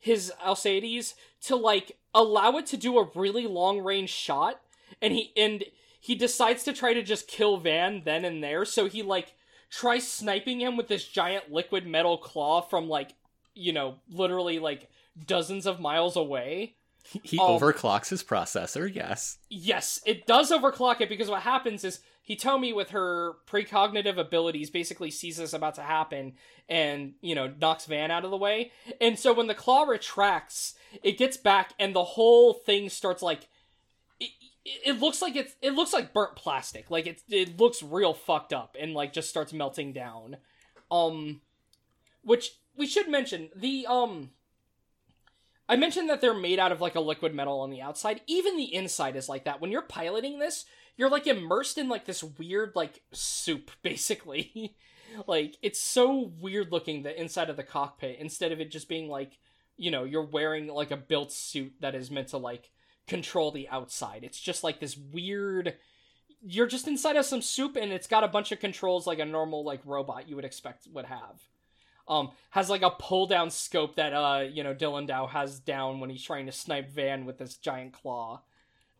his 0.00 0.32
Alseides 0.44 1.14
to 1.42 1.56
like 1.56 1.96
allow 2.12 2.58
it 2.58 2.66
to 2.66 2.76
do 2.76 2.98
a 2.98 3.08
really 3.14 3.46
long 3.46 3.78
range 3.78 4.10
shot 4.10 4.60
and 5.00 5.14
he 5.14 5.32
and 5.36 5.64
he 5.98 6.14
decides 6.14 6.64
to 6.64 6.72
try 6.74 6.92
to 6.92 7.02
just 7.02 7.28
kill 7.28 7.56
Van 7.56 8.02
then 8.04 8.24
and 8.24 8.42
there 8.42 8.64
so 8.64 8.86
he 8.86 9.02
like 9.02 9.34
tries 9.74 10.06
sniping 10.06 10.60
him 10.60 10.76
with 10.76 10.88
this 10.88 11.06
giant 11.06 11.52
liquid 11.52 11.86
metal 11.86 12.18
claw 12.18 12.60
from 12.60 12.88
like 12.88 13.14
you 13.54 13.72
know 13.72 13.96
literally 14.10 14.58
like 14.58 14.88
dozens 15.26 15.66
of 15.66 15.80
miles 15.80 16.16
away 16.16 16.74
He 17.22 17.38
Um, 17.38 17.46
overclocks 17.46 18.08
his 18.08 18.22
processor, 18.22 18.92
yes. 18.92 19.38
Yes, 19.50 20.00
it 20.06 20.26
does 20.26 20.50
overclock 20.50 21.00
it 21.00 21.08
because 21.08 21.28
what 21.28 21.42
happens 21.42 21.84
is 21.84 22.00
Hitomi, 22.26 22.74
with 22.74 22.90
her 22.90 23.34
precognitive 23.46 24.16
abilities, 24.16 24.70
basically 24.70 25.10
sees 25.10 25.36
this 25.36 25.52
about 25.52 25.74
to 25.74 25.82
happen 25.82 26.32
and, 26.66 27.12
you 27.20 27.34
know, 27.34 27.52
knocks 27.60 27.84
Van 27.84 28.10
out 28.10 28.24
of 28.24 28.30
the 28.30 28.38
way. 28.38 28.72
And 29.00 29.18
so 29.18 29.34
when 29.34 29.46
the 29.46 29.54
claw 29.54 29.82
retracts, 29.82 30.74
it 31.02 31.18
gets 31.18 31.36
back 31.36 31.74
and 31.78 31.94
the 31.94 32.04
whole 32.04 32.54
thing 32.54 32.88
starts 32.88 33.22
like. 33.22 33.48
It, 34.64 34.98
looks 34.98 35.20
like 35.20 35.36
it's 35.36 35.54
it 35.60 35.74
looks 35.74 35.92
like 35.92 36.14
burnt 36.14 36.36
plastic 36.36 36.90
like 36.90 37.06
it 37.06 37.22
it 37.28 37.60
looks 37.60 37.82
real 37.82 38.14
fucked 38.14 38.52
up 38.52 38.76
and 38.80 38.94
like 38.94 39.12
just 39.12 39.28
starts 39.28 39.52
melting 39.52 39.92
down 39.92 40.38
um 40.90 41.42
which 42.22 42.52
we 42.76 42.86
should 42.86 43.08
mention 43.08 43.50
the 43.54 43.86
um 43.86 44.30
I 45.68 45.76
mentioned 45.76 46.10
that 46.10 46.20
they're 46.20 46.34
made 46.34 46.58
out 46.58 46.72
of 46.72 46.80
like 46.80 46.94
a 46.94 47.00
liquid 47.00 47.34
metal 47.34 47.60
on 47.60 47.70
the 47.70 47.80
outside. 47.80 48.20
Even 48.26 48.56
the 48.56 48.74
inside 48.74 49.16
is 49.16 49.28
like 49.28 49.44
that. 49.44 49.60
When 49.60 49.70
you're 49.70 49.82
piloting 49.82 50.38
this, 50.38 50.66
you're 50.96 51.08
like 51.08 51.26
immersed 51.26 51.78
in 51.78 51.88
like 51.88 52.04
this 52.04 52.22
weird 52.22 52.72
like 52.74 53.02
soup 53.12 53.70
basically. 53.82 54.76
like 55.26 55.56
it's 55.62 55.80
so 55.80 56.32
weird 56.40 56.70
looking 56.70 57.02
the 57.02 57.18
inside 57.18 57.48
of 57.48 57.56
the 57.56 57.62
cockpit 57.62 58.18
instead 58.18 58.52
of 58.52 58.60
it 58.60 58.70
just 58.70 58.88
being 58.88 59.08
like, 59.08 59.38
you 59.76 59.90
know, 59.90 60.04
you're 60.04 60.22
wearing 60.22 60.66
like 60.66 60.90
a 60.90 60.96
built 60.96 61.32
suit 61.32 61.72
that 61.80 61.94
is 61.94 62.10
meant 62.10 62.28
to 62.28 62.38
like 62.38 62.70
control 63.06 63.50
the 63.50 63.68
outside. 63.68 64.24
It's 64.24 64.40
just 64.40 64.64
like 64.64 64.80
this 64.80 64.96
weird 64.96 65.74
you're 66.46 66.66
just 66.66 66.86
inside 66.86 67.16
of 67.16 67.24
some 67.24 67.40
soup 67.40 67.74
and 67.76 67.90
it's 67.90 68.06
got 68.06 68.22
a 68.22 68.28
bunch 68.28 68.52
of 68.52 68.60
controls 68.60 69.06
like 69.06 69.18
a 69.18 69.24
normal 69.24 69.64
like 69.64 69.80
robot 69.86 70.28
you 70.28 70.36
would 70.36 70.44
expect 70.44 70.86
would 70.92 71.06
have 71.06 71.40
um, 72.06 72.32
has 72.50 72.68
like 72.68 72.82
a 72.82 72.90
pull 72.90 73.26
down 73.26 73.48
scope 73.48 73.96
that 73.96 74.12
uh 74.12 74.40
you 74.52 74.62
know 74.62 74.74
Dilandau 74.74 75.30
has 75.30 75.58
down 75.58 76.00
when 76.00 76.10
he's 76.10 76.22
trying 76.22 76.44
to 76.46 76.52
snipe 76.52 76.90
Van 76.90 77.24
with 77.24 77.38
this 77.38 77.56
giant 77.56 77.92
claw. 77.94 78.42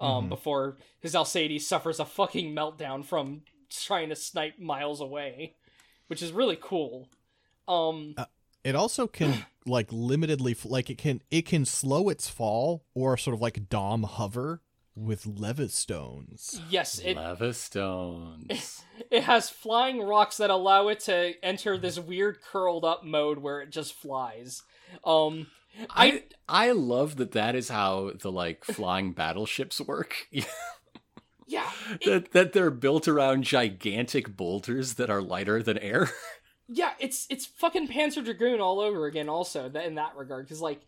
Um, 0.00 0.24
Mhm. 0.24 0.28
before 0.30 0.78
his 1.00 1.14
Alseides 1.14 1.60
suffers 1.62 2.00
a 2.00 2.04
fucking 2.04 2.52
meltdown 2.54 3.04
from 3.04 3.42
trying 3.70 4.08
to 4.08 4.16
snipe 4.16 4.58
miles 4.58 5.00
away, 5.00 5.54
which 6.08 6.20
is 6.20 6.32
really 6.32 6.58
cool. 6.60 7.08
Um, 7.68 8.16
It 8.64 8.74
also 8.74 9.06
can 9.06 9.44
like 9.66 9.88
limitedly 9.88 10.56
like 10.68 10.90
it 10.90 10.98
can 10.98 11.22
it 11.30 11.46
can 11.46 11.64
slow 11.64 12.08
its 12.08 12.28
fall 12.28 12.84
or 12.94 13.16
sort 13.16 13.34
of 13.34 13.40
like 13.40 13.68
dom 13.68 14.02
hover 14.02 14.60
with 14.96 15.26
levistones. 15.26 16.60
yes, 16.70 16.98
it 17.00 17.16
Levistones. 17.16 18.84
it 19.10 19.24
has 19.24 19.50
flying 19.50 20.00
rocks 20.00 20.36
that 20.36 20.50
allow 20.50 20.86
it 20.88 21.00
to 21.00 21.34
enter 21.44 21.76
this 21.76 21.98
weird 21.98 22.38
curled 22.40 22.84
up 22.84 23.04
mode 23.04 23.38
where 23.38 23.60
it 23.60 23.70
just 23.70 23.92
flies. 23.94 24.62
Um, 25.04 25.48
I 25.90 26.22
I 26.48 26.68
I 26.68 26.72
love 26.72 27.16
that 27.16 27.32
that 27.32 27.56
is 27.56 27.70
how 27.70 28.12
the 28.20 28.30
like 28.30 28.64
flying 28.64 29.12
battleships 29.14 29.80
work. 29.80 30.14
yeah, 30.30 31.70
it- 32.00 32.04
that 32.04 32.30
that 32.32 32.52
they're 32.52 32.70
built 32.70 33.08
around 33.08 33.42
gigantic 33.42 34.36
boulders 34.36 34.94
that 34.94 35.10
are 35.10 35.22
lighter 35.22 35.60
than 35.62 35.78
air. 35.78 36.10
Yeah, 36.68 36.92
it's 36.98 37.26
it's 37.28 37.46
fucking 37.46 37.88
Panzer 37.88 38.24
Dragoon 38.24 38.60
all 38.60 38.80
over 38.80 39.06
again. 39.06 39.28
Also, 39.28 39.66
in 39.70 39.94
that 39.96 40.16
regard, 40.16 40.46
because 40.46 40.60
like, 40.60 40.80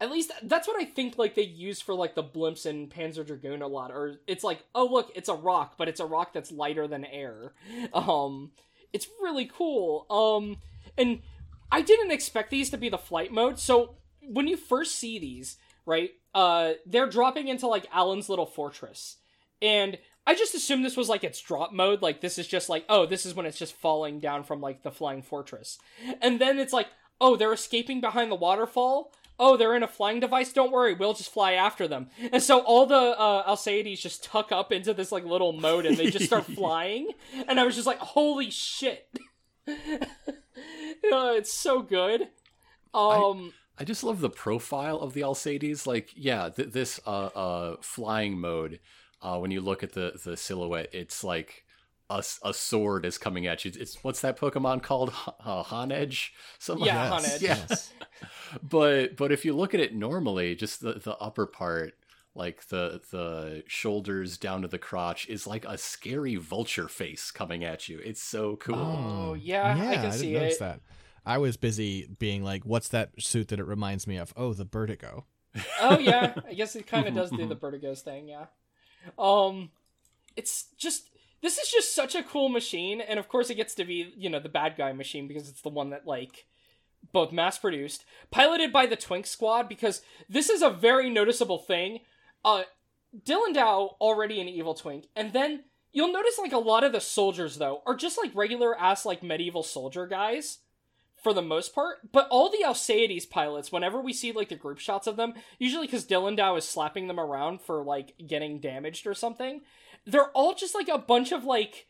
at 0.00 0.10
least 0.10 0.32
that's 0.42 0.66
what 0.66 0.80
I 0.80 0.84
think. 0.84 1.18
Like 1.18 1.34
they 1.34 1.42
use 1.42 1.80
for 1.80 1.94
like 1.94 2.14
the 2.14 2.24
blimps 2.24 2.64
in 2.64 2.88
Panzer 2.88 3.26
Dragoon 3.26 3.60
a 3.62 3.66
lot, 3.66 3.90
or 3.90 4.16
it's 4.26 4.44
like, 4.44 4.64
oh 4.74 4.86
look, 4.86 5.12
it's 5.14 5.28
a 5.28 5.34
rock, 5.34 5.74
but 5.76 5.88
it's 5.88 6.00
a 6.00 6.06
rock 6.06 6.32
that's 6.32 6.50
lighter 6.50 6.86
than 6.86 7.04
air. 7.04 7.52
Um, 7.92 8.52
it's 8.92 9.08
really 9.20 9.48
cool. 9.52 10.06
Um, 10.10 10.56
and 10.98 11.20
I 11.70 11.82
didn't 11.82 12.10
expect 12.10 12.50
these 12.50 12.70
to 12.70 12.78
be 12.78 12.88
the 12.88 12.98
flight 12.98 13.32
mode. 13.32 13.58
So 13.58 13.96
when 14.20 14.46
you 14.48 14.56
first 14.56 14.96
see 14.96 15.18
these, 15.18 15.56
right, 15.86 16.10
uh, 16.34 16.72
they're 16.86 17.08
dropping 17.08 17.48
into 17.48 17.66
like 17.66 17.86
Allen's 17.92 18.28
little 18.28 18.46
fortress, 18.46 19.16
and 19.62 19.98
I 20.26 20.34
just 20.34 20.54
assumed 20.54 20.84
this 20.84 20.96
was 20.96 21.08
like 21.08 21.24
its 21.24 21.40
drop 21.40 21.72
mode. 21.72 22.02
Like 22.02 22.20
this 22.20 22.38
is 22.38 22.46
just 22.46 22.68
like, 22.68 22.84
oh, 22.88 23.06
this 23.06 23.26
is 23.26 23.34
when 23.34 23.46
it's 23.46 23.58
just 23.58 23.74
falling 23.74 24.20
down 24.20 24.44
from 24.44 24.60
like 24.60 24.82
the 24.82 24.90
flying 24.90 25.22
fortress, 25.22 25.78
and 26.20 26.40
then 26.40 26.58
it's 26.58 26.72
like, 26.72 26.88
oh, 27.20 27.36
they're 27.36 27.52
escaping 27.52 28.00
behind 28.00 28.30
the 28.30 28.36
waterfall. 28.36 29.12
Oh, 29.42 29.56
they're 29.56 29.74
in 29.74 29.82
a 29.82 29.88
flying 29.88 30.20
device. 30.20 30.52
Don't 30.52 30.70
worry, 30.70 30.92
we'll 30.94 31.14
just 31.14 31.32
fly 31.32 31.52
after 31.52 31.88
them. 31.88 32.08
And 32.30 32.42
so 32.42 32.60
all 32.60 32.84
the 32.84 32.94
uh, 32.94 33.50
Alseides 33.50 34.00
just 34.00 34.22
tuck 34.22 34.52
up 34.52 34.70
into 34.70 34.92
this 34.92 35.10
like 35.10 35.24
little 35.24 35.54
mode, 35.54 35.86
and 35.86 35.96
they 35.96 36.10
just 36.10 36.26
start 36.26 36.44
flying. 36.54 37.08
And 37.48 37.58
I 37.58 37.64
was 37.64 37.74
just 37.74 37.86
like, 37.86 37.98
holy 37.98 38.50
shit! 38.50 39.08
Uh, 41.12 41.32
it's 41.34 41.52
so 41.52 41.80
good. 41.82 42.28
Um, 42.92 43.52
I 43.78 43.84
just 43.84 44.04
love 44.04 44.20
the 44.20 44.30
profile 44.30 44.98
of 44.98 45.14
the 45.14 45.22
Alseides. 45.22 45.86
Like, 45.86 46.10
yeah, 46.14 46.50
th- 46.50 46.70
this 46.72 47.00
uh 47.06 47.26
uh 47.26 47.76
flying 47.80 48.38
mode. 48.38 48.80
Uh, 49.22 49.38
when 49.38 49.50
you 49.50 49.60
look 49.60 49.82
at 49.82 49.92
the 49.92 50.18
the 50.24 50.36
silhouette, 50.36 50.88
it's 50.92 51.22
like 51.22 51.64
a, 52.10 52.24
a 52.42 52.52
sword 52.52 53.06
is 53.06 53.18
coming 53.18 53.46
at 53.46 53.64
you. 53.64 53.72
It's 53.78 54.02
what's 54.02 54.20
that 54.20 54.38
Pokemon 54.38 54.82
called? 54.82 55.10
H- 55.10 55.34
uh, 55.44 55.62
Honedge? 55.62 56.30
Something 56.58 56.86
yeah, 56.86 57.10
like 57.10 57.20
on 57.20 57.30
edge. 57.30 57.42
Yeah. 57.42 57.66
but 58.62 59.16
but 59.16 59.32
if 59.32 59.44
you 59.44 59.54
look 59.54 59.74
at 59.74 59.80
it 59.80 59.94
normally, 59.94 60.54
just 60.54 60.80
the 60.80 60.94
the 60.94 61.16
upper 61.18 61.46
part, 61.46 61.94
like 62.34 62.66
the 62.68 63.00
the 63.10 63.62
shoulders 63.66 64.36
down 64.36 64.62
to 64.62 64.68
the 64.68 64.78
crotch, 64.78 65.28
is 65.28 65.46
like 65.46 65.64
a 65.64 65.78
scary 65.78 66.36
vulture 66.36 66.88
face 66.88 67.30
coming 67.30 67.64
at 67.64 67.88
you. 67.88 68.00
It's 68.04 68.22
so 68.22 68.56
cool. 68.56 68.76
Oh, 68.76 69.34
yeah, 69.34 69.76
yeah 69.76 69.90
I 69.90 69.94
can 69.94 70.02
didn't 70.02 70.14
see 70.14 70.32
notice 70.32 70.56
it. 70.56 70.60
that. 70.60 70.80
I 71.24 71.38
was 71.38 71.56
busy 71.56 72.08
being 72.18 72.42
like, 72.42 72.64
"What's 72.64 72.88
that 72.88 73.10
suit 73.20 73.48
that 73.48 73.60
it 73.60 73.66
reminds 73.66 74.06
me 74.06 74.16
of?" 74.16 74.32
Oh, 74.36 74.52
the 74.52 74.64
Vertigo. 74.64 75.26
oh 75.80 75.98
yeah, 75.98 76.34
I 76.48 76.54
guess 76.54 76.74
it 76.74 76.86
kind 76.86 77.06
of 77.06 77.14
does 77.20 77.30
do 77.30 77.46
the 77.46 77.56
Vertigos 77.56 78.00
thing, 78.00 78.26
yeah. 78.28 78.46
Um, 79.18 79.70
it's 80.36 80.66
just 80.78 81.10
this 81.42 81.58
is 81.58 81.70
just 81.70 81.94
such 81.94 82.14
a 82.14 82.22
cool 82.22 82.48
machine, 82.48 83.00
and 83.00 83.18
of 83.18 83.28
course 83.28 83.50
it 83.50 83.56
gets 83.56 83.74
to 83.76 83.84
be 83.84 84.12
you 84.16 84.30
know 84.30 84.40
the 84.40 84.48
bad 84.48 84.76
guy 84.76 84.92
machine 84.92 85.28
because 85.28 85.48
it's 85.48 85.62
the 85.62 85.68
one 85.68 85.90
that 85.90 86.06
like 86.06 86.46
both 87.12 87.32
mass 87.32 87.58
produced, 87.58 88.04
piloted 88.30 88.72
by 88.72 88.86
the 88.86 88.96
Twink 88.96 89.26
Squad 89.26 89.68
because 89.68 90.02
this 90.28 90.50
is 90.50 90.62
a 90.62 90.70
very 90.70 91.08
noticeable 91.08 91.58
thing. 91.58 92.00
Uh, 92.44 92.62
Dilandau 93.26 93.94
already 94.00 94.40
an 94.40 94.48
evil 94.48 94.74
twink, 94.74 95.06
and 95.16 95.32
then 95.32 95.64
you'll 95.92 96.12
notice 96.12 96.38
like 96.38 96.52
a 96.52 96.58
lot 96.58 96.84
of 96.84 96.92
the 96.92 97.00
soldiers 97.00 97.58
though 97.58 97.82
are 97.86 97.96
just 97.96 98.18
like 98.18 98.34
regular 98.34 98.78
ass 98.78 99.04
like 99.04 99.22
medieval 99.22 99.62
soldier 99.62 100.06
guys 100.06 100.58
for 101.22 101.32
the 101.32 101.42
most 101.42 101.74
part. 101.74 102.12
But 102.12 102.28
all 102.30 102.50
the 102.50 102.64
Alseides 102.64 103.28
pilots, 103.28 103.70
whenever 103.72 104.00
we 104.00 104.12
see 104.12 104.32
like 104.32 104.48
the 104.48 104.56
group 104.56 104.78
shots 104.78 105.06
of 105.06 105.16
them, 105.16 105.34
usually 105.58 105.86
because 105.86 106.04
Dilandau 106.06 106.56
is 106.58 106.66
slapping 106.68 107.06
them 107.08 107.20
around 107.20 107.60
for 107.60 107.82
like 107.82 108.14
getting 108.26 108.58
damaged 108.60 109.06
or 109.06 109.14
something, 109.14 109.60
they're 110.06 110.30
all 110.30 110.54
just 110.54 110.74
like 110.74 110.88
a 110.88 110.98
bunch 110.98 111.32
of 111.32 111.44
like 111.44 111.86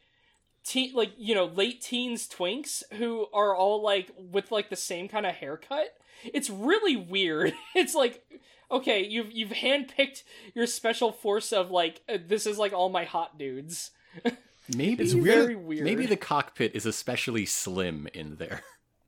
teen 0.62 0.92
like 0.94 1.12
you 1.16 1.34
know 1.34 1.46
late 1.46 1.80
teens 1.80 2.28
twinks 2.28 2.82
who 2.94 3.26
are 3.32 3.56
all 3.56 3.82
like 3.82 4.10
with 4.18 4.52
like 4.52 4.68
the 4.68 4.76
same 4.76 5.08
kind 5.08 5.24
of 5.26 5.34
haircut. 5.34 5.94
It's 6.24 6.50
really 6.50 6.96
weird. 6.96 7.54
It's 7.74 7.94
like 7.94 8.22
okay, 8.70 9.04
you've 9.04 9.32
you've 9.32 9.50
handpicked 9.50 10.22
your 10.54 10.66
special 10.66 11.12
force 11.12 11.52
of 11.52 11.70
like 11.70 12.02
uh, 12.08 12.18
this 12.26 12.46
is 12.46 12.58
like 12.58 12.72
all 12.72 12.88
my 12.88 13.04
hot 13.04 13.38
dudes. 13.38 13.90
Maybe 14.76 15.02
It's 15.02 15.14
the- 15.14 15.20
very 15.20 15.56
weird. 15.56 15.84
Maybe 15.84 16.06
the 16.06 16.16
cockpit 16.16 16.76
is 16.76 16.86
especially 16.86 17.46
slim 17.46 18.06
in 18.14 18.36
there. 18.36 18.62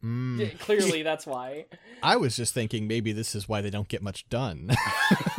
Mm. 0.04 0.38
Yeah, 0.38 0.48
Clearly, 0.58 1.02
that's 1.02 1.26
why. 1.26 1.66
I 2.02 2.16
was 2.16 2.36
just 2.36 2.54
thinking 2.54 2.86
maybe 2.86 3.12
this 3.12 3.34
is 3.34 3.48
why 3.48 3.60
they 3.60 3.70
don't 3.70 3.88
get 3.88 4.02
much 4.02 4.28
done. 4.28 4.70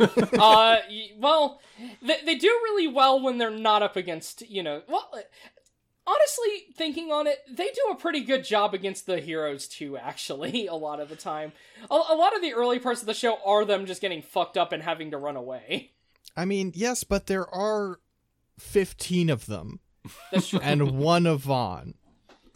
uh, 0.38 0.76
well, 1.18 1.60
they, 2.02 2.18
they 2.24 2.34
do 2.36 2.48
really 2.48 2.88
well 2.88 3.20
when 3.20 3.38
they're 3.38 3.50
not 3.50 3.82
up 3.82 3.96
against, 3.96 4.48
you 4.48 4.62
know, 4.62 4.82
well, 4.88 5.10
uh, 5.12 5.18
honestly, 6.06 6.74
thinking 6.76 7.12
on 7.12 7.26
it, 7.26 7.38
they 7.50 7.66
do 7.66 7.90
a 7.90 7.96
pretty 7.96 8.20
good 8.20 8.44
job 8.44 8.74
against 8.74 9.06
the 9.06 9.20
heroes 9.20 9.68
too, 9.68 9.96
actually, 9.96 10.66
a 10.66 10.74
lot 10.74 11.00
of 11.00 11.08
the 11.08 11.16
time. 11.16 11.52
A, 11.90 11.94
a 11.94 12.16
lot 12.16 12.34
of 12.34 12.42
the 12.42 12.54
early 12.54 12.78
parts 12.78 13.00
of 13.00 13.06
the 13.06 13.14
show 13.14 13.38
are 13.44 13.64
them 13.64 13.86
just 13.86 14.00
getting 14.00 14.22
fucked 14.22 14.56
up 14.56 14.72
and 14.72 14.82
having 14.82 15.10
to 15.10 15.18
run 15.18 15.36
away. 15.36 15.92
I 16.36 16.46
mean, 16.46 16.72
yes, 16.74 17.04
but 17.04 17.26
there 17.26 17.48
are 17.54 18.00
15 18.58 19.30
of 19.30 19.46
them 19.46 19.80
That's 20.32 20.48
true. 20.48 20.60
and 20.62 20.98
one 20.98 21.26
of 21.26 21.42
Van. 21.42 21.94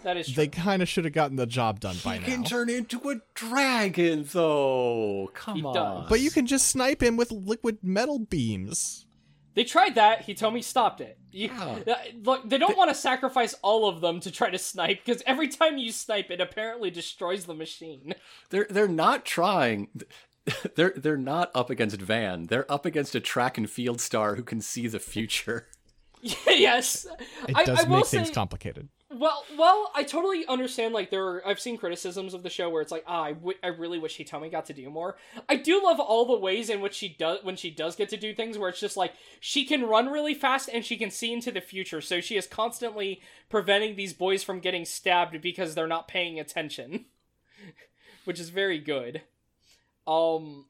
That 0.04 0.16
is 0.16 0.26
true. 0.26 0.34
They 0.36 0.48
kind 0.48 0.80
of 0.82 0.88
should 0.88 1.04
have 1.04 1.12
gotten 1.12 1.36
the 1.36 1.46
job 1.46 1.80
done 1.80 1.96
by 2.04 2.18
he 2.18 2.24
can 2.24 2.44
turn 2.44 2.70
into 2.70 2.98
a 3.10 3.16
dragon, 3.34 4.24
though. 4.30 5.30
Come 5.34 5.56
He 5.56 5.62
on. 5.64 5.74
does. 5.74 6.08
But 6.08 6.20
you 6.20 6.30
can 6.30 6.46
just 6.46 6.68
snipe 6.68 7.02
him 7.02 7.16
with 7.16 7.32
liquid 7.32 7.78
metal 7.82 8.18
beams. 8.20 9.06
They 9.54 9.64
tried 9.64 9.96
that. 9.96 10.24
Hitomi 10.24 10.62
stopped 10.62 11.00
it. 11.00 11.18
You, 11.32 11.48
Yeah. 11.48 11.78
uh, 11.86 11.94
look, 12.22 12.48
they 12.48 12.58
don't 12.58 12.76
want 12.76 12.90
to 12.90 12.94
sacrifice 12.94 13.54
all 13.62 13.88
of 13.88 14.00
them 14.00 14.20
to 14.20 14.30
try 14.30 14.50
to 14.50 14.58
snipe 14.58 15.04
because 15.04 15.20
every 15.26 15.48
time 15.48 15.78
you 15.78 15.90
snipe, 15.90 16.30
it 16.30 16.40
apparently 16.40 16.90
destroys 16.90 17.44
the 17.46 17.54
machine. 17.54 18.14
They're 18.50 18.66
they're 18.70 18.86
not 18.88 19.24
trying. 19.24 19.88
They're 20.76 20.94
they're 20.96 21.18
not 21.18 21.50
up 21.54 21.68
against 21.70 22.00
Van. 22.00 22.46
They're 22.46 22.70
up 22.72 22.86
against 22.86 23.14
a 23.14 23.20
track 23.20 23.58
and 23.58 23.68
field 23.68 24.00
star 24.00 24.36
who 24.36 24.42
can 24.42 24.60
see 24.62 24.86
the 24.86 24.98
future. 25.00 25.66
yes, 26.22 27.06
It 27.48 27.54
does 27.66 27.80
I 27.80 27.88
will 27.88 27.96
make 27.98 28.06
things 28.06 28.28
say- 28.28 28.34
complicated. 28.34 28.88
Well, 29.10 29.42
well, 29.56 29.90
I 29.94 30.02
totally 30.02 30.44
understand. 30.46 30.92
Like, 30.92 31.08
there, 31.10 31.24
are, 31.24 31.46
I've 31.46 31.60
seen 31.60 31.78
criticisms 31.78 32.34
of 32.34 32.42
the 32.42 32.50
show 32.50 32.68
where 32.68 32.82
it's 32.82 32.92
like, 32.92 33.04
ah, 33.06 33.22
I, 33.22 33.32
w- 33.32 33.56
I 33.62 33.68
really 33.68 33.98
wish 33.98 34.18
Hitomi 34.18 34.50
got 34.50 34.66
to 34.66 34.74
do 34.74 34.90
more. 34.90 35.16
I 35.48 35.56
do 35.56 35.82
love 35.82 35.98
all 35.98 36.26
the 36.26 36.36
ways 36.38 36.68
in 36.68 36.82
which 36.82 36.94
she 36.94 37.08
does 37.08 37.42
when 37.42 37.56
she 37.56 37.70
does 37.70 37.96
get 37.96 38.10
to 38.10 38.18
do 38.18 38.34
things, 38.34 38.58
where 38.58 38.68
it's 38.68 38.80
just 38.80 38.98
like 38.98 39.14
she 39.40 39.64
can 39.64 39.86
run 39.86 40.08
really 40.08 40.34
fast 40.34 40.68
and 40.70 40.84
she 40.84 40.98
can 40.98 41.10
see 41.10 41.32
into 41.32 41.50
the 41.50 41.62
future, 41.62 42.02
so 42.02 42.20
she 42.20 42.36
is 42.36 42.46
constantly 42.46 43.22
preventing 43.48 43.96
these 43.96 44.12
boys 44.12 44.42
from 44.44 44.60
getting 44.60 44.84
stabbed 44.84 45.40
because 45.40 45.74
they're 45.74 45.86
not 45.86 46.06
paying 46.06 46.38
attention, 46.38 47.06
which 48.26 48.38
is 48.38 48.50
very 48.50 48.78
good. 48.78 49.22
Um, 50.06 50.66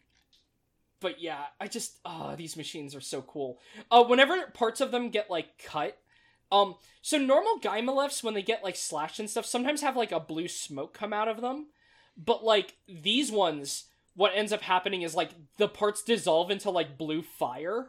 but 1.00 1.20
yeah, 1.20 1.46
I 1.60 1.66
just 1.66 1.98
ah, 2.04 2.36
these 2.36 2.56
machines 2.56 2.94
are 2.94 3.00
so 3.00 3.20
cool. 3.22 3.58
Uh, 3.90 4.04
whenever 4.04 4.46
parts 4.54 4.80
of 4.80 4.92
them 4.92 5.10
get 5.10 5.28
like 5.28 5.60
cut, 5.64 5.98
um, 6.50 6.76
so 7.02 7.18
normal 7.18 7.58
Guymelefs, 7.60 8.22
when 8.22 8.34
they 8.34 8.42
get 8.42 8.64
like 8.64 8.76
slashed 8.76 9.18
and 9.18 9.28
stuff, 9.28 9.46
sometimes 9.46 9.82
have 9.82 9.96
like 9.96 10.12
a 10.12 10.20
blue 10.20 10.48
smoke 10.48 10.94
come 10.94 11.12
out 11.12 11.28
of 11.28 11.40
them. 11.40 11.66
But 12.16 12.44
like 12.44 12.76
these 12.88 13.30
ones, 13.30 13.84
what 14.14 14.32
ends 14.34 14.52
up 14.52 14.62
happening 14.62 15.02
is 15.02 15.14
like 15.14 15.30
the 15.58 15.68
parts 15.68 16.02
dissolve 16.02 16.50
into 16.50 16.70
like 16.70 16.98
blue 16.98 17.22
fire, 17.22 17.88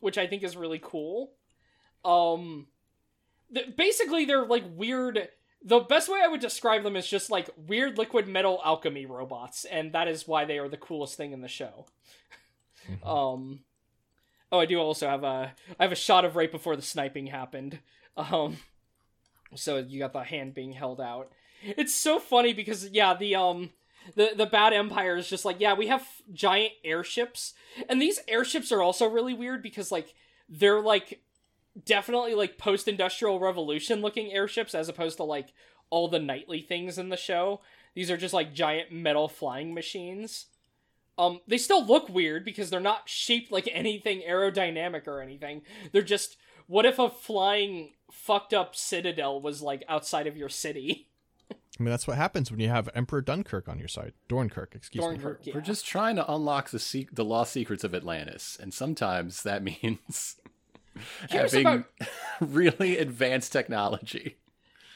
which 0.00 0.18
I 0.18 0.26
think 0.26 0.42
is 0.42 0.56
really 0.56 0.80
cool. 0.82 1.32
Um, 2.04 2.68
th- 3.52 3.76
basically 3.76 4.24
they're 4.24 4.46
like 4.46 4.64
weird. 4.74 5.28
The 5.62 5.80
best 5.80 6.08
way 6.08 6.20
I 6.22 6.28
would 6.28 6.40
describe 6.40 6.84
them 6.84 6.94
is 6.94 7.08
just 7.08 7.30
like 7.30 7.50
weird 7.56 7.98
liquid 7.98 8.28
metal 8.28 8.60
alchemy 8.64 9.06
robots, 9.06 9.64
and 9.64 9.92
that 9.92 10.06
is 10.06 10.28
why 10.28 10.44
they 10.44 10.58
are 10.58 10.68
the 10.68 10.76
coolest 10.76 11.16
thing 11.16 11.32
in 11.32 11.40
the 11.40 11.48
show. 11.48 11.86
Um, 13.04 13.60
oh, 14.50 14.60
I 14.60 14.66
do 14.66 14.78
also 14.78 15.08
have 15.08 15.24
a 15.24 15.52
I 15.78 15.82
have 15.82 15.92
a 15.92 15.96
shot 15.96 16.24
of 16.24 16.36
right 16.36 16.50
before 16.50 16.76
the 16.76 16.82
sniping 16.82 17.26
happened. 17.26 17.80
Um, 18.16 18.56
so 19.54 19.78
you 19.78 19.98
got 19.98 20.12
the 20.12 20.24
hand 20.24 20.54
being 20.54 20.72
held 20.72 21.00
out. 21.00 21.32
It's 21.62 21.94
so 21.94 22.18
funny 22.18 22.52
because 22.52 22.90
yeah, 22.90 23.14
the 23.14 23.34
um 23.34 23.70
the 24.14 24.30
the 24.36 24.46
bad 24.46 24.72
empire 24.72 25.16
is 25.16 25.28
just 25.28 25.44
like 25.44 25.60
yeah, 25.60 25.74
we 25.74 25.88
have 25.88 26.06
giant 26.32 26.72
airships, 26.84 27.54
and 27.88 28.00
these 28.00 28.20
airships 28.28 28.72
are 28.72 28.82
also 28.82 29.08
really 29.08 29.34
weird 29.34 29.62
because 29.62 29.92
like 29.92 30.14
they're 30.48 30.80
like 30.80 31.20
definitely 31.84 32.34
like 32.34 32.58
post 32.58 32.88
industrial 32.88 33.38
revolution 33.38 34.00
looking 34.00 34.32
airships 34.32 34.74
as 34.74 34.88
opposed 34.88 35.16
to 35.18 35.24
like 35.24 35.52
all 35.90 36.08
the 36.08 36.18
nightly 36.18 36.60
things 36.60 36.98
in 36.98 37.08
the 37.08 37.16
show. 37.16 37.60
These 37.94 38.10
are 38.10 38.16
just 38.16 38.34
like 38.34 38.54
giant 38.54 38.92
metal 38.92 39.28
flying 39.28 39.74
machines. 39.74 40.46
Um, 41.18 41.40
they 41.48 41.58
still 41.58 41.84
look 41.84 42.08
weird 42.08 42.44
because 42.44 42.70
they're 42.70 42.80
not 42.80 43.08
shaped 43.08 43.50
like 43.50 43.68
anything 43.72 44.22
aerodynamic 44.26 45.06
or 45.08 45.20
anything. 45.20 45.62
They're 45.92 46.02
just 46.02 46.36
what 46.68 46.86
if 46.86 46.98
a 46.98 47.10
flying 47.10 47.94
fucked 48.12 48.54
up 48.54 48.76
citadel 48.76 49.40
was 49.40 49.60
like 49.60 49.82
outside 49.88 50.26
of 50.26 50.36
your 50.36 50.48
city? 50.48 51.08
I 51.50 51.82
mean, 51.82 51.90
that's 51.90 52.06
what 52.06 52.16
happens 52.16 52.50
when 52.50 52.60
you 52.60 52.68
have 52.68 52.88
Emperor 52.94 53.20
Dunkirk 53.20 53.68
on 53.68 53.78
your 53.78 53.88
side. 53.88 54.12
Dornkirk, 54.28 54.74
excuse 54.74 55.00
me. 55.02 55.08
Dornkirk, 55.08 55.40
yeah. 55.46 55.54
We're 55.54 55.60
just 55.60 55.86
trying 55.86 56.16
to 56.16 56.30
unlock 56.30 56.70
the 56.70 56.78
se- 56.78 57.08
the 57.12 57.24
lost 57.24 57.52
secrets 57.52 57.84
of 57.84 57.94
Atlantis, 57.94 58.56
and 58.60 58.72
sometimes 58.74 59.42
that 59.44 59.62
means 59.82 60.36
having 61.30 61.66
about- 61.66 61.84
really 62.40 62.98
advanced 62.98 63.52
technology. 63.52 64.36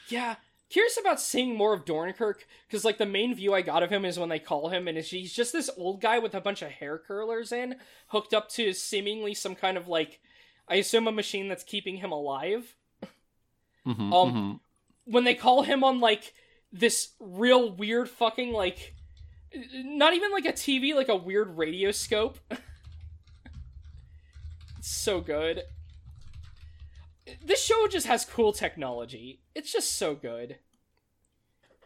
Yeah. 0.09 0.35
Curious 0.73 0.97
about 0.99 1.21
seeing 1.21 1.55
more 1.55 1.71
of 1.71 1.85
Dornkirk 1.85 2.47
because 2.67 2.83
like 2.83 2.97
the 2.97 3.05
main 3.05 3.35
view 3.35 3.53
I 3.53 3.61
got 3.61 3.83
of 3.83 3.91
him 3.91 4.05
is 4.05 4.17
when 4.17 4.29
they 4.29 4.39
call 4.39 4.69
him 4.69 4.87
and 4.87 4.97
he's 4.97 5.31
just 5.31 5.53
this 5.53 5.69
old 5.77 6.01
guy 6.01 6.17
with 6.17 6.33
a 6.33 6.41
bunch 6.41 6.63
of 6.63 6.71
hair 6.71 6.97
curlers 6.97 7.51
in, 7.51 7.75
hooked 8.07 8.33
up 8.33 8.49
to 8.53 8.73
seemingly 8.73 9.35
some 9.35 9.53
kind 9.53 9.77
of 9.77 9.87
like, 9.87 10.19
I 10.67 10.77
assume 10.77 11.07
a 11.07 11.11
machine 11.11 11.47
that's 11.47 11.63
keeping 11.63 11.97
him 11.97 12.11
alive. 12.11 12.75
Mhm, 13.85 14.11
Um, 14.11 14.33
mhm. 14.33 14.59
when 15.05 15.25
they 15.25 15.35
call 15.35 15.61
him 15.61 15.83
on 15.83 15.99
like 15.99 16.33
this 16.71 17.11
real 17.19 17.71
weird 17.71 18.09
fucking 18.09 18.51
like 18.51 18.95
not 19.75 20.15
even 20.15 20.31
like 20.31 20.45
a 20.45 20.53
TV 20.53 20.95
like 20.95 21.09
a 21.09 21.15
weird 21.15 21.55
radio 21.55 21.91
scope 21.91 22.39
it's 24.79 24.89
so 24.89 25.21
good 25.21 25.61
this 27.45 27.63
show 27.63 27.87
just 27.87 28.07
has 28.07 28.25
cool 28.25 28.51
technology 28.53 29.39
it's 29.53 29.71
just 29.71 29.91
so 29.95 30.15
good 30.15 30.57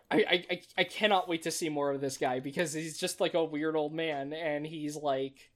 I, 0.09 0.17
I, 0.17 0.45
I, 0.51 0.61
I 0.77 0.83
cannot 0.85 1.27
wait 1.27 1.43
to 1.43 1.51
see 1.51 1.69
more 1.69 1.91
of 1.91 2.01
this 2.01 2.17
guy 2.17 2.39
because 2.39 2.73
he's 2.73 2.97
just 2.97 3.19
like 3.19 3.33
a 3.33 3.43
weird 3.43 3.75
old 3.75 3.93
man 3.93 4.33
and 4.33 4.65
he's 4.65 4.95
like 4.95 5.51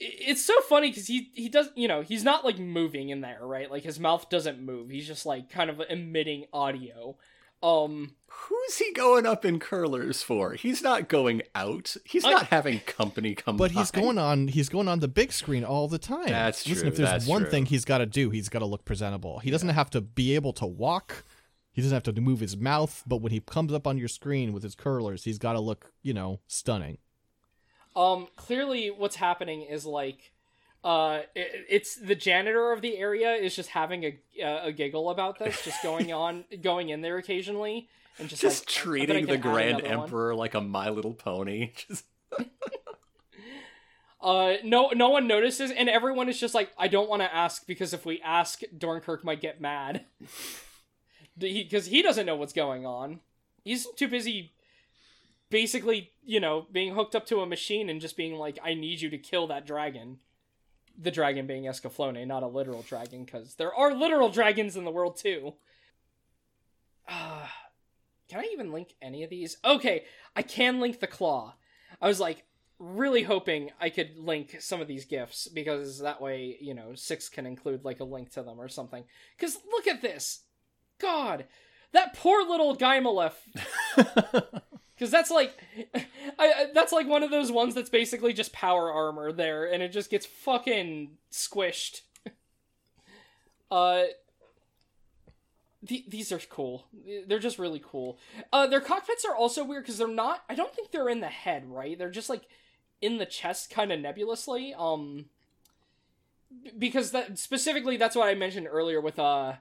it's 0.00 0.44
so 0.44 0.58
funny 0.62 0.88
because 0.90 1.06
he 1.06 1.30
he 1.34 1.48
does 1.48 1.68
you 1.74 1.88
know 1.88 2.02
he's 2.02 2.24
not 2.24 2.44
like 2.44 2.58
moving 2.58 3.10
in 3.10 3.20
there 3.20 3.40
right 3.42 3.70
like 3.70 3.82
his 3.82 4.00
mouth 4.00 4.28
doesn't 4.30 4.60
move 4.60 4.90
he's 4.90 5.06
just 5.06 5.26
like 5.26 5.50
kind 5.50 5.68
of 5.70 5.80
emitting 5.90 6.44
audio 6.52 7.16
um 7.62 8.14
Who's 8.30 8.76
he 8.76 8.92
going 8.92 9.24
up 9.24 9.46
in 9.46 9.58
curlers 9.58 10.22
for? 10.22 10.52
He's 10.52 10.82
not 10.82 11.08
going 11.08 11.42
out. 11.54 11.96
He's 12.04 12.24
I- 12.24 12.30
not 12.30 12.46
having 12.48 12.80
company 12.80 13.34
come. 13.34 13.56
But 13.56 13.70
he's 13.70 13.90
going 13.90 14.18
on 14.18 14.48
he's 14.48 14.68
going 14.68 14.86
on 14.86 15.00
the 15.00 15.08
big 15.08 15.32
screen 15.32 15.64
all 15.64 15.88
the 15.88 15.98
time. 15.98 16.28
That's 16.28 16.66
Listen, 16.68 16.82
true, 16.82 16.92
if 16.92 16.96
there's 16.96 17.26
one 17.26 17.42
true. 17.42 17.50
thing 17.50 17.66
he's 17.66 17.86
got 17.86 17.98
to 17.98 18.06
do, 18.06 18.28
he's 18.28 18.50
got 18.50 18.58
to 18.58 18.66
look 18.66 18.84
presentable. 18.84 19.38
He 19.38 19.50
doesn't 19.50 19.70
have 19.70 19.88
to 19.90 20.02
be 20.02 20.34
able 20.34 20.52
to 20.54 20.66
walk. 20.66 21.24
He 21.78 21.82
doesn't 21.82 21.94
have 21.94 22.12
to 22.12 22.20
move 22.20 22.40
his 22.40 22.56
mouth, 22.56 23.04
but 23.06 23.18
when 23.18 23.30
he 23.30 23.38
comes 23.38 23.72
up 23.72 23.86
on 23.86 23.98
your 23.98 24.08
screen 24.08 24.52
with 24.52 24.64
his 24.64 24.74
curlers, 24.74 25.22
he's 25.22 25.38
got 25.38 25.52
to 25.52 25.60
look, 25.60 25.92
you 26.02 26.12
know, 26.12 26.40
stunning. 26.48 26.98
um 27.94 28.26
clearly 28.34 28.88
what's 28.90 29.14
happening 29.14 29.62
is 29.62 29.86
like 29.86 30.32
uh 30.82 31.20
it, 31.36 31.66
it's 31.68 31.94
the 31.94 32.16
janitor 32.16 32.72
of 32.72 32.82
the 32.82 32.96
area 32.96 33.30
is 33.30 33.54
just 33.54 33.68
having 33.68 34.02
a 34.02 34.18
a 34.42 34.72
giggle 34.72 35.08
about 35.08 35.38
this 35.38 35.64
just 35.64 35.80
going 35.84 36.12
on 36.12 36.46
going 36.62 36.88
in 36.88 37.00
there 37.00 37.16
occasionally 37.16 37.88
and 38.18 38.28
just 38.28 38.42
just 38.42 38.66
like, 38.66 38.76
I 38.76 39.06
bet 39.06 39.16
I 39.16 39.20
treating 39.20 39.26
the 39.26 39.38
Grand 39.38 39.78
another 39.78 39.96
one. 39.98 40.04
Emperor 40.06 40.34
like 40.34 40.54
a 40.54 40.60
My 40.60 40.88
Little 40.90 41.14
Pony. 41.14 41.70
Just 41.88 42.06
Uh, 44.20 44.54
no, 44.64 44.88
no 44.88 45.10
one 45.10 45.28
notices, 45.28 45.70
and 45.70 45.88
everyone 45.88 46.28
is 46.28 46.40
just 46.40 46.52
like, 46.52 46.72
I 46.76 46.88
don't 46.88 47.08
want 47.08 47.22
to 47.22 47.32
ask 47.32 47.64
because 47.68 47.94
if 47.94 48.04
we 48.04 48.20
ask, 48.20 48.62
Dornkirk 48.76 49.22
might 49.22 49.40
get 49.40 49.60
mad. 49.60 50.06
Because 51.38 51.86
he, 51.86 52.02
doesn't 52.02 52.26
know 52.26 52.36
what's 52.36 52.52
going 52.52 52.86
on. 52.86 53.20
He's 53.64 53.86
too 53.96 54.08
busy, 54.08 54.52
basically, 55.50 56.12
you 56.24 56.40
know, 56.40 56.66
being 56.72 56.94
hooked 56.94 57.14
up 57.14 57.26
to 57.26 57.40
a 57.40 57.46
machine 57.46 57.88
and 57.88 58.00
just 58.00 58.16
being 58.16 58.34
like, 58.34 58.58
I 58.62 58.74
need 58.74 59.00
you 59.00 59.10
to 59.10 59.18
kill 59.18 59.46
that 59.48 59.66
dragon. 59.66 60.18
The 61.00 61.10
dragon 61.10 61.46
being 61.46 61.64
Escaflowne, 61.64 62.26
not 62.26 62.42
a 62.42 62.48
literal 62.48 62.82
dragon, 62.82 63.24
because 63.24 63.54
there 63.54 63.74
are 63.74 63.94
literal 63.94 64.30
dragons 64.30 64.76
in 64.76 64.84
the 64.84 64.90
world 64.90 65.16
too. 65.16 65.54
Uh, 67.06 67.46
can 68.28 68.40
I 68.40 68.48
even 68.52 68.72
link 68.72 68.94
any 69.00 69.22
of 69.22 69.30
these? 69.30 69.58
Okay, 69.64 70.04
I 70.34 70.42
can 70.42 70.80
link 70.80 71.00
the 71.00 71.06
claw. 71.06 71.54
I 72.00 72.08
was 72.08 72.20
like, 72.20 72.44
really 72.78 73.24
hoping 73.24 73.70
I 73.80 73.90
could 73.90 74.16
link 74.18 74.56
some 74.60 74.80
of 74.80 74.86
these 74.86 75.04
gifts 75.04 75.48
because 75.48 75.98
that 76.00 76.20
way, 76.20 76.56
you 76.60 76.74
know, 76.74 76.94
six 76.94 77.28
can 77.28 77.46
include 77.46 77.84
like 77.84 78.00
a 78.00 78.04
link 78.04 78.30
to 78.30 78.42
them 78.42 78.60
or 78.60 78.68
something. 78.68 79.04
Because 79.36 79.58
look 79.70 79.86
at 79.86 80.00
this, 80.00 80.42
God, 80.98 81.46
that 81.92 82.14
poor 82.14 82.42
little 82.46 82.76
Guymelef. 82.76 83.32
because 84.94 85.10
that's 85.10 85.30
like, 85.30 85.56
I, 86.38 86.66
that's 86.74 86.92
like 86.92 87.06
one 87.06 87.22
of 87.22 87.30
those 87.30 87.50
ones 87.50 87.74
that's 87.74 87.90
basically 87.90 88.32
just 88.32 88.52
power 88.52 88.92
armor 88.92 89.32
there, 89.32 89.70
and 89.70 89.82
it 89.82 89.92
just 89.92 90.10
gets 90.10 90.26
fucking 90.26 91.12
squished. 91.32 92.02
uh, 93.70 94.04
the, 95.82 96.04
these 96.08 96.32
are 96.32 96.38
cool. 96.38 96.86
They're 97.26 97.38
just 97.38 97.58
really 97.58 97.82
cool. 97.84 98.18
Uh, 98.52 98.66
their 98.66 98.80
cockpits 98.80 99.24
are 99.24 99.34
also 99.34 99.64
weird 99.64 99.84
because 99.84 99.98
they're 99.98 100.08
not. 100.08 100.42
I 100.48 100.54
don't 100.54 100.74
think 100.74 100.90
they're 100.90 101.08
in 101.08 101.20
the 101.20 101.28
head, 101.28 101.64
right? 101.68 101.96
They're 101.96 102.10
just 102.10 102.28
like 102.28 102.42
in 103.00 103.18
the 103.18 103.26
chest, 103.26 103.70
kind 103.70 103.92
of 103.92 104.00
nebulously. 104.00 104.74
Um, 104.76 105.26
because 106.76 107.12
that 107.12 107.38
specifically, 107.38 107.96
that's 107.96 108.16
what 108.16 108.28
I 108.28 108.34
mentioned 108.34 108.66
earlier 108.70 109.00
with 109.00 109.18
uh, 109.18 109.54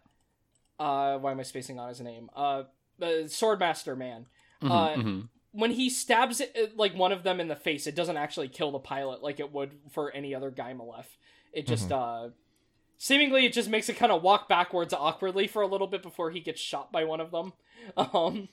uh, 0.79 1.17
why 1.17 1.31
am 1.31 1.39
I 1.39 1.43
spacing 1.43 1.79
on 1.79 1.89
his 1.89 2.01
name? 2.01 2.29
Uh, 2.35 2.63
the 2.99 3.23
Swordmaster 3.27 3.97
man. 3.97 4.25
Mhm, 4.61 4.71
Uh, 4.71 4.95
mhm. 4.95 5.29
When 5.51 5.71
he 5.71 5.89
stabs 5.89 6.39
it, 6.41 6.55
uh, 6.55 6.67
like 6.75 6.93
one 6.93 7.11
of 7.11 7.23
them 7.23 7.39
in 7.39 7.47
the 7.47 7.55
face, 7.55 7.87
it 7.87 7.95
doesn't 7.95 8.17
actually 8.17 8.47
kill 8.49 8.71
the 8.71 8.79
pilot 8.79 9.23
like 9.23 9.39
it 9.39 9.51
would 9.51 9.71
for 9.91 10.11
any 10.11 10.35
other 10.35 10.51
Guymelef. 10.51 11.05
It 11.53 11.65
just 11.65 11.91
uh 11.91 12.29
seemingly 12.97 13.45
it 13.45 13.53
just 13.53 13.69
makes 13.69 13.89
it 13.89 13.95
kind 13.95 14.11
of 14.11 14.21
walk 14.21 14.47
backwards 14.49 14.93
awkwardly 14.93 15.47
for 15.47 15.61
a 15.61 15.67
little 15.67 15.87
bit 15.87 16.03
before 16.03 16.29
he 16.31 16.39
gets 16.41 16.59
shot 16.61 16.91
by 16.91 17.03
one 17.05 17.19
of 17.19 17.31
them. 17.31 17.53
Um 17.97 18.49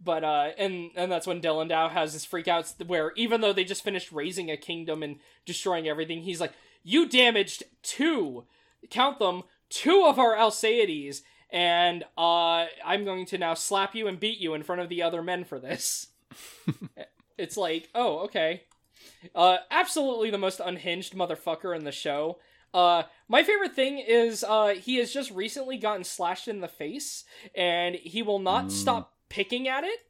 but 0.00 0.24
uh 0.24 0.50
and 0.58 0.90
and 0.96 1.10
that's 1.10 1.26
when 1.26 1.40
Dilandau 1.40 1.90
has 1.90 2.12
his 2.12 2.26
freakouts 2.26 2.84
where 2.86 3.12
even 3.16 3.40
though 3.40 3.52
they 3.52 3.64
just 3.64 3.84
finished 3.84 4.12
raising 4.12 4.50
a 4.50 4.56
kingdom 4.56 5.02
and 5.02 5.16
destroying 5.46 5.88
everything, 5.88 6.22
he's 6.22 6.40
like, 6.40 6.52
"You 6.82 7.08
damaged 7.08 7.64
two, 7.82 8.44
count 8.90 9.18
them, 9.18 9.42
two 9.70 10.04
of 10.06 10.18
our 10.18 10.34
Alseides, 10.36 11.22
and 11.50 12.04
uh 12.16 12.66
I'm 12.84 13.04
going 13.04 13.26
to 13.26 13.38
now 13.38 13.54
slap 13.54 13.94
you 13.94 14.06
and 14.08 14.18
beat 14.20 14.38
you 14.38 14.54
in 14.54 14.62
front 14.62 14.80
of 14.80 14.88
the 14.88 15.02
other 15.02 15.22
men 15.22 15.44
for 15.44 15.58
this." 15.58 16.08
it's 17.38 17.56
like, 17.56 17.88
"Oh, 17.94 18.18
okay." 18.20 18.62
Uh 19.34 19.58
absolutely 19.70 20.30
the 20.30 20.38
most 20.38 20.60
unhinged 20.64 21.14
motherfucker 21.14 21.76
in 21.76 21.84
the 21.84 21.92
show. 21.92 22.38
Uh, 22.74 23.04
my 23.28 23.42
favorite 23.42 23.74
thing 23.74 23.98
is 23.98 24.44
uh, 24.44 24.74
he 24.74 24.96
has 24.96 25.10
just 25.10 25.30
recently 25.30 25.78
gotten 25.78 26.04
slashed 26.04 26.48
in 26.48 26.60
the 26.60 26.68
face, 26.68 27.24
and 27.54 27.94
he 27.94 28.22
will 28.22 28.38
not 28.38 28.66
Mm. 28.66 28.70
stop 28.70 29.14
picking 29.30 29.66
at 29.66 29.84
it. 29.84 30.00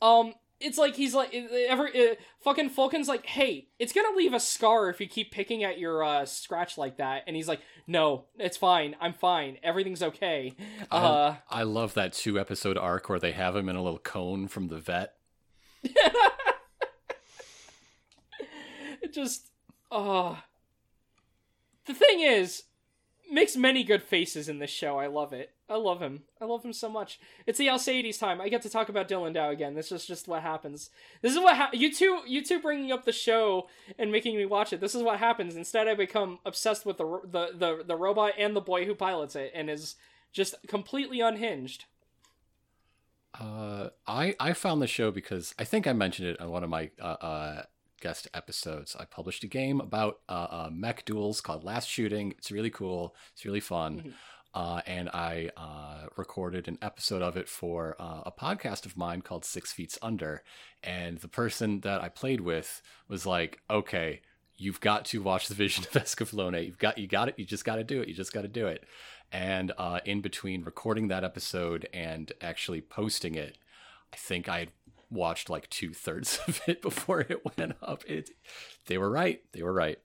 Um, 0.00 0.34
it's 0.60 0.78
like 0.78 0.96
he's 0.96 1.14
like 1.14 1.32
every 1.34 2.10
uh, 2.10 2.14
fucking 2.40 2.70
Folken's 2.70 3.08
like, 3.08 3.26
hey, 3.26 3.68
it's 3.78 3.92
gonna 3.92 4.16
leave 4.16 4.32
a 4.32 4.40
scar 4.40 4.88
if 4.90 5.00
you 5.00 5.06
keep 5.08 5.30
picking 5.30 5.64
at 5.64 5.78
your 5.78 6.02
uh, 6.02 6.24
scratch 6.26 6.76
like 6.78 6.96
that, 6.96 7.24
and 7.26 7.36
he's 7.36 7.48
like, 7.48 7.60
no, 7.86 8.24
it's 8.38 8.56
fine, 8.56 8.96
I'm 9.00 9.12
fine, 9.12 9.58
everything's 9.62 10.02
okay. 10.02 10.54
Uh, 10.90 11.36
I 11.48 11.62
love 11.62 11.94
that 11.94 12.12
two 12.12 12.38
episode 12.38 12.76
arc 12.76 13.08
where 13.08 13.18
they 13.18 13.32
have 13.32 13.54
him 13.54 13.68
in 13.68 13.76
a 13.76 13.82
little 13.82 13.98
cone 13.98 14.48
from 14.48 14.68
the 14.68 14.78
vet. 14.78 15.14
it 15.82 15.94
just, 19.12 19.48
uh 19.90 20.36
the 21.88 21.94
thing 21.94 22.20
is, 22.20 22.64
makes 23.32 23.56
many 23.56 23.82
good 23.82 24.02
faces 24.02 24.48
in 24.48 24.58
this 24.58 24.70
show. 24.70 24.98
I 24.98 25.06
love 25.06 25.32
it. 25.32 25.54
I 25.70 25.76
love 25.76 26.00
him. 26.00 26.22
I 26.40 26.46
love 26.46 26.64
him 26.64 26.72
so 26.72 26.88
much. 26.88 27.20
It's 27.46 27.58
the 27.58 27.66
Alseides 27.66 28.18
time. 28.18 28.40
I 28.40 28.48
get 28.48 28.62
to 28.62 28.70
talk 28.70 28.88
about 28.88 29.06
Dilandau 29.06 29.50
again. 29.52 29.74
This 29.74 29.92
is 29.92 30.06
just 30.06 30.26
what 30.26 30.42
happens. 30.42 30.88
This 31.20 31.32
is 31.32 31.38
what 31.38 31.56
ha- 31.56 31.70
you 31.74 31.92
two, 31.92 32.20
you 32.26 32.42
two 32.42 32.58
bringing 32.58 32.90
up 32.90 33.04
the 33.04 33.12
show 33.12 33.68
and 33.98 34.10
making 34.10 34.36
me 34.36 34.46
watch 34.46 34.72
it. 34.72 34.80
This 34.80 34.94
is 34.94 35.02
what 35.02 35.18
happens. 35.18 35.56
Instead, 35.56 35.86
I 35.86 35.94
become 35.94 36.38
obsessed 36.46 36.86
with 36.86 36.96
the 36.96 37.20
the 37.24 37.50
the, 37.54 37.84
the 37.86 37.96
robot 37.96 38.32
and 38.38 38.56
the 38.56 38.62
boy 38.62 38.86
who 38.86 38.94
pilots 38.94 39.36
it, 39.36 39.52
and 39.54 39.68
is 39.68 39.96
just 40.32 40.54
completely 40.66 41.20
unhinged. 41.20 41.84
Uh, 43.38 43.90
I 44.06 44.34
I 44.40 44.52
found 44.54 44.80
the 44.82 44.86
show 44.86 45.10
because 45.10 45.54
I 45.58 45.64
think 45.64 45.86
I 45.86 45.92
mentioned 45.92 46.28
it 46.28 46.40
on 46.40 46.50
one 46.50 46.64
of 46.64 46.70
my 46.70 46.90
uh, 47.00 47.04
uh, 47.20 47.62
guest 48.00 48.26
episodes. 48.32 48.96
I 48.98 49.04
published 49.04 49.44
a 49.44 49.46
game 49.48 49.80
about 49.80 50.20
uh, 50.28 50.46
uh, 50.50 50.68
mech 50.72 51.04
duels 51.04 51.40
called 51.40 51.62
Last 51.62 51.88
Shooting. 51.88 52.32
It's 52.38 52.50
really 52.50 52.70
cool. 52.70 53.14
It's 53.34 53.44
really 53.44 53.60
fun. 53.60 54.00
Mhm. 54.00 54.12
Uh, 54.54 54.80
and 54.86 55.08
I 55.10 55.50
uh, 55.56 56.08
recorded 56.16 56.68
an 56.68 56.78
episode 56.80 57.22
of 57.22 57.36
it 57.36 57.48
for 57.48 57.94
uh, 57.98 58.22
a 58.26 58.32
podcast 58.32 58.86
of 58.86 58.96
mine 58.96 59.22
called 59.22 59.44
Six 59.44 59.72
Feet 59.72 59.96
Under. 60.02 60.42
And 60.82 61.18
the 61.18 61.28
person 61.28 61.80
that 61.80 62.02
I 62.02 62.08
played 62.08 62.40
with 62.40 62.82
was 63.08 63.26
like, 63.26 63.60
"Okay, 63.70 64.22
you've 64.56 64.80
got 64.80 65.04
to 65.06 65.22
watch 65.22 65.48
the 65.48 65.54
Vision 65.54 65.84
of 65.84 65.90
Escaflowne. 66.02 66.64
You've 66.64 66.78
got, 66.78 66.98
you 66.98 67.06
got 67.06 67.28
it. 67.28 67.38
You 67.38 67.44
just 67.44 67.64
got 67.64 67.76
to 67.76 67.84
do 67.84 68.00
it. 68.00 68.08
You 68.08 68.14
just 68.14 68.32
got 68.32 68.42
to 68.42 68.48
do 68.48 68.66
it." 68.66 68.84
And 69.30 69.72
uh, 69.76 70.00
in 70.04 70.22
between 70.22 70.64
recording 70.64 71.08
that 71.08 71.24
episode 71.24 71.86
and 71.92 72.32
actually 72.40 72.80
posting 72.80 73.34
it, 73.34 73.58
I 74.12 74.16
think 74.16 74.48
I 74.48 74.60
had 74.60 74.72
watched 75.10 75.50
like 75.50 75.68
two 75.70 75.92
thirds 75.92 76.40
of 76.48 76.62
it 76.66 76.80
before 76.82 77.20
it 77.20 77.42
went 77.44 77.74
up. 77.82 78.04
It, 78.06 78.30
they 78.86 78.98
were 78.98 79.10
right. 79.10 79.42
They 79.52 79.62
were 79.62 79.72
right. 79.72 79.98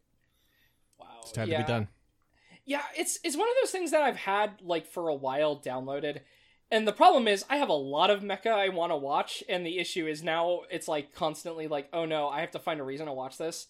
Wow, 0.99 1.07
It's 1.21 1.31
time 1.31 1.49
yeah. 1.49 1.59
to 1.59 1.63
be 1.63 1.67
done. 1.67 1.87
Yeah, 2.65 2.83
it's 2.95 3.19
it's 3.23 3.37
one 3.37 3.49
of 3.49 3.55
those 3.61 3.71
things 3.71 3.91
that 3.91 4.01
I've 4.01 4.17
had 4.17 4.61
like 4.61 4.87
for 4.87 5.09
a 5.09 5.15
while 5.15 5.59
downloaded. 5.59 6.19
And 6.71 6.87
the 6.87 6.93
problem 6.93 7.27
is 7.27 7.45
I 7.49 7.57
have 7.57 7.69
a 7.69 7.73
lot 7.73 8.09
of 8.09 8.23
mecha 8.23 8.47
I 8.47 8.69
want 8.69 8.91
to 8.91 8.97
watch 8.97 9.43
and 9.47 9.65
the 9.65 9.77
issue 9.77 10.07
is 10.07 10.23
now 10.23 10.61
it's 10.71 10.87
like 10.87 11.13
constantly 11.13 11.67
like 11.67 11.89
oh 11.93 12.05
no, 12.05 12.29
I 12.29 12.41
have 12.41 12.51
to 12.51 12.59
find 12.59 12.79
a 12.79 12.83
reason 12.83 13.07
to 13.07 13.13
watch 13.13 13.37
this. 13.37 13.67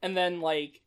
And 0.00 0.16
then 0.16 0.40
like 0.40 0.80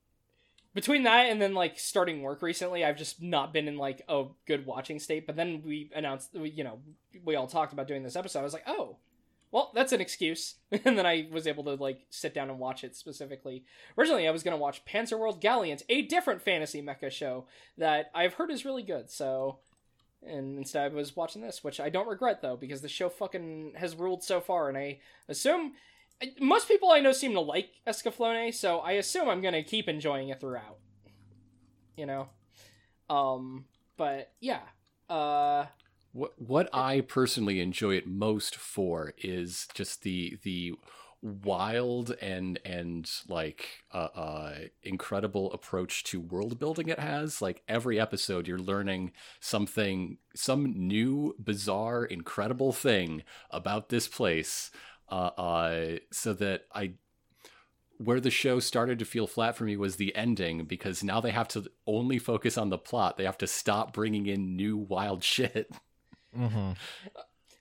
between 0.73 1.03
that 1.03 1.25
and 1.25 1.41
then 1.41 1.53
like 1.53 1.79
starting 1.79 2.21
work 2.21 2.41
recently, 2.41 2.85
I've 2.85 2.97
just 2.97 3.21
not 3.21 3.53
been 3.53 3.67
in 3.67 3.77
like 3.77 4.03
a 4.07 4.25
good 4.45 4.65
watching 4.65 4.99
state. 4.99 5.25
But 5.27 5.35
then 5.35 5.61
we 5.65 5.91
announced, 5.95 6.29
you 6.33 6.63
know, 6.63 6.79
we 7.23 7.35
all 7.35 7.47
talked 7.47 7.73
about 7.73 7.87
doing 7.87 8.03
this 8.03 8.15
episode. 8.15 8.39
I 8.39 8.43
was 8.43 8.53
like, 8.53 8.67
oh, 8.67 8.97
well, 9.51 9.71
that's 9.73 9.91
an 9.91 10.01
excuse. 10.01 10.55
and 10.71 10.97
then 10.97 11.05
I 11.05 11.27
was 11.31 11.47
able 11.47 11.63
to 11.65 11.73
like 11.75 12.05
sit 12.09 12.33
down 12.33 12.49
and 12.49 12.59
watch 12.59 12.83
it 12.83 12.95
specifically. 12.95 13.65
Originally, 13.97 14.27
I 14.27 14.31
was 14.31 14.43
gonna 14.43 14.57
watch 14.57 14.85
Panzer 14.85 15.17
World 15.19 15.41
Galient, 15.41 15.83
a 15.89 16.03
different 16.03 16.41
fantasy 16.41 16.81
mecha 16.81 17.11
show 17.11 17.45
that 17.77 18.11
I've 18.13 18.35
heard 18.35 18.51
is 18.51 18.65
really 18.65 18.83
good. 18.83 19.09
So, 19.09 19.59
and 20.25 20.57
instead 20.57 20.91
I 20.91 20.95
was 20.95 21.15
watching 21.15 21.41
this, 21.41 21.63
which 21.63 21.79
I 21.79 21.89
don't 21.89 22.07
regret 22.07 22.41
though, 22.41 22.57
because 22.57 22.81
the 22.81 22.89
show 22.89 23.09
fucking 23.09 23.73
has 23.75 23.95
ruled 23.95 24.23
so 24.23 24.39
far, 24.39 24.69
and 24.69 24.77
I 24.77 24.99
assume 25.27 25.73
most 26.39 26.67
people 26.67 26.91
I 26.91 26.99
know 26.99 27.11
seem 27.11 27.33
to 27.33 27.39
like 27.39 27.69
Escaflowne, 27.87 28.53
so 28.53 28.79
I 28.79 28.93
assume 28.93 29.29
I'm 29.29 29.41
gonna 29.41 29.63
keep 29.63 29.87
enjoying 29.87 30.29
it 30.29 30.39
throughout. 30.39 30.77
You 31.95 32.05
know, 32.05 32.29
um, 33.09 33.65
but 33.97 34.31
yeah, 34.39 34.61
uh, 35.09 35.65
What 36.11 36.33
what 36.41 36.69
I 36.73 37.01
personally 37.01 37.59
enjoy 37.59 37.95
it 37.95 38.07
most 38.07 38.55
for 38.55 39.13
is 39.17 39.67
just 39.73 40.03
the 40.03 40.37
the 40.43 40.73
wild 41.21 42.15
and 42.21 42.57
and 42.63 43.09
like 43.27 43.83
uh, 43.93 44.07
uh 44.15 44.55
incredible 44.83 45.51
approach 45.51 46.03
to 46.05 46.19
world 46.19 46.57
building 46.59 46.87
it 46.89 46.99
has. 46.99 47.41
Like 47.41 47.61
every 47.67 47.99
episode 47.99 48.47
you're 48.47 48.57
learning 48.57 49.11
something 49.39 50.17
some 50.35 50.73
new 50.75 51.35
bizarre 51.43 52.05
incredible 52.05 52.71
thing 52.73 53.23
about 53.51 53.89
this 53.89 54.07
place 54.07 54.71
uh 55.09 55.31
uh 55.37 55.97
so 56.11 56.33
that 56.33 56.65
i 56.73 56.93
where 57.97 58.21
the 58.21 58.31
show 58.31 58.59
started 58.59 58.97
to 58.97 59.05
feel 59.05 59.27
flat 59.27 59.57
for 59.57 59.65
me 59.65 59.75
was 59.75 59.97
the 59.97 60.15
ending 60.15 60.63
because 60.63 61.03
now 61.03 61.19
they 61.19 61.31
have 61.31 61.49
to 61.49 61.69
only 61.85 62.17
focus 62.17 62.57
on 62.57 62.69
the 62.69 62.77
plot. 62.77 63.17
They 63.17 63.25
have 63.25 63.37
to 63.39 63.47
stop 63.47 63.91
bringing 63.93 64.25
in 64.25 64.55
new 64.55 64.77
wild 64.77 65.21
shit 65.35 65.69
Mm-hmm. 66.37 66.71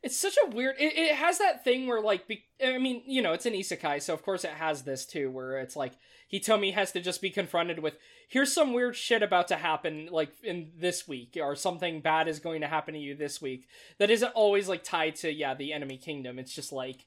it's 0.03 0.17
such 0.17 0.37
a 0.45 0.51
weird 0.51 0.77
it, 0.79 0.97
it 0.97 1.15
has 1.15 1.39
that 1.39 1.65
thing 1.65 1.87
where 1.87 2.01
like 2.01 2.29
be, 2.29 2.45
i 2.65 2.77
mean 2.79 3.03
you 3.07 3.23
know 3.23 3.33
it's 3.33 3.47
an 3.47 3.55
isekai 3.55 4.03
so 4.03 4.13
of 4.13 4.23
course 4.23 4.45
it 4.45 4.51
has 4.51 4.83
this 4.83 5.07
too 5.07 5.31
where 5.31 5.59
it's 5.59 5.75
like 5.75 5.93
hitomi 6.33 6.75
has 6.75 6.93
to 6.93 7.01
just 7.01 7.23
be 7.23 7.31
confronted 7.31 7.79
with 7.79 7.97
here's 8.29 8.53
some 8.53 8.75
weird 8.75 8.95
shit 8.95 9.23
about 9.23 9.49
to 9.49 9.57
happen 9.57 10.09
like 10.11 10.31
in 10.45 10.71
this 10.79 11.09
week 11.09 11.39
or 11.41 11.57
something 11.57 12.01
bad 12.01 12.29
is 12.29 12.41
going 12.41 12.61
to 12.61 12.67
happen 12.67 12.95
to 12.95 13.01
you 13.01 13.15
this 13.15 13.41
week 13.41 13.67
that 13.99 14.11
isn't 14.11 14.33
always 14.35 14.69
like 14.69 14.85
tied 14.85 15.17
to 15.17 15.33
yeah 15.33 15.55
the 15.55 15.73
enemy 15.73 15.97
kingdom 15.97 16.39
it's 16.39 16.55
just 16.55 16.73
like 16.73 17.07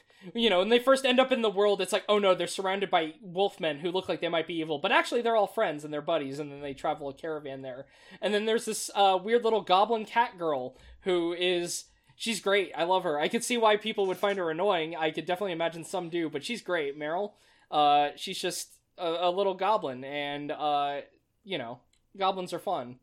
you 0.34 0.50
know, 0.50 0.60
when 0.60 0.68
they 0.68 0.78
first 0.78 1.04
end 1.04 1.20
up 1.20 1.32
in 1.32 1.42
the 1.42 1.50
world, 1.50 1.80
it's 1.80 1.92
like, 1.92 2.04
oh 2.08 2.18
no, 2.18 2.34
they're 2.34 2.46
surrounded 2.46 2.90
by 2.90 3.14
wolfmen 3.24 3.80
who 3.80 3.90
look 3.90 4.08
like 4.08 4.20
they 4.20 4.28
might 4.28 4.46
be 4.46 4.58
evil, 4.58 4.78
but 4.78 4.92
actually 4.92 5.22
they're 5.22 5.36
all 5.36 5.46
friends 5.46 5.84
and 5.84 5.92
they're 5.92 6.00
buddies, 6.00 6.38
and 6.38 6.50
then 6.50 6.60
they 6.60 6.74
travel 6.74 7.08
a 7.08 7.14
caravan 7.14 7.62
there. 7.62 7.86
And 8.20 8.32
then 8.32 8.46
there's 8.46 8.64
this 8.64 8.90
uh, 8.94 9.18
weird 9.22 9.44
little 9.44 9.62
goblin 9.62 10.04
cat 10.04 10.38
girl 10.38 10.76
who 11.02 11.32
is 11.32 11.84
she's 12.16 12.40
great. 12.40 12.72
I 12.76 12.84
love 12.84 13.02
her. 13.04 13.18
I 13.18 13.28
could 13.28 13.44
see 13.44 13.56
why 13.56 13.76
people 13.76 14.06
would 14.06 14.16
find 14.16 14.38
her 14.38 14.50
annoying. 14.50 14.96
I 14.96 15.10
could 15.10 15.26
definitely 15.26 15.52
imagine 15.52 15.84
some 15.84 16.08
do, 16.08 16.28
but 16.28 16.44
she's 16.44 16.62
great. 16.62 16.96
Merle, 16.96 17.34
uh, 17.70 18.10
she's 18.16 18.38
just 18.38 18.76
a, 18.98 19.28
a 19.28 19.30
little 19.30 19.54
goblin, 19.54 20.04
and 20.04 20.52
uh, 20.52 21.00
you 21.44 21.58
know, 21.58 21.80
goblins 22.16 22.52
are 22.52 22.58
fun. 22.58 22.96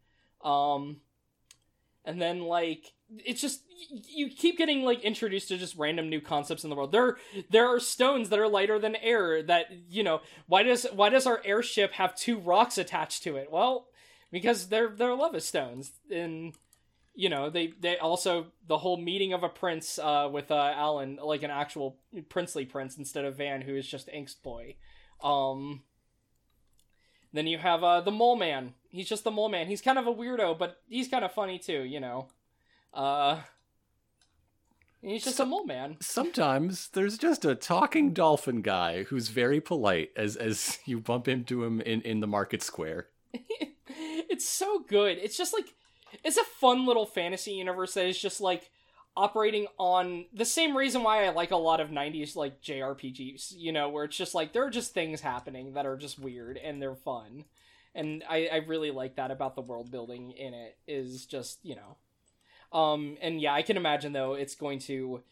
Um, 0.44 1.02
and 2.06 2.22
then 2.22 2.42
like 2.42 2.94
it's 3.26 3.42
just 3.42 3.64
you 3.90 4.30
keep 4.30 4.58
getting 4.58 4.84
like 4.84 5.02
introduced 5.04 5.48
to 5.48 5.58
just 5.58 5.78
random 5.78 6.10
new 6.10 6.22
concepts 6.22 6.64
in 6.64 6.70
the 6.70 6.76
world. 6.76 6.92
There 6.92 7.18
there 7.50 7.68
are 7.68 7.80
stones 7.80 8.30
that 8.30 8.40
are 8.40 8.48
lighter 8.48 8.80
than 8.80 8.96
air 8.96 9.42
that 9.44 9.68
you 9.90 10.04
know 10.04 10.22
why 10.48 10.64
does 10.64 10.86
why 10.94 11.10
does 11.10 11.26
our 11.26 11.42
airship 11.44 11.94
have 11.94 12.16
two 12.16 12.38
rocks 12.38 12.78
attached 12.78 13.24
to 13.24 13.38
it? 13.38 13.52
Well, 13.52 13.88
because 14.32 14.68
they're 14.68 14.90
they're 14.90 15.16
lava 15.16 15.42
stones 15.42 15.92
and 16.12 16.54
you 17.16 17.30
know 17.30 17.50
they 17.50 17.74
they 17.80 17.98
also 17.98 18.48
the 18.68 18.78
whole 18.78 18.98
meeting 18.98 19.34
of 19.34 19.44
a 19.44 19.50
prince 19.50 20.00
uh, 20.00 20.30
with 20.32 20.52
uh, 20.52 20.74
Allen 20.76 21.20
like 21.22 21.44
an 21.44 21.52
actual 21.52 21.98
princely 22.30 22.66
prince 22.66 22.98
instead 22.98 23.26
of 23.26 23.38
Van 23.38 23.62
who 23.62 23.76
is 23.76 23.88
just 23.88 24.08
angst 24.08 24.42
boy. 24.44 24.76
Um, 25.22 25.84
then 27.34 27.46
you 27.46 27.58
have 27.58 27.84
uh, 27.84 28.02
the 28.02 28.12
mole 28.12 28.36
man. 28.36 28.74
He's 28.90 29.10
just 29.10 29.24
the 29.24 29.32
mole 29.32 29.50
man. 29.50 29.68
He's 29.68 29.82
kind 29.82 30.00
of 30.00 30.08
a 30.08 30.14
weirdo, 30.14 30.58
but 30.58 30.78
he's 30.88 31.08
kind 31.08 31.26
of 31.26 31.34
funny 31.34 31.60
too. 31.60 31.84
You 31.84 32.00
know, 32.00 32.30
uh, 32.94 33.42
he's 35.02 35.24
just 35.24 35.40
a 35.40 35.46
mole 35.46 35.66
man. 35.66 35.98
Sometimes 36.02 36.90
there's 36.90 37.18
just 37.18 37.46
a 37.46 37.56
talking 37.56 38.14
dolphin 38.14 38.62
guy 38.62 39.04
who's 39.04 39.30
very 39.30 39.62
polite 39.62 40.12
as 40.16 40.36
as 40.36 40.80
you 40.86 41.00
bump 41.00 41.28
into 41.28 41.64
him 41.64 41.82
in 41.82 42.02
in 42.02 42.20
the 42.20 42.28
market 42.28 42.62
square. 42.64 43.08
it's 43.88 44.48
so 44.48 44.80
good. 44.88 45.18
It's 45.18 45.38
just 45.38 45.54
like 45.54 45.74
it's 46.24 46.38
a 46.38 46.44
fun 46.44 46.86
little 46.86 47.06
fantasy 47.06 47.52
universe 47.52 47.94
that 47.94 48.06
is 48.06 48.20
just 48.20 48.42
like 48.42 48.70
operating 49.16 49.68
on 49.78 50.26
the 50.34 50.46
same 50.46 50.78
reason 50.78 51.04
why 51.04 51.26
I 51.26 51.30
like 51.30 51.52
a 51.52 51.58
lot 51.58 51.82
of 51.82 51.90
90s 51.90 52.36
like 52.36 52.62
JRPGs, 52.62 53.54
you 53.58 53.72
know, 53.72 53.90
where 53.90 54.06
it's 54.06 54.18
just 54.18 54.34
like 54.34 54.54
there 54.54 54.66
are 54.66 54.70
just 54.70 54.94
things 54.94 55.22
happening 55.22 55.74
that 55.74 55.86
are 55.86 55.98
just 55.98 56.20
weird 56.20 56.58
and 56.58 56.82
they're 56.82 56.96
fun. 56.96 57.46
And 57.96 58.24
I, 58.30 58.48
I 58.48 58.56
really 58.58 58.92
like 58.92 59.16
that 59.16 59.32
about 59.32 59.56
the 59.56 59.62
world 59.62 59.92
building 59.92 60.32
in 60.32 60.54
it 60.54 60.78
is 60.88 61.26
just, 61.26 61.60
you 61.64 61.76
know. 61.76 61.98
Um 62.72 63.18
and 63.22 63.42
yeah, 63.42 63.54
I 63.54 63.62
can 63.62 63.78
imagine 63.78 64.14
though 64.14 64.34
it's 64.34 64.56
going 64.56 64.80
to 64.80 65.24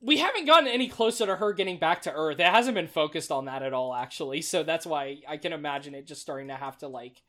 we 0.00 0.18
haven't 0.18 0.46
gotten 0.46 0.68
any 0.68 0.88
closer 0.88 1.26
to 1.26 1.36
her 1.36 1.52
getting 1.52 1.78
back 1.78 2.02
to 2.02 2.12
Earth. 2.12 2.38
It 2.38 2.46
hasn't 2.46 2.74
been 2.74 2.86
focused 2.86 3.32
on 3.32 3.46
that 3.46 3.62
at 3.62 3.72
all, 3.72 3.94
actually. 3.94 4.42
So 4.42 4.62
that's 4.62 4.86
why 4.86 5.18
I 5.26 5.36
can 5.36 5.52
imagine 5.52 5.94
it 5.94 6.06
just 6.06 6.20
starting 6.20 6.48
to 6.48 6.54
have 6.54 6.78
to 6.78 6.88
like 6.88 7.22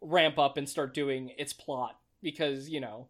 ramp 0.00 0.38
up 0.38 0.56
and 0.56 0.68
start 0.68 0.94
doing 0.94 1.32
its 1.38 1.52
plot 1.52 1.98
because 2.22 2.68
you 2.68 2.80
know 2.80 3.06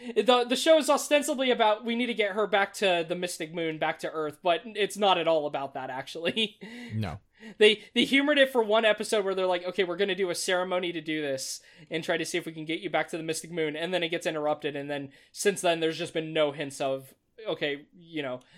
the 0.16 0.44
the 0.44 0.56
show 0.56 0.78
is 0.78 0.90
ostensibly 0.90 1.50
about 1.50 1.84
we 1.84 1.96
need 1.96 2.06
to 2.06 2.14
get 2.14 2.32
her 2.32 2.46
back 2.46 2.72
to 2.74 3.06
the 3.08 3.14
Mystic 3.14 3.54
Moon, 3.54 3.78
back 3.78 3.98
to 4.00 4.10
Earth, 4.10 4.38
but 4.42 4.60
it's 4.64 4.96
not 4.96 5.18
at 5.18 5.28
all 5.28 5.46
about 5.46 5.74
that 5.74 5.90
actually. 5.90 6.58
No. 6.94 7.18
They 7.58 7.84
they 7.94 8.04
humored 8.04 8.38
it 8.38 8.50
for 8.50 8.62
one 8.62 8.84
episode 8.84 9.24
where 9.24 9.34
they're 9.34 9.46
like, 9.46 9.64
okay, 9.64 9.84
we're 9.84 9.96
gonna 9.96 10.14
do 10.14 10.30
a 10.30 10.34
ceremony 10.34 10.92
to 10.92 11.00
do 11.00 11.22
this 11.22 11.60
and 11.90 12.02
try 12.02 12.16
to 12.16 12.24
see 12.24 12.38
if 12.38 12.46
we 12.46 12.52
can 12.52 12.64
get 12.64 12.80
you 12.80 12.90
back 12.90 13.08
to 13.10 13.16
the 13.16 13.22
Mystic 13.22 13.52
Moon, 13.52 13.76
and 13.76 13.94
then 13.94 14.02
it 14.02 14.08
gets 14.08 14.26
interrupted, 14.26 14.76
and 14.76 14.90
then 14.90 15.10
since 15.32 15.60
then 15.60 15.80
there's 15.80 15.98
just 15.98 16.14
been 16.14 16.32
no 16.32 16.52
hints 16.52 16.80
of 16.80 17.14
okay, 17.46 17.86
you 17.98 18.22
know. 18.22 18.40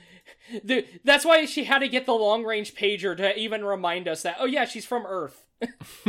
The, 0.62 0.86
that's 1.02 1.24
why 1.24 1.44
she 1.44 1.64
had 1.64 1.80
to 1.80 1.88
get 1.88 2.06
the 2.06 2.12
long 2.12 2.44
range 2.44 2.76
pager 2.76 3.16
to 3.16 3.36
even 3.36 3.64
remind 3.64 4.06
us 4.06 4.22
that 4.22 4.36
oh 4.38 4.44
yeah 4.44 4.64
she's 4.64 4.84
from 4.84 5.04
Earth. 5.04 5.44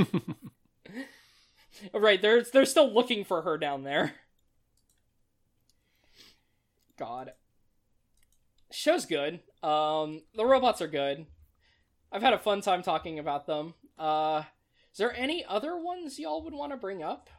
right, 1.93 2.21
they're 2.21 2.43
they're 2.43 2.65
still 2.65 2.93
looking 2.93 3.23
for 3.23 3.41
her 3.41 3.57
down 3.57 3.83
there. 3.83 4.13
God. 6.97 7.31
Show's 8.71 9.05
good. 9.05 9.39
Um, 9.63 10.21
the 10.35 10.45
robots 10.45 10.81
are 10.81 10.87
good. 10.87 11.25
I've 12.11 12.21
had 12.21 12.33
a 12.33 12.39
fun 12.39 12.61
time 12.61 12.81
talking 12.83 13.19
about 13.19 13.45
them. 13.47 13.73
Uh, 13.97 14.43
is 14.91 14.97
there 14.97 15.15
any 15.15 15.45
other 15.45 15.77
ones 15.77 16.19
y'all 16.19 16.43
would 16.43 16.53
want 16.53 16.71
to 16.71 16.77
bring 16.77 17.01
up 17.03 17.29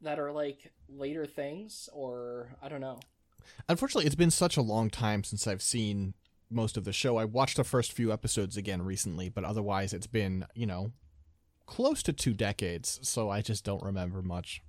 that 0.00 0.18
are 0.18 0.32
like 0.32 0.72
later 0.88 1.26
things, 1.26 1.88
or 1.92 2.54
I 2.62 2.68
don't 2.68 2.80
know? 2.80 3.00
Unfortunately, 3.68 4.06
it's 4.06 4.14
been 4.14 4.30
such 4.30 4.56
a 4.56 4.62
long 4.62 4.90
time 4.90 5.24
since 5.24 5.46
I've 5.46 5.62
seen 5.62 6.14
most 6.50 6.76
of 6.76 6.84
the 6.84 6.92
show. 6.92 7.16
I 7.16 7.24
watched 7.24 7.56
the 7.56 7.64
first 7.64 7.92
few 7.92 8.12
episodes 8.12 8.56
again 8.56 8.82
recently, 8.82 9.28
but 9.28 9.44
otherwise, 9.44 9.92
it's 9.92 10.06
been 10.06 10.46
you 10.54 10.66
know 10.66 10.92
close 11.66 12.02
to 12.04 12.12
two 12.12 12.34
decades, 12.34 13.00
so 13.02 13.30
I 13.30 13.42
just 13.42 13.64
don't 13.64 13.82
remember 13.82 14.22
much. 14.22 14.60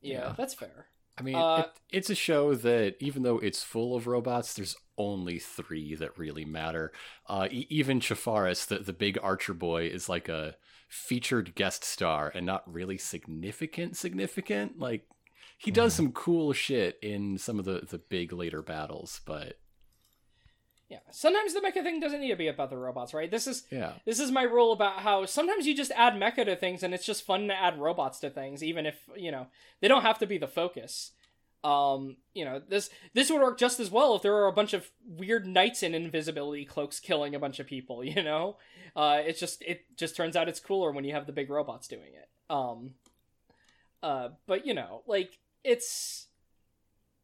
Yeah, 0.00 0.18
Yeah. 0.28 0.34
that's 0.36 0.54
fair. 0.54 0.86
I 1.18 1.22
mean, 1.22 1.34
Uh, 1.34 1.64
it, 1.90 1.96
it's 1.98 2.10
a 2.10 2.14
show 2.14 2.54
that 2.54 2.96
even 3.00 3.22
though 3.22 3.38
it's 3.38 3.62
full 3.62 3.96
of 3.96 4.06
robots, 4.06 4.54
there's 4.54 4.76
only 4.98 5.38
three 5.38 5.94
that 5.94 6.18
really 6.18 6.44
matter. 6.44 6.92
Uh, 7.26 7.48
e- 7.50 7.66
even 7.70 8.00
Chafaris, 8.00 8.66
the, 8.66 8.78
the 8.80 8.92
big 8.92 9.18
archer 9.22 9.54
boy, 9.54 9.86
is 9.86 10.08
like 10.08 10.28
a 10.28 10.56
featured 10.88 11.54
guest 11.54 11.84
star 11.84 12.30
and 12.34 12.46
not 12.46 12.70
really 12.72 12.98
significant. 12.98 13.96
Significant, 13.96 14.78
like 14.78 15.06
he 15.58 15.70
does 15.70 15.94
some 15.94 16.12
cool 16.12 16.52
shit 16.52 16.98
in 17.02 17.38
some 17.38 17.58
of 17.58 17.64
the 17.64 17.80
the 17.88 17.98
big 17.98 18.32
later 18.32 18.62
battles, 18.62 19.20
but 19.24 19.58
Yeah, 20.88 20.98
sometimes 21.10 21.52
the 21.52 21.60
mecha 21.60 21.82
thing 21.82 21.98
doesn't 21.98 22.20
need 22.20 22.30
to 22.30 22.36
be 22.36 22.46
about 22.46 22.70
the 22.70 22.76
robots, 22.76 23.12
right? 23.12 23.30
This 23.30 23.48
is 23.48 23.64
yeah, 23.72 23.94
this 24.04 24.20
is 24.20 24.30
my 24.30 24.44
rule 24.44 24.72
about 24.72 25.00
how 25.00 25.26
sometimes 25.26 25.66
you 25.66 25.74
just 25.74 25.90
add 25.96 26.14
mecha 26.14 26.44
to 26.44 26.54
things 26.54 26.84
and 26.84 26.94
it's 26.94 27.04
just 27.04 27.24
fun 27.26 27.48
to 27.48 27.54
add 27.54 27.80
robots 27.80 28.20
to 28.20 28.30
things 28.30 28.62
even 28.62 28.86
if 28.86 28.94
you 29.16 29.32
know 29.32 29.48
they 29.80 29.88
don't 29.88 30.02
have 30.02 30.18
to 30.20 30.26
be 30.26 30.38
the 30.38 30.46
focus. 30.46 31.10
Um 31.64 32.18
you 32.34 32.44
know 32.44 32.62
this 32.68 32.88
this 33.14 33.30
would 33.30 33.40
work 33.40 33.58
just 33.58 33.80
as 33.80 33.90
well 33.90 34.14
if 34.14 34.22
there 34.22 34.32
were 34.32 34.46
a 34.46 34.52
bunch 34.52 34.74
of 34.74 34.90
weird 35.04 35.44
knights 35.46 35.82
in 35.82 35.92
invisibility 35.94 36.64
cloaks 36.64 37.00
killing 37.00 37.34
a 37.34 37.40
bunch 37.40 37.58
of 37.58 37.66
people 37.66 38.04
you 38.04 38.22
know? 38.22 38.56
Uh 38.94 39.20
it's 39.24 39.40
just 39.40 39.62
it 39.62 39.84
just 39.96 40.14
turns 40.14 40.36
out 40.36 40.48
it's 40.48 40.60
cooler 40.60 40.92
when 40.92 41.04
you 41.04 41.14
have 41.14 41.26
the 41.26 41.32
big 41.32 41.50
robots 41.50 41.88
doing 41.88 42.12
it. 42.14 42.28
Um 42.48 42.94
uh 44.04 44.28
but 44.46 44.64
you 44.64 44.74
know 44.74 45.02
like 45.08 45.38
it's 45.64 46.25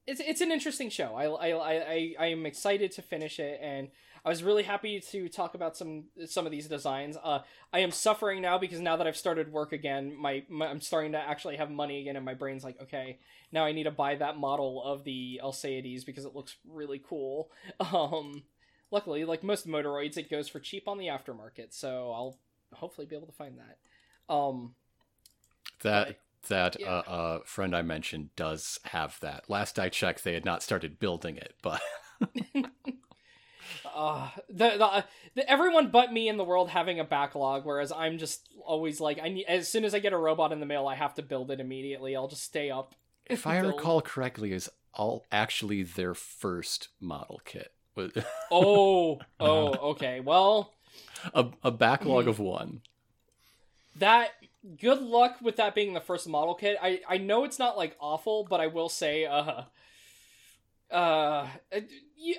it's 0.06 0.20
it's 0.20 0.40
an 0.40 0.50
interesting 0.50 0.90
show. 0.90 1.14
I 1.14 1.26
I 1.26 1.48
I 1.50 1.72
I, 1.72 2.14
I 2.18 2.26
am 2.26 2.46
excited 2.46 2.92
to 2.92 3.02
finish 3.02 3.38
it, 3.38 3.60
and 3.62 3.88
I 4.24 4.28
was 4.28 4.42
really 4.42 4.62
happy 4.62 5.00
to 5.00 5.28
talk 5.28 5.54
about 5.54 5.76
some 5.76 6.04
some 6.26 6.46
of 6.46 6.52
these 6.52 6.68
designs. 6.68 7.16
Uh, 7.22 7.40
I 7.72 7.80
am 7.80 7.90
suffering 7.90 8.40
now 8.40 8.56
because 8.56 8.80
now 8.80 8.96
that 8.96 9.06
I've 9.06 9.16
started 9.16 9.52
work 9.52 9.72
again, 9.72 10.14
my, 10.16 10.44
my 10.48 10.66
I'm 10.66 10.80
starting 10.80 11.12
to 11.12 11.18
actually 11.18 11.56
have 11.56 11.70
money 11.70 12.00
again, 12.00 12.16
and 12.16 12.24
my 12.24 12.34
brain's 12.34 12.62
like, 12.62 12.80
okay, 12.82 13.18
now 13.50 13.64
I 13.64 13.72
need 13.72 13.84
to 13.84 13.90
buy 13.90 14.14
that 14.16 14.38
model 14.38 14.82
of 14.84 15.02
the 15.02 15.40
Alseides 15.42 16.06
because 16.06 16.24
it 16.24 16.34
looks 16.34 16.56
really 16.68 17.00
cool. 17.04 17.50
Um, 17.92 18.44
luckily, 18.90 19.24
like 19.24 19.42
most 19.42 19.66
Moderoids, 19.66 20.16
it 20.16 20.30
goes 20.30 20.48
for 20.48 20.60
cheap 20.60 20.86
on 20.88 20.98
the 20.98 21.06
aftermarket, 21.06 21.72
so 21.72 22.12
I'll 22.12 22.38
hopefully 22.72 23.06
be 23.06 23.16
able 23.16 23.26
to 23.26 23.32
find 23.32 23.58
that. 23.58 24.32
Um, 24.32 24.74
that. 25.82 26.18
That 26.48 26.76
Yeah. 26.78 26.88
uh, 26.88 27.10
uh, 27.10 27.38
friend 27.44 27.74
I 27.74 27.82
mentioned 27.82 28.30
does 28.36 28.78
have 28.86 29.18
that. 29.20 29.48
Last 29.48 29.78
I 29.78 29.88
checked, 29.88 30.24
they 30.24 30.34
had 30.34 30.44
not 30.44 30.62
started 30.62 30.98
building 30.98 31.36
it, 31.36 31.54
but 31.62 31.80
uh 33.94 34.28
the, 34.48 34.70
the, 34.78 35.04
the 35.34 35.50
everyone 35.50 35.90
but 35.90 36.12
me 36.12 36.28
in 36.28 36.36
the 36.36 36.44
world 36.44 36.68
having 36.70 37.00
a 37.00 37.04
backlog 37.04 37.64
whereas 37.64 37.92
i'm 37.92 38.18
just 38.18 38.48
always 38.64 39.00
like 39.00 39.18
i 39.22 39.28
need 39.28 39.44
as 39.48 39.68
soon 39.68 39.84
as 39.84 39.94
i 39.94 39.98
get 39.98 40.12
a 40.12 40.16
robot 40.18 40.52
in 40.52 40.60
the 40.60 40.66
mail 40.66 40.86
i 40.86 40.94
have 40.94 41.14
to 41.14 41.22
build 41.22 41.50
it 41.50 41.60
immediately 41.60 42.14
i'll 42.16 42.28
just 42.28 42.44
stay 42.44 42.70
up 42.70 42.94
if 43.26 43.46
I 43.46 43.58
Build. 43.58 43.66
recall 43.66 44.00
correctly, 44.02 44.52
is 44.52 44.68
all 44.94 45.24
actually 45.32 45.82
their 45.84 46.12
first 46.14 46.88
model 47.00 47.40
kit. 47.44 47.72
Oh 48.50 49.20
oh 49.40 49.90
okay 49.92 50.20
well 50.20 50.72
a, 51.34 51.46
a 51.62 51.70
backlog 51.70 52.26
Mhm. 52.26 52.30
of 52.30 52.38
one. 52.38 52.82
that 53.96 54.30
good 54.80 55.00
luck 55.02 55.36
with 55.42 55.56
that 55.56 55.74
being 55.74 55.92
the 55.92 56.00
first 56.00 56.28
model 56.28 56.54
kit 56.54 56.76
i 56.82 57.00
i 57.08 57.18
know 57.18 57.44
it's 57.44 57.58
not 57.58 57.76
like 57.76 57.96
awful 58.00 58.46
but 58.48 58.60
i 58.60 58.66
will 58.66 58.88
say 58.88 59.24
uh 59.26 59.62
uh 60.90 61.46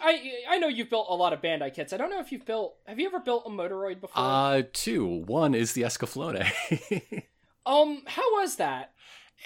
i 0.02 0.32
i 0.50 0.58
know 0.58 0.68
you've 0.68 0.90
built 0.90 1.08
a 1.10 1.16
lot 1.16 1.34
of 1.34 1.42
bandai 1.42 1.74
kits 1.74 1.92
i 1.92 1.98
don't 1.98 2.10
know 2.10 2.20
if 2.20 2.32
you've 2.32 2.46
built 2.46 2.76
have 2.88 3.00
you 3.00 3.08
ever 3.08 3.20
built 3.20 3.44
a 3.46 3.50
moderoid 3.50 4.00
before 4.00 4.24
Uh, 4.24 4.62
two. 4.72 5.06
One 5.06 5.54
is 5.56 5.74
the 5.74 5.82
Escaflowne. 5.82 6.50
um 7.66 8.02
how 8.06 8.40
was 8.40 8.56
that 8.58 8.92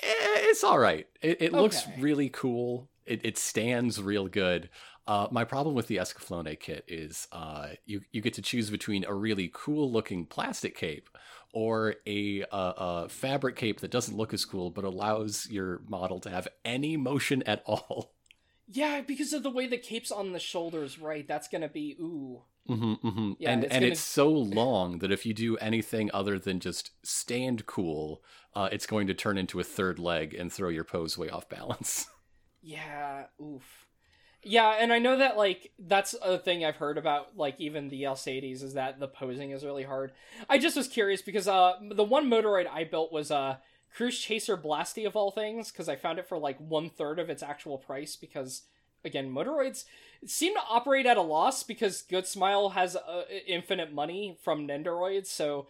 Eh, 0.03 0.05
it's 0.49 0.63
all 0.63 0.77
right. 0.77 1.07
It, 1.21 1.41
it 1.41 1.53
looks 1.53 1.87
really 1.97 2.29
cool. 2.29 2.87
It, 3.05 3.21
it 3.23 3.37
stands 3.37 4.01
real 4.01 4.27
good. 4.27 4.69
Uh, 5.07 5.27
my 5.31 5.43
problem 5.43 5.73
with 5.73 5.87
the 5.87 5.95
Escaflowne 5.95 6.59
kit 6.59 6.83
is 6.87 7.27
uh, 7.31 7.69
you 7.85 8.01
you 8.11 8.21
get 8.21 8.33
to 8.35 8.41
choose 8.41 8.69
between 8.69 9.05
a 9.05 9.13
really 9.13 9.49
cool 9.53 9.91
looking 9.91 10.25
plastic 10.25 10.75
cape 10.75 11.09
or 11.57 11.95
a, 12.05 12.43
uh, 12.51 12.73
a 12.77 13.09
fabric 13.09 13.55
cape 13.55 13.79
that 13.79 13.89
doesn't 13.89 14.15
look 14.15 14.31
as 14.31 14.45
cool 14.45 14.69
but 14.69 14.83
allows 14.83 15.47
your 15.49 15.81
model 15.87 16.19
to 16.19 16.29
have 16.29 16.47
any 16.63 16.95
motion 16.97 17.41
at 17.43 17.63
all. 17.65 18.13
Yeah, 18.69 18.99
because 18.99 19.31
of 19.31 19.43
the 19.43 19.49
way 19.49 19.65
the 19.65 19.77
cape's 19.77 20.11
on 20.11 20.33
the 20.33 20.39
shoulders, 20.39 20.99
right? 20.99 21.25
That's 21.25 21.47
gonna 21.47 21.69
be 21.69 21.95
ooh. 22.01 22.41
hmm 22.67 22.95
hmm 22.95 23.31
Yeah, 23.39 23.51
and 23.53 23.63
it's 23.63 23.73
and 23.73 23.81
gonna- 23.83 23.91
it's 23.93 24.01
so 24.01 24.27
long 24.29 24.99
that 24.99 25.09
if 25.09 25.25
you 25.25 25.33
do 25.33 25.55
anything 25.57 26.11
other 26.13 26.37
than 26.37 26.59
just 26.59 26.91
stand 27.01 27.65
cool, 27.65 28.21
uh, 28.53 28.67
it's 28.69 28.85
going 28.85 29.07
to 29.07 29.13
turn 29.13 29.37
into 29.37 29.61
a 29.61 29.63
third 29.63 29.99
leg 29.99 30.33
and 30.33 30.51
throw 30.51 30.67
your 30.67 30.83
pose 30.83 31.17
way 31.17 31.29
off 31.29 31.47
balance. 31.47 32.07
Yeah, 32.61 33.27
oof. 33.41 33.86
Yeah, 34.47 34.77
and 34.79 34.93
I 34.93 34.99
know 34.99 35.17
that 35.17 35.35
like 35.35 35.71
that's 35.77 36.15
a 36.23 36.37
thing 36.37 36.63
I've 36.63 36.77
heard 36.77 36.97
about 36.97 37.35
like 37.37 37.59
even 37.59 37.89
the 37.89 38.03
Alseides 38.03 38.63
is 38.63 38.75
that 38.75 38.99
the 38.99 39.07
posing 39.07 39.51
is 39.51 39.65
really 39.65 39.83
hard. 39.83 40.13
I 40.49 40.57
just 40.57 40.77
was 40.77 40.87
curious 40.87 41.21
because 41.21 41.47
uh 41.47 41.73
the 41.91 42.03
one 42.03 42.29
Moderoid 42.29 42.67
I 42.67 42.85
built 42.85 43.11
was 43.11 43.29
uh 43.29 43.57
Cruise 43.93 44.19
Chaser 44.19 44.55
Blasty 44.55 45.05
of 45.05 45.15
all 45.15 45.31
things 45.31 45.71
because 45.71 45.89
I 45.89 45.97
found 45.97 46.17
it 46.17 46.27
for 46.27 46.37
like 46.37 46.57
one 46.59 46.89
third 46.89 47.19
of 47.19 47.29
its 47.29 47.43
actual 47.43 47.77
price 47.77 48.15
because 48.15 48.63
again 49.03 49.29
Moderoids 49.31 49.83
seem 50.25 50.53
to 50.53 50.61
operate 50.69 51.05
at 51.05 51.17
a 51.17 51.21
loss 51.21 51.63
because 51.63 52.01
Good 52.01 52.25
Smile 52.25 52.69
has 52.69 52.95
uh, 52.95 53.23
infinite 53.45 53.93
money 53.93 54.37
from 54.41 54.65
Nendoroids 54.65 55.27
so 55.27 55.67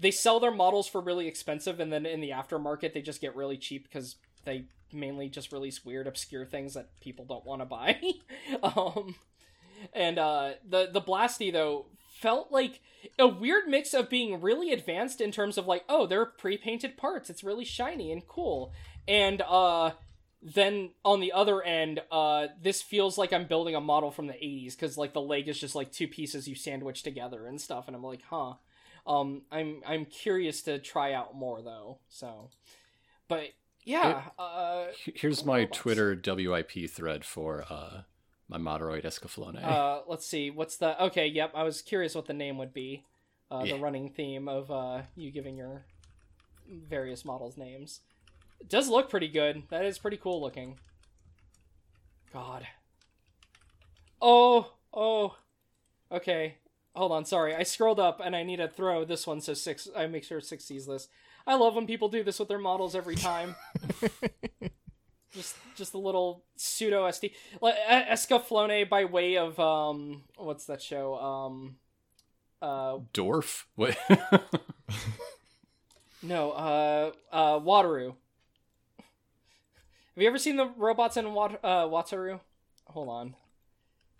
they 0.00 0.10
sell 0.10 0.40
their 0.40 0.50
models 0.50 0.88
for 0.88 1.00
really 1.00 1.28
expensive, 1.28 1.78
and 1.78 1.92
then 1.92 2.06
in 2.06 2.20
the 2.20 2.30
aftermarket 2.30 2.94
they 2.94 3.02
just 3.02 3.20
get 3.20 3.36
really 3.36 3.58
cheap 3.58 3.84
because 3.84 4.16
they 4.44 4.64
mainly 4.92 5.28
just 5.28 5.52
release 5.52 5.84
weird, 5.84 6.06
obscure 6.06 6.44
things 6.44 6.74
that 6.74 6.98
people 7.00 7.24
don't 7.24 7.44
want 7.46 7.62
to 7.62 7.66
buy. 7.66 8.00
um, 8.62 9.14
and 9.92 10.18
uh, 10.18 10.52
the 10.68 10.88
the 10.92 11.00
Blasty 11.00 11.52
though 11.52 11.86
felt 12.20 12.52
like 12.52 12.80
a 13.18 13.26
weird 13.26 13.66
mix 13.66 13.94
of 13.94 14.10
being 14.10 14.40
really 14.40 14.72
advanced 14.72 15.20
in 15.20 15.32
terms 15.32 15.56
of 15.56 15.66
like, 15.66 15.84
oh, 15.88 16.06
they're 16.06 16.26
pre-painted 16.26 16.96
parts. 16.96 17.30
It's 17.30 17.42
really 17.42 17.64
shiny 17.64 18.12
and 18.12 18.26
cool, 18.26 18.72
and 19.08 19.42
uh 19.42 19.92
then 20.42 20.90
on 21.04 21.20
the 21.20 21.32
other 21.32 21.62
end 21.62 22.00
uh 22.10 22.46
this 22.62 22.80
feels 22.80 23.18
like 23.18 23.32
i'm 23.32 23.46
building 23.46 23.74
a 23.74 23.80
model 23.80 24.10
from 24.10 24.26
the 24.26 24.32
80s 24.32 24.74
because 24.74 24.96
like 24.96 25.12
the 25.12 25.20
leg 25.20 25.48
is 25.48 25.58
just 25.58 25.74
like 25.74 25.92
two 25.92 26.08
pieces 26.08 26.48
you 26.48 26.54
sandwich 26.54 27.02
together 27.02 27.46
and 27.46 27.60
stuff 27.60 27.86
and 27.86 27.94
i'm 27.94 28.02
like 28.02 28.22
huh 28.30 28.54
um 29.06 29.42
i'm 29.52 29.82
i'm 29.86 30.06
curious 30.06 30.62
to 30.62 30.78
try 30.78 31.12
out 31.12 31.34
more 31.34 31.60
though 31.60 31.98
so 32.08 32.48
but 33.28 33.48
yeah 33.84 34.22
uh 34.38 34.86
Here's 35.14 35.44
my 35.44 35.60
robots. 35.60 35.78
Twitter 35.78 36.20
WIP 36.26 36.90
thread 36.90 37.24
for 37.24 37.64
uh, 37.70 38.02
my 38.48 38.58
Moderoid 38.58 39.04
Escaflowne. 39.04 39.62
uh 39.64 40.00
let's 40.06 40.26
see 40.26 40.50
what's 40.50 40.76
the 40.76 41.02
okay 41.04 41.26
yep 41.26 41.52
i 41.54 41.62
was 41.62 41.82
curious 41.82 42.14
what 42.14 42.26
the 42.26 42.32
name 42.34 42.58
would 42.58 42.72
be 42.74 43.04
uh 43.50 43.62
Yeah. 43.64 43.74
the 43.76 43.80
running 43.82 44.10
theme 44.10 44.48
of 44.48 44.70
uh 44.70 45.02
you 45.16 45.30
giving 45.30 45.56
your 45.56 45.84
various 46.68 47.24
models 47.24 47.56
names 47.56 48.00
it 48.60 48.68
does 48.68 48.88
look 48.88 49.08
pretty 49.10 49.28
good 49.28 49.62
that 49.70 49.84
is 49.84 49.98
pretty 49.98 50.16
cool 50.18 50.40
looking 50.40 50.78
god 52.32 52.66
oh 54.20 54.72
oh 54.92 55.36
okay 56.12 56.56
hold 56.94 57.12
on 57.12 57.24
sorry 57.24 57.54
i 57.54 57.62
scrolled 57.62 57.98
up 58.00 58.20
and 58.22 58.36
i 58.36 58.42
need 58.42 58.56
to 58.58 58.68
throw 58.68 59.04
this 59.04 59.26
one 59.26 59.40
so 59.40 59.54
six 59.54 59.88
i 59.96 60.06
make 60.06 60.24
sure 60.24 60.40
six 60.40 60.64
sees 60.64 60.86
this 60.86 61.08
i 61.46 61.54
love 61.54 61.74
when 61.74 61.86
people 61.86 62.08
do 62.08 62.22
this 62.22 62.38
with 62.38 62.48
their 62.48 62.58
models 62.58 62.94
every 62.94 63.16
time 63.16 63.56
just 65.32 65.56
just 65.76 65.94
a 65.94 65.98
little 65.98 66.44
pseudo 66.56 67.06
SD 67.08 67.32
like 67.60 67.74
E- 67.74 68.10
by 68.84 69.04
way 69.04 69.36
of 69.36 69.58
um 69.58 70.22
what's 70.36 70.66
that 70.66 70.82
show 70.82 71.16
um 71.16 71.76
uh 72.62 72.98
Dwarf? 73.14 73.64
What? 73.74 73.96
no 76.22 76.50
uh 76.50 77.12
uh 77.32 77.58
Wataru. 77.60 78.14
Have 80.14 80.22
you 80.22 80.28
ever 80.28 80.38
seen 80.38 80.56
the 80.56 80.66
robots 80.76 81.16
in 81.16 81.32
Wat- 81.32 81.60
uh 81.62 81.84
Wataru? 81.86 82.40
Hold 82.86 83.08
on. 83.08 83.36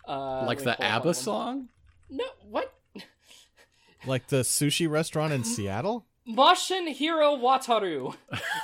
Uh 0.07 0.45
like 0.45 0.63
the 0.63 0.81
ABBA 0.81 1.13
song? 1.13 1.67
No, 2.09 2.25
what? 2.49 2.73
Like 4.07 4.29
the 4.29 4.37
sushi 4.37 4.89
restaurant 4.89 5.31
in 5.31 5.43
Seattle? 5.43 6.07
Mashin 6.35 6.87
Hero 6.89 7.35
Wataru. 7.37 8.15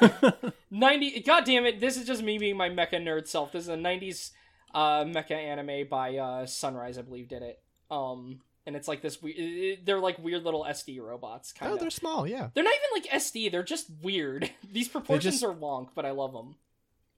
90 0.71 1.21
God 1.21 1.45
damn 1.45 1.65
it, 1.65 1.79
this 1.79 1.97
is 1.97 2.05
just 2.05 2.21
me 2.23 2.37
being 2.37 2.57
my 2.57 2.69
mecha 2.69 2.93
nerd 2.95 3.27
self. 3.27 3.51
This 3.51 3.63
is 3.63 3.69
a 3.69 3.75
90s 3.75 4.31
uh 4.73 5.03
mecha 5.05 5.31
anime 5.31 5.87
by 5.89 6.17
uh 6.17 6.45
Sunrise, 6.45 6.97
I 6.97 7.01
believe 7.01 7.27
did 7.29 7.41
it. 7.41 7.59
Um 7.89 8.41
and 8.65 8.75
it's 8.75 8.87
like 8.87 9.01
this 9.01 9.21
we- 9.21 9.79
they're 9.85 9.99
like 9.99 10.19
weird 10.19 10.43
little 10.43 10.65
SD 10.69 10.99
robots 11.01 11.53
kind 11.53 11.71
Oh, 11.71 11.75
of. 11.75 11.81
they're 11.81 11.89
small, 11.89 12.27
yeah. 12.27 12.49
They're 12.53 12.63
not 12.65 12.73
even 12.73 13.03
like 13.11 13.21
SD, 13.21 13.51
they're 13.51 13.63
just 13.63 13.87
weird. 14.03 14.51
These 14.71 14.89
proportions 14.89 15.35
just- 15.35 15.43
are 15.43 15.53
wonk, 15.53 15.89
but 15.95 16.05
I 16.05 16.11
love 16.11 16.33
them. 16.33 16.55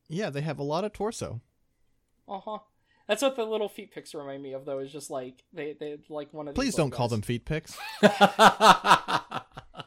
Yeah, 0.08 0.30
they 0.30 0.42
have 0.42 0.60
a 0.60 0.64
lot 0.64 0.84
of 0.86 0.94
torso. 0.94 1.42
Uh-huh. 2.28 2.60
That's 3.08 3.24
what 3.24 3.36
the 3.36 3.44
little 3.46 3.70
feet 3.70 3.92
pics 3.92 4.14
remind 4.14 4.44
me 4.44 4.54
of 4.54 4.66
though, 4.66 4.78
is 4.80 4.92
just 4.92 5.10
like 5.10 5.42
they 5.52 5.74
they 5.80 5.98
like 6.10 6.32
one 6.32 6.48
of 6.48 6.54
Please 6.54 6.76
don't 6.76 6.88
little 6.92 6.98
call 6.98 7.08
them 7.08 7.24
feet 7.24 7.44
pics. 7.46 7.76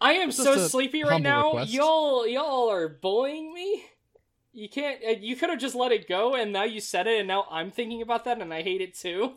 I 0.01 0.15
am 0.15 0.31
Just 0.31 0.43
so 0.43 0.57
sleepy 0.69 1.03
right 1.05 1.21
now. 1.23 1.49
request. 1.49 1.73
Y'all, 1.73 2.27
y'all 2.27 2.71
are 2.71 2.89
bullying 2.89 3.53
me. 3.53 3.85
You 4.53 4.69
can't. 4.69 5.01
uh, 5.07 5.11
You 5.21 5.37
could 5.37 5.51
have 5.51 5.59
just 5.59 5.75
let 5.75 5.93
it 5.93 6.09
go, 6.09 6.35
and 6.35 6.53
now 6.53 6.65
you 6.65 6.81
said 6.81 7.07
it, 7.07 7.19
and 7.21 7.29
now 7.29 7.47
I'm 7.51 7.71
thinking 7.71 8.03
about 8.03 8.25
that, 8.25 8.41
and 8.41 8.53
I 8.53 8.63
hate 8.63 8.81
it 8.81 8.95
too. 8.95 9.35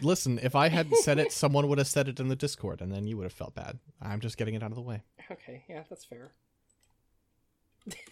Listen, 0.00 0.38
if 0.42 0.54
I 0.54 0.68
hadn't 0.68 0.96
said 0.98 1.18
it, 1.18 1.32
someone 1.32 1.68
would 1.68 1.78
have 1.78 1.86
said 1.88 2.08
it 2.08 2.20
in 2.20 2.28
the 2.28 2.36
Discord, 2.36 2.80
and 2.80 2.92
then 2.92 3.06
you 3.06 3.16
would 3.16 3.24
have 3.24 3.32
felt 3.32 3.54
bad. 3.54 3.78
I'm 4.00 4.20
just 4.20 4.36
getting 4.36 4.54
it 4.54 4.62
out 4.62 4.70
of 4.70 4.76
the 4.76 4.82
way. 4.82 5.02
Okay, 5.30 5.64
yeah, 5.68 5.82
that's 5.88 6.04
fair. 6.04 6.32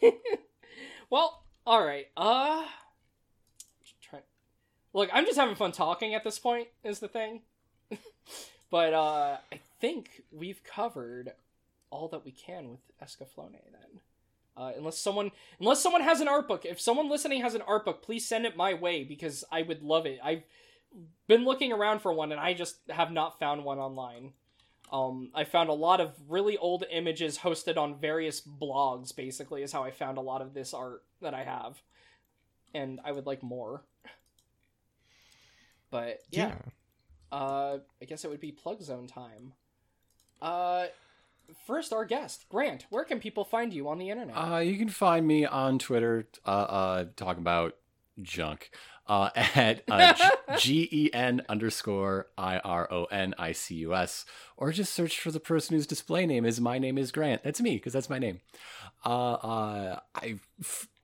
well, 1.11 1.43
all 1.67 1.85
right. 1.85 2.07
Uh, 2.17 2.65
try. 4.03 4.21
Look, 4.93 5.11
I'm 5.13 5.25
just 5.27 5.39
having 5.39 5.55
fun 5.55 5.73
talking 5.73 6.15
at 6.15 6.25
this 6.25 6.39
point. 6.39 6.69
Is 6.85 6.99
the 7.01 7.09
thing. 7.09 7.43
but 8.71 8.93
uh, 8.95 9.37
I 9.53 9.61
think 9.81 10.23
we've 10.33 10.63
covered 10.65 11.33
all 11.91 12.09
that 12.09 12.25
we 12.25 12.33
can 12.33 12.71
with 12.71 12.81
Escaflowne. 13.03 13.53
Then, 13.53 14.01
uh, 14.57 14.73
unless 14.77 14.99
someone 14.99 15.31
unless 15.61 15.83
someone 15.83 16.03
has 16.03 16.21
an 16.21 16.29
art 16.29 16.49
book, 16.49 16.65
if 16.65 16.81
someone 16.81 17.11
listening 17.11 17.43
has 17.43 17.55
an 17.55 17.63
art 17.63 17.85
book, 17.85 18.03
please 18.03 18.27
send 18.27 18.47
it 18.47 18.57
my 18.57 18.75
way 18.75 19.05
because 19.05 19.45
I 19.51 19.63
would 19.63 19.83
love 19.83 20.07
it. 20.07 20.19
I've 20.23 20.43
been 21.27 21.45
looking 21.45 21.73
around 21.73 22.01
for 22.01 22.13
one 22.13 22.33
and 22.33 22.41
I 22.41 22.55
just 22.55 22.79
have 22.91 23.11
not 23.11 23.39
found 23.39 23.65
one 23.65 23.79
online. 23.79 24.33
Um, 24.93 25.31
I 25.35 25.45
found 25.45 25.69
a 25.69 25.75
lot 25.75 26.01
of 26.01 26.15
really 26.29 26.57
old 26.57 26.85
images 26.91 27.39
hosted 27.39 27.77
on 27.77 27.99
various 27.99 28.41
blogs. 28.41 29.15
Basically, 29.15 29.63
is 29.63 29.73
how 29.73 29.83
I 29.83 29.91
found 29.91 30.19
a 30.19 30.23
lot 30.23 30.43
of 30.43 30.55
this 30.55 30.73
art 30.73 31.03
that 31.23 31.35
I 31.35 31.43
have, 31.43 31.83
and 32.73 33.01
I 33.05 33.13
would 33.13 33.27
like 33.27 33.43
more. 33.43 33.83
But 35.91 36.21
yeah, 36.31 36.55
uh, 37.33 37.79
I 38.01 38.05
guess 38.07 38.25
it 38.25 38.31
would 38.31 38.41
be 38.41 38.53
plug 38.53 38.83
zone 38.83 39.07
time. 39.09 39.55
Uh, 40.41 40.87
first, 41.67 41.93
our 41.93 42.05
guest 42.05 42.47
Grant. 42.49 42.87
Where 42.91 43.05
can 43.05 43.21
people 43.21 43.45
find 43.45 43.73
you 43.73 43.89
on 43.89 43.99
the 43.99 44.11
internet? 44.11 44.35
Uh, 44.37 44.59
you 44.59 44.77
can 44.79 44.89
find 44.89 45.27
me 45.27 45.45
on 45.45 45.79
Twitter, 45.79 46.29
uh, 46.45 46.49
uh, 46.49 47.05
talking 47.17 47.41
about 47.41 47.77
junk, 48.23 48.71
uh, 49.07 49.31
at 49.37 49.83
uh, 49.91 50.15
G 50.59 50.89
E 50.91 51.11
N 51.13 51.43
underscore 51.49 52.29
I 52.37 52.59
R 52.59 52.93
O 52.93 53.05
N 53.05 53.35
I 53.39 53.53
C 53.53 53.77
U 53.77 53.95
S, 53.95 54.25
or 54.57 54.73
just 54.73 54.93
search 54.93 55.21
for 55.21 55.31
the 55.31 55.41
person 55.41 55.77
whose 55.77 55.87
display 55.87 56.27
name 56.27 56.45
is 56.45 56.61
my 56.61 56.79
name 56.79 56.99
is 56.99 57.13
Grant. 57.13 57.43
That's 57.43 57.61
me 57.61 57.77
because 57.77 57.93
that's 57.93 58.11
my 58.11 58.19
name. 58.19 58.41
Uh, 59.05 59.33
uh, 59.35 60.01
I, 60.15 60.39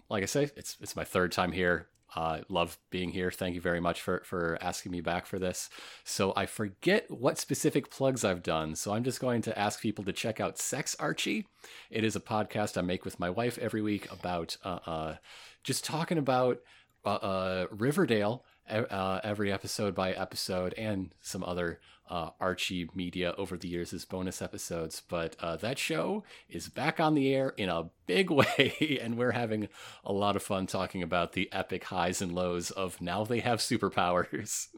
like 0.08 0.22
I 0.22 0.26
say, 0.26 0.50
it's 0.56 0.76
it's 0.80 0.96
my 0.96 1.04
third 1.04 1.32
time 1.32 1.52
here. 1.52 1.88
Uh, 2.14 2.40
love 2.48 2.78
being 2.90 3.10
here. 3.10 3.30
Thank 3.30 3.54
you 3.54 3.60
very 3.60 3.80
much 3.80 4.00
for 4.00 4.22
for 4.24 4.58
asking 4.60 4.92
me 4.92 5.00
back 5.00 5.26
for 5.26 5.38
this. 5.38 5.70
So 6.04 6.32
I 6.36 6.46
forget 6.46 7.10
what 7.10 7.38
specific 7.38 7.90
plugs 7.90 8.24
I've 8.24 8.42
done. 8.42 8.74
So 8.76 8.92
I'm 8.92 9.04
just 9.04 9.20
going 9.20 9.42
to 9.42 9.58
ask 9.58 9.80
people 9.80 10.04
to 10.04 10.12
check 10.12 10.40
out 10.40 10.58
Sex 10.58 10.94
Archie. 10.98 11.46
It 11.90 12.04
is 12.04 12.16
a 12.16 12.20
podcast 12.20 12.76
I 12.76 12.82
make 12.82 13.04
with 13.04 13.20
my 13.20 13.30
wife 13.30 13.58
every 13.58 13.82
week 13.82 14.10
about 14.12 14.56
uh, 14.64 14.78
uh, 14.86 15.16
just 15.64 15.84
talking 15.84 16.18
about 16.18 16.60
uh, 17.04 17.14
uh, 17.14 17.66
Riverdale 17.70 18.44
uh, 18.78 19.20
every 19.24 19.52
episode 19.52 19.94
by 19.94 20.12
episode 20.12 20.74
and 20.76 21.14
some 21.20 21.44
other 21.44 21.80
uh, 22.10 22.30
Archie 22.40 22.88
media 22.94 23.34
over 23.38 23.56
the 23.56 23.68
years 23.68 23.92
as 23.92 24.04
bonus 24.04 24.42
episodes. 24.42 25.02
But 25.08 25.36
uh, 25.40 25.56
that 25.56 25.78
show 25.78 26.24
is 26.48 26.68
back 26.68 27.00
on 27.00 27.14
the 27.14 27.34
air 27.34 27.50
in 27.56 27.68
a 27.68 27.90
big 28.06 28.30
way, 28.30 28.98
and 29.00 29.16
we're 29.16 29.32
having 29.32 29.68
a 30.04 30.12
lot 30.12 30.36
of 30.36 30.42
fun 30.42 30.66
talking 30.66 31.02
about 31.02 31.32
the 31.32 31.50
epic 31.52 31.84
highs 31.84 32.20
and 32.20 32.32
lows 32.32 32.70
of 32.70 33.00
now 33.00 33.24
they 33.24 33.40
have 33.40 33.58
superpowers. 33.60 34.68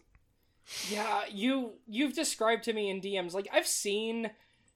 Yeah, 0.90 1.24
you 1.30 1.72
you've 1.86 2.14
described 2.14 2.64
to 2.64 2.72
me 2.72 2.88
in 2.88 3.02
DMs 3.02 3.34
like 3.34 3.48
I've 3.52 3.66
seen 3.66 4.30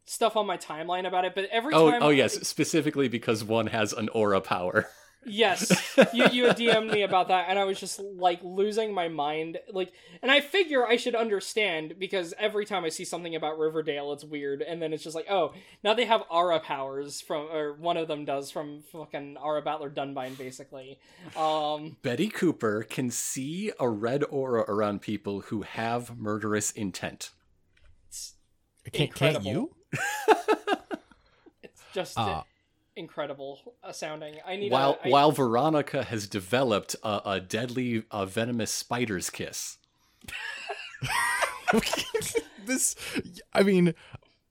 stuff 0.04 0.36
on 0.36 0.46
my 0.46 0.58
timeline 0.58 1.06
about 1.06 1.24
it, 1.24 1.34
but 1.34 1.46
every 1.50 1.72
Oh, 1.72 1.90
time 1.90 2.02
oh 2.02 2.10
yes, 2.10 2.46
specifically 2.46 3.08
because 3.08 3.42
one 3.42 3.68
has 3.68 3.94
an 3.94 4.10
aura 4.10 4.42
power. 4.42 4.86
Yes, 5.26 5.70
you 6.12 6.28
you 6.30 6.44
DM'd 6.46 6.90
me 6.92 7.02
about 7.02 7.28
that, 7.28 7.46
and 7.48 7.58
I 7.58 7.64
was 7.64 7.78
just 7.78 8.00
like 8.00 8.40
losing 8.42 8.94
my 8.94 9.08
mind. 9.08 9.58
Like, 9.70 9.92
and 10.22 10.30
I 10.30 10.40
figure 10.40 10.86
I 10.86 10.96
should 10.96 11.14
understand 11.14 11.94
because 11.98 12.34
every 12.38 12.64
time 12.64 12.84
I 12.84 12.88
see 12.88 13.04
something 13.04 13.34
about 13.34 13.58
Riverdale, 13.58 14.12
it's 14.12 14.24
weird, 14.24 14.62
and 14.62 14.80
then 14.80 14.92
it's 14.92 15.02
just 15.02 15.16
like, 15.16 15.26
oh, 15.28 15.52
now 15.82 15.94
they 15.94 16.04
have 16.06 16.22
aura 16.30 16.60
powers 16.60 17.20
from, 17.20 17.48
or 17.50 17.74
one 17.74 17.96
of 17.96 18.08
them 18.08 18.24
does 18.24 18.50
from 18.50 18.82
fucking 18.92 19.36
Aura 19.36 19.60
Battler 19.62 19.90
Dunbine, 19.90 20.38
basically. 20.38 20.98
Um, 21.36 21.96
Betty 22.02 22.28
Cooper 22.28 22.84
can 22.84 23.10
see 23.10 23.72
a 23.78 23.88
red 23.88 24.24
aura 24.30 24.62
around 24.68 25.02
people 25.02 25.40
who 25.40 25.62
have 25.62 26.16
murderous 26.16 26.70
intent. 26.70 27.30
Can't, 28.92 29.14
can't 29.14 29.44
you? 29.44 29.74
it's 31.62 31.82
just 31.92 32.14
Ah. 32.16 32.44
Incredible 32.98 33.74
uh, 33.82 33.92
sounding. 33.92 34.34
I 34.46 34.56
need 34.56 34.72
While 34.72 34.98
a, 35.02 35.06
I- 35.06 35.10
while 35.10 35.32
Veronica 35.32 36.02
has 36.04 36.26
developed 36.26 36.96
a, 37.02 37.20
a 37.24 37.40
deadly, 37.40 38.02
uh, 38.10 38.26
venomous 38.26 38.70
spider's 38.70 39.30
kiss. 39.30 39.78
this, 42.66 42.94
I 43.52 43.62
mean, 43.62 43.94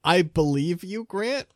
I 0.04 0.22
believe 0.22 0.84
you, 0.84 1.04
Grant, 1.04 1.48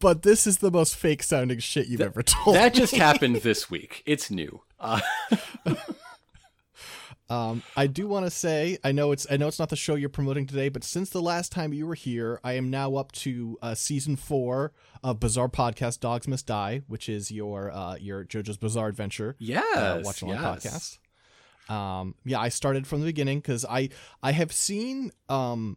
but 0.00 0.22
this 0.22 0.46
is 0.46 0.58
the 0.58 0.70
most 0.70 0.96
fake 0.96 1.22
sounding 1.22 1.58
shit 1.58 1.88
you've 1.88 2.00
ever 2.00 2.22
told. 2.22 2.56
That 2.56 2.74
just 2.74 2.94
happened 2.94 3.36
this 3.36 3.70
week. 3.70 4.02
It's 4.06 4.30
new. 4.30 4.62
Uh, 4.78 5.00
Um, 7.30 7.62
I 7.76 7.86
do 7.86 8.06
want 8.06 8.24
to 8.24 8.30
say, 8.30 8.78
I 8.82 8.92
know 8.92 9.12
it's 9.12 9.26
I 9.30 9.36
know 9.36 9.48
it's 9.48 9.58
not 9.58 9.68
the 9.68 9.76
show 9.76 9.94
you're 9.96 10.08
promoting 10.08 10.46
today, 10.46 10.70
but 10.70 10.82
since 10.82 11.10
the 11.10 11.20
last 11.20 11.52
time 11.52 11.74
you 11.74 11.86
were 11.86 11.94
here, 11.94 12.40
I 12.42 12.54
am 12.54 12.70
now 12.70 12.94
up 12.94 13.12
to 13.12 13.58
uh, 13.60 13.74
season 13.74 14.16
four 14.16 14.72
of 15.04 15.20
Bizarre 15.20 15.48
Podcast 15.48 16.00
Dogs 16.00 16.26
Must 16.26 16.46
Die, 16.46 16.82
which 16.86 17.08
is 17.08 17.30
your 17.30 17.70
uh, 17.70 17.96
your 17.96 18.24
JoJo's 18.24 18.56
Bizarre 18.56 18.88
Adventure 18.88 19.36
Yes, 19.38 19.76
uh, 19.76 20.00
watch 20.04 20.22
along 20.22 20.36
yes. 20.36 20.98
podcast. 21.68 21.72
Um, 21.72 22.14
yeah, 22.24 22.40
I 22.40 22.48
started 22.48 22.86
from 22.86 23.00
the 23.00 23.06
beginning 23.06 23.40
because 23.40 23.66
I 23.68 23.90
I 24.22 24.32
have 24.32 24.52
seen 24.52 25.10
um 25.28 25.76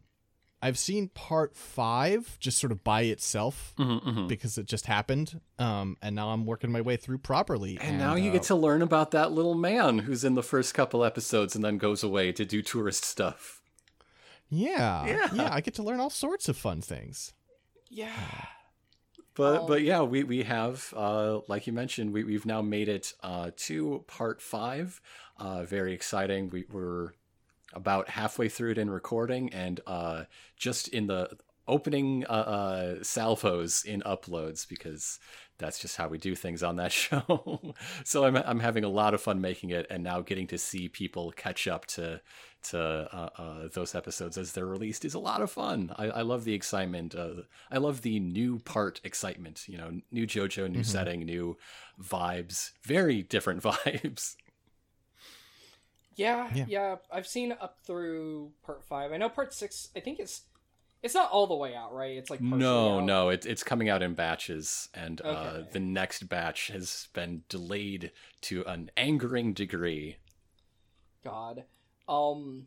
I've 0.62 0.78
seen 0.78 1.08
part 1.08 1.56
five 1.56 2.38
just 2.38 2.58
sort 2.58 2.70
of 2.70 2.84
by 2.84 3.02
itself 3.02 3.74
Mhm, 3.78 4.02
mhm. 4.04 4.28
because 4.28 4.56
it 4.58 4.66
just 4.66 4.86
happened. 4.86 5.40
Um, 5.58 5.96
and 6.00 6.14
now 6.14 6.30
I'm 6.30 6.46
working 6.46 6.70
my 6.70 6.80
way 6.80 6.96
through 6.96 7.18
properly. 7.18 7.78
And 7.80 7.98
now 7.98 8.14
you 8.14 8.30
uh, 8.30 8.34
get 8.34 8.44
to 8.44 8.54
learn 8.54 8.80
about 8.80 9.10
that 9.10 9.32
little 9.32 9.54
man 9.56 9.98
who's 9.98 10.22
in 10.24 10.34
the 10.36 10.42
first 10.42 10.72
couple 10.72 11.04
episodes 11.04 11.56
and 11.56 11.64
then 11.64 11.78
goes 11.78 12.02
away 12.04 12.30
to 12.32 12.44
do 12.44 12.62
tourist 12.62 13.04
stuff. 13.04 13.60
yeah, 14.48 15.04
Yeah. 15.06 15.28
yeah, 15.34 15.48
I 15.52 15.60
get 15.60 15.74
to 15.74 15.82
learn 15.82 15.98
all 16.00 16.10
sorts 16.10 16.48
of 16.48 16.56
fun 16.56 16.80
things. 16.80 17.32
Yeah. 17.90 18.12
But 19.34 19.60
Um, 19.62 19.66
but 19.66 19.80
yeah, 19.82 20.02
we 20.02 20.24
we 20.24 20.42
have 20.42 20.92
uh, 20.94 21.40
like 21.48 21.66
you 21.66 21.72
mentioned, 21.72 22.12
we 22.12 22.22
we've 22.22 22.44
now 22.44 22.60
made 22.60 22.86
it 22.90 23.14
uh, 23.22 23.50
to 23.66 24.04
part 24.06 24.42
five. 24.42 25.00
Uh, 25.38 25.64
very 25.64 25.94
exciting. 25.94 26.50
We 26.50 26.66
we're 26.70 27.12
about 27.72 28.08
halfway 28.08 28.48
through 28.48 28.72
it 28.72 28.78
in 28.78 28.90
recording, 28.90 29.52
and 29.52 29.80
uh, 29.86 30.24
just 30.56 30.88
in 30.88 31.06
the 31.06 31.30
opening 31.68 32.24
uh, 32.28 32.32
uh, 32.32 32.94
salvos 33.04 33.84
in 33.84 34.00
uploads 34.02 34.68
because 34.68 35.20
that's 35.58 35.78
just 35.78 35.96
how 35.96 36.08
we 36.08 36.18
do 36.18 36.34
things 36.34 36.60
on 36.62 36.74
that 36.76 36.90
show. 37.02 37.74
so 38.04 38.24
I'm 38.24 38.36
I'm 38.36 38.58
having 38.60 38.82
a 38.84 38.88
lot 38.88 39.14
of 39.14 39.20
fun 39.22 39.40
making 39.40 39.70
it, 39.70 39.86
and 39.90 40.02
now 40.02 40.20
getting 40.22 40.46
to 40.48 40.58
see 40.58 40.88
people 40.88 41.32
catch 41.36 41.68
up 41.68 41.86
to 41.86 42.20
to 42.64 42.78
uh, 42.80 43.28
uh, 43.42 43.68
those 43.74 43.94
episodes 43.94 44.38
as 44.38 44.52
they're 44.52 44.66
released 44.66 45.04
is 45.04 45.14
a 45.14 45.18
lot 45.18 45.40
of 45.42 45.50
fun. 45.50 45.92
I, 45.96 46.06
I 46.10 46.22
love 46.22 46.44
the 46.44 46.54
excitement. 46.54 47.12
Uh, 47.14 47.42
I 47.72 47.78
love 47.78 48.02
the 48.02 48.20
new 48.20 48.60
part 48.60 49.00
excitement. 49.02 49.64
You 49.68 49.78
know, 49.78 50.00
new 50.12 50.26
JoJo, 50.28 50.70
new 50.70 50.80
Mhm. 50.80 50.86
setting, 50.86 51.20
new 51.24 51.56
vibes. 52.00 52.70
Very 52.84 53.22
different 53.22 53.62
vibes. 53.64 54.36
Yeah, 56.16 56.50
Yeah. 56.54 56.64
yeah, 56.68 56.96
I've 57.10 57.26
seen 57.26 57.52
up 57.52 57.78
through 57.84 58.52
part 58.64 58.84
five. 58.84 59.12
I 59.12 59.16
know 59.16 59.28
part 59.28 59.54
six. 59.54 59.88
I 59.96 60.00
think 60.00 60.18
it's 60.20 60.42
it's 61.02 61.14
not 61.14 61.30
all 61.30 61.46
the 61.48 61.54
way 61.56 61.74
out, 61.74 61.92
right? 61.92 62.16
It's 62.16 62.30
like 62.30 62.40
No, 62.40 62.98
out. 62.98 63.04
no, 63.04 63.28
it, 63.30 63.44
it's 63.44 63.64
coming 63.64 63.88
out 63.88 64.02
in 64.02 64.14
batches, 64.14 64.88
and 64.94 65.20
uh, 65.22 65.62
the 65.72 65.80
next 65.80 66.28
batch 66.28 66.68
has 66.68 67.08
been 67.12 67.42
delayed 67.48 68.12
to 68.42 68.62
an 68.66 68.90
angering 68.96 69.52
degree. 69.52 70.16
God. 71.24 71.64
Um 72.08 72.66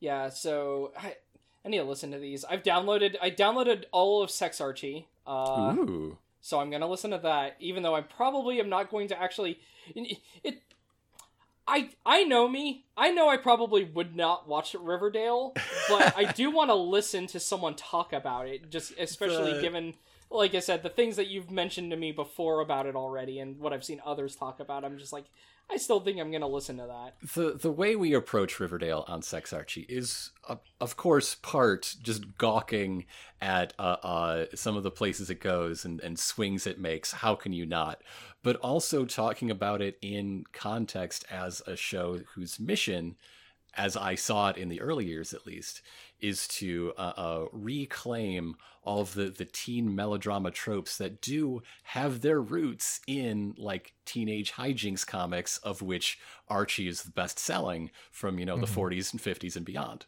yeah, 0.00 0.28
so 0.30 0.92
I 0.98 1.16
I 1.64 1.68
need 1.68 1.78
to 1.78 1.84
listen 1.84 2.10
to 2.12 2.18
these. 2.18 2.44
I've 2.44 2.62
downloaded 2.62 3.16
I 3.20 3.30
downloaded 3.30 3.84
all 3.92 4.22
of 4.22 4.30
Sex 4.30 4.60
Archie. 4.60 5.06
Uh 5.26 5.74
Ooh. 5.78 6.18
so 6.40 6.58
I'm 6.58 6.70
going 6.70 6.80
to 6.80 6.86
listen 6.88 7.10
to 7.10 7.18
that 7.18 7.56
even 7.60 7.82
though 7.82 7.94
I 7.94 8.00
probably 8.00 8.58
am 8.60 8.68
not 8.70 8.90
going 8.90 9.08
to 9.08 9.20
actually 9.22 9.60
it 9.94 10.62
I 11.66 11.90
I 12.04 12.24
know 12.24 12.48
me. 12.48 12.84
I 12.96 13.10
know 13.10 13.28
I 13.28 13.36
probably 13.36 13.84
would 13.84 14.16
not 14.16 14.48
watch 14.48 14.74
Riverdale, 14.74 15.52
but 15.88 16.16
I 16.16 16.32
do 16.32 16.50
want 16.54 16.70
to 16.70 16.74
listen 16.74 17.26
to 17.28 17.40
someone 17.40 17.74
talk 17.74 18.12
about 18.12 18.46
it 18.48 18.70
just 18.70 18.92
especially 18.98 19.54
The- 19.54 19.60
given 19.60 19.94
like 20.30 20.54
I 20.54 20.60
said 20.60 20.82
the 20.82 20.88
things 20.88 21.16
that 21.16 21.28
you've 21.28 21.50
mentioned 21.50 21.90
to 21.90 21.96
me 21.96 22.12
before 22.12 22.60
about 22.60 22.86
it 22.86 22.94
already 22.94 23.40
and 23.40 23.58
what 23.58 23.72
I've 23.72 23.84
seen 23.84 24.00
others 24.04 24.36
talk 24.36 24.60
about. 24.60 24.84
I'm 24.84 24.98
just 24.98 25.12
like 25.12 25.26
I 25.72 25.76
still 25.76 26.00
think 26.00 26.18
I'm 26.18 26.30
going 26.30 26.40
to 26.40 26.48
listen 26.48 26.78
to 26.78 26.86
that. 26.88 27.14
the 27.34 27.52
the 27.56 27.70
way 27.70 27.94
we 27.94 28.12
approach 28.14 28.58
Riverdale 28.58 29.04
on 29.06 29.22
Sex 29.22 29.52
Archie 29.52 29.86
is, 29.88 30.32
uh, 30.48 30.56
of 30.80 30.96
course, 30.96 31.36
part 31.36 31.94
just 32.02 32.36
gawking 32.38 33.06
at 33.40 33.72
uh, 33.78 33.96
uh, 34.02 34.46
some 34.54 34.76
of 34.76 34.82
the 34.82 34.90
places 34.90 35.30
it 35.30 35.40
goes 35.40 35.84
and, 35.84 36.00
and 36.00 36.18
swings 36.18 36.66
it 36.66 36.80
makes. 36.80 37.12
How 37.12 37.36
can 37.36 37.52
you 37.52 37.66
not? 37.66 38.02
But 38.42 38.56
also 38.56 39.04
talking 39.04 39.50
about 39.50 39.82
it 39.82 39.98
in 40.00 40.44
context 40.52 41.24
as 41.30 41.60
a 41.66 41.76
show 41.76 42.20
whose 42.34 42.58
mission, 42.58 43.16
as 43.74 43.96
I 43.96 44.14
saw 44.14 44.48
it 44.48 44.56
in 44.56 44.68
the 44.68 44.80
early 44.80 45.06
years 45.06 45.34
at 45.34 45.46
least, 45.46 45.82
is 46.20 46.48
to 46.48 46.92
uh, 46.96 47.12
uh, 47.16 47.46
reclaim 47.52 48.56
all 48.82 49.00
of 49.02 49.12
the, 49.14 49.28
the 49.28 49.44
teen 49.44 49.94
melodrama 49.94 50.50
tropes 50.50 50.96
that 50.98 51.20
do 51.20 51.62
have 51.82 52.22
their 52.22 52.40
roots 52.40 53.00
in 53.06 53.54
like 53.58 53.92
teenage 54.06 54.52
hijinks 54.52 55.06
comics, 55.06 55.58
of 55.58 55.82
which 55.82 56.18
Archie 56.48 56.88
is 56.88 57.02
the 57.02 57.10
best 57.10 57.38
selling 57.38 57.90
from, 58.10 58.38
you 58.38 58.46
know, 58.46 58.58
the 58.58 58.66
Mhm. 58.66 58.74
40s 58.74 59.12
and 59.12 59.20
50s 59.20 59.54
and 59.56 59.66
beyond. 59.66 60.06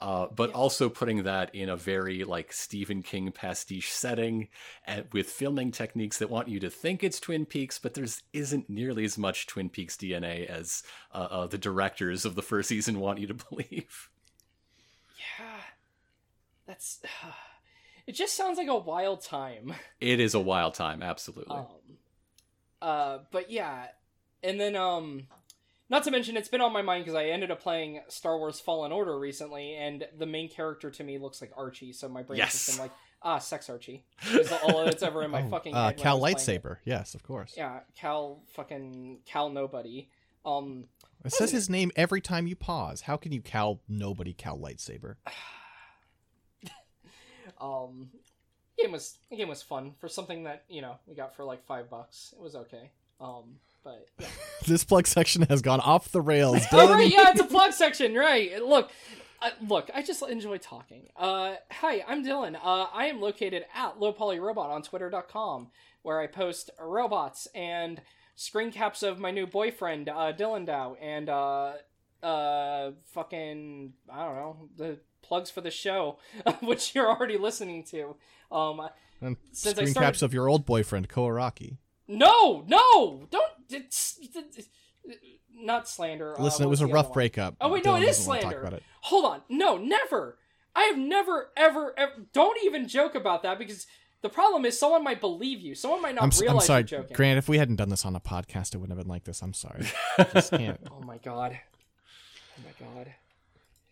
Uh, 0.00 0.26
but 0.34 0.50
also 0.52 0.88
putting 0.88 1.24
that 1.24 1.54
in 1.54 1.68
a 1.68 1.76
very 1.76 2.24
like 2.24 2.54
Stephen 2.54 3.02
King 3.02 3.30
pastiche 3.32 3.92
setting 3.92 4.48
and 4.86 5.04
with 5.12 5.26
filming 5.28 5.70
techniques 5.70 6.16
that 6.18 6.30
want 6.30 6.48
you 6.48 6.58
to 6.60 6.70
think 6.70 7.04
it's 7.04 7.20
Twin 7.20 7.44
Peaks, 7.44 7.78
but 7.78 7.92
there's 7.92 8.22
isn't 8.32 8.70
nearly 8.70 9.04
as 9.04 9.18
much 9.18 9.46
Twin 9.46 9.68
Peaks 9.68 9.96
DNA 9.96 10.46
as 10.46 10.82
uh, 11.12 11.28
uh, 11.30 11.46
the 11.46 11.58
directors 11.58 12.24
of 12.24 12.34
the 12.34 12.42
first 12.42 12.70
season 12.70 12.98
want 12.98 13.18
you 13.18 13.26
to 13.26 13.34
believe. 13.50 14.08
Yeah. 15.18 15.60
That's 16.66 17.00
it 18.06 18.12
just 18.12 18.36
sounds 18.36 18.56
like 18.56 18.68
a 18.68 18.78
wild 18.78 19.22
time. 19.22 19.74
It 20.00 20.18
is 20.18 20.32
a 20.32 20.40
wild 20.40 20.74
time, 20.74 21.02
absolutely. 21.02 21.56
Um 21.56 21.66
uh 22.80 23.18
but 23.30 23.50
yeah. 23.50 23.88
And 24.42 24.58
then 24.58 24.76
um 24.76 25.26
not 25.90 26.04
to 26.04 26.10
mention 26.10 26.36
it's 26.36 26.48
been 26.48 26.60
on 26.62 26.72
my 26.72 26.82
mind 26.82 27.04
because 27.04 27.16
I 27.16 27.26
ended 27.26 27.50
up 27.50 27.60
playing 27.60 28.00
Star 28.08 28.38
Wars 28.38 28.60
Fallen 28.60 28.92
Order 28.92 29.18
recently 29.18 29.74
and 29.74 30.06
the 30.16 30.26
main 30.26 30.48
character 30.48 30.90
to 30.90 31.04
me 31.04 31.18
looks 31.18 31.40
like 31.40 31.52
Archie, 31.56 31.92
so 31.92 32.08
my 32.08 32.22
brain's 32.22 32.38
Yes. 32.38 32.52
just 32.52 32.76
been 32.78 32.84
like, 32.84 32.92
ah, 33.22 33.38
sex 33.38 33.68
Archie. 33.68 34.04
Is 34.30 34.50
all 34.52 34.84
that's 34.84 35.02
ever 35.02 35.22
in 35.24 35.30
my 35.30 35.42
Oh, 35.46 35.50
fucking 35.50 35.74
uh, 35.74 35.92
Cal 35.96 36.20
was 36.20 36.34
playing 36.34 36.58
it. 36.58 36.62
lightsaber. 36.64 36.76
Yes, 36.84 37.14
of 37.14 37.22
course. 37.22 37.54
Yeah, 37.56 37.80
Cal 37.96 38.42
fucking 38.54 39.18
Cal 39.26 39.50
nobody. 39.50 40.08
Um 40.44 40.86
It 41.24 41.32
says 41.32 41.50
his 41.50 41.68
name 41.68 41.90
every 41.96 42.20
time 42.22 42.46
you 42.46 42.56
pause. 42.56 43.02
How 43.02 43.16
can 43.18 43.32
you 43.32 43.42
Cal 43.42 43.80
nobody 43.88 44.32
Cal 44.32 44.58
lightsaber? 44.58 45.16
um 47.60 48.08
game 48.78 48.92
was 48.92 49.18
the 49.30 49.36
game 49.36 49.48
was 49.48 49.62
fun 49.62 49.92
for 49.98 50.08
something 50.08 50.44
that, 50.44 50.64
you 50.68 50.80
know, 50.82 50.96
we 51.06 51.14
got 51.14 51.34
for 51.36 51.44
like 51.44 51.64
five 51.64 51.90
bucks. 51.90 52.32
It 52.36 52.42
was 52.42 52.54
okay. 52.54 52.90
Um 53.20 53.56
but 53.84 54.06
yeah. 54.18 54.26
this 54.66 54.84
plug 54.84 55.06
section 55.06 55.42
has 55.42 55.62
gone 55.62 55.80
off 55.80 56.10
the 56.12 56.20
rails. 56.20 56.62
Oh 56.72 56.92
right, 56.92 57.10
yeah, 57.10 57.30
it's 57.30 57.40
a 57.40 57.44
plug 57.56 57.72
section, 57.72 58.14
right? 58.14 58.62
Look, 58.62 58.90
I, 59.42 59.52
look, 59.66 59.90
I 59.94 60.02
just 60.02 60.22
enjoy 60.22 60.58
talking. 60.58 61.08
Uh, 61.16 61.54
hi, 61.70 62.04
I'm 62.06 62.24
Dylan. 62.24 62.56
Uh, 62.56 62.86
I 62.92 63.06
am 63.06 63.20
located 63.20 63.64
at 63.74 63.98
lowpolyrobot 63.98 64.56
on 64.70 64.82
Twitter.com, 64.82 65.68
where 66.02 66.20
I 66.20 66.26
post 66.26 66.70
robots 66.78 67.48
and 67.54 68.02
screen 68.34 68.70
caps 68.72 69.02
of 69.02 69.18
my 69.18 69.30
new 69.30 69.46
boyfriend, 69.46 70.08
uh, 70.08 70.32
Dilandau, 70.32 70.96
and 71.00 71.28
uh, 71.28 71.72
uh, 72.22 72.90
fucking 73.06 73.92
I 74.12 74.24
don't 74.24 74.34
know 74.36 74.68
the 74.76 74.98
plugs 75.22 75.50
for 75.50 75.60
the 75.60 75.70
show, 75.70 76.18
which 76.62 76.94
you're 76.94 77.08
already 77.08 77.38
listening 77.38 77.84
to. 77.84 78.16
Um, 78.52 78.80
And 79.22 79.36
Since 79.52 79.74
I 79.78 79.82
screen 79.82 79.88
started- 79.88 80.06
caps 80.06 80.22
of 80.22 80.34
your 80.34 80.48
old 80.48 80.66
boyfriend 80.66 81.08
Koaraki. 81.08 81.76
no, 82.08 82.64
no, 82.66 83.26
don't. 83.30 83.49
Not 85.52 85.88
slander. 85.88 86.38
uh, 86.38 86.42
Listen, 86.42 86.62
it 86.64 86.66
what 86.66 86.70
was 86.70 86.80
a 86.80 86.86
rough 86.86 87.06
one? 87.06 87.14
breakup. 87.14 87.56
Oh, 87.60 87.68
wait, 87.68 87.84
no, 87.84 87.94
Dylan 87.94 88.02
it 88.02 88.08
is 88.08 88.24
slander. 88.24 88.64
it. 88.66 88.82
Hold 89.02 89.24
on. 89.24 89.42
No, 89.48 89.76
never. 89.76 90.38
I 90.74 90.84
have 90.84 90.98
never, 90.98 91.50
ever, 91.56 91.94
ever. 91.98 92.12
Don't 92.32 92.62
even 92.64 92.86
joke 92.86 93.14
about 93.14 93.42
that 93.42 93.58
because 93.58 93.86
the 94.22 94.28
problem 94.28 94.64
is 94.64 94.78
someone 94.78 95.02
might 95.02 95.20
believe 95.20 95.60
you. 95.60 95.74
Someone 95.74 96.00
might 96.02 96.14
not 96.14 96.22
I'm, 96.24 96.28
s- 96.28 96.42
I'm 96.48 96.60
sorry, 96.60 96.80
you're 96.80 97.00
joking. 97.00 97.16
Grant. 97.16 97.38
If 97.38 97.48
we 97.48 97.58
hadn't 97.58 97.76
done 97.76 97.88
this 97.88 98.04
on 98.04 98.14
a 98.14 98.20
podcast, 98.20 98.74
it 98.74 98.78
wouldn't 98.78 98.96
have 98.96 99.04
been 99.04 99.10
like 99.10 99.24
this. 99.24 99.42
I'm 99.42 99.54
sorry. 99.54 99.86
I 100.18 100.24
just 100.34 100.52
can't. 100.52 100.78
Oh 100.90 101.00
my 101.02 101.18
god. 101.18 101.58
Oh 102.58 102.62
my 102.64 102.86
god. 102.94 103.14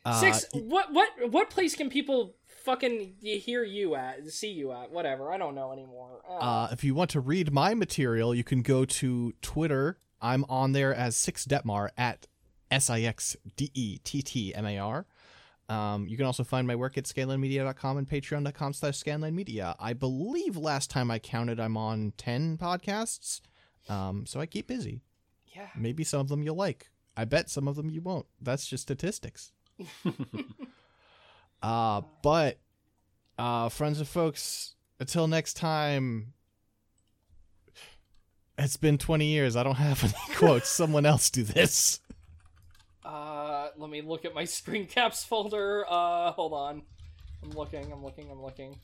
Uh, 0.05 0.21
Six. 0.21 0.47
What? 0.53 0.93
What? 0.93 1.09
What 1.31 1.51
place 1.51 1.75
can 1.75 1.91
people 1.91 2.37
fucking 2.69 3.15
hear 3.20 3.65
you 3.65 3.95
at? 3.95 4.28
See 4.28 4.51
you 4.51 4.73
at? 4.73 4.90
Whatever. 4.90 5.32
I 5.32 5.39
don't 5.39 5.55
know 5.55 5.73
anymore. 5.73 6.20
Uh, 6.28 6.35
Uh, 6.35 6.69
if 6.70 6.85
you 6.85 6.95
want 6.95 7.11
to 7.11 7.20
read 7.20 7.51
my 7.53 7.73
material, 7.74 8.35
you 8.35 8.45
can 8.45 8.61
go 8.62 8.85
to 8.85 9.32
Twitter. 9.40 9.99
I'm 10.20 10.45
on 10.49 10.73
there 10.73 10.95
as 10.95 11.16
Six 11.16 11.47
Dettmar 11.47 11.89
at 11.97 12.27
S 12.70 12.90
I 12.90 13.01
X 13.01 13.36
D 13.57 13.70
E 13.74 13.99
T 14.05 14.20
T 14.20 14.55
M 14.55 14.66
A 14.66 14.78
R. 14.78 15.07
Um, 15.70 16.07
you 16.09 16.16
can 16.16 16.27
also 16.27 16.45
find 16.45 16.66
my 16.66 16.74
work 16.77 16.97
at 16.99 17.05
scanlinemedia.com 17.05 17.97
and 17.99 18.09
patreon.com 18.09 18.73
slash 18.73 19.03
scanlinemedia. 19.03 19.74
I 19.78 19.93
believe 19.93 20.57
last 20.57 20.90
time 20.90 21.11
I 21.11 21.19
counted, 21.19 21.61
I'm 21.61 21.77
on 21.77 22.12
10 22.16 22.57
podcasts. 22.59 23.40
Um, 23.89 24.24
so 24.27 24.40
I 24.40 24.47
keep 24.47 24.66
busy. 24.66 25.03
yeah. 25.55 25.69
Maybe 25.77 26.05
some 26.05 26.20
of 26.20 26.28
them 26.28 26.43
you'll 26.43 26.57
like. 26.57 26.89
I 27.16 27.24
bet 27.27 27.49
some 27.51 27.66
of 27.69 27.77
them 27.77 27.90
you 27.90 28.01
won't. 28.01 28.27
That's 28.40 28.66
just 28.66 28.82
statistics. 28.82 29.53
uh, 31.62 32.02
but, 32.22 32.59
uh, 33.39 33.68
friends 33.68 33.98
and 33.98 34.09
folks, 34.09 34.74
until 35.01 35.26
next 35.26 35.55
time, 35.55 36.32
it's 38.56 38.76
been 38.76 38.98
20 38.98 39.26
years. 39.26 39.56
I 39.56 39.62
don't 39.62 39.76
have 39.76 40.02
any 40.02 40.12
quotes. 40.36 40.68
Someone 40.68 41.06
else 41.06 41.30
do 41.30 41.43
this. 41.43 42.01
Uh. 43.05 43.48
Let 43.78 43.90
me 43.90 44.02
look 44.02 44.24
at 44.24 44.35
my 44.35 44.44
screen 44.44 44.86
caps 44.86 45.24
folder. 45.24 45.85
Uh, 45.89 46.32
hold 46.32 46.52
on. 46.52 46.82
I'm 47.43 47.51
looking. 47.51 47.93
I'm 47.93 48.02
looking. 48.02 48.30
I'm 48.30 48.43
looking. 48.43 48.78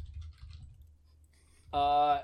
Uh, 1.73 2.21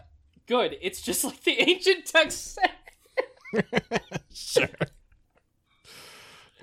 good. 0.47 0.77
It's 0.81 1.03
just 1.03 1.25
like 1.25 1.43
the 1.43 1.61
ancient 1.61 2.07
text 2.07 2.55
said. 2.55 3.65
sure. 4.33 4.69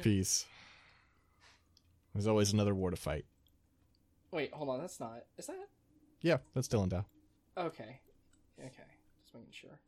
Peace. 0.02 0.46
There's 2.14 2.28
always 2.28 2.54
another 2.54 2.74
war 2.74 2.92
to 2.92 2.96
fight. 2.98 3.26
Wait, 4.38 4.54
hold 4.54 4.70
on. 4.70 4.80
That's 4.80 5.00
not. 5.00 5.24
Is 5.40 5.48
that? 5.48 5.56
Yeah, 6.22 6.38
that's 6.54 6.68
Dilandau. 6.68 7.06
Okay. 7.58 8.00
Okay. 8.60 8.90
Just 9.24 9.34
making 9.34 9.50
sure. 9.52 9.80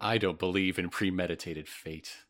I 0.00 0.16
don't 0.16 0.38
believe 0.38 0.78
in 0.78 0.88
premeditated 0.88 1.68
fate. 1.68 2.24